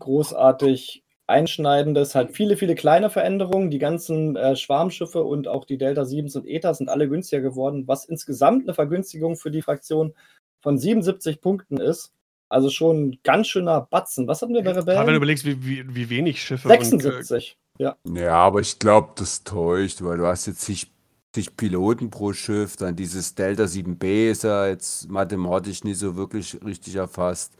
[0.00, 1.01] großartig
[1.32, 3.70] Einschneidendes, halt viele, viele kleine Veränderungen.
[3.70, 7.88] Die ganzen äh, Schwarmschiffe und auch die Delta 7s und ETA sind alle günstiger geworden,
[7.88, 10.14] was insgesamt eine Vergünstigung für die Fraktion
[10.60, 12.12] von 77 Punkten ist.
[12.48, 14.28] Also schon ein ganz schöner Batzen.
[14.28, 15.00] Was hatten wir bei Rebellen?
[15.00, 16.68] wenn du überlegst, wie, wie, wie wenig Schiffe.
[16.68, 17.96] 76, und, äh, ja.
[18.04, 20.92] Ja, aber ich glaube, das täuscht, weil du hast jetzt zig,
[21.34, 26.58] zig Piloten pro Schiff, dann dieses Delta 7B ist ja jetzt mathematisch nicht so wirklich
[26.62, 27.56] richtig erfasst.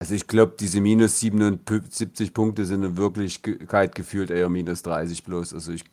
[0.00, 5.54] Also ich glaube, diese minus 77 Punkte sind in Wirklichkeit gefühlt eher minus 30 bloß.
[5.54, 5.84] Also ich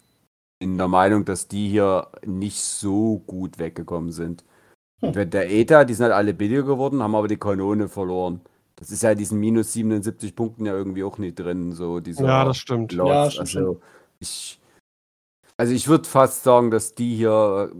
[0.59, 4.43] bin der Meinung, dass die hier nicht so gut weggekommen sind.
[5.01, 5.30] Hm.
[5.30, 8.42] Der ETA, die sind halt alle billiger geworden, haben aber die Kanone verloren.
[8.75, 11.72] das ist ja in diesen minus 77 Punkten ja irgendwie auch nicht drin.
[11.72, 12.93] So dieser ja, das stimmt.
[12.93, 13.35] Lots.
[13.35, 13.67] Ja, stimmt.
[13.67, 13.82] Also
[14.19, 14.59] ich,
[15.58, 17.72] also ich würde fast sagen, dass die hier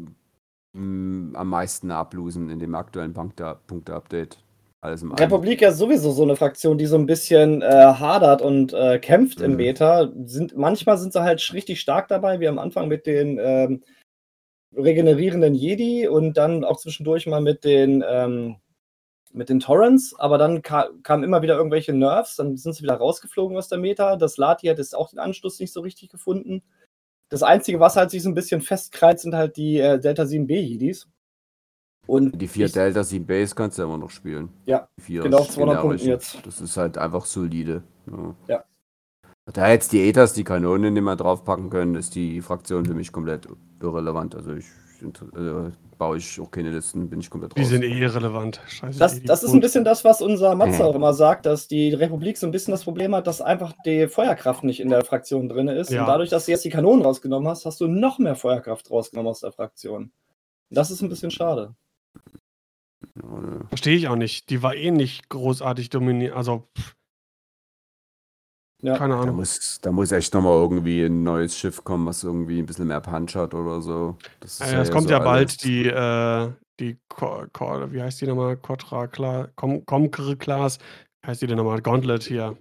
[0.74, 4.40] mh, mm, am meisten ablosen in dem aktuellen Punkte-Update.
[4.86, 8.72] Alles im Republik ja sowieso so eine Fraktion, die so ein bisschen äh, hadert und
[8.74, 9.46] äh, kämpft mhm.
[9.46, 10.12] im Beta.
[10.26, 13.84] Sind, manchmal sind sie halt richtig stark dabei, wie am Anfang mit den ähm,
[14.76, 18.58] regenerierenden Jedi und dann auch zwischendurch mal mit den, ähm,
[19.34, 20.14] mit den Torrents.
[20.20, 23.80] Aber dann ka kamen immer wieder irgendwelche Nerfs, dann sind sie wieder rausgeflogen aus der
[23.80, 24.18] Meta.
[24.18, 26.62] Das Lati hat jetzt auch den Anschluss nicht so richtig gefunden.
[27.30, 30.60] Das Einzige, was halt sich so ein bisschen festkreizt, sind halt die äh, Delta 7B
[30.60, 31.08] Jedis.
[32.08, 34.50] Und die vier Delta 7 Base kannst du ja immer noch spielen.
[34.66, 36.46] Ja, genau, 200 Punkte jetzt.
[36.46, 37.84] Das ist halt einfach solide.
[38.08, 38.36] Ja.
[38.48, 38.64] ja.
[39.54, 43.12] Da jetzt die Ethers die Kanonen nicht mehr draufpacken können, ist die Fraktion für mich
[43.12, 43.48] komplett
[43.80, 44.36] irrelevant.
[44.36, 44.66] Also ich
[45.02, 47.58] äh, baue ich auch keine Listen, bin ich komplett raus.
[47.58, 48.60] Die sind eh irrelevant.
[48.68, 51.94] Scheiße, das, das ist ein bisschen das, was unser Matze auch immer sagt, dass die
[51.94, 55.48] Republik so ein bisschen das Problem hat, dass einfach die Feuerkraft nicht in der Fraktion
[55.48, 55.92] drin ist.
[55.92, 56.02] Ja.
[56.02, 59.30] Und dadurch, dass du jetzt die Kanonen rausgenommen hast, hast du noch mehr Feuerkraft rausgenommen
[59.30, 60.12] aus der Fraktion.
[60.70, 61.76] Das ist ein bisschen schade.
[63.70, 64.50] Verstehe ich auch nicht.
[64.50, 66.36] Die war eh nicht großartig dominiert.
[66.36, 66.96] Also, pff.
[68.82, 68.98] Ja.
[68.98, 69.28] Keine Ahnung.
[69.28, 72.88] Da muss, da muss echt nochmal irgendwie ein neues Schiff kommen, was irgendwie ein bisschen
[72.88, 74.18] mehr Punch hat oder so.
[74.42, 78.22] Das ja, ja, es kommt so ja bald die, äh, die, Ko Ko wie heißt
[78.22, 78.58] die nochmal?
[78.58, 80.78] Kotra Class, Comkr Class,
[81.26, 81.82] heißt die denn nochmal?
[81.82, 82.58] Gauntlet hier.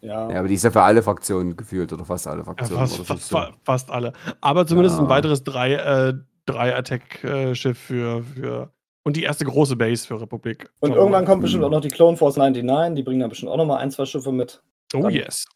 [0.00, 0.30] Ja.
[0.30, 2.82] ja, aber die ist ja für alle Fraktionen gefühlt oder fast alle Fraktionen.
[2.82, 3.38] Ja, fast, fast, so.
[3.64, 4.12] fast, alle.
[4.40, 5.02] Aber zumindest ja.
[5.02, 8.72] ein weiteres drei, äh, drei Attack-Schiff für, für
[9.06, 10.68] und die erste große Base für Republik.
[10.80, 13.56] Und irgendwann kommt bestimmt auch noch die Clone Force 99, die bringen dann bestimmt auch
[13.56, 14.64] nochmal ein, zwei Schiffe mit.
[14.94, 15.46] Oh dann yes.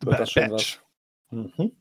[0.00, 0.80] The Bad Batch.
[1.30, 1.72] Mhm.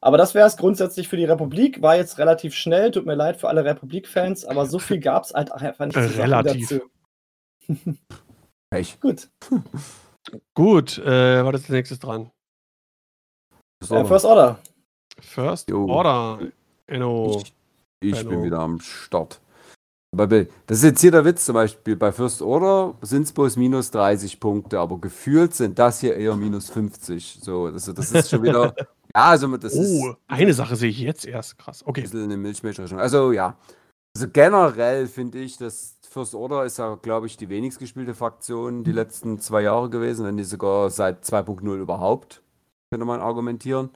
[0.00, 1.82] Aber das wäre es grundsätzlich für die Republik.
[1.82, 2.90] War jetzt relativ schnell.
[2.90, 5.96] Tut mir leid für alle Republik-Fans, aber so viel gab es halt einfach nicht.
[5.96, 6.80] Relativ.
[8.70, 9.00] Echt?
[9.00, 9.30] Gut.
[10.54, 12.32] Gut, äh, was ist als nächstes dran?
[13.80, 14.08] First Order.
[14.08, 14.58] First Order.
[15.20, 16.40] First Order.
[16.88, 17.40] Enno.
[18.00, 19.40] Ich, ich bin wieder am Start.
[20.10, 21.94] Das ist jetzt hier der Witz zum Beispiel.
[21.94, 26.34] Bei First Order sind es bloß minus 30 Punkte, aber gefühlt sind das hier eher
[26.34, 27.40] minus 50.
[27.42, 28.74] So, das, das ist schon wieder.
[28.78, 30.16] ja, also das oh, ist.
[30.26, 31.58] eine Sache sehe ich jetzt erst.
[31.58, 31.84] Krass.
[31.86, 32.00] Okay.
[32.00, 33.00] Ein bisschen eine Milchmädchenrechnung.
[33.00, 33.58] Also, ja.
[34.16, 38.84] Also, generell finde ich, dass First Order ist ja, glaube ich, die wenigst gespielte Fraktion
[38.84, 42.42] die letzten zwei Jahre gewesen, wenn die sogar seit 2.0 überhaupt,
[42.90, 43.90] könnte man argumentieren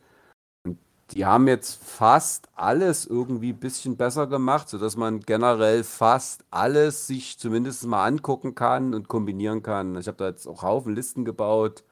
[1.13, 7.07] die haben jetzt fast alles irgendwie ein bisschen besser gemacht, sodass man generell fast alles
[7.07, 9.97] sich zumindest mal angucken kann und kombinieren kann.
[9.97, 11.85] Ich habe da jetzt auch Haufen Listen gebaut.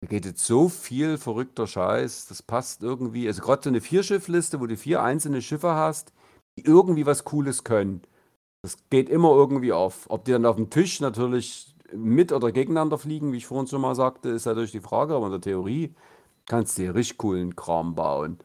[0.00, 2.26] Da geht jetzt so viel verrückter Scheiß.
[2.28, 3.26] Das passt irgendwie.
[3.26, 6.12] Also gerade so eine Vierschiffliste, wo du vier einzelne Schiffe hast,
[6.56, 8.02] die irgendwie was Cooles können.
[8.62, 10.06] Das geht immer irgendwie auf.
[10.08, 13.80] Ob die dann auf dem Tisch natürlich mit oder gegeneinander fliegen, wie ich vorhin schon
[13.80, 15.14] mal sagte, ist natürlich die Frage.
[15.14, 15.94] Aber in der Theorie
[16.46, 18.38] kannst du hier richtig coolen Kram bauen.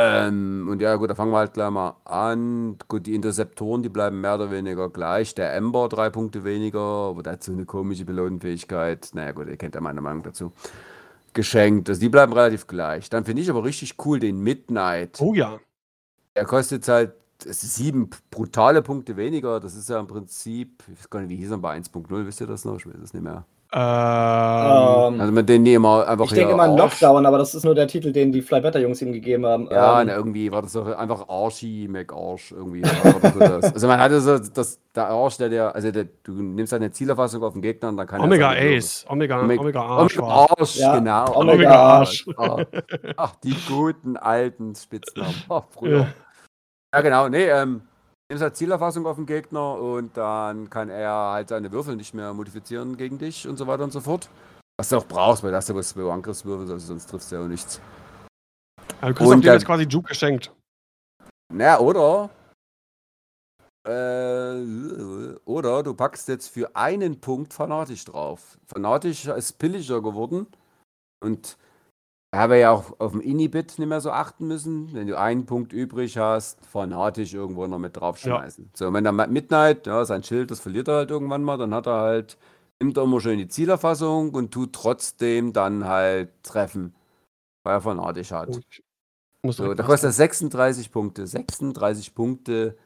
[0.00, 2.76] Ähm, und ja, gut, da fangen wir halt gleich mal an.
[2.86, 5.34] Gut, die Interceptoren, die bleiben mehr oder weniger gleich.
[5.34, 9.10] Der Ember drei Punkte weniger, aber der hat so eine komische Belohnenfähigkeit.
[9.14, 10.52] Naja, gut, ihr kennt ja meine Meinung dazu.
[11.32, 11.88] Geschenkt.
[11.88, 13.10] Also die bleiben relativ gleich.
[13.10, 15.20] Dann finde ich aber richtig cool den Midnight.
[15.20, 15.58] Oh ja.
[16.36, 19.58] Der kostet halt sieben brutale Punkte weniger.
[19.58, 22.40] Das ist ja im Prinzip, ich weiß gar nicht, wie hieß er bei 1.0, wisst
[22.40, 22.76] ihr das noch?
[22.76, 23.44] Ich weiß es nicht mehr.
[23.70, 26.24] Ähm, also mit denen die immer einfach.
[26.24, 28.80] Ich denke immer an Lockdown, aber das ist nur der Titel, den die Fly Better
[28.80, 29.68] Jungs ihm gegeben haben.
[29.70, 32.82] Ja, ähm, irgendwie war das doch einfach Archie McArsch irgendwie.
[32.82, 37.42] also man hatte so, das, der Arsch, der, der also der, du nimmst eine Zielerfassung
[37.42, 40.18] auf den Gegner und dann kann Omega Ace, Omega, Omega, Omega Arsch.
[40.18, 41.36] Omega Arsch, ja, genau.
[41.36, 42.26] Omega, Omega Arsch.
[42.38, 42.66] Arsch.
[43.18, 45.34] Ach, die guten alten Spitznamen.
[45.50, 46.06] Ach, früher.
[46.94, 47.82] Ja, genau, nee, ähm,
[48.28, 52.32] nimmst halt Zielerfassung auf den Gegner und dann kann er halt seine Würfel nicht mehr
[52.34, 54.28] modifizieren gegen dich und so weiter und so fort.
[54.78, 57.42] Was du auch brauchst, weil das ja was zwei Angriffswürfel, also sonst triffst du ja
[57.42, 57.80] auch nichts.
[59.00, 60.52] Also du kriegst und jetzt quasi Juke geschenkt.
[61.52, 62.30] Na, oder?
[63.86, 68.58] Äh, oder du packst jetzt für einen Punkt Fanatisch drauf.
[68.66, 70.46] Fanatisch ist billiger geworden
[71.24, 71.56] und
[72.34, 74.92] habe ja auch auf dem Inhibit nicht mehr so achten müssen.
[74.92, 78.64] Wenn du einen Punkt übrig hast, fanatisch irgendwo noch mit draufschmeißen.
[78.64, 78.70] Ja.
[78.74, 81.86] So, wenn der Midnight, ja, sein Schild, das verliert er halt irgendwann mal, dann hat
[81.86, 82.36] er halt,
[82.80, 86.94] nimmt er immer schön die Zielerfassung und tut trotzdem dann halt treffen,
[87.62, 88.60] weil er fanatisch hat.
[89.44, 91.26] So, da kostet er 36 Punkte.
[91.26, 92.76] 36 Punkte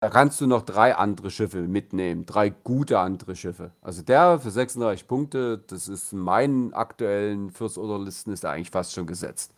[0.00, 3.72] da kannst du noch drei andere Schiffe mitnehmen, drei gute andere Schiffe.
[3.80, 8.52] Also der für 36 Punkte, das ist in meinen aktuellen First Order Listen ist er
[8.52, 9.54] eigentlich fast schon gesetzt.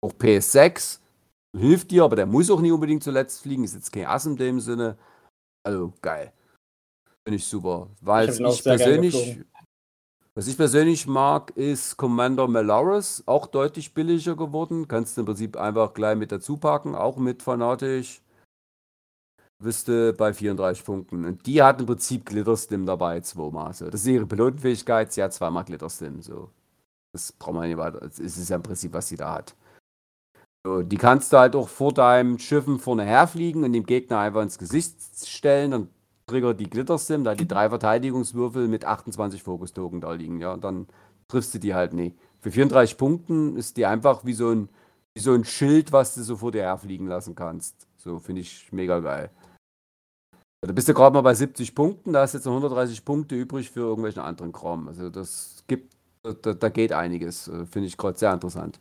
[0.00, 1.00] Auch PS6
[1.56, 4.36] hilft dir, aber der muss auch nicht unbedingt zuletzt fliegen, ist jetzt kein Ass in
[4.36, 4.96] dem Sinne.
[5.64, 6.32] Also geil.
[7.26, 7.88] Finde ich super.
[8.00, 9.40] Weil ich, ich persönlich,
[10.34, 14.86] Was ich persönlich mag, ist Commander Malaris, auch deutlich billiger geworden.
[14.86, 18.22] Kannst du im Prinzip einfach gleich mit dazu packen, auch mit fanatisch.
[19.60, 21.24] Wüsste bei 34 Punkten.
[21.24, 23.72] Und die hat im Prinzip Glitterstim dabei, zweimal.
[23.74, 23.90] So.
[23.90, 26.22] Das ist ihre Pilotenfähigkeit, sie hat zweimal Glitterstim.
[26.22, 26.50] So.
[27.12, 28.00] Das braucht man nicht weiter.
[28.00, 29.54] Das ist ja im Prinzip, was sie da hat.
[30.64, 34.42] So, die kannst du halt auch vor deinem Schiffen vorne herfliegen und dem Gegner einfach
[34.42, 35.70] ins Gesicht stellen.
[35.70, 35.88] Dann
[36.26, 40.86] triggert die Glittersim, da die drei Verteidigungswürfel mit 28 Fokustoken da liegen, ja, und dann
[41.28, 42.16] triffst du die halt nicht.
[42.40, 44.68] Für 34 Punkten ist die einfach wie so ein,
[45.14, 47.86] wie so ein Schild, was du so vor dir herfliegen lassen kannst.
[47.96, 49.30] So finde ich mega geil.
[50.62, 53.34] Da bist du gerade mal bei 70 Punkten, da hast du jetzt noch 130 Punkte
[53.34, 54.88] übrig für irgendwelchen anderen Kram.
[54.88, 57.48] Also das gibt, da, da geht einiges.
[57.48, 58.78] Äh, finde ich gerade sehr interessant.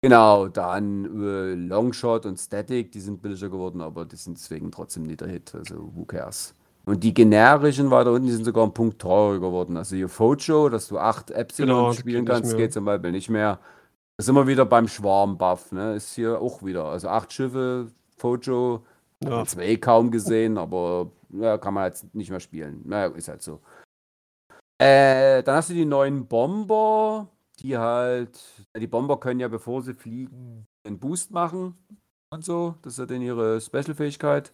[0.00, 5.04] Genau, dann äh, Longshot und Static, die sind billiger geworden, aber die sind deswegen trotzdem
[5.04, 5.54] nicht der Hit.
[5.54, 6.54] Also who cares?
[6.86, 9.76] Und die generischen weiter unten, die sind sogar ein Punkt teurer geworden.
[9.76, 13.60] Also hier Fojo, dass du acht Epsilon genau, spielen kannst, geht, zum Beispiel nicht mehr.
[14.16, 15.94] Das ist immer wieder beim Schwarm-Buff, ne?
[15.94, 16.86] Ist hier auch wieder.
[16.86, 17.86] Also acht Schiffe,
[18.16, 18.82] Fojo,
[19.24, 19.44] ja.
[19.46, 22.82] zwei kaum gesehen, aber ja, kann man jetzt nicht mehr spielen.
[22.84, 23.60] Naja, ist halt so.
[24.78, 27.28] Äh, dann hast du die neuen Bomber,
[27.60, 28.38] die halt,
[28.76, 31.76] die Bomber können ja, bevor sie fliegen, einen Boost machen
[32.32, 32.74] und so.
[32.82, 34.52] Das ist ja dann ihre Special-Fähigkeit.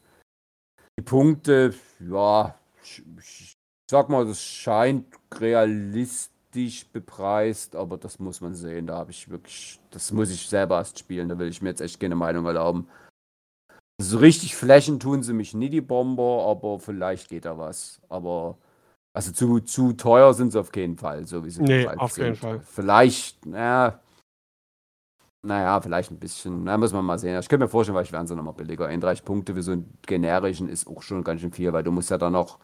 [0.99, 3.55] Die Punkte, ja, ich
[3.91, 8.87] sag mal, das scheint realistisch bepreist, aber das muss man sehen.
[8.87, 11.29] Da habe ich wirklich, das muss ich selber erst spielen.
[11.29, 12.89] Da will ich mir jetzt echt keine Meinung erlauben.
[14.01, 18.01] So richtig flächen tun sie mich nie, die Bomber, aber vielleicht geht da was.
[18.09, 18.57] Aber
[19.13, 22.25] also zu, zu teuer sind sie auf keinen Fall, so wie sie Nee, auf sind.
[22.25, 22.61] keinen Fall.
[22.61, 24.01] Vielleicht, naja,
[25.43, 26.65] naja, vielleicht ein bisschen.
[26.65, 27.39] Na, muss man mal sehen.
[27.39, 28.87] Ich könnte mir vorstellen, vielleicht werden sie nochmal billiger.
[28.87, 32.11] 31 Punkte für so einen generischen ist auch schon ganz schön viel, weil du musst
[32.11, 32.59] ja dann noch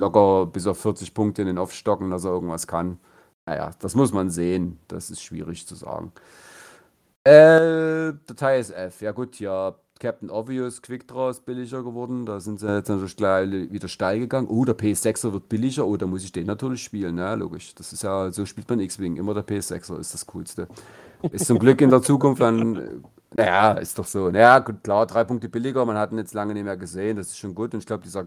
[0.00, 2.98] locker bis auf 40 Punkte in den aufstocken, dass er irgendwas kann.
[3.46, 4.78] Naja, das muss man sehen.
[4.88, 6.12] Das ist schwierig zu sagen.
[7.24, 9.00] Äh, Datei ist F.
[9.00, 12.26] Ja gut, ja, Captain Obvious, Quickdraw ist billiger geworden.
[12.26, 14.48] Da sind sie jetzt natürlich gleich wieder steil gegangen.
[14.48, 15.86] Oh, der PS6er wird billiger.
[15.86, 17.18] Oh, da muss ich den natürlich spielen.
[17.18, 17.72] Ja, logisch.
[17.76, 19.14] Das ist ja, so spielt man X-Wing.
[19.16, 20.66] Immer der PS6er ist das Coolste.
[21.30, 23.04] Ist zum Glück in der Zukunft dann,
[23.36, 24.28] naja, ist doch so.
[24.28, 25.86] Naja, gut, klar, drei Punkte billiger.
[25.86, 27.16] Man hat ihn jetzt lange nicht mehr gesehen.
[27.16, 27.72] Das ist schon gut.
[27.72, 28.26] Und ich glaube, dieser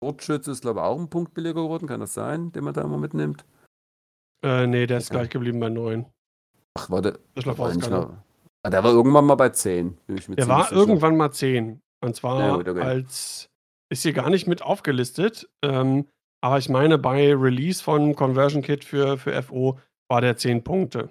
[0.00, 1.86] Bordschütze ist, glaube ich, auch ein Punkt billiger geworden.
[1.86, 3.44] Kann das sein, den man da immer mitnimmt?
[4.42, 5.20] Äh, nee, der ist okay.
[5.20, 6.04] gleich geblieben bei 9.
[6.74, 7.20] Ach, warte.
[7.36, 8.16] Ich glaube,
[8.70, 9.96] der war irgendwann mal bei 10.
[10.06, 10.76] Bin ich mir der war sicher.
[10.76, 11.80] irgendwann mal 10.
[12.00, 12.80] Und zwar gut, okay.
[12.80, 13.48] als,
[13.90, 16.08] ist hier gar nicht mit aufgelistet, ähm,
[16.40, 19.78] aber ich meine, bei Release von Conversion Kit für, für FO
[20.10, 21.10] war der 10 Punkte.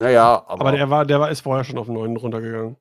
[0.00, 0.60] Naja, aber.
[0.60, 2.76] Aber der war, der war ist vorher schon auf 9 runtergegangen.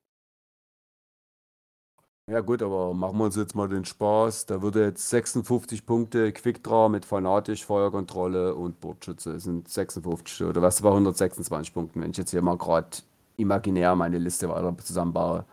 [2.30, 4.46] Ja gut, aber machen wir uns jetzt mal den Spaß.
[4.46, 9.34] Da würde jetzt 56 Punkte Quickdraw mit Fanatisch, Feuerkontrolle und Bordschütze.
[9.34, 12.90] Das sind 56 oder was bei 126 Punkten, wenn ich jetzt hier mal gerade
[13.38, 15.44] imaginär meine Liste weiter zusammenbaue.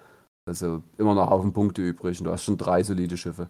[0.45, 3.49] Also immer noch Haufen Punkte übrig und du hast schon drei solide Schiffe.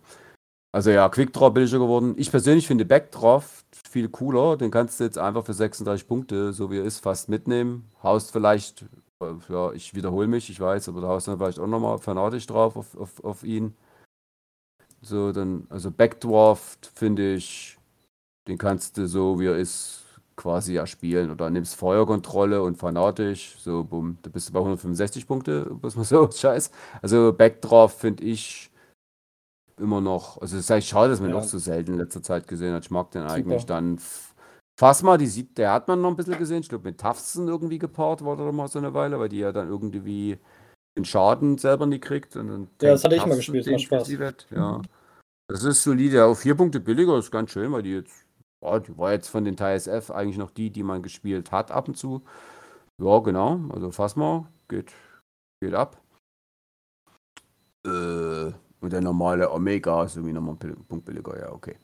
[0.70, 2.14] Also ja, Quickdraw billiger geworden.
[2.18, 4.56] Ich persönlich finde Backdraft viel cooler.
[4.56, 7.90] Den kannst du jetzt einfach für 36 Punkte, so wie er ist, fast mitnehmen.
[8.04, 8.84] Haust vielleicht
[9.48, 12.76] ja, ich wiederhole mich, ich weiß, aber da hast du vielleicht auch nochmal fanatisch drauf
[12.76, 13.74] auf, auf, auf ihn.
[15.00, 17.78] So, dann, also Backdwarf finde ich,
[18.48, 20.02] den kannst du so wie er ist
[20.36, 21.30] quasi ja spielen.
[21.30, 26.04] Oder nimmst Feuerkontrolle und fanatisch, so bumm, da bist du bei 165 Punkte, was man
[26.04, 26.70] so, scheiß.
[27.02, 28.70] Also Backdraft finde ich
[29.78, 31.36] immer noch, also es ist eigentlich schade, dass man ja.
[31.36, 32.84] noch so selten in letzter Zeit gesehen hat.
[32.84, 33.34] Ich mag den Super.
[33.34, 33.98] eigentlich dann
[34.78, 36.60] Phasma, die sieht, der hat man noch ein bisschen gesehen.
[36.60, 39.52] Ich glaube, mit Tafsen irgendwie gepaart war da mal so eine Weile, weil die ja
[39.52, 40.38] dann irgendwie
[40.96, 42.36] den Schaden selber nicht kriegt.
[42.36, 44.18] Und dann ja, das hatte ich mal gespielt, war Spaß.
[44.18, 44.46] Wird.
[44.50, 44.82] Ja.
[45.48, 46.26] Das ist solide.
[46.26, 48.26] Auf vier Punkte billiger ist ganz schön, weil die jetzt,
[48.62, 51.88] ja, die war jetzt von den TSF eigentlich noch die, die man gespielt hat ab
[51.88, 52.22] und zu.
[53.02, 53.60] Ja, genau.
[53.70, 54.92] Also Phasma geht,
[55.62, 56.00] geht ab.
[57.86, 61.76] Äh, und der normale Omega ist irgendwie nochmal ein Punkt billiger, ja, okay.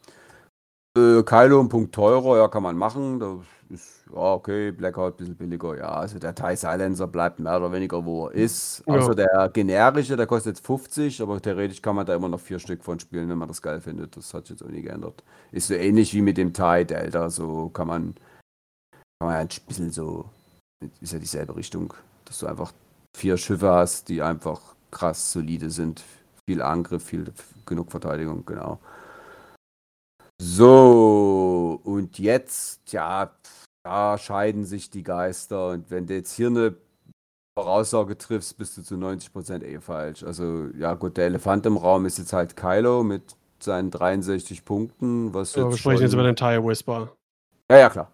[0.97, 3.19] Äh, Kylo ein Punkt teurer, ja, kann man machen.
[3.19, 3.39] Das
[3.71, 5.77] ist, ja, okay, Blackout ein bisschen billiger.
[5.79, 8.83] Ja, also der TIE Silencer bleibt mehr oder weniger, wo er ist.
[8.87, 8.95] Ja.
[8.95, 12.59] Also der generische, der kostet jetzt 50, aber theoretisch kann man da immer noch vier
[12.59, 14.17] Stück von spielen, wenn man das geil findet.
[14.17, 15.23] Das hat sich jetzt auch nie geändert.
[15.51, 18.15] Ist so ähnlich wie mit dem TIE Delta, so kann man,
[19.19, 20.27] kann man ein bisschen so,
[21.01, 21.95] ist ja dieselbe Richtung,
[22.27, 22.73] dass du einfach
[23.17, 26.05] vier Schiffe hast, die einfach krass solide sind.
[26.47, 27.33] Viel Angriff, viel
[27.65, 28.79] genug Verteidigung, genau.
[30.45, 33.31] So, und jetzt, ja,
[33.85, 35.69] da scheiden sich die Geister.
[35.69, 36.75] Und wenn du jetzt hier eine
[37.57, 40.25] Voraussage triffst, bist du zu 90% eh falsch.
[40.25, 45.33] Also, ja, gut, der Elefant im Raum ist jetzt halt Kylo mit seinen 63 Punkten.
[45.33, 47.13] Was ja, wir sprechen jetzt über den Tire Whisper.
[47.71, 48.11] Ja, ja, klar.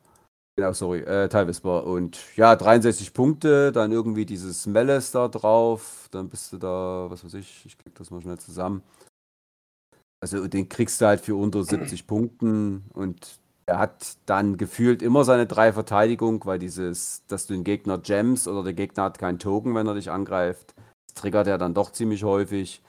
[0.55, 1.87] Genau, sorry, äh, Ty Whisper.
[1.87, 7.25] Und ja, 63 Punkte, dann irgendwie dieses Melles da drauf, dann bist du da, was
[7.25, 8.83] weiß ich, ich krieg das mal schnell zusammen.
[10.21, 15.25] Also den kriegst du halt für unter 70 Punkten und er hat dann gefühlt immer
[15.25, 19.39] seine drei Verteidigung, weil dieses, dass du den Gegner jams oder der Gegner hat keinen
[19.39, 20.75] Token, wenn er dich angreift,
[21.07, 22.83] das triggert er dann doch ziemlich häufig.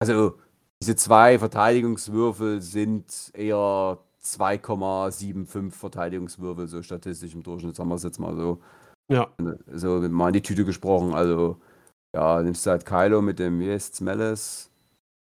[0.00, 0.38] Also
[0.82, 8.18] diese zwei Verteidigungswürfel sind eher 2,75 Verteidigungswürfel, so statistisch im Durchschnitt, sagen wir es jetzt
[8.18, 8.60] mal so.
[9.08, 9.28] Ja.
[9.72, 11.14] So mal in die Tüte gesprochen.
[11.14, 11.60] Also,
[12.14, 14.70] ja, nimmst du halt Kylo mit dem, heißt Meles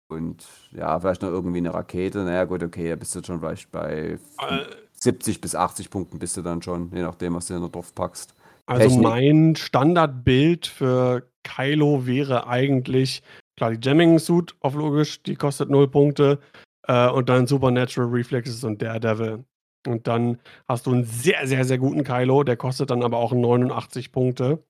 [0.08, 2.20] und ja, vielleicht noch irgendwie eine Rakete.
[2.20, 6.38] Naja, gut, okay, da bist du schon vielleicht bei äh, 70 bis 80 Punkten bist
[6.38, 8.34] du dann schon, je nachdem, was du noch drauf packst.
[8.66, 9.04] Also Technik.
[9.04, 13.22] mein Standardbild für Kylo wäre eigentlich,
[13.58, 16.40] klar, die Jamming-Suit auf logisch, die kostet 0 Punkte.
[16.88, 19.44] Äh, und dann Supernatural Reflexes und Daredevil.
[19.88, 23.34] Und dann hast du einen sehr, sehr, sehr guten Kylo, der kostet dann aber auch
[23.34, 24.64] 89 Punkte.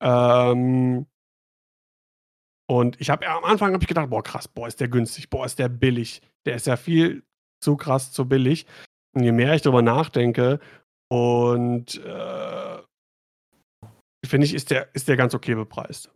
[0.00, 1.06] Ähm,
[2.70, 5.46] und ich habe am Anfang habe ich gedacht, boah, krass, boah, ist der günstig, boah,
[5.46, 6.22] ist der billig.
[6.46, 7.22] Der ist ja viel
[7.62, 8.66] zu krass, zu billig.
[9.16, 10.60] Und je mehr ich darüber nachdenke,
[11.10, 12.78] und äh,
[14.26, 16.10] finde ich, ist der, ist der ganz okay bepreist.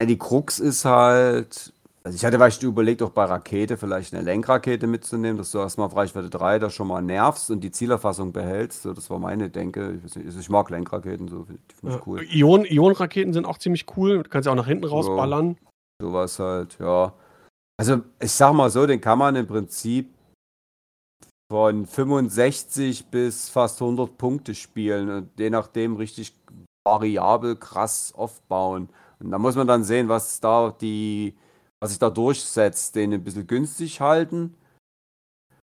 [0.00, 4.22] Ja, die Krux ist halt, also ich hatte vielleicht überlegt, auch bei Rakete vielleicht eine
[4.22, 8.32] Lenkrakete mitzunehmen, dass du erstmal auf Reichweite 3 da schon mal nervst und die Zielerfassung
[8.32, 8.82] behältst.
[8.82, 10.00] So, das war meine Denke.
[10.04, 12.24] Ich, nicht, also ich mag Lenkraketen, so die finde ich cool.
[12.30, 14.24] Ion, Ionenraketen sind auch ziemlich cool.
[14.24, 15.56] Du kannst ja auch nach hinten rausballern.
[16.00, 17.12] So, sowas halt, ja.
[17.80, 20.14] Also ich sag mal so, den kann man im Prinzip
[21.50, 26.34] von 65 bis fast 100 Punkte spielen und je nachdem richtig
[26.86, 28.88] variabel krass aufbauen.
[29.20, 31.36] Und da muss man dann sehen, was da die
[31.80, 34.56] was sich da durchsetzt, den ein bisschen günstig halten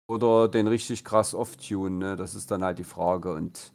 [0.10, 2.16] oder den richtig krass off-tune, ne?
[2.18, 3.72] Das ist dann halt die Frage und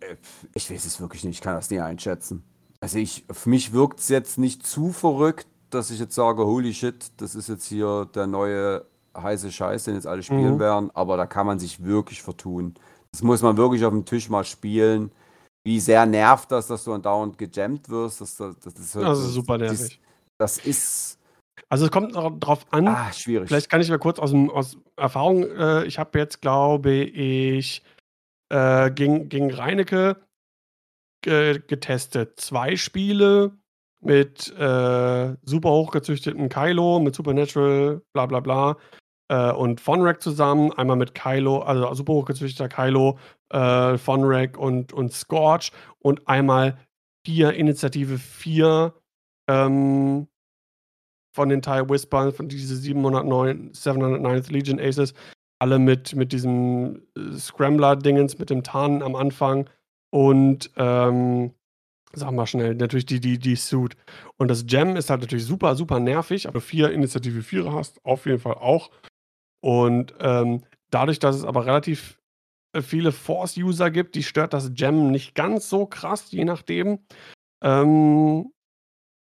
[0.00, 0.16] äh,
[0.54, 2.44] ich weiß es wirklich nicht, ich kann das nicht einschätzen.
[2.80, 6.72] Also ich, für mich wirkt es jetzt nicht zu verrückt, dass ich jetzt sage, holy
[6.72, 8.84] shit, das ist jetzt hier der neue
[9.16, 10.60] heiße Scheiß, den jetzt alle spielen mhm.
[10.60, 12.74] werden, aber da kann man sich wirklich vertun.
[13.12, 15.10] Das muss man wirklich auf dem Tisch mal spielen.
[15.64, 18.20] Wie sehr nervt das, dass du andauernd gejammt wirst?
[18.20, 20.00] Das, das, das, ist, halt, das ist super nervig.
[20.38, 21.18] Das ist.
[21.68, 22.86] Also es kommt darauf an.
[22.86, 23.48] Ah, schwierig.
[23.48, 27.82] Vielleicht kann ich mal kurz aus, aus Erfahrung, äh, ich habe jetzt, glaube ich,
[28.50, 30.16] äh, gegen, gegen Reinecke
[31.22, 32.40] ge getestet.
[32.40, 33.52] Zwei Spiele
[34.00, 38.76] mit äh, super hochgezüchteten Kylo, mit Supernatural, bla bla bla.
[39.28, 43.18] Äh, und Fonrack zusammen, einmal mit Kylo, also super hochgezüchteter Kylo,
[43.50, 46.78] äh, Fonrack und, und Scorch und einmal
[47.24, 48.94] vier Initiative 4
[49.48, 50.28] ähm,
[51.34, 55.14] von den TIE Whispers, von diese 709, 709th Legion Aces,
[55.60, 59.68] alle mit, mit diesem äh, Scrambler-Dingens, mit dem Tarnen am Anfang
[60.10, 61.52] und ähm,
[62.12, 63.96] sag mal schnell, natürlich die, die, die Suit.
[64.36, 68.26] Und das Gem ist halt natürlich super, super nervig, aber vier Initiative 4 hast, auf
[68.26, 68.90] jeden Fall auch.
[69.60, 72.18] Und ähm, dadurch, dass es aber relativ
[72.72, 77.00] äh, viele Force-User gibt, die stört das Gem nicht ganz so krass, je nachdem.
[77.62, 78.52] Ähm,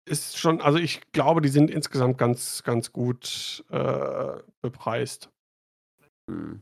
[0.05, 5.29] ist schon, also ich glaube, die sind insgesamt ganz, ganz gut äh, bepreist.
[6.29, 6.61] Mhm.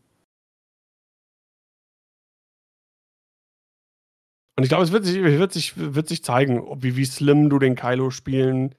[4.61, 7.57] Und ich glaube, es wird sich, wird sich, wird sich zeigen, wie, wie slim du
[7.57, 8.75] den Kylo spielen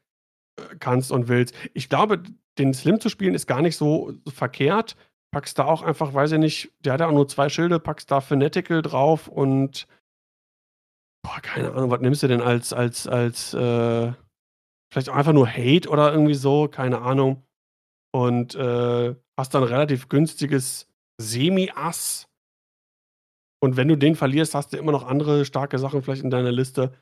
[0.57, 1.57] äh, kannst und willst.
[1.75, 2.23] Ich glaube,
[2.57, 4.95] den Slim zu spielen ist gar nicht so verkehrt.
[5.33, 8.13] Packst da auch einfach, weiß ich nicht, der hat ja auch nur zwei Schilde, packst
[8.13, 9.89] da Fanatical drauf und
[11.25, 14.13] boah, keine Ahnung, was nimmst du denn als, als, als, äh,
[14.93, 17.43] vielleicht auch einfach nur Hate oder irgendwie so, keine Ahnung.
[18.15, 20.87] Und äh, hast dann relativ günstiges
[21.19, 22.29] Semi-Ass.
[23.63, 26.51] Und wenn du den verlierst, hast du immer noch andere starke Sachen vielleicht in deiner
[26.51, 26.93] Liste.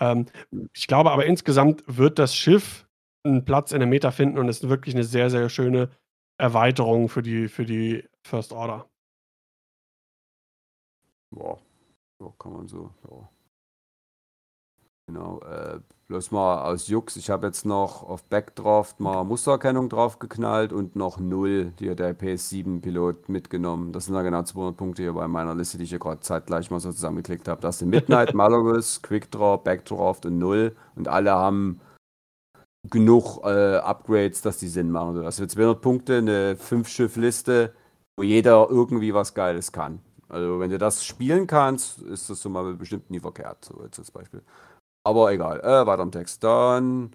[0.00, 0.26] Ähm,
[0.74, 2.88] ich glaube aber insgesamt wird das Schiff
[3.24, 5.90] einen Platz in der Meta finden und ist wirklich eine sehr, sehr schöne
[6.36, 8.88] Erweiterung für die, für die First Order.
[11.30, 11.60] Boah,
[12.18, 12.92] so kann man so.
[13.08, 13.37] Ja.
[15.08, 17.16] Genau, äh, bloß mal aus Jux.
[17.16, 23.30] Ich habe jetzt noch auf Backdraft mal Mustererkennung draufgeknallt und noch null hier der PS7-Pilot
[23.30, 23.94] mitgenommen.
[23.94, 26.70] Das sind dann genau 200 Punkte hier bei meiner Liste, die ich hier gerade zeitgleich
[26.70, 27.62] mal so zusammengeklickt habe.
[27.62, 30.76] Das sind Midnight, Malorus, Quickdraw, Backdraft und null.
[30.94, 31.80] Und alle haben
[32.90, 35.24] genug äh, Upgrades, dass die Sinn machen.
[35.24, 37.72] Also 200 Punkte, eine 5-Schiff-Liste,
[38.18, 40.00] wo jeder irgendwie was Geiles kann.
[40.28, 43.64] Also wenn du das spielen kannst, ist das so mal bestimmt nie verkehrt.
[43.64, 44.42] So jetzt als Beispiel.
[45.08, 46.44] Aber egal, äh, weiter im Text.
[46.44, 47.12] Dann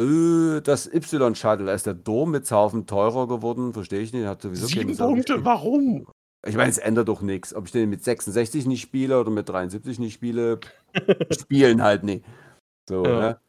[0.00, 4.24] äh, das Y-Shuttle, da ist der Dom mit Haufen teurer geworden, verstehe ich nicht.
[4.24, 6.06] Hat sowieso Sieben Punkte, warum?
[6.46, 7.52] Ich meine, es ändert doch nichts.
[7.52, 10.60] Ob ich den mit 66 nicht spiele oder mit 73 nicht spiele,
[11.40, 12.24] spielen halt nicht.
[12.88, 13.20] So, ja.
[13.20, 13.40] ne?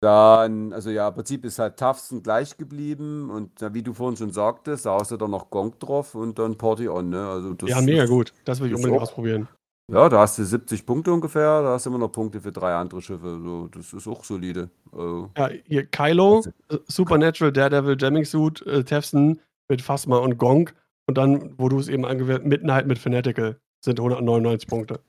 [0.00, 4.30] Dann, also ja, im Prinzip ist halt Tufton gleich geblieben und wie du vorhin schon
[4.30, 7.26] sagtest, da hast du dann noch Gong drauf und dann Party on, ne?
[7.26, 8.34] Also das, ja, mega gut.
[8.44, 9.48] Das will ich unbedingt auch, ausprobieren.
[9.90, 12.74] Ja, da hast du 70 Punkte ungefähr, da hast du immer noch Punkte für drei
[12.74, 13.40] andere Schiffe.
[13.42, 14.68] So, das ist auch solide.
[14.92, 20.70] Also, ja, hier Kylo, äh, Supernatural, Daredevil, Jamming Suit, äh, Tefson mit Phasma und Gong
[21.06, 25.00] und dann, wo du es eben angewählt Midnight mit Fanatical sind 199 Punkte.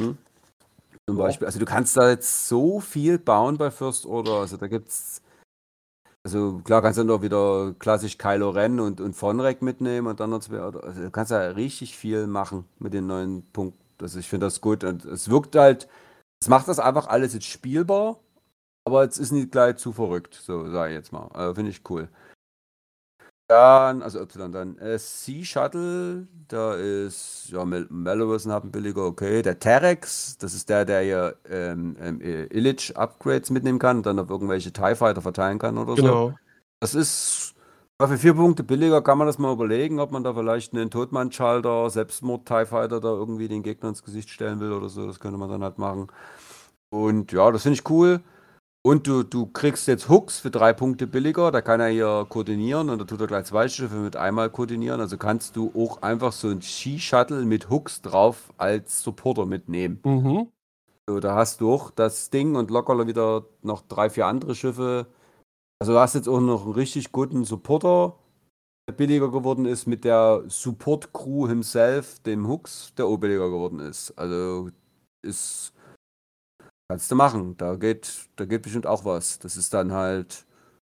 [0.00, 0.16] Hm.
[1.06, 1.46] Zum Beispiel.
[1.46, 4.40] Also du kannst da jetzt so viel bauen bei First Order.
[4.40, 5.22] Also da gibt's.
[6.24, 10.30] Also klar kannst du noch wieder klassisch Kylo Ren und, und Vonrek mitnehmen und dann
[10.30, 10.58] noch zwei.
[10.58, 13.89] Also du kannst da richtig viel machen mit den neuen Punkten.
[14.02, 14.84] Also ich finde das gut.
[14.84, 15.88] Und es wirkt halt,
[16.40, 18.18] es macht das einfach alles jetzt spielbar,
[18.84, 21.28] aber es ist nicht gleich zu verrückt, so sage ich jetzt mal.
[21.32, 22.08] Also finde ich cool.
[23.48, 24.78] Dann, also Y dann.
[24.78, 29.42] Äh, Sea Shuttle, da ist, ja, Mel Melrose haben billiger, okay.
[29.42, 34.20] Der Terex, das ist der, der ja ähm, ähm, Illich Upgrades mitnehmen kann und dann
[34.20, 36.28] auf irgendwelche TIE Fighter verteilen kann oder genau.
[36.28, 36.34] so.
[36.78, 37.56] Das ist,
[38.08, 41.90] für vier Punkte billiger kann man das mal überlegen, ob man da vielleicht einen Todmann-Schalter,
[41.90, 45.06] Selbstmord-TIE Fighter da irgendwie den Gegner ins Gesicht stellen will oder so.
[45.06, 46.06] Das könnte man dann halt machen.
[46.90, 48.20] Und ja, das finde ich cool.
[48.82, 51.50] Und du, du kriegst jetzt Hooks für drei Punkte billiger.
[51.50, 55.00] Da kann er hier koordinieren und da tut er gleich zwei Schiffe mit einmal koordinieren.
[55.00, 60.00] Also kannst du auch einfach so ein Ski-Shuttle mit Hooks drauf als Supporter mitnehmen.
[60.04, 60.48] Mhm.
[61.06, 65.06] So, da hast du auch das Ding und locker wieder noch drei, vier andere Schiffe.
[65.80, 68.18] Also du hast jetzt auch noch einen richtig guten Supporter,
[68.88, 74.12] der billiger geworden ist mit der Support-Crew himself, dem Hooks, der auch billiger geworden ist.
[74.18, 74.70] Also
[75.22, 75.72] ist
[76.90, 77.56] Kannst du machen.
[77.56, 79.38] Da geht, da geht bestimmt auch was.
[79.38, 80.44] Das ist dann halt,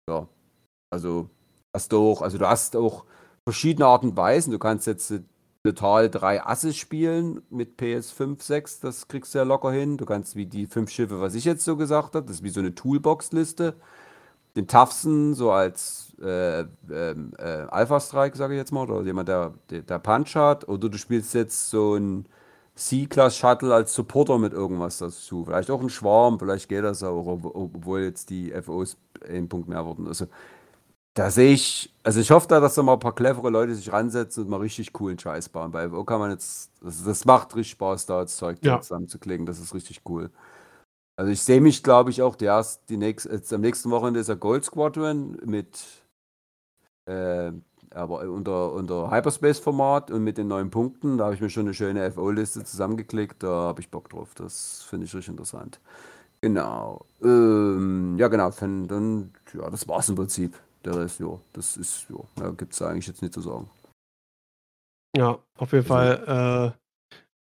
[0.07, 0.27] ja,
[0.93, 1.32] also
[1.75, 3.06] hast du auch, also du hast auch
[3.48, 4.51] verschiedene Arten und Weisen.
[4.51, 5.11] Du kannst jetzt
[5.66, 9.98] total drei Asse spielen mit PS5, 6, das kriegst du ja locker hin.
[9.98, 12.49] Du kannst wie die fünf Schiffe, was ich jetzt so gesagt habe, das ist wie
[12.49, 13.75] so eine Toolbox-Liste.
[14.58, 19.53] Den Tafsen so als äh, ähm, äh, Alpha-Strike, sage ich jetzt mal, oder jemand, der,
[19.69, 20.68] der, der Punch hat.
[20.68, 22.26] Oder du spielst jetzt so ein
[22.76, 25.45] C-Class-Shuttle als Supporter mit irgendwas dazu.
[25.45, 29.86] Vielleicht auch ein Schwarm, vielleicht geht das auch, obwohl jetzt die FOs ein Punkt mehr
[29.86, 30.08] wurden.
[30.08, 30.27] Also,
[31.14, 33.92] da sehe ich, also ich hoffe da, dass da mal ein paar clevere Leute sich
[33.92, 35.72] ransetzen und mal richtig coolen Scheiß bauen.
[35.72, 38.80] Bei FO kann man jetzt, das, das macht richtig Spaß, da das Zeug ja.
[38.82, 39.45] zusammenzuklicken.
[39.45, 40.30] Das ist richtig cool.
[41.18, 44.20] Also ich sehe mich, glaube ich, auch die erst, die nächst, jetzt am nächsten Wochenende
[44.20, 45.84] ist der Gold Squadron mit
[47.06, 47.52] äh,
[47.92, 51.74] aber unter, unter Hyperspace-Format und mit den neuen Punkten, da habe ich mir schon eine
[51.74, 54.34] schöne FO-Liste zusammengeklickt, da habe ich Bock drauf.
[54.36, 55.80] Das finde ich richtig interessant.
[56.42, 57.06] Genau.
[57.24, 58.52] Ähm, ja, genau.
[58.52, 60.54] Dann, ja, das war es im Prinzip.
[60.86, 63.70] Der Rest, ja, das ist, ja, da gibt es eigentlich jetzt nicht zu sagen.
[65.16, 66.74] Ja, auf jeden also, Fall.
[66.76, 66.86] Äh,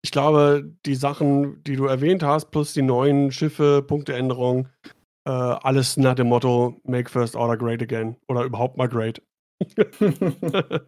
[0.02, 4.68] ich glaube, die Sachen, die du erwähnt hast, plus die neuen Schiffe, Punkteänderungen,
[5.24, 9.22] äh, alles nach dem Motto Make First Order Great Again oder überhaupt mal Great.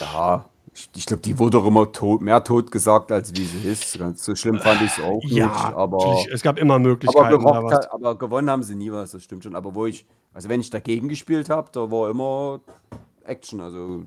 [0.00, 0.48] ja,
[0.94, 3.98] ich, glaube, die wurde doch immer tot, mehr tot gesagt, als wie sie ist.
[3.98, 5.76] Ganz so schlimm fand ich es auch ja, nicht.
[5.76, 7.34] Aber es gab immer Möglichkeiten.
[7.34, 9.54] Aber, gerockt, aber, gewonnen haben sie nie was, das stimmt schon.
[9.54, 12.60] Aber wo ich, also wenn ich dagegen gespielt habe, da war immer
[13.24, 13.60] Action.
[13.60, 14.04] Also,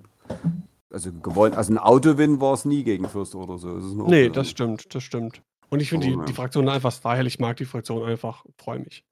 [0.92, 3.76] also gewonnen, also ein Autowin war es nie gegen Fürst oder so.
[3.76, 5.42] Das nee, das stimmt, das stimmt.
[5.70, 7.28] Und ich finde die, die Fraktion einfach style.
[7.28, 9.06] Ich mag die Fraktion einfach, freue mich.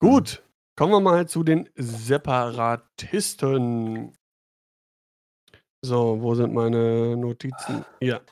[0.00, 0.42] Gut,
[0.74, 4.16] Kommen wir mal zu den Separatisten.
[5.84, 7.84] So, wo sind meine Notizen?
[8.00, 8.22] Ja.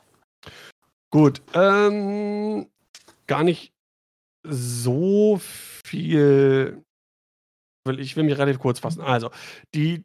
[1.11, 1.43] Gut.
[1.53, 2.67] Ähm,
[3.27, 3.75] gar nicht
[4.43, 6.83] so viel.
[7.97, 9.01] Ich will mich relativ kurz fassen.
[9.01, 9.29] Also,
[9.75, 10.03] die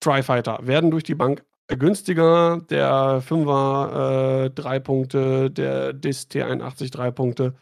[0.00, 2.60] Tri-Fighter werden durch die Bank günstiger.
[2.70, 7.54] Der 5er 3 äh, Punkte, der DIS T81 3 Punkte,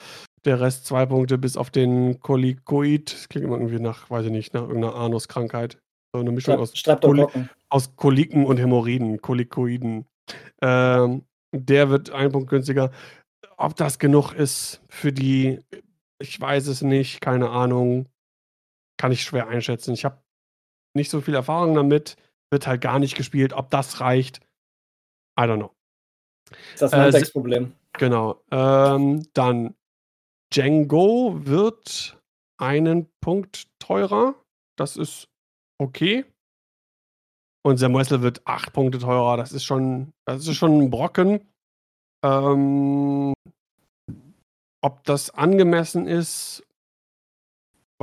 [0.45, 3.13] der Rest zwei Punkte, bis auf den Kolikoid.
[3.13, 5.79] Das klingt immer irgendwie nach, weiß ich nicht, nach irgendeiner Anuskrankheit.
[6.13, 7.27] So eine Mischung aus, Koli
[7.71, 10.07] aus Koliken und Hämorrhoiden, Kolikoiden.
[10.63, 12.91] Ähm, der wird ein Punkt günstiger.
[13.57, 15.61] Ob das genug ist für die,
[16.21, 18.07] ich weiß es nicht, keine Ahnung.
[18.97, 19.95] Kann ich schwer einschätzen.
[19.95, 20.23] Ich habe
[20.95, 22.17] nicht so viel Erfahrung damit.
[22.55, 23.53] Wird halt gar nicht gespielt.
[23.53, 24.39] Ob das reicht,
[25.37, 25.73] I don't know.
[26.79, 27.73] Das ist das äh, Problem.
[27.95, 28.45] Genau.
[28.53, 29.75] Ähm, dann
[30.55, 32.17] Django wird
[32.61, 34.37] einen Punkt teurer.
[34.79, 35.27] Das ist
[35.81, 36.25] okay.
[37.67, 39.37] Und Samuel wird acht Punkte teurer.
[39.37, 41.41] Das ist schon, das ist schon ein Brocken.
[42.25, 43.33] Ähm,
[44.81, 46.64] ob das angemessen ist,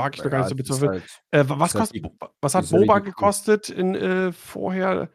[0.03, 0.91] wage ich noch gar nicht so bezweifeln.
[0.91, 2.05] Halt, äh, was, kost, halt
[2.41, 5.09] was hat Boba gekostet in, äh, vorher?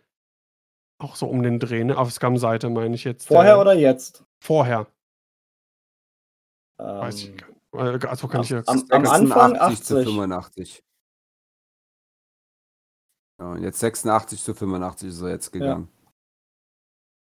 [0.98, 1.96] auch so um den Dreh, ne?
[1.96, 3.28] Auf Scum-Seite meine ich jetzt.
[3.28, 4.24] Vorher äh, oder jetzt?
[4.40, 4.86] Vorher.
[6.78, 8.04] Ähm, Weiß ich gar nicht.
[8.04, 8.68] Äh, also kann ich jetzt.
[8.68, 10.82] Am, am Anfang 80 zu 85.
[13.38, 15.88] Ja, und jetzt 86 zu 85 ist er jetzt gegangen.
[15.92, 16.12] Ja.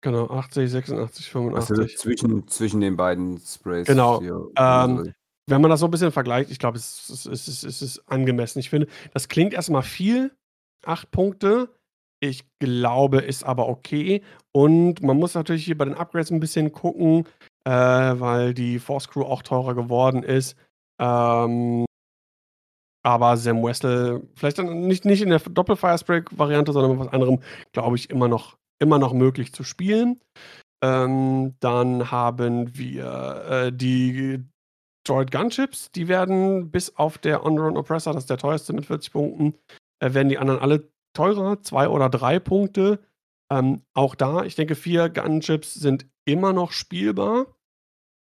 [0.03, 1.79] Genau, 80, 86, 85.
[1.79, 3.87] Also zwischen, zwischen den beiden Sprays.
[3.87, 4.21] Genau.
[4.55, 5.15] Ähm,
[5.47, 8.59] wenn man das so ein bisschen vergleicht, ich glaube, es, es, es, es, ist angemessen.
[8.59, 10.33] Ich finde, das klingt erstmal viel,
[10.85, 11.69] acht Punkte.
[12.21, 14.23] Ich glaube, ist aber okay.
[14.53, 17.27] Und man muss natürlich hier bei den Upgrades ein bisschen gucken,
[17.65, 20.57] äh, weil die Force Crew auch teurer geworden ist.
[20.99, 21.85] Ähm,
[23.05, 27.41] aber Sam Wessel, vielleicht dann nicht, nicht in der Doppel-Firespray-Variante, sondern mit was anderem,
[27.73, 30.21] glaube ich, immer noch, immer noch möglich zu spielen.
[30.83, 34.43] Ähm, dann haben wir äh, die
[35.05, 39.13] Droid Gunships, die werden bis auf der On-Run Oppressor, das ist der teuerste mit 40
[39.13, 39.55] Punkten,
[40.01, 43.01] äh, werden die anderen alle teurer, zwei oder drei Punkte.
[43.51, 47.47] Ähm, auch da, ich denke, vier Gunships sind immer noch spielbar.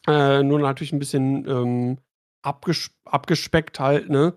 [0.06, 1.98] Äh, nur natürlich ein bisschen ähm,
[2.42, 4.34] abges abgespeckt halt, ne?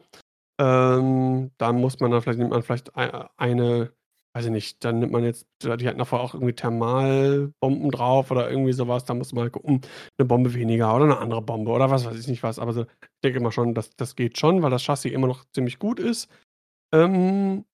[0.59, 3.93] Ähm, da muss man dann vielleicht, nimmt man vielleicht eine,
[4.34, 8.50] weiß ich nicht, dann nimmt man jetzt, die hatten davor auch irgendwie Thermalbomben drauf oder
[8.50, 9.82] irgendwie sowas, da muss man halt gucken,
[10.18, 12.60] eine Bombe weniger oder eine andere Bombe oder was weiß ich nicht was.
[12.60, 15.45] Aber so, ich denke mal schon, dass das geht schon, weil das Chassis immer noch
[15.53, 16.30] ziemlich gut ist.
[16.93, 17.66] Ähm,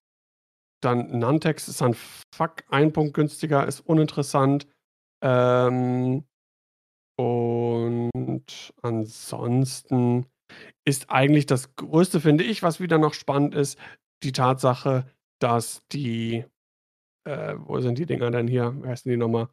[0.81, 1.95] dann Nantex ist dann
[2.33, 4.67] fuck ein Punkt günstiger, ist uninteressant.
[5.23, 6.23] Ähm,
[7.19, 10.27] und ansonsten
[10.85, 13.77] ist eigentlich das Größte, finde ich, was wieder noch spannend ist,
[14.23, 15.05] die Tatsache,
[15.39, 16.45] dass die,
[17.25, 18.75] äh, wo sind die Dinger denn hier?
[18.81, 19.49] Wie heißen die nochmal?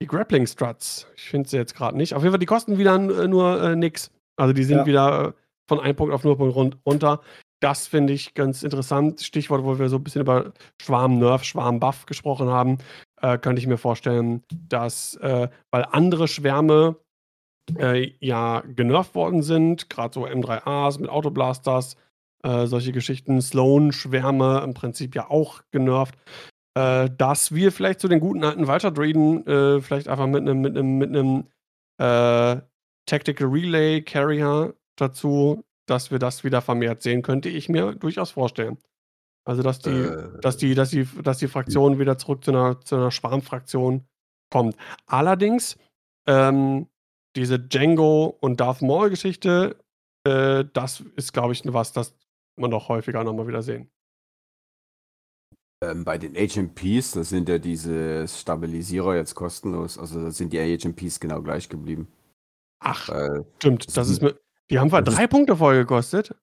[0.00, 1.06] Die Grappling Struts.
[1.16, 2.14] Ich finde sie jetzt gerade nicht.
[2.14, 4.10] Auf jeden Fall, die kosten wieder äh, nur äh, nix.
[4.36, 4.86] Also die sind ja.
[4.86, 5.32] wieder äh,
[5.68, 7.20] von einem Punkt auf nur Punkt run runter.
[7.60, 9.20] Das finde ich ganz interessant.
[9.20, 12.78] Stichwort, wo wir so ein bisschen über Schwarm-Nerf, Schwarm-Buff gesprochen haben,
[13.20, 16.96] äh, könnte ich mir vorstellen, dass, äh, weil andere Schwärme
[17.76, 21.96] äh, ja genervt worden sind, gerade so M3As mit Autoblasters,
[22.42, 26.14] äh, solche Geschichten, Sloan-Schwärme im Prinzip ja auch genervt,
[26.74, 30.76] äh, dass wir vielleicht zu den guten alten Walter-Druiden äh, vielleicht einfach mit einem mit
[30.76, 31.44] einem mit einem
[31.98, 32.60] äh,
[33.06, 38.78] Tactical Relay Carrier dazu, dass wir das wieder vermehrt sehen, könnte ich mir durchaus vorstellen.
[39.44, 40.40] Also dass die, äh.
[40.42, 44.06] dass die, dass die, dass die Fraktion wieder zurück zu einer, zu einer Schwarmfraktion
[44.50, 44.76] kommt.
[45.06, 45.78] Allerdings
[46.26, 46.86] ähm,
[47.34, 49.76] diese Django und Darth Maul-Geschichte,
[50.24, 52.14] äh, das ist, glaube ich, was, das
[52.58, 53.90] man noch häufiger nochmal wieder sehen.
[55.80, 59.96] Ähm, bei den HMPs, da sind ja diese Stabilisierer jetzt kostenlos.
[59.96, 62.08] Also da sind die HMPs genau gleich geblieben.
[62.80, 63.96] Ach, Weil, stimmt.
[63.96, 66.34] Das ist mit, die haben zwar drei Punkte vorher gekostet.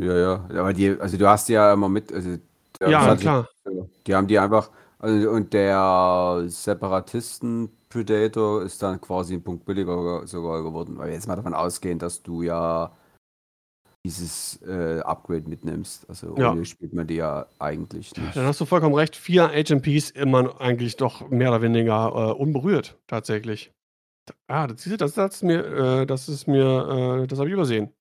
[0.00, 0.48] Ja, ja.
[0.60, 2.12] Aber die, also du hast die ja immer mit.
[2.12, 2.38] Also,
[2.80, 3.48] ja, klar.
[4.06, 4.70] Die haben die einfach.
[4.98, 11.14] Also, und der Separatisten Predator ist dann quasi ein Punkt billiger sogar geworden, weil wir
[11.14, 12.92] jetzt mal davon ausgehen, dass du ja
[14.04, 16.08] dieses äh, Upgrade mitnimmst.
[16.08, 16.52] Also ja.
[16.52, 18.36] ohne spielt man die ja eigentlich nicht.
[18.36, 19.14] Dann hast du vollkommen recht.
[19.14, 23.72] Vier HMPs immer eigentlich doch mehr oder weniger äh, unberührt, tatsächlich.
[24.48, 27.92] Ah, das, das, das, ist mir, äh, das ist mir, äh, das habe ich übersehen.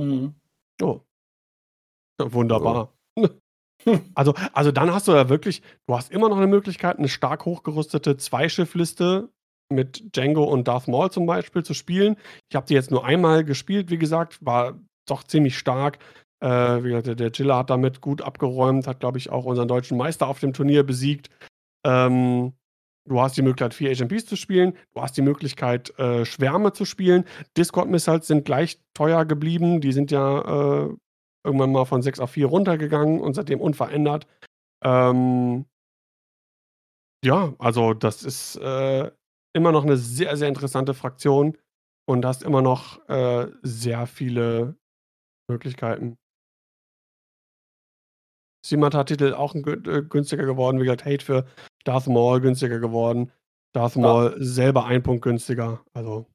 [0.00, 0.34] Mhm.
[0.82, 1.00] Oh.
[2.18, 2.92] wunderbar.
[3.16, 3.28] Oh.
[4.14, 7.44] Also, also dann hast du ja wirklich, du hast immer noch eine Möglichkeit, eine stark
[7.44, 9.28] hochgerüstete Zweischiffliste
[9.70, 12.16] mit Django und Darth Maul zum Beispiel zu spielen.
[12.48, 15.98] Ich habe die jetzt nur einmal gespielt, wie gesagt, war doch ziemlich stark.
[16.40, 19.96] Äh, wie gesagt, der Jilla hat damit gut abgeräumt, hat, glaube ich, auch unseren deutschen
[19.96, 21.30] Meister auf dem Turnier besiegt.
[21.86, 22.52] Ähm,
[23.06, 24.76] du hast die Möglichkeit, vier HMPs zu spielen.
[24.94, 27.24] Du hast die Möglichkeit, äh, Schwärme zu spielen.
[27.56, 29.80] Discord-Missiles sind gleich teuer geblieben.
[29.80, 30.40] Die sind ja
[30.84, 30.94] äh,
[31.44, 34.26] irgendwann mal von 6 auf 4 runtergegangen und seitdem unverändert.
[34.82, 35.66] Ähm,
[37.24, 39.10] ja, also das ist äh,
[39.54, 41.56] immer noch eine sehr, sehr interessante Fraktion
[42.06, 44.76] und hast immer noch äh, sehr viele
[45.48, 46.16] Möglichkeiten.
[48.64, 51.46] Simata-Titel auch äh, günstiger geworden, wie gesagt, Hate für
[51.84, 53.30] Darth Maul günstiger geworden.
[53.74, 54.44] Darth Maul ja.
[54.44, 55.84] selber ein Punkt günstiger.
[55.92, 56.26] Also.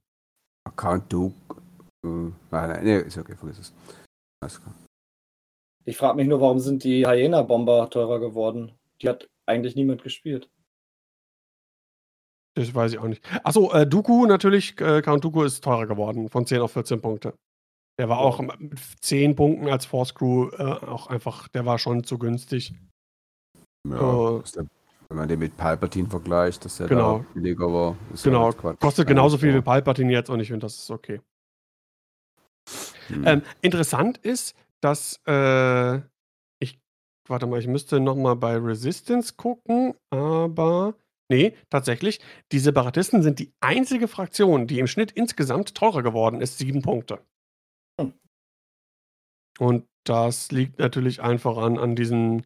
[0.67, 1.35] Account Duke.
[2.05, 3.73] Äh, nein, nee, ist okay, vergiss es.
[4.41, 4.75] Alles klar.
[5.85, 8.73] Ich frage mich nur, warum sind die Hyena-Bomber teurer geworden?
[9.01, 10.49] Die hat eigentlich niemand gespielt.
[12.55, 13.23] Das weiß ich auch nicht.
[13.43, 17.33] Achso, äh, Dooku natürlich, äh, Count Dooku ist teurer geworden, von 10 auf 14 Punkte.
[17.99, 22.05] Der war auch mit 10 Punkten als Force Crew äh, auch einfach, der war schon
[22.05, 22.73] zu günstig.
[23.85, 24.65] Ja, äh, der,
[25.09, 27.19] wenn man den mit Palpatine vergleicht, dass der genau.
[27.19, 27.97] da billiger war.
[28.23, 31.19] genau, halt kostet genauso viel wie Palpatine jetzt und ich finde, das ist okay.
[33.07, 33.27] Hm.
[33.27, 35.97] Ähm, interessant ist, dass äh,
[36.61, 36.79] ich
[37.27, 40.93] warte mal, ich müsste noch mal bei Resistance gucken, aber
[41.29, 42.21] nee, tatsächlich,
[42.53, 47.19] die Separatisten sind die einzige Fraktion, die im Schnitt insgesamt teurer geworden ist, sieben Punkte.
[49.59, 52.45] Und das liegt natürlich einfach an an diesen,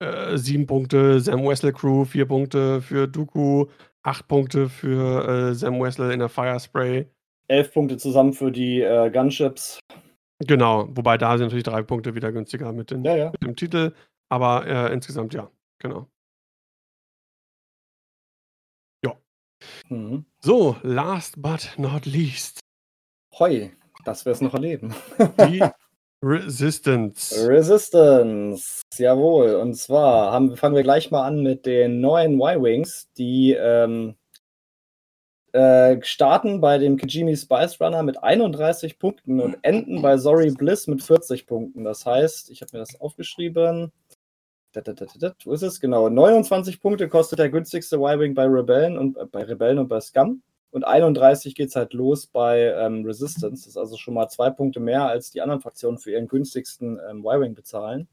[0.00, 3.66] äh, 7 Punkte Sam Wessel Crew, 4 Punkte für Dooku,
[4.02, 7.06] 8 Punkte für, äh, Sam Wessel in der Firespray.
[7.48, 9.80] 11 Punkte zusammen für die, äh, Gunships.
[10.40, 13.30] Genau, wobei da sind natürlich 3 Punkte wieder günstiger mit den Ja, ja.
[13.30, 13.92] mit dem Titel,
[14.30, 15.50] aber, äh, insgesamt ja,
[15.80, 16.08] genau.
[19.04, 19.16] Ja.
[19.88, 20.24] Mhm.
[20.40, 22.60] So, last but not least.
[23.38, 23.72] Hoi,
[24.04, 24.94] dass wir's noch erleben.
[25.48, 25.60] Die
[26.24, 27.46] Resistance.
[27.48, 29.56] Resistance, jawohl.
[29.56, 34.16] Und zwar haben fangen wir gleich mal an mit den neuen Y-Wings, die, ähm
[35.54, 40.88] äh, starten bei dem Kijimi Spice Runner mit 31 Punkten und enden bei Sorry Bliss
[40.88, 41.84] mit 40 Punkten.
[41.84, 43.92] Das heißt, ich habe mir das aufgeschrieben.
[44.74, 45.78] Wo ist es?
[45.78, 46.08] Genau.
[46.08, 50.42] 29 Punkte kostet der günstigste Y-Wing bei Rebellen und äh, bei Rebellen und bei Scum.
[50.74, 53.62] Und 31 geht es halt los bei ähm, Resistance.
[53.62, 57.00] Das ist also schon mal zwei Punkte mehr, als die anderen Fraktionen für ihren günstigsten
[57.08, 58.08] ähm, Y-Wing bezahlen.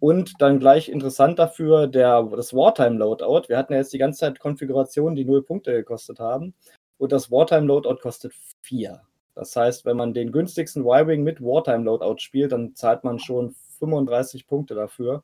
[0.00, 3.48] Und dann gleich interessant dafür der, das Wartime-Loadout.
[3.48, 6.52] Wir hatten ja jetzt die ganze Zeit Konfigurationen, die 0 Punkte gekostet haben.
[6.98, 8.32] Und das Wartime-Loadout kostet
[8.62, 9.00] 4.
[9.36, 14.48] Das heißt, wenn man den günstigsten Y-Wing mit Wartime-Loadout spielt, dann zahlt man schon 35
[14.48, 15.22] Punkte dafür.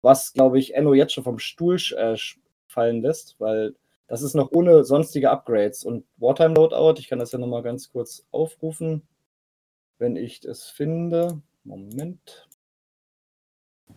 [0.00, 2.16] Was, glaube ich, Enno jetzt schon vom Stuhl äh,
[2.68, 3.74] fallen lässt, weil
[4.06, 5.84] das ist noch ohne sonstige Upgrades.
[5.84, 9.02] Und Wartime Loadout, ich kann das ja nochmal ganz kurz aufrufen,
[9.98, 11.40] wenn ich es finde.
[11.64, 12.46] Moment.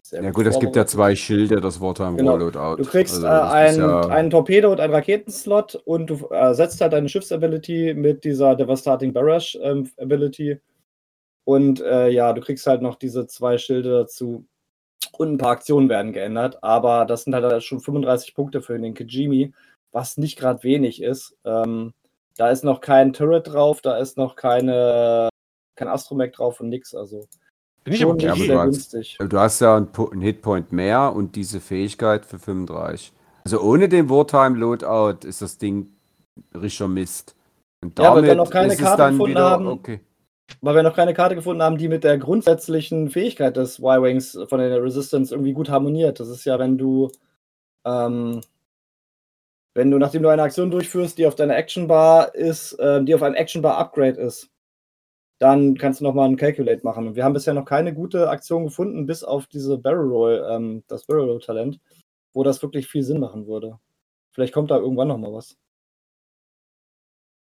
[0.01, 2.37] Sehr ja gut, es gibt ja zwei Schilder, das Wartime genau.
[2.37, 2.81] Loadout.
[2.81, 6.93] Du kriegst also, äh, ein, ja einen Torpedo und einen Raketenslot und du ersetzt halt
[6.93, 10.61] deine Schiffsability mit dieser Devastating Barrage ähm, Ability.
[11.43, 14.45] Und äh, ja, du kriegst halt noch diese zwei Schilder dazu.
[15.17, 18.93] Und ein paar Aktionen werden geändert, aber das sind halt schon 35 Punkte für den
[18.93, 19.53] Kijimi
[19.91, 21.35] was nicht gerade wenig ist.
[21.45, 21.93] Ähm,
[22.37, 25.29] da ist noch kein Turret drauf, da ist noch keine,
[25.75, 26.93] kein Astromech drauf und nix.
[26.93, 27.27] Also
[27.83, 29.17] Bin ich schon okay, sehr günstig.
[29.19, 33.11] Hast, du hast ja einen, Hitpoint mehr und diese Fähigkeit für 35.
[33.45, 35.89] Also ohne den Wartime Loadout ist das Ding
[36.53, 37.35] richtiger Mist.
[37.81, 39.67] Und damit ja, weil wir noch keine Karte gefunden wieder, haben.
[39.67, 39.99] Okay.
[40.61, 44.59] Weil wir noch keine Karte gefunden haben, die mit der grundsätzlichen Fähigkeit des Y-Wings von
[44.59, 46.19] der Resistance irgendwie gut harmoniert.
[46.19, 47.11] Das ist ja, wenn du
[47.85, 48.41] ähm,
[49.77, 53.21] wenn du, nachdem du eine Aktion durchführst, die auf deiner Actionbar ist, äh, die auf
[53.21, 54.49] ein Actionbar-Upgrade ist,
[55.37, 57.05] dann kannst du nochmal einen Calculate machen.
[57.05, 60.83] Und wir haben bisher noch keine gute Aktion gefunden, bis auf diese Barrel Roll, ähm,
[60.87, 61.79] das Barrel Roll Talent,
[62.33, 63.77] wo das wirklich viel Sinn machen würde.
[64.31, 65.55] Vielleicht kommt da irgendwann nochmal was.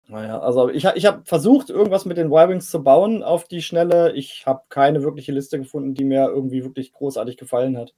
[0.07, 4.13] Naja, also ich, ich habe versucht, irgendwas mit den Y-Wings zu bauen auf die Schnelle.
[4.13, 7.93] Ich habe keine wirkliche Liste gefunden, die mir irgendwie wirklich großartig gefallen hat.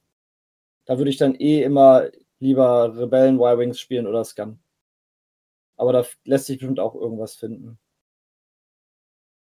[0.84, 2.08] Da würde ich dann eh immer
[2.40, 4.58] lieber Rebellen Y-Wings spielen oder Scum.
[5.76, 7.78] Aber da lässt sich bestimmt auch irgendwas finden.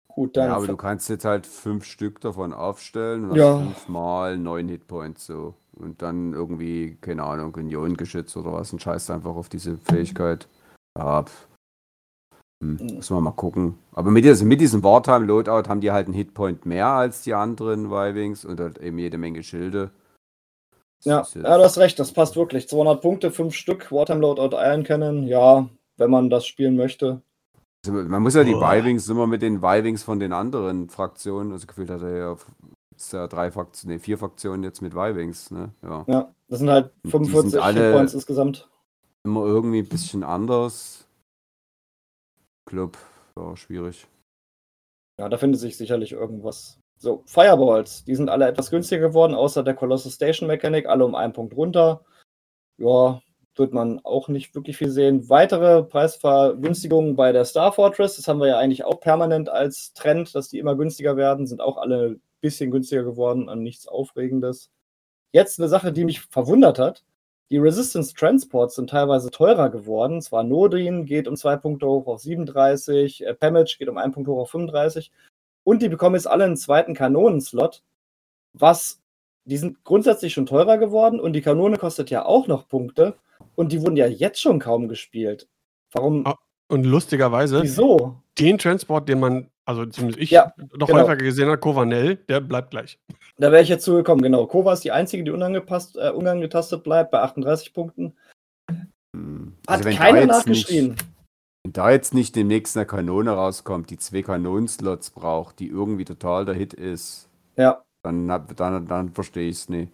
[0.07, 0.49] Gut, dann.
[0.49, 3.57] Ja, aber du kannst jetzt halt fünf Stück davon aufstellen und ja.
[3.57, 5.55] fünfmal neun Hitpoints so.
[5.73, 10.47] Und dann irgendwie, keine Ahnung, Uniongeschütz oder was und scheißt einfach auf diese Fähigkeit.
[10.95, 11.25] Ja,
[12.63, 12.95] hm, hm.
[12.97, 13.75] Müssen wir mal gucken.
[13.91, 17.85] Aber mit, also mit diesem Wartime-Loadout haben die halt einen Hitpoint mehr als die anderen
[17.85, 19.91] Y-Wings und halt eben jede Menge Schilde.
[21.05, 22.67] Ja, ja, du hast recht, das passt wirklich.
[22.69, 25.67] 200 Punkte, 5 Stück, Wartime Loadout Iron Cannon, ja,
[25.97, 27.21] wenn man das spielen möchte.
[27.85, 31.67] Also man muss ja die Y-Wings immer mit den Y-Wings von den anderen Fraktionen, also
[31.67, 32.35] gefühlt hat er ja,
[33.11, 35.73] ja drei Fraktionen, nee, vier Fraktionen jetzt mit Y-Wings, ne?
[35.81, 36.05] Ja.
[36.07, 38.69] ja, das sind halt 45 sind alle Points insgesamt.
[39.25, 41.05] Immer irgendwie ein bisschen anders.
[42.65, 42.97] Club,
[43.37, 44.07] ja, schwierig.
[45.19, 46.79] Ja, da findet sich sicherlich irgendwas.
[47.03, 51.15] So, Fireballs, die sind alle etwas günstiger geworden, außer der Colossus Station Mechanic, alle um
[51.15, 52.05] einen Punkt runter.
[52.77, 53.21] Ja,
[53.57, 55.27] wird man auch nicht wirklich viel sehen.
[55.27, 60.33] Weitere Preisvergünstigungen bei der Star Fortress, das haben wir ja eigentlich auch permanent als Trend,
[60.33, 64.71] dass die immer günstiger werden, sind auch alle ein bisschen günstiger geworden, an nichts Aufregendes.
[65.33, 67.03] Jetzt eine Sache, die mich verwundert hat.
[67.51, 70.21] Die Resistance Transports sind teilweise teurer geworden.
[70.21, 74.29] Zwar Nodrin geht um zwei Punkte hoch auf 37, äh, Pamage geht um einen Punkt
[74.29, 75.11] hoch auf 35.
[75.63, 77.83] Und die bekommen jetzt alle einen zweiten Kanonenslot,
[78.53, 78.99] was
[79.45, 83.15] die sind grundsätzlich schon teurer geworden und die Kanone kostet ja auch noch Punkte
[83.55, 85.47] und die wurden ja jetzt schon kaum gespielt.
[85.91, 86.25] Warum?
[86.25, 86.37] Ah,
[86.69, 88.21] und lustigerweise, wieso?
[88.39, 91.01] Den Transport, den man, also zumindest ich ja, noch genau.
[91.01, 92.99] häufiger gesehen habe, Kovanell, der bleibt gleich.
[93.37, 94.47] Da wäre ich jetzt zugekommen, genau.
[94.47, 98.13] Kova ist die einzige, die unangepasst, äh, unangetastet bleibt bei 38 Punkten.
[99.15, 99.53] Hm.
[99.67, 100.89] Also Hat keiner nachgeschrien.
[100.89, 101.05] Nicht,
[101.63, 106.45] wenn da jetzt nicht demnächst eine Kanone rauskommt, die zwei Kanonenslots braucht, die irgendwie total
[106.45, 107.81] der Hit ist, ja.
[108.03, 109.93] dann, dann, dann verstehe ich es nicht.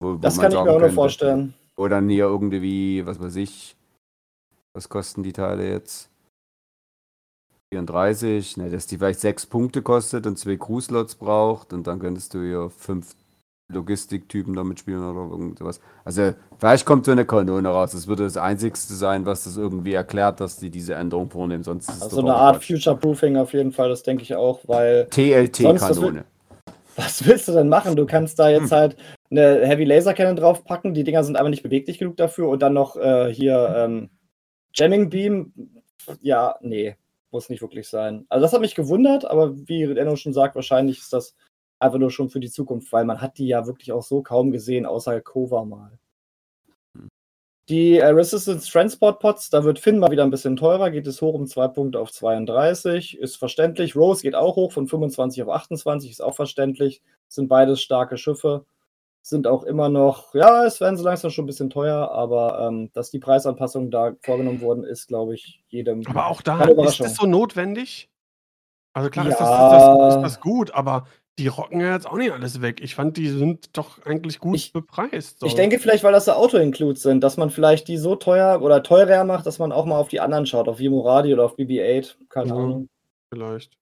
[0.00, 1.54] Wo, wo das kann ich mir auch noch vorstellen.
[1.76, 3.76] Oder hier irgendwie, was weiß ich,
[4.74, 6.10] was kosten die Teile jetzt?
[7.72, 12.34] 34, ne, dass die vielleicht sechs Punkte kostet und zwei Crew-Slots braucht und dann könntest
[12.34, 13.14] du ja fünf
[13.68, 15.80] Logistiktypen damit spielen oder irgendwas.
[16.04, 17.92] Also vielleicht kommt so eine Kanone raus.
[17.92, 21.62] Das würde das Einzigste sein, was das irgendwie erklärt, dass die diese Änderung vornehmen.
[21.62, 26.24] Sonst ist also eine Art Future-Proofing auf jeden Fall, das denke ich auch, weil TLT-Kanone.
[26.96, 27.96] Was willst du denn machen?
[27.96, 28.78] Du kannst da jetzt hm.
[28.78, 28.96] halt
[29.30, 30.92] eine Heavy Laser Cannon draufpacken.
[30.92, 32.48] Die Dinger sind aber nicht beweglich genug dafür.
[32.48, 34.10] Und dann noch äh, hier ähm,
[34.74, 35.52] Jamming Beam.
[36.20, 36.96] Ja, nee,
[37.30, 38.26] muss nicht wirklich sein.
[38.28, 41.34] Also das hat mich gewundert, aber wie Enno schon sagt, wahrscheinlich ist das
[41.82, 44.50] einfach nur schon für die Zukunft, weil man hat die ja wirklich auch so kaum
[44.50, 45.98] gesehen, außer Kova mal.
[47.68, 51.22] Die äh, Resistance Transport Pots, da wird Finn mal wieder ein bisschen teurer, geht es
[51.22, 53.94] hoch um zwei Punkte auf 32, ist verständlich.
[53.94, 57.02] Rose geht auch hoch von 25 auf 28, ist auch verständlich.
[57.28, 58.66] Sind beides starke Schiffe,
[59.22, 62.90] sind auch immer noch, ja, es werden so langsam schon ein bisschen teuer, aber ähm,
[62.94, 66.04] dass die Preisanpassungen da vorgenommen wurden, ist, glaube ich, jedem.
[66.08, 68.10] Aber auch da ist das so notwendig?
[68.92, 69.30] Also klar ja.
[69.30, 71.06] ist, das, ist, das, ist das gut, aber
[71.38, 72.80] die rocken ja jetzt auch nicht alles weg.
[72.82, 75.40] Ich fand, die sind doch eigentlich gut ich, bepreist.
[75.40, 75.46] So.
[75.46, 78.82] Ich denke vielleicht, weil das so Auto-Includes sind, dass man vielleicht die so teuer oder
[78.82, 82.16] teurer macht, dass man auch mal auf die anderen schaut, auf Vimoradi oder auf BB-8.
[82.28, 82.88] Keine ja, Ahnung.
[83.32, 83.78] Vielleicht.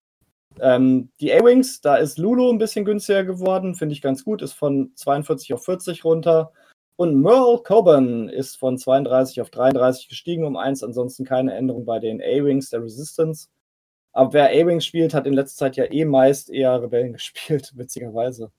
[0.61, 4.53] Ähm, die A-Wings, da ist Lulu ein bisschen günstiger geworden, finde ich ganz gut, ist
[4.53, 6.53] von 42 auf 40 runter.
[6.97, 11.99] Und Merle Coburn ist von 32 auf 33 gestiegen um eins, ansonsten keine Änderung bei
[11.99, 13.49] den A-Wings der Resistance.
[14.13, 18.51] Aber wer A-Wings spielt, hat in letzter Zeit ja eh meist eher Rebellen gespielt, witzigerweise.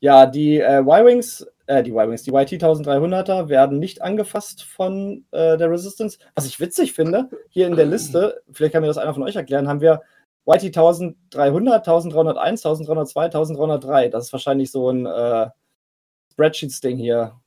[0.00, 5.56] Ja, die äh, Y-Wings, äh, die Y-Wings, die YT 1300er werden nicht angefasst von äh,
[5.56, 6.18] der Resistance.
[6.36, 9.34] Was ich witzig finde, hier in der Liste, vielleicht kann mir das einer von euch
[9.34, 10.02] erklären, haben wir
[10.46, 14.08] YT 1300, 1301, 1302, 1303.
[14.08, 15.48] Das ist wahrscheinlich so ein äh,
[16.32, 17.38] Spreadsheets-Ding hier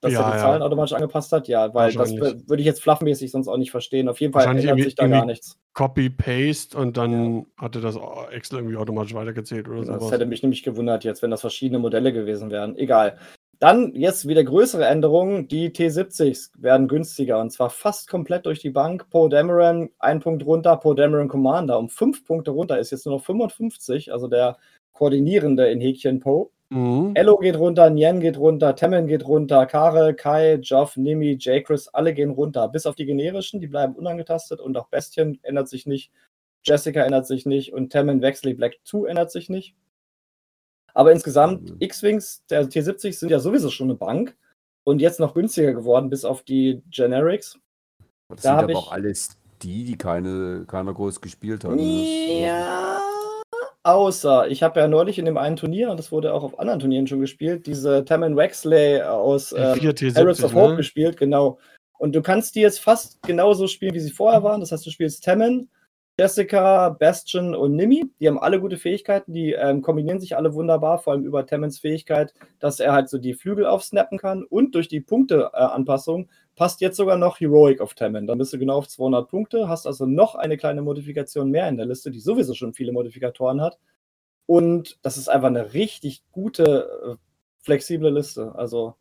[0.00, 1.48] dass ja, er die Zahlen automatisch angepasst hat?
[1.48, 4.08] Ja, weil das würde ich jetzt fluffmäßig sonst auch nicht verstehen.
[4.08, 5.58] Auf jeden Fall ändert sich da gar nichts.
[5.74, 7.44] Copy-Paste und dann ja.
[7.58, 7.96] hatte das
[8.30, 9.92] Excel irgendwie automatisch weitergezählt oder so.
[9.92, 12.76] Das hätte mich nämlich gewundert jetzt, wenn das verschiedene Modelle gewesen wären.
[12.76, 13.18] Egal.
[13.60, 15.48] Dann jetzt wieder größere Änderungen.
[15.48, 19.10] Die T70s werden günstiger und zwar fast komplett durch die Bank.
[19.10, 23.16] Poe Dameron ein Punkt runter, Poe Dameron Commander um fünf Punkte runter, ist jetzt nur
[23.16, 24.58] noch 55, also der
[24.92, 26.50] koordinierende in Häkchen Poe.
[26.70, 27.12] Mhm.
[27.14, 32.12] Ello geht runter, Nien geht runter, Temmen geht runter, Kare, Kai, Joff, Nimi, J-Chris, alle
[32.12, 32.68] gehen runter.
[32.68, 36.12] Bis auf die generischen, die bleiben unangetastet und auch Bestien ändert sich nicht.
[36.64, 39.74] Jessica ändert sich nicht und Temmen Wexley Black 2 ändert sich nicht.
[40.92, 41.76] Aber insgesamt, mhm.
[41.78, 44.36] X-Wings der T70 sind ja sowieso schon eine Bank
[44.84, 47.58] und jetzt noch günstiger geworden, bis auf die Generics.
[48.28, 51.78] Das da sind aber auch alles die, die keine, keiner groß gespielt haben.
[51.78, 52.97] Ja.
[53.84, 56.80] Außer, ich habe ja neulich in dem einen Turnier, und das wurde auch auf anderen
[56.80, 59.80] Turnieren schon gespielt, diese Tammin Wexley aus ähm,
[60.14, 60.76] Harrods of Hope ne?
[60.76, 61.58] gespielt, genau.
[61.98, 64.60] Und du kannst die jetzt fast genauso spielen, wie sie vorher waren.
[64.60, 65.68] Das heißt, du spielst Tammin,
[66.20, 68.10] Jessica, Bastion und Nimi.
[68.18, 71.78] Die haben alle gute Fähigkeiten, die ähm, kombinieren sich alle wunderbar, vor allem über Tammins
[71.78, 74.42] Fähigkeit, dass er halt so die Flügel aufsnappen kann.
[74.42, 78.26] Und durch die Punkteanpassung äh, passt jetzt sogar noch Heroic auf Tammin.
[78.26, 81.76] Dann bist du genau auf 200 Punkte, hast also noch eine kleine Modifikation mehr in
[81.76, 83.78] der Liste, die sowieso schon viele Modifikatoren hat.
[84.46, 87.16] Und das ist einfach eine richtig gute, äh,
[87.60, 88.56] flexible Liste.
[88.56, 88.96] Also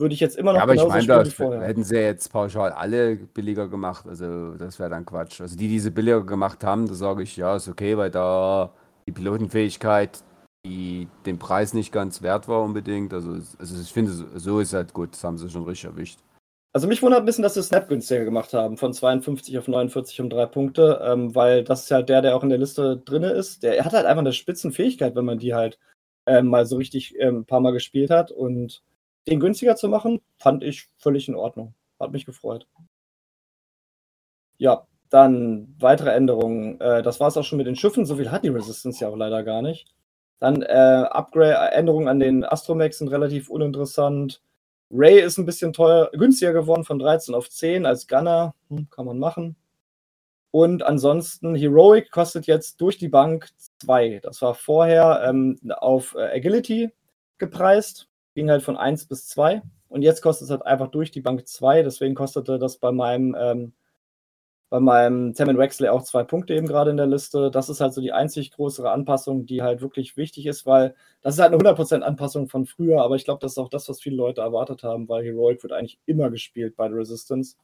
[0.00, 1.68] würde ich jetzt immer noch ja, aber genauso ich meine, spielen wie vorher.
[1.68, 5.40] Hätten sie jetzt pauschal alle billiger gemacht, also das wäre dann Quatsch.
[5.40, 8.72] Also die, die sie billiger gemacht haben, da sage ich, ja, ist okay, weil da
[9.06, 10.22] die Pilotenfähigkeit
[10.66, 13.14] die den Preis nicht ganz wert war unbedingt.
[13.14, 16.18] Also, also ich finde, so ist halt gut, das haben sie schon richtig erwischt.
[16.72, 20.20] Also mich wundert ein bisschen, dass sie Snap günstiger gemacht haben, von 52 auf 49
[20.20, 23.24] um drei Punkte, ähm, weil das ist halt der, der auch in der Liste drin
[23.24, 23.64] ist.
[23.64, 25.80] Der hat halt einfach eine Spitzenfähigkeit, wenn man die halt
[26.26, 28.30] ähm, mal so richtig ähm, ein paar Mal gespielt hat.
[28.30, 28.82] Und
[29.26, 31.74] den günstiger zu machen, fand ich völlig in Ordnung.
[31.98, 32.66] Hat mich gefreut.
[34.58, 36.80] Ja, dann weitere Änderungen.
[36.80, 38.06] Äh, das war es auch schon mit den Schiffen.
[38.06, 39.86] So viel hat die Resistance ja auch leider gar nicht.
[40.38, 44.42] Dann äh, Upgrade, Änderungen an den Astromex sind relativ uninteressant.
[44.90, 48.54] Ray ist ein bisschen teuer, günstiger geworden von 13 auf 10 als Gunner.
[48.68, 49.56] Hm, kann man machen.
[50.52, 53.48] Und ansonsten Heroic kostet jetzt durch die Bank
[53.84, 54.20] 2.
[54.22, 56.90] Das war vorher ähm, auf äh, Agility
[57.38, 58.09] gepreist.
[58.40, 59.60] Ging halt von 1 bis 2.
[59.90, 61.82] Und jetzt kostet es halt einfach durch die Bank 2.
[61.82, 63.72] Deswegen kostete das bei meinem ähm,
[64.70, 67.50] bei meinem Tammin Wexley auch zwei Punkte eben gerade in der Liste.
[67.50, 71.34] Das ist halt so die einzig größere Anpassung, die halt wirklich wichtig ist, weil das
[71.34, 74.00] ist halt eine 100% Anpassung von früher, aber ich glaube, das ist auch das, was
[74.00, 77.56] viele Leute erwartet haben, weil Heroic wird eigentlich immer gespielt bei der Resistance.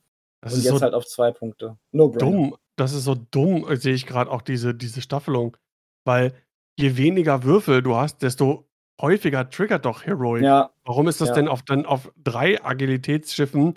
[0.42, 1.78] Das und jetzt so halt auf zwei Punkte.
[1.90, 2.54] No dumm.
[2.74, 5.56] Das ist so dumm, sehe ich gerade auch diese, diese Staffelung.
[6.04, 6.34] Weil
[6.76, 8.65] je weniger Würfel du hast, desto
[9.00, 10.42] häufiger triggert doch Heroic.
[10.42, 10.70] Ja.
[10.84, 11.34] Warum ist das Ja.
[11.34, 13.74] denn auf, dann auf drei Agilitätsschiffen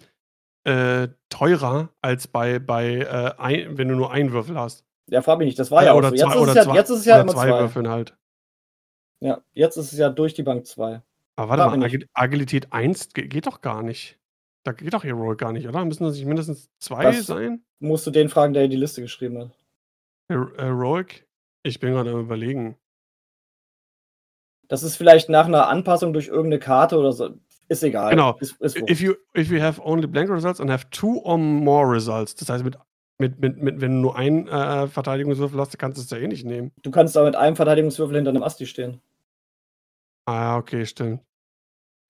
[0.65, 4.83] äh, teurer als bei, bei äh, ein, wenn du nur einen Würfel hast?
[5.07, 6.15] Ja, frag mich nicht, das war ja auch oder so.
[6.17, 7.49] zwei, Jetzt ist oder es ja, zwei, jetzt ist es ja immer zwei.
[7.49, 8.15] Würfeln halt.
[9.21, 11.01] Ja, jetzt ist es ja durch die Bank zwei.
[11.35, 14.17] Aber warte Frag mal, Agil Agilität 1 ge- geht doch gar nicht.
[14.63, 15.83] Da geht doch Heroic gar nicht, oder?
[15.85, 17.63] Müssen das nicht mindestens zwei Das- sein?
[17.79, 19.51] Musst du den fragen, der die Liste geschrieben hat.
[20.29, 21.25] Her Heroic?
[21.63, 22.75] Ich bin gerade am überlegen.
[24.69, 27.31] Das ist vielleicht nach einer Anpassung durch irgendeine Karte oder so.
[27.67, 28.11] Ist egal.
[28.11, 28.37] Genau.
[28.39, 31.91] Ist, ist If you, if you have only blank results and have two or more
[31.91, 32.77] results, das heißt, mit,
[33.19, 36.27] mit, mit, mit, wenn du nur einen äh, Verteidigungswürfel hast, kannst du es ja eh
[36.27, 36.71] nicht nehmen.
[36.83, 39.01] du kannst da mit einem Verteidigungswürfel hinter einem Asti stehen.
[40.25, 41.21] Ah, okay, stimmt.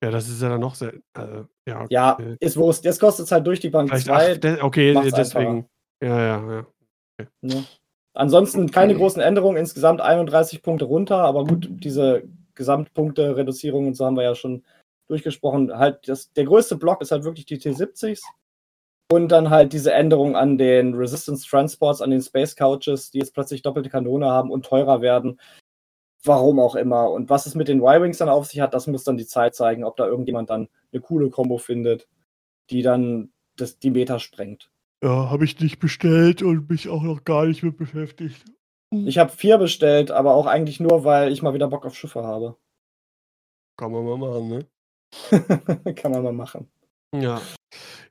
[0.04, 0.94] Ja, das ist ja dann noch sehr.
[1.18, 2.38] Äh, ja, Ja, okay.
[2.40, 2.86] ist Wurst.
[2.86, 4.38] Jetzt kostet es halt durch die Bank zwei.
[4.62, 5.68] okay, macht's deswegen.
[6.02, 7.26] Ja, ja, ja.
[7.42, 7.66] Ne?
[8.14, 12.24] Ansonsten keine großen Änderungen, insgesamt 31 Punkte runter, aber gut, diese
[12.60, 14.64] Gesamtpunkte, Reduzierung und so haben wir ja schon
[15.08, 15.76] durchgesprochen.
[15.76, 18.22] Halt, das, der größte Block ist halt wirklich die T70s.
[19.12, 23.34] Und dann halt diese Änderung an den Resistance Transports, an den Space Couches, die jetzt
[23.34, 25.40] plötzlich doppelte Kanone haben und teurer werden.
[26.24, 27.10] Warum auch immer.
[27.10, 29.56] Und was es mit den Y-Wings dann auf sich hat, das muss dann die Zeit
[29.56, 32.08] zeigen, ob da irgendjemand dann eine coole Combo findet,
[32.70, 34.70] die dann das, die Meta sprengt.
[35.02, 38.46] Ja, habe ich nicht bestellt und mich auch noch gar nicht mit beschäftigt.
[38.92, 42.24] Ich habe vier bestellt, aber auch eigentlich nur, weil ich mal wieder Bock auf Schiffe
[42.24, 42.58] habe.
[43.78, 44.68] Kann man mal machen, ne?
[45.96, 46.72] Kann man mal machen.
[47.16, 47.42] Ja.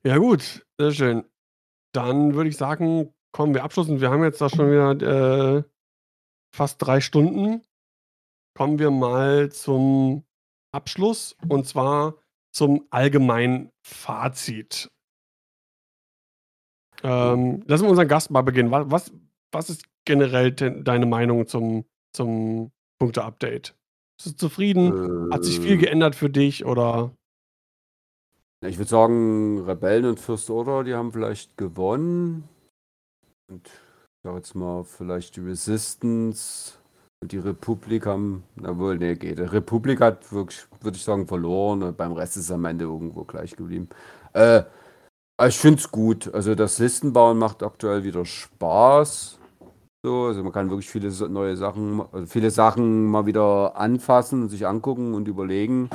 [0.05, 1.25] Ja, gut, sehr schön.
[1.93, 4.01] Dann würde ich sagen, kommen wir abschließen.
[4.01, 5.63] Wir haben jetzt da schon wieder äh,
[6.55, 7.63] fast drei Stunden.
[8.57, 10.25] Kommen wir mal zum
[10.73, 12.15] Abschluss und zwar
[12.53, 14.91] zum allgemeinen Fazit.
[17.03, 18.71] Ähm, lassen wir unseren Gast mal beginnen.
[18.71, 19.13] Was, was,
[19.53, 21.85] was ist generell de deine Meinung zum,
[22.17, 23.77] zum Punkte-Update?
[24.19, 25.31] Bist du zufrieden?
[25.31, 27.15] Hat sich viel Äh, geändert für dich oder?
[28.67, 32.49] Ich würde sagen, Rebellen und First Order, die haben vielleicht gewonnen.
[33.49, 33.73] Und ich
[34.25, 36.75] sag jetzt mal, vielleicht die Resistance
[37.23, 39.39] und die Republik haben, na wohl, nee, geht.
[39.39, 42.87] Die Republik hat wirklich, würde ich sagen, verloren und beim Rest ist es am Ende
[42.87, 43.89] irgendwo gleich geblieben.
[44.33, 44.65] Äh,
[45.47, 46.35] ich finde es gut.
[46.35, 49.38] Also das Listenbauen macht aktuell wieder Spaß.
[50.05, 54.49] So, also man kann wirklich viele neue Sachen, also viele Sachen mal wieder anfassen und
[54.49, 55.91] sich angucken und überlegen.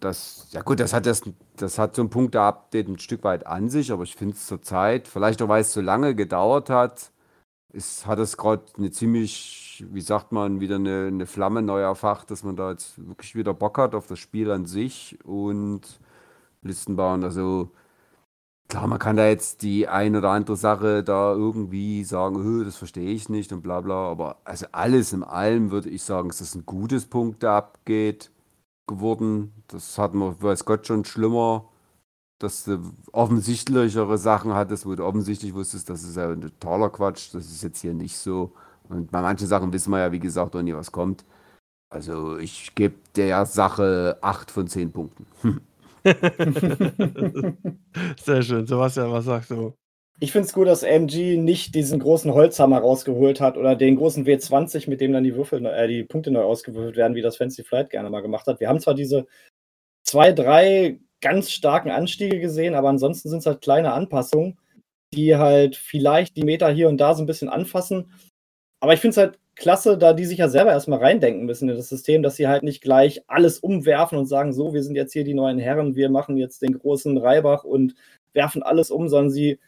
[0.00, 1.22] Das, ja gut, das hat das,
[1.56, 4.62] das hat so ein Punkte-Update ein Stück weit an sich, aber ich finde es zur
[4.62, 7.12] Zeit, vielleicht auch weil es so lange gedauert hat,
[7.72, 12.30] ist, hat es gerade eine ziemlich, wie sagt man, wieder eine, eine Flamme neu erfacht,
[12.30, 16.00] dass man da jetzt wirklich wieder Bock hat auf das Spiel an sich und
[16.62, 17.24] Listen bauen.
[17.24, 17.72] Also
[18.68, 22.76] klar, man kann da jetzt die ein oder andere Sache da irgendwie sagen, "Öh, das
[22.76, 26.40] verstehe ich nicht und bla bla, aber also alles in allem würde ich sagen, ist
[26.40, 28.30] das ein gutes Punkte-Update
[28.88, 29.54] geworden.
[29.68, 31.68] Das hat man, weiß Gott, schon schlimmer,
[32.40, 32.80] dass du
[33.12, 37.34] offensichtlichere Sachen hattest, wo du offensichtlich wusstest, das ist ja ein totaler Quatsch.
[37.34, 38.52] Das ist jetzt hier nicht so.
[38.88, 41.24] Und bei manchen Sachen wissen wir ja, wie gesagt, auch nie, was kommt.
[41.90, 45.26] Also ich gebe der Sache 8 von 10 Punkten.
[48.24, 48.66] Sehr schön.
[48.66, 49.74] Sebastian, was sagst du?
[50.20, 54.26] Ich finde es gut, dass AMG nicht diesen großen Holzhammer rausgeholt hat oder den großen
[54.26, 57.62] W20, mit dem dann die Würfel, äh, die Punkte neu ausgewürfelt werden, wie das Fancy
[57.62, 58.58] Flight gerne mal gemacht hat.
[58.58, 59.26] Wir haben zwar diese
[60.04, 64.58] zwei, drei ganz starken Anstiege gesehen, aber ansonsten sind es halt kleine Anpassungen,
[65.14, 68.12] die halt vielleicht die Meter hier und da so ein bisschen anfassen.
[68.80, 71.76] Aber ich finde es halt klasse, da die sich ja selber erstmal reindenken müssen in
[71.76, 75.12] das System, dass sie halt nicht gleich alles umwerfen und sagen, so, wir sind jetzt
[75.12, 77.94] hier die neuen Herren, wir machen jetzt den großen Reibach und
[78.32, 79.58] werfen alles um, sondern sie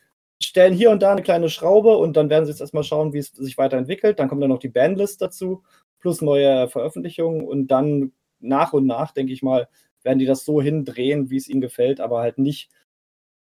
[0.42, 3.18] stellen hier und da eine kleine Schraube und dann werden sie jetzt erstmal schauen, wie
[3.18, 4.18] es sich weiterentwickelt.
[4.18, 5.62] Dann kommt dann noch die Bandlist dazu,
[5.98, 9.68] plus neue Veröffentlichungen und dann nach und nach, denke ich mal,
[10.02, 12.70] werden die das so hindrehen, wie es ihnen gefällt, aber halt nicht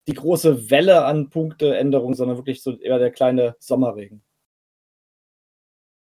[0.06, 4.22] die große Welle an Punkteänderungen, sondern wirklich so eher der kleine Sommerregen.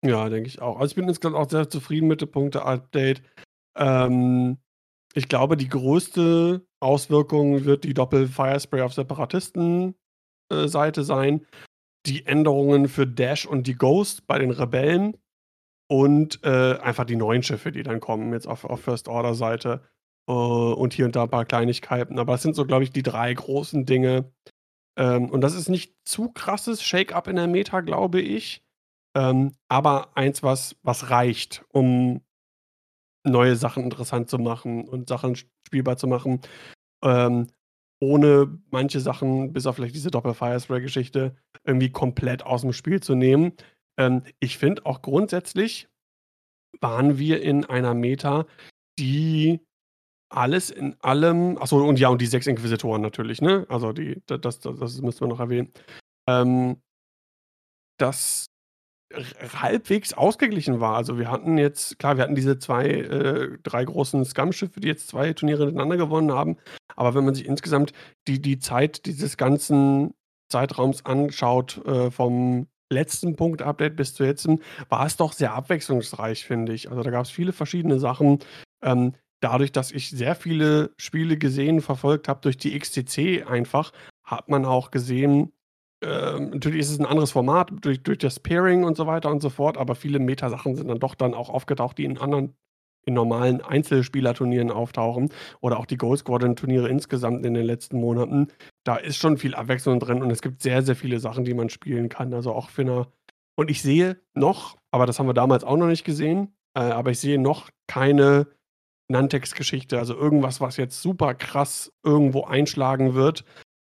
[0.05, 0.79] Ja, denke ich auch.
[0.79, 3.23] Also ich bin insgesamt auch sehr zufrieden mit dem Punkte-Update.
[3.77, 4.59] Ähm,
[5.15, 11.47] ich glaube, die größte Auswirkung wird die Doppel-Firespray auf Separatisten-Seite sein.
[12.07, 15.17] Die Änderungen für Dash und die Ghost bei den Rebellen
[15.91, 19.83] und äh, einfach die neuen Schiffe, die dann kommen, jetzt auf, auf First-Order-Seite.
[20.29, 22.19] Äh, und hier und da ein paar Kleinigkeiten.
[22.19, 24.33] Aber das sind so, glaube ich, die drei großen Dinge.
[24.97, 28.63] Ähm, und das ist nicht zu krasses Shake-up in der Meta, glaube ich.
[29.19, 32.21] Ähm, aber eins, was, was reicht, um
[33.27, 35.35] neue Sachen interessant zu machen und Sachen
[35.67, 36.41] spielbar zu machen.
[37.03, 37.49] Ähm,
[38.01, 43.55] ohne manche Sachen, bis auf vielleicht diese Doppel-Firespray-Geschichte, irgendwie komplett aus dem Spiel zu nehmen.
[43.99, 45.89] Ähm, ich finde auch grundsätzlich,
[46.81, 48.47] waren wir in einer Meta,
[49.01, 49.67] die
[50.31, 53.67] alles in allem, achso, und ja, und die sechs Inquisitoren natürlich, ne?
[53.69, 55.73] Also die, das, das, das müssen wir noch erwähnen.
[56.29, 56.81] Ähm,
[57.99, 58.47] das
[59.55, 60.97] halbwegs ausgeglichen war.
[60.97, 65.09] Also wir hatten jetzt, klar, wir hatten diese zwei, äh, drei großen Scum-Schiffe, die jetzt
[65.09, 66.57] zwei Turniere miteinander gewonnen haben.
[66.95, 67.93] Aber wenn man sich insgesamt
[68.27, 70.15] die, die Zeit dieses ganzen
[70.51, 74.49] Zeitraums anschaut, äh, vom letzten Punkt-Update bis zu jetzt,
[74.89, 76.91] war es doch sehr abwechslungsreich, finde ich.
[76.91, 78.41] Also da gab es viele verschiedene Sachen.
[78.83, 83.93] Ähm, dadurch, dass ich sehr viele Spiele gesehen, verfolgt habe durch die XTC einfach,
[84.25, 85.53] hat man auch gesehen,
[86.03, 89.43] ähm, natürlich ist es ein anderes Format durch, durch das Pairing und so weiter und
[89.43, 92.55] so fort, aber viele Meta-Sachen sind dann doch dann auch aufgetaucht, die in anderen,
[93.05, 98.49] in normalen Einzelspielerturnieren auftauchen oder auch die Gold Squadron-Turniere insgesamt in den letzten Monaten.
[98.85, 101.69] Da ist schon viel Abwechslung drin und es gibt sehr, sehr viele Sachen, die man
[101.69, 102.33] spielen kann.
[102.33, 103.09] Also auch für eine.
[103.57, 107.11] Und ich sehe noch, aber das haben wir damals auch noch nicht gesehen, äh, aber
[107.11, 108.47] ich sehe noch keine
[109.11, 113.45] Nantex-Geschichte, also irgendwas, was jetzt super krass irgendwo einschlagen wird.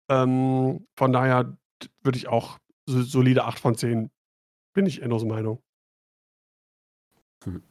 [0.08, 1.56] Ähm, von daher
[2.02, 4.10] würde ich auch so, solide 8 von 10.
[4.74, 5.62] Bin ich Endos Meinung.
[7.44, 7.62] Hm.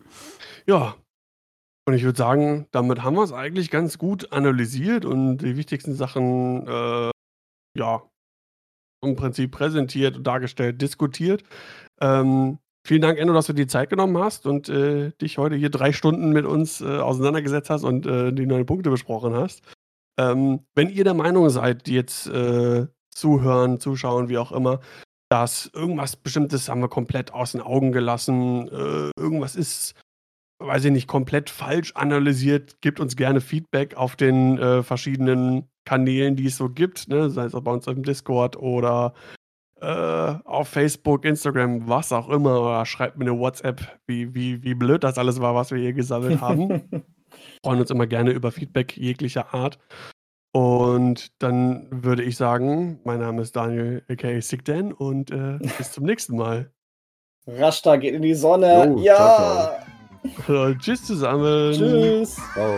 [0.67, 0.95] Ja.
[1.87, 5.93] Und ich würde sagen, damit haben wir es eigentlich ganz gut analysiert und die wichtigsten
[5.93, 7.11] Sachen, äh,
[7.77, 8.01] ja,
[9.03, 11.43] im Prinzip präsentiert und dargestellt, diskutiert.
[12.01, 15.69] Ähm, vielen Dank, Enno, dass du dir Zeit genommen hast und äh, dich heute hier
[15.69, 19.61] drei Stunden mit uns äh, auseinandergesetzt hast und äh, die neuen Punkte besprochen hast.
[20.17, 24.79] Ähm, wenn ihr der Meinung seid, die jetzt äh, zuhören, zuschauen, wie auch immer,
[25.29, 29.95] dass irgendwas Bestimmtes haben wir komplett aus den Augen gelassen, äh, irgendwas ist,
[30.59, 36.35] weiß ich nicht, komplett falsch analysiert, gebt uns gerne Feedback auf den äh, verschiedenen Kanälen,
[36.35, 37.29] die es so gibt, ne?
[37.29, 39.13] sei es auch bei uns im Discord oder
[39.81, 44.73] äh, auf Facebook, Instagram, was auch immer, oder schreibt mir eine WhatsApp, wie, wie, wie
[44.73, 46.89] blöd das alles war, was wir hier gesammelt haben.
[47.63, 49.79] freuen uns immer gerne über Feedback jeglicher Art.
[50.55, 56.05] Und dann würde ich sagen, mein Name ist Daniel, aka Sigdan, und äh, bis zum
[56.05, 56.71] nächsten Mal.
[57.45, 58.85] Rashta geht in die Sonne.
[58.85, 59.81] Jo, ja.
[60.45, 60.73] Ciao, ciao.
[60.75, 61.73] Tschüss zusammen.
[61.73, 62.37] Tschüss.
[62.53, 62.71] Ciao.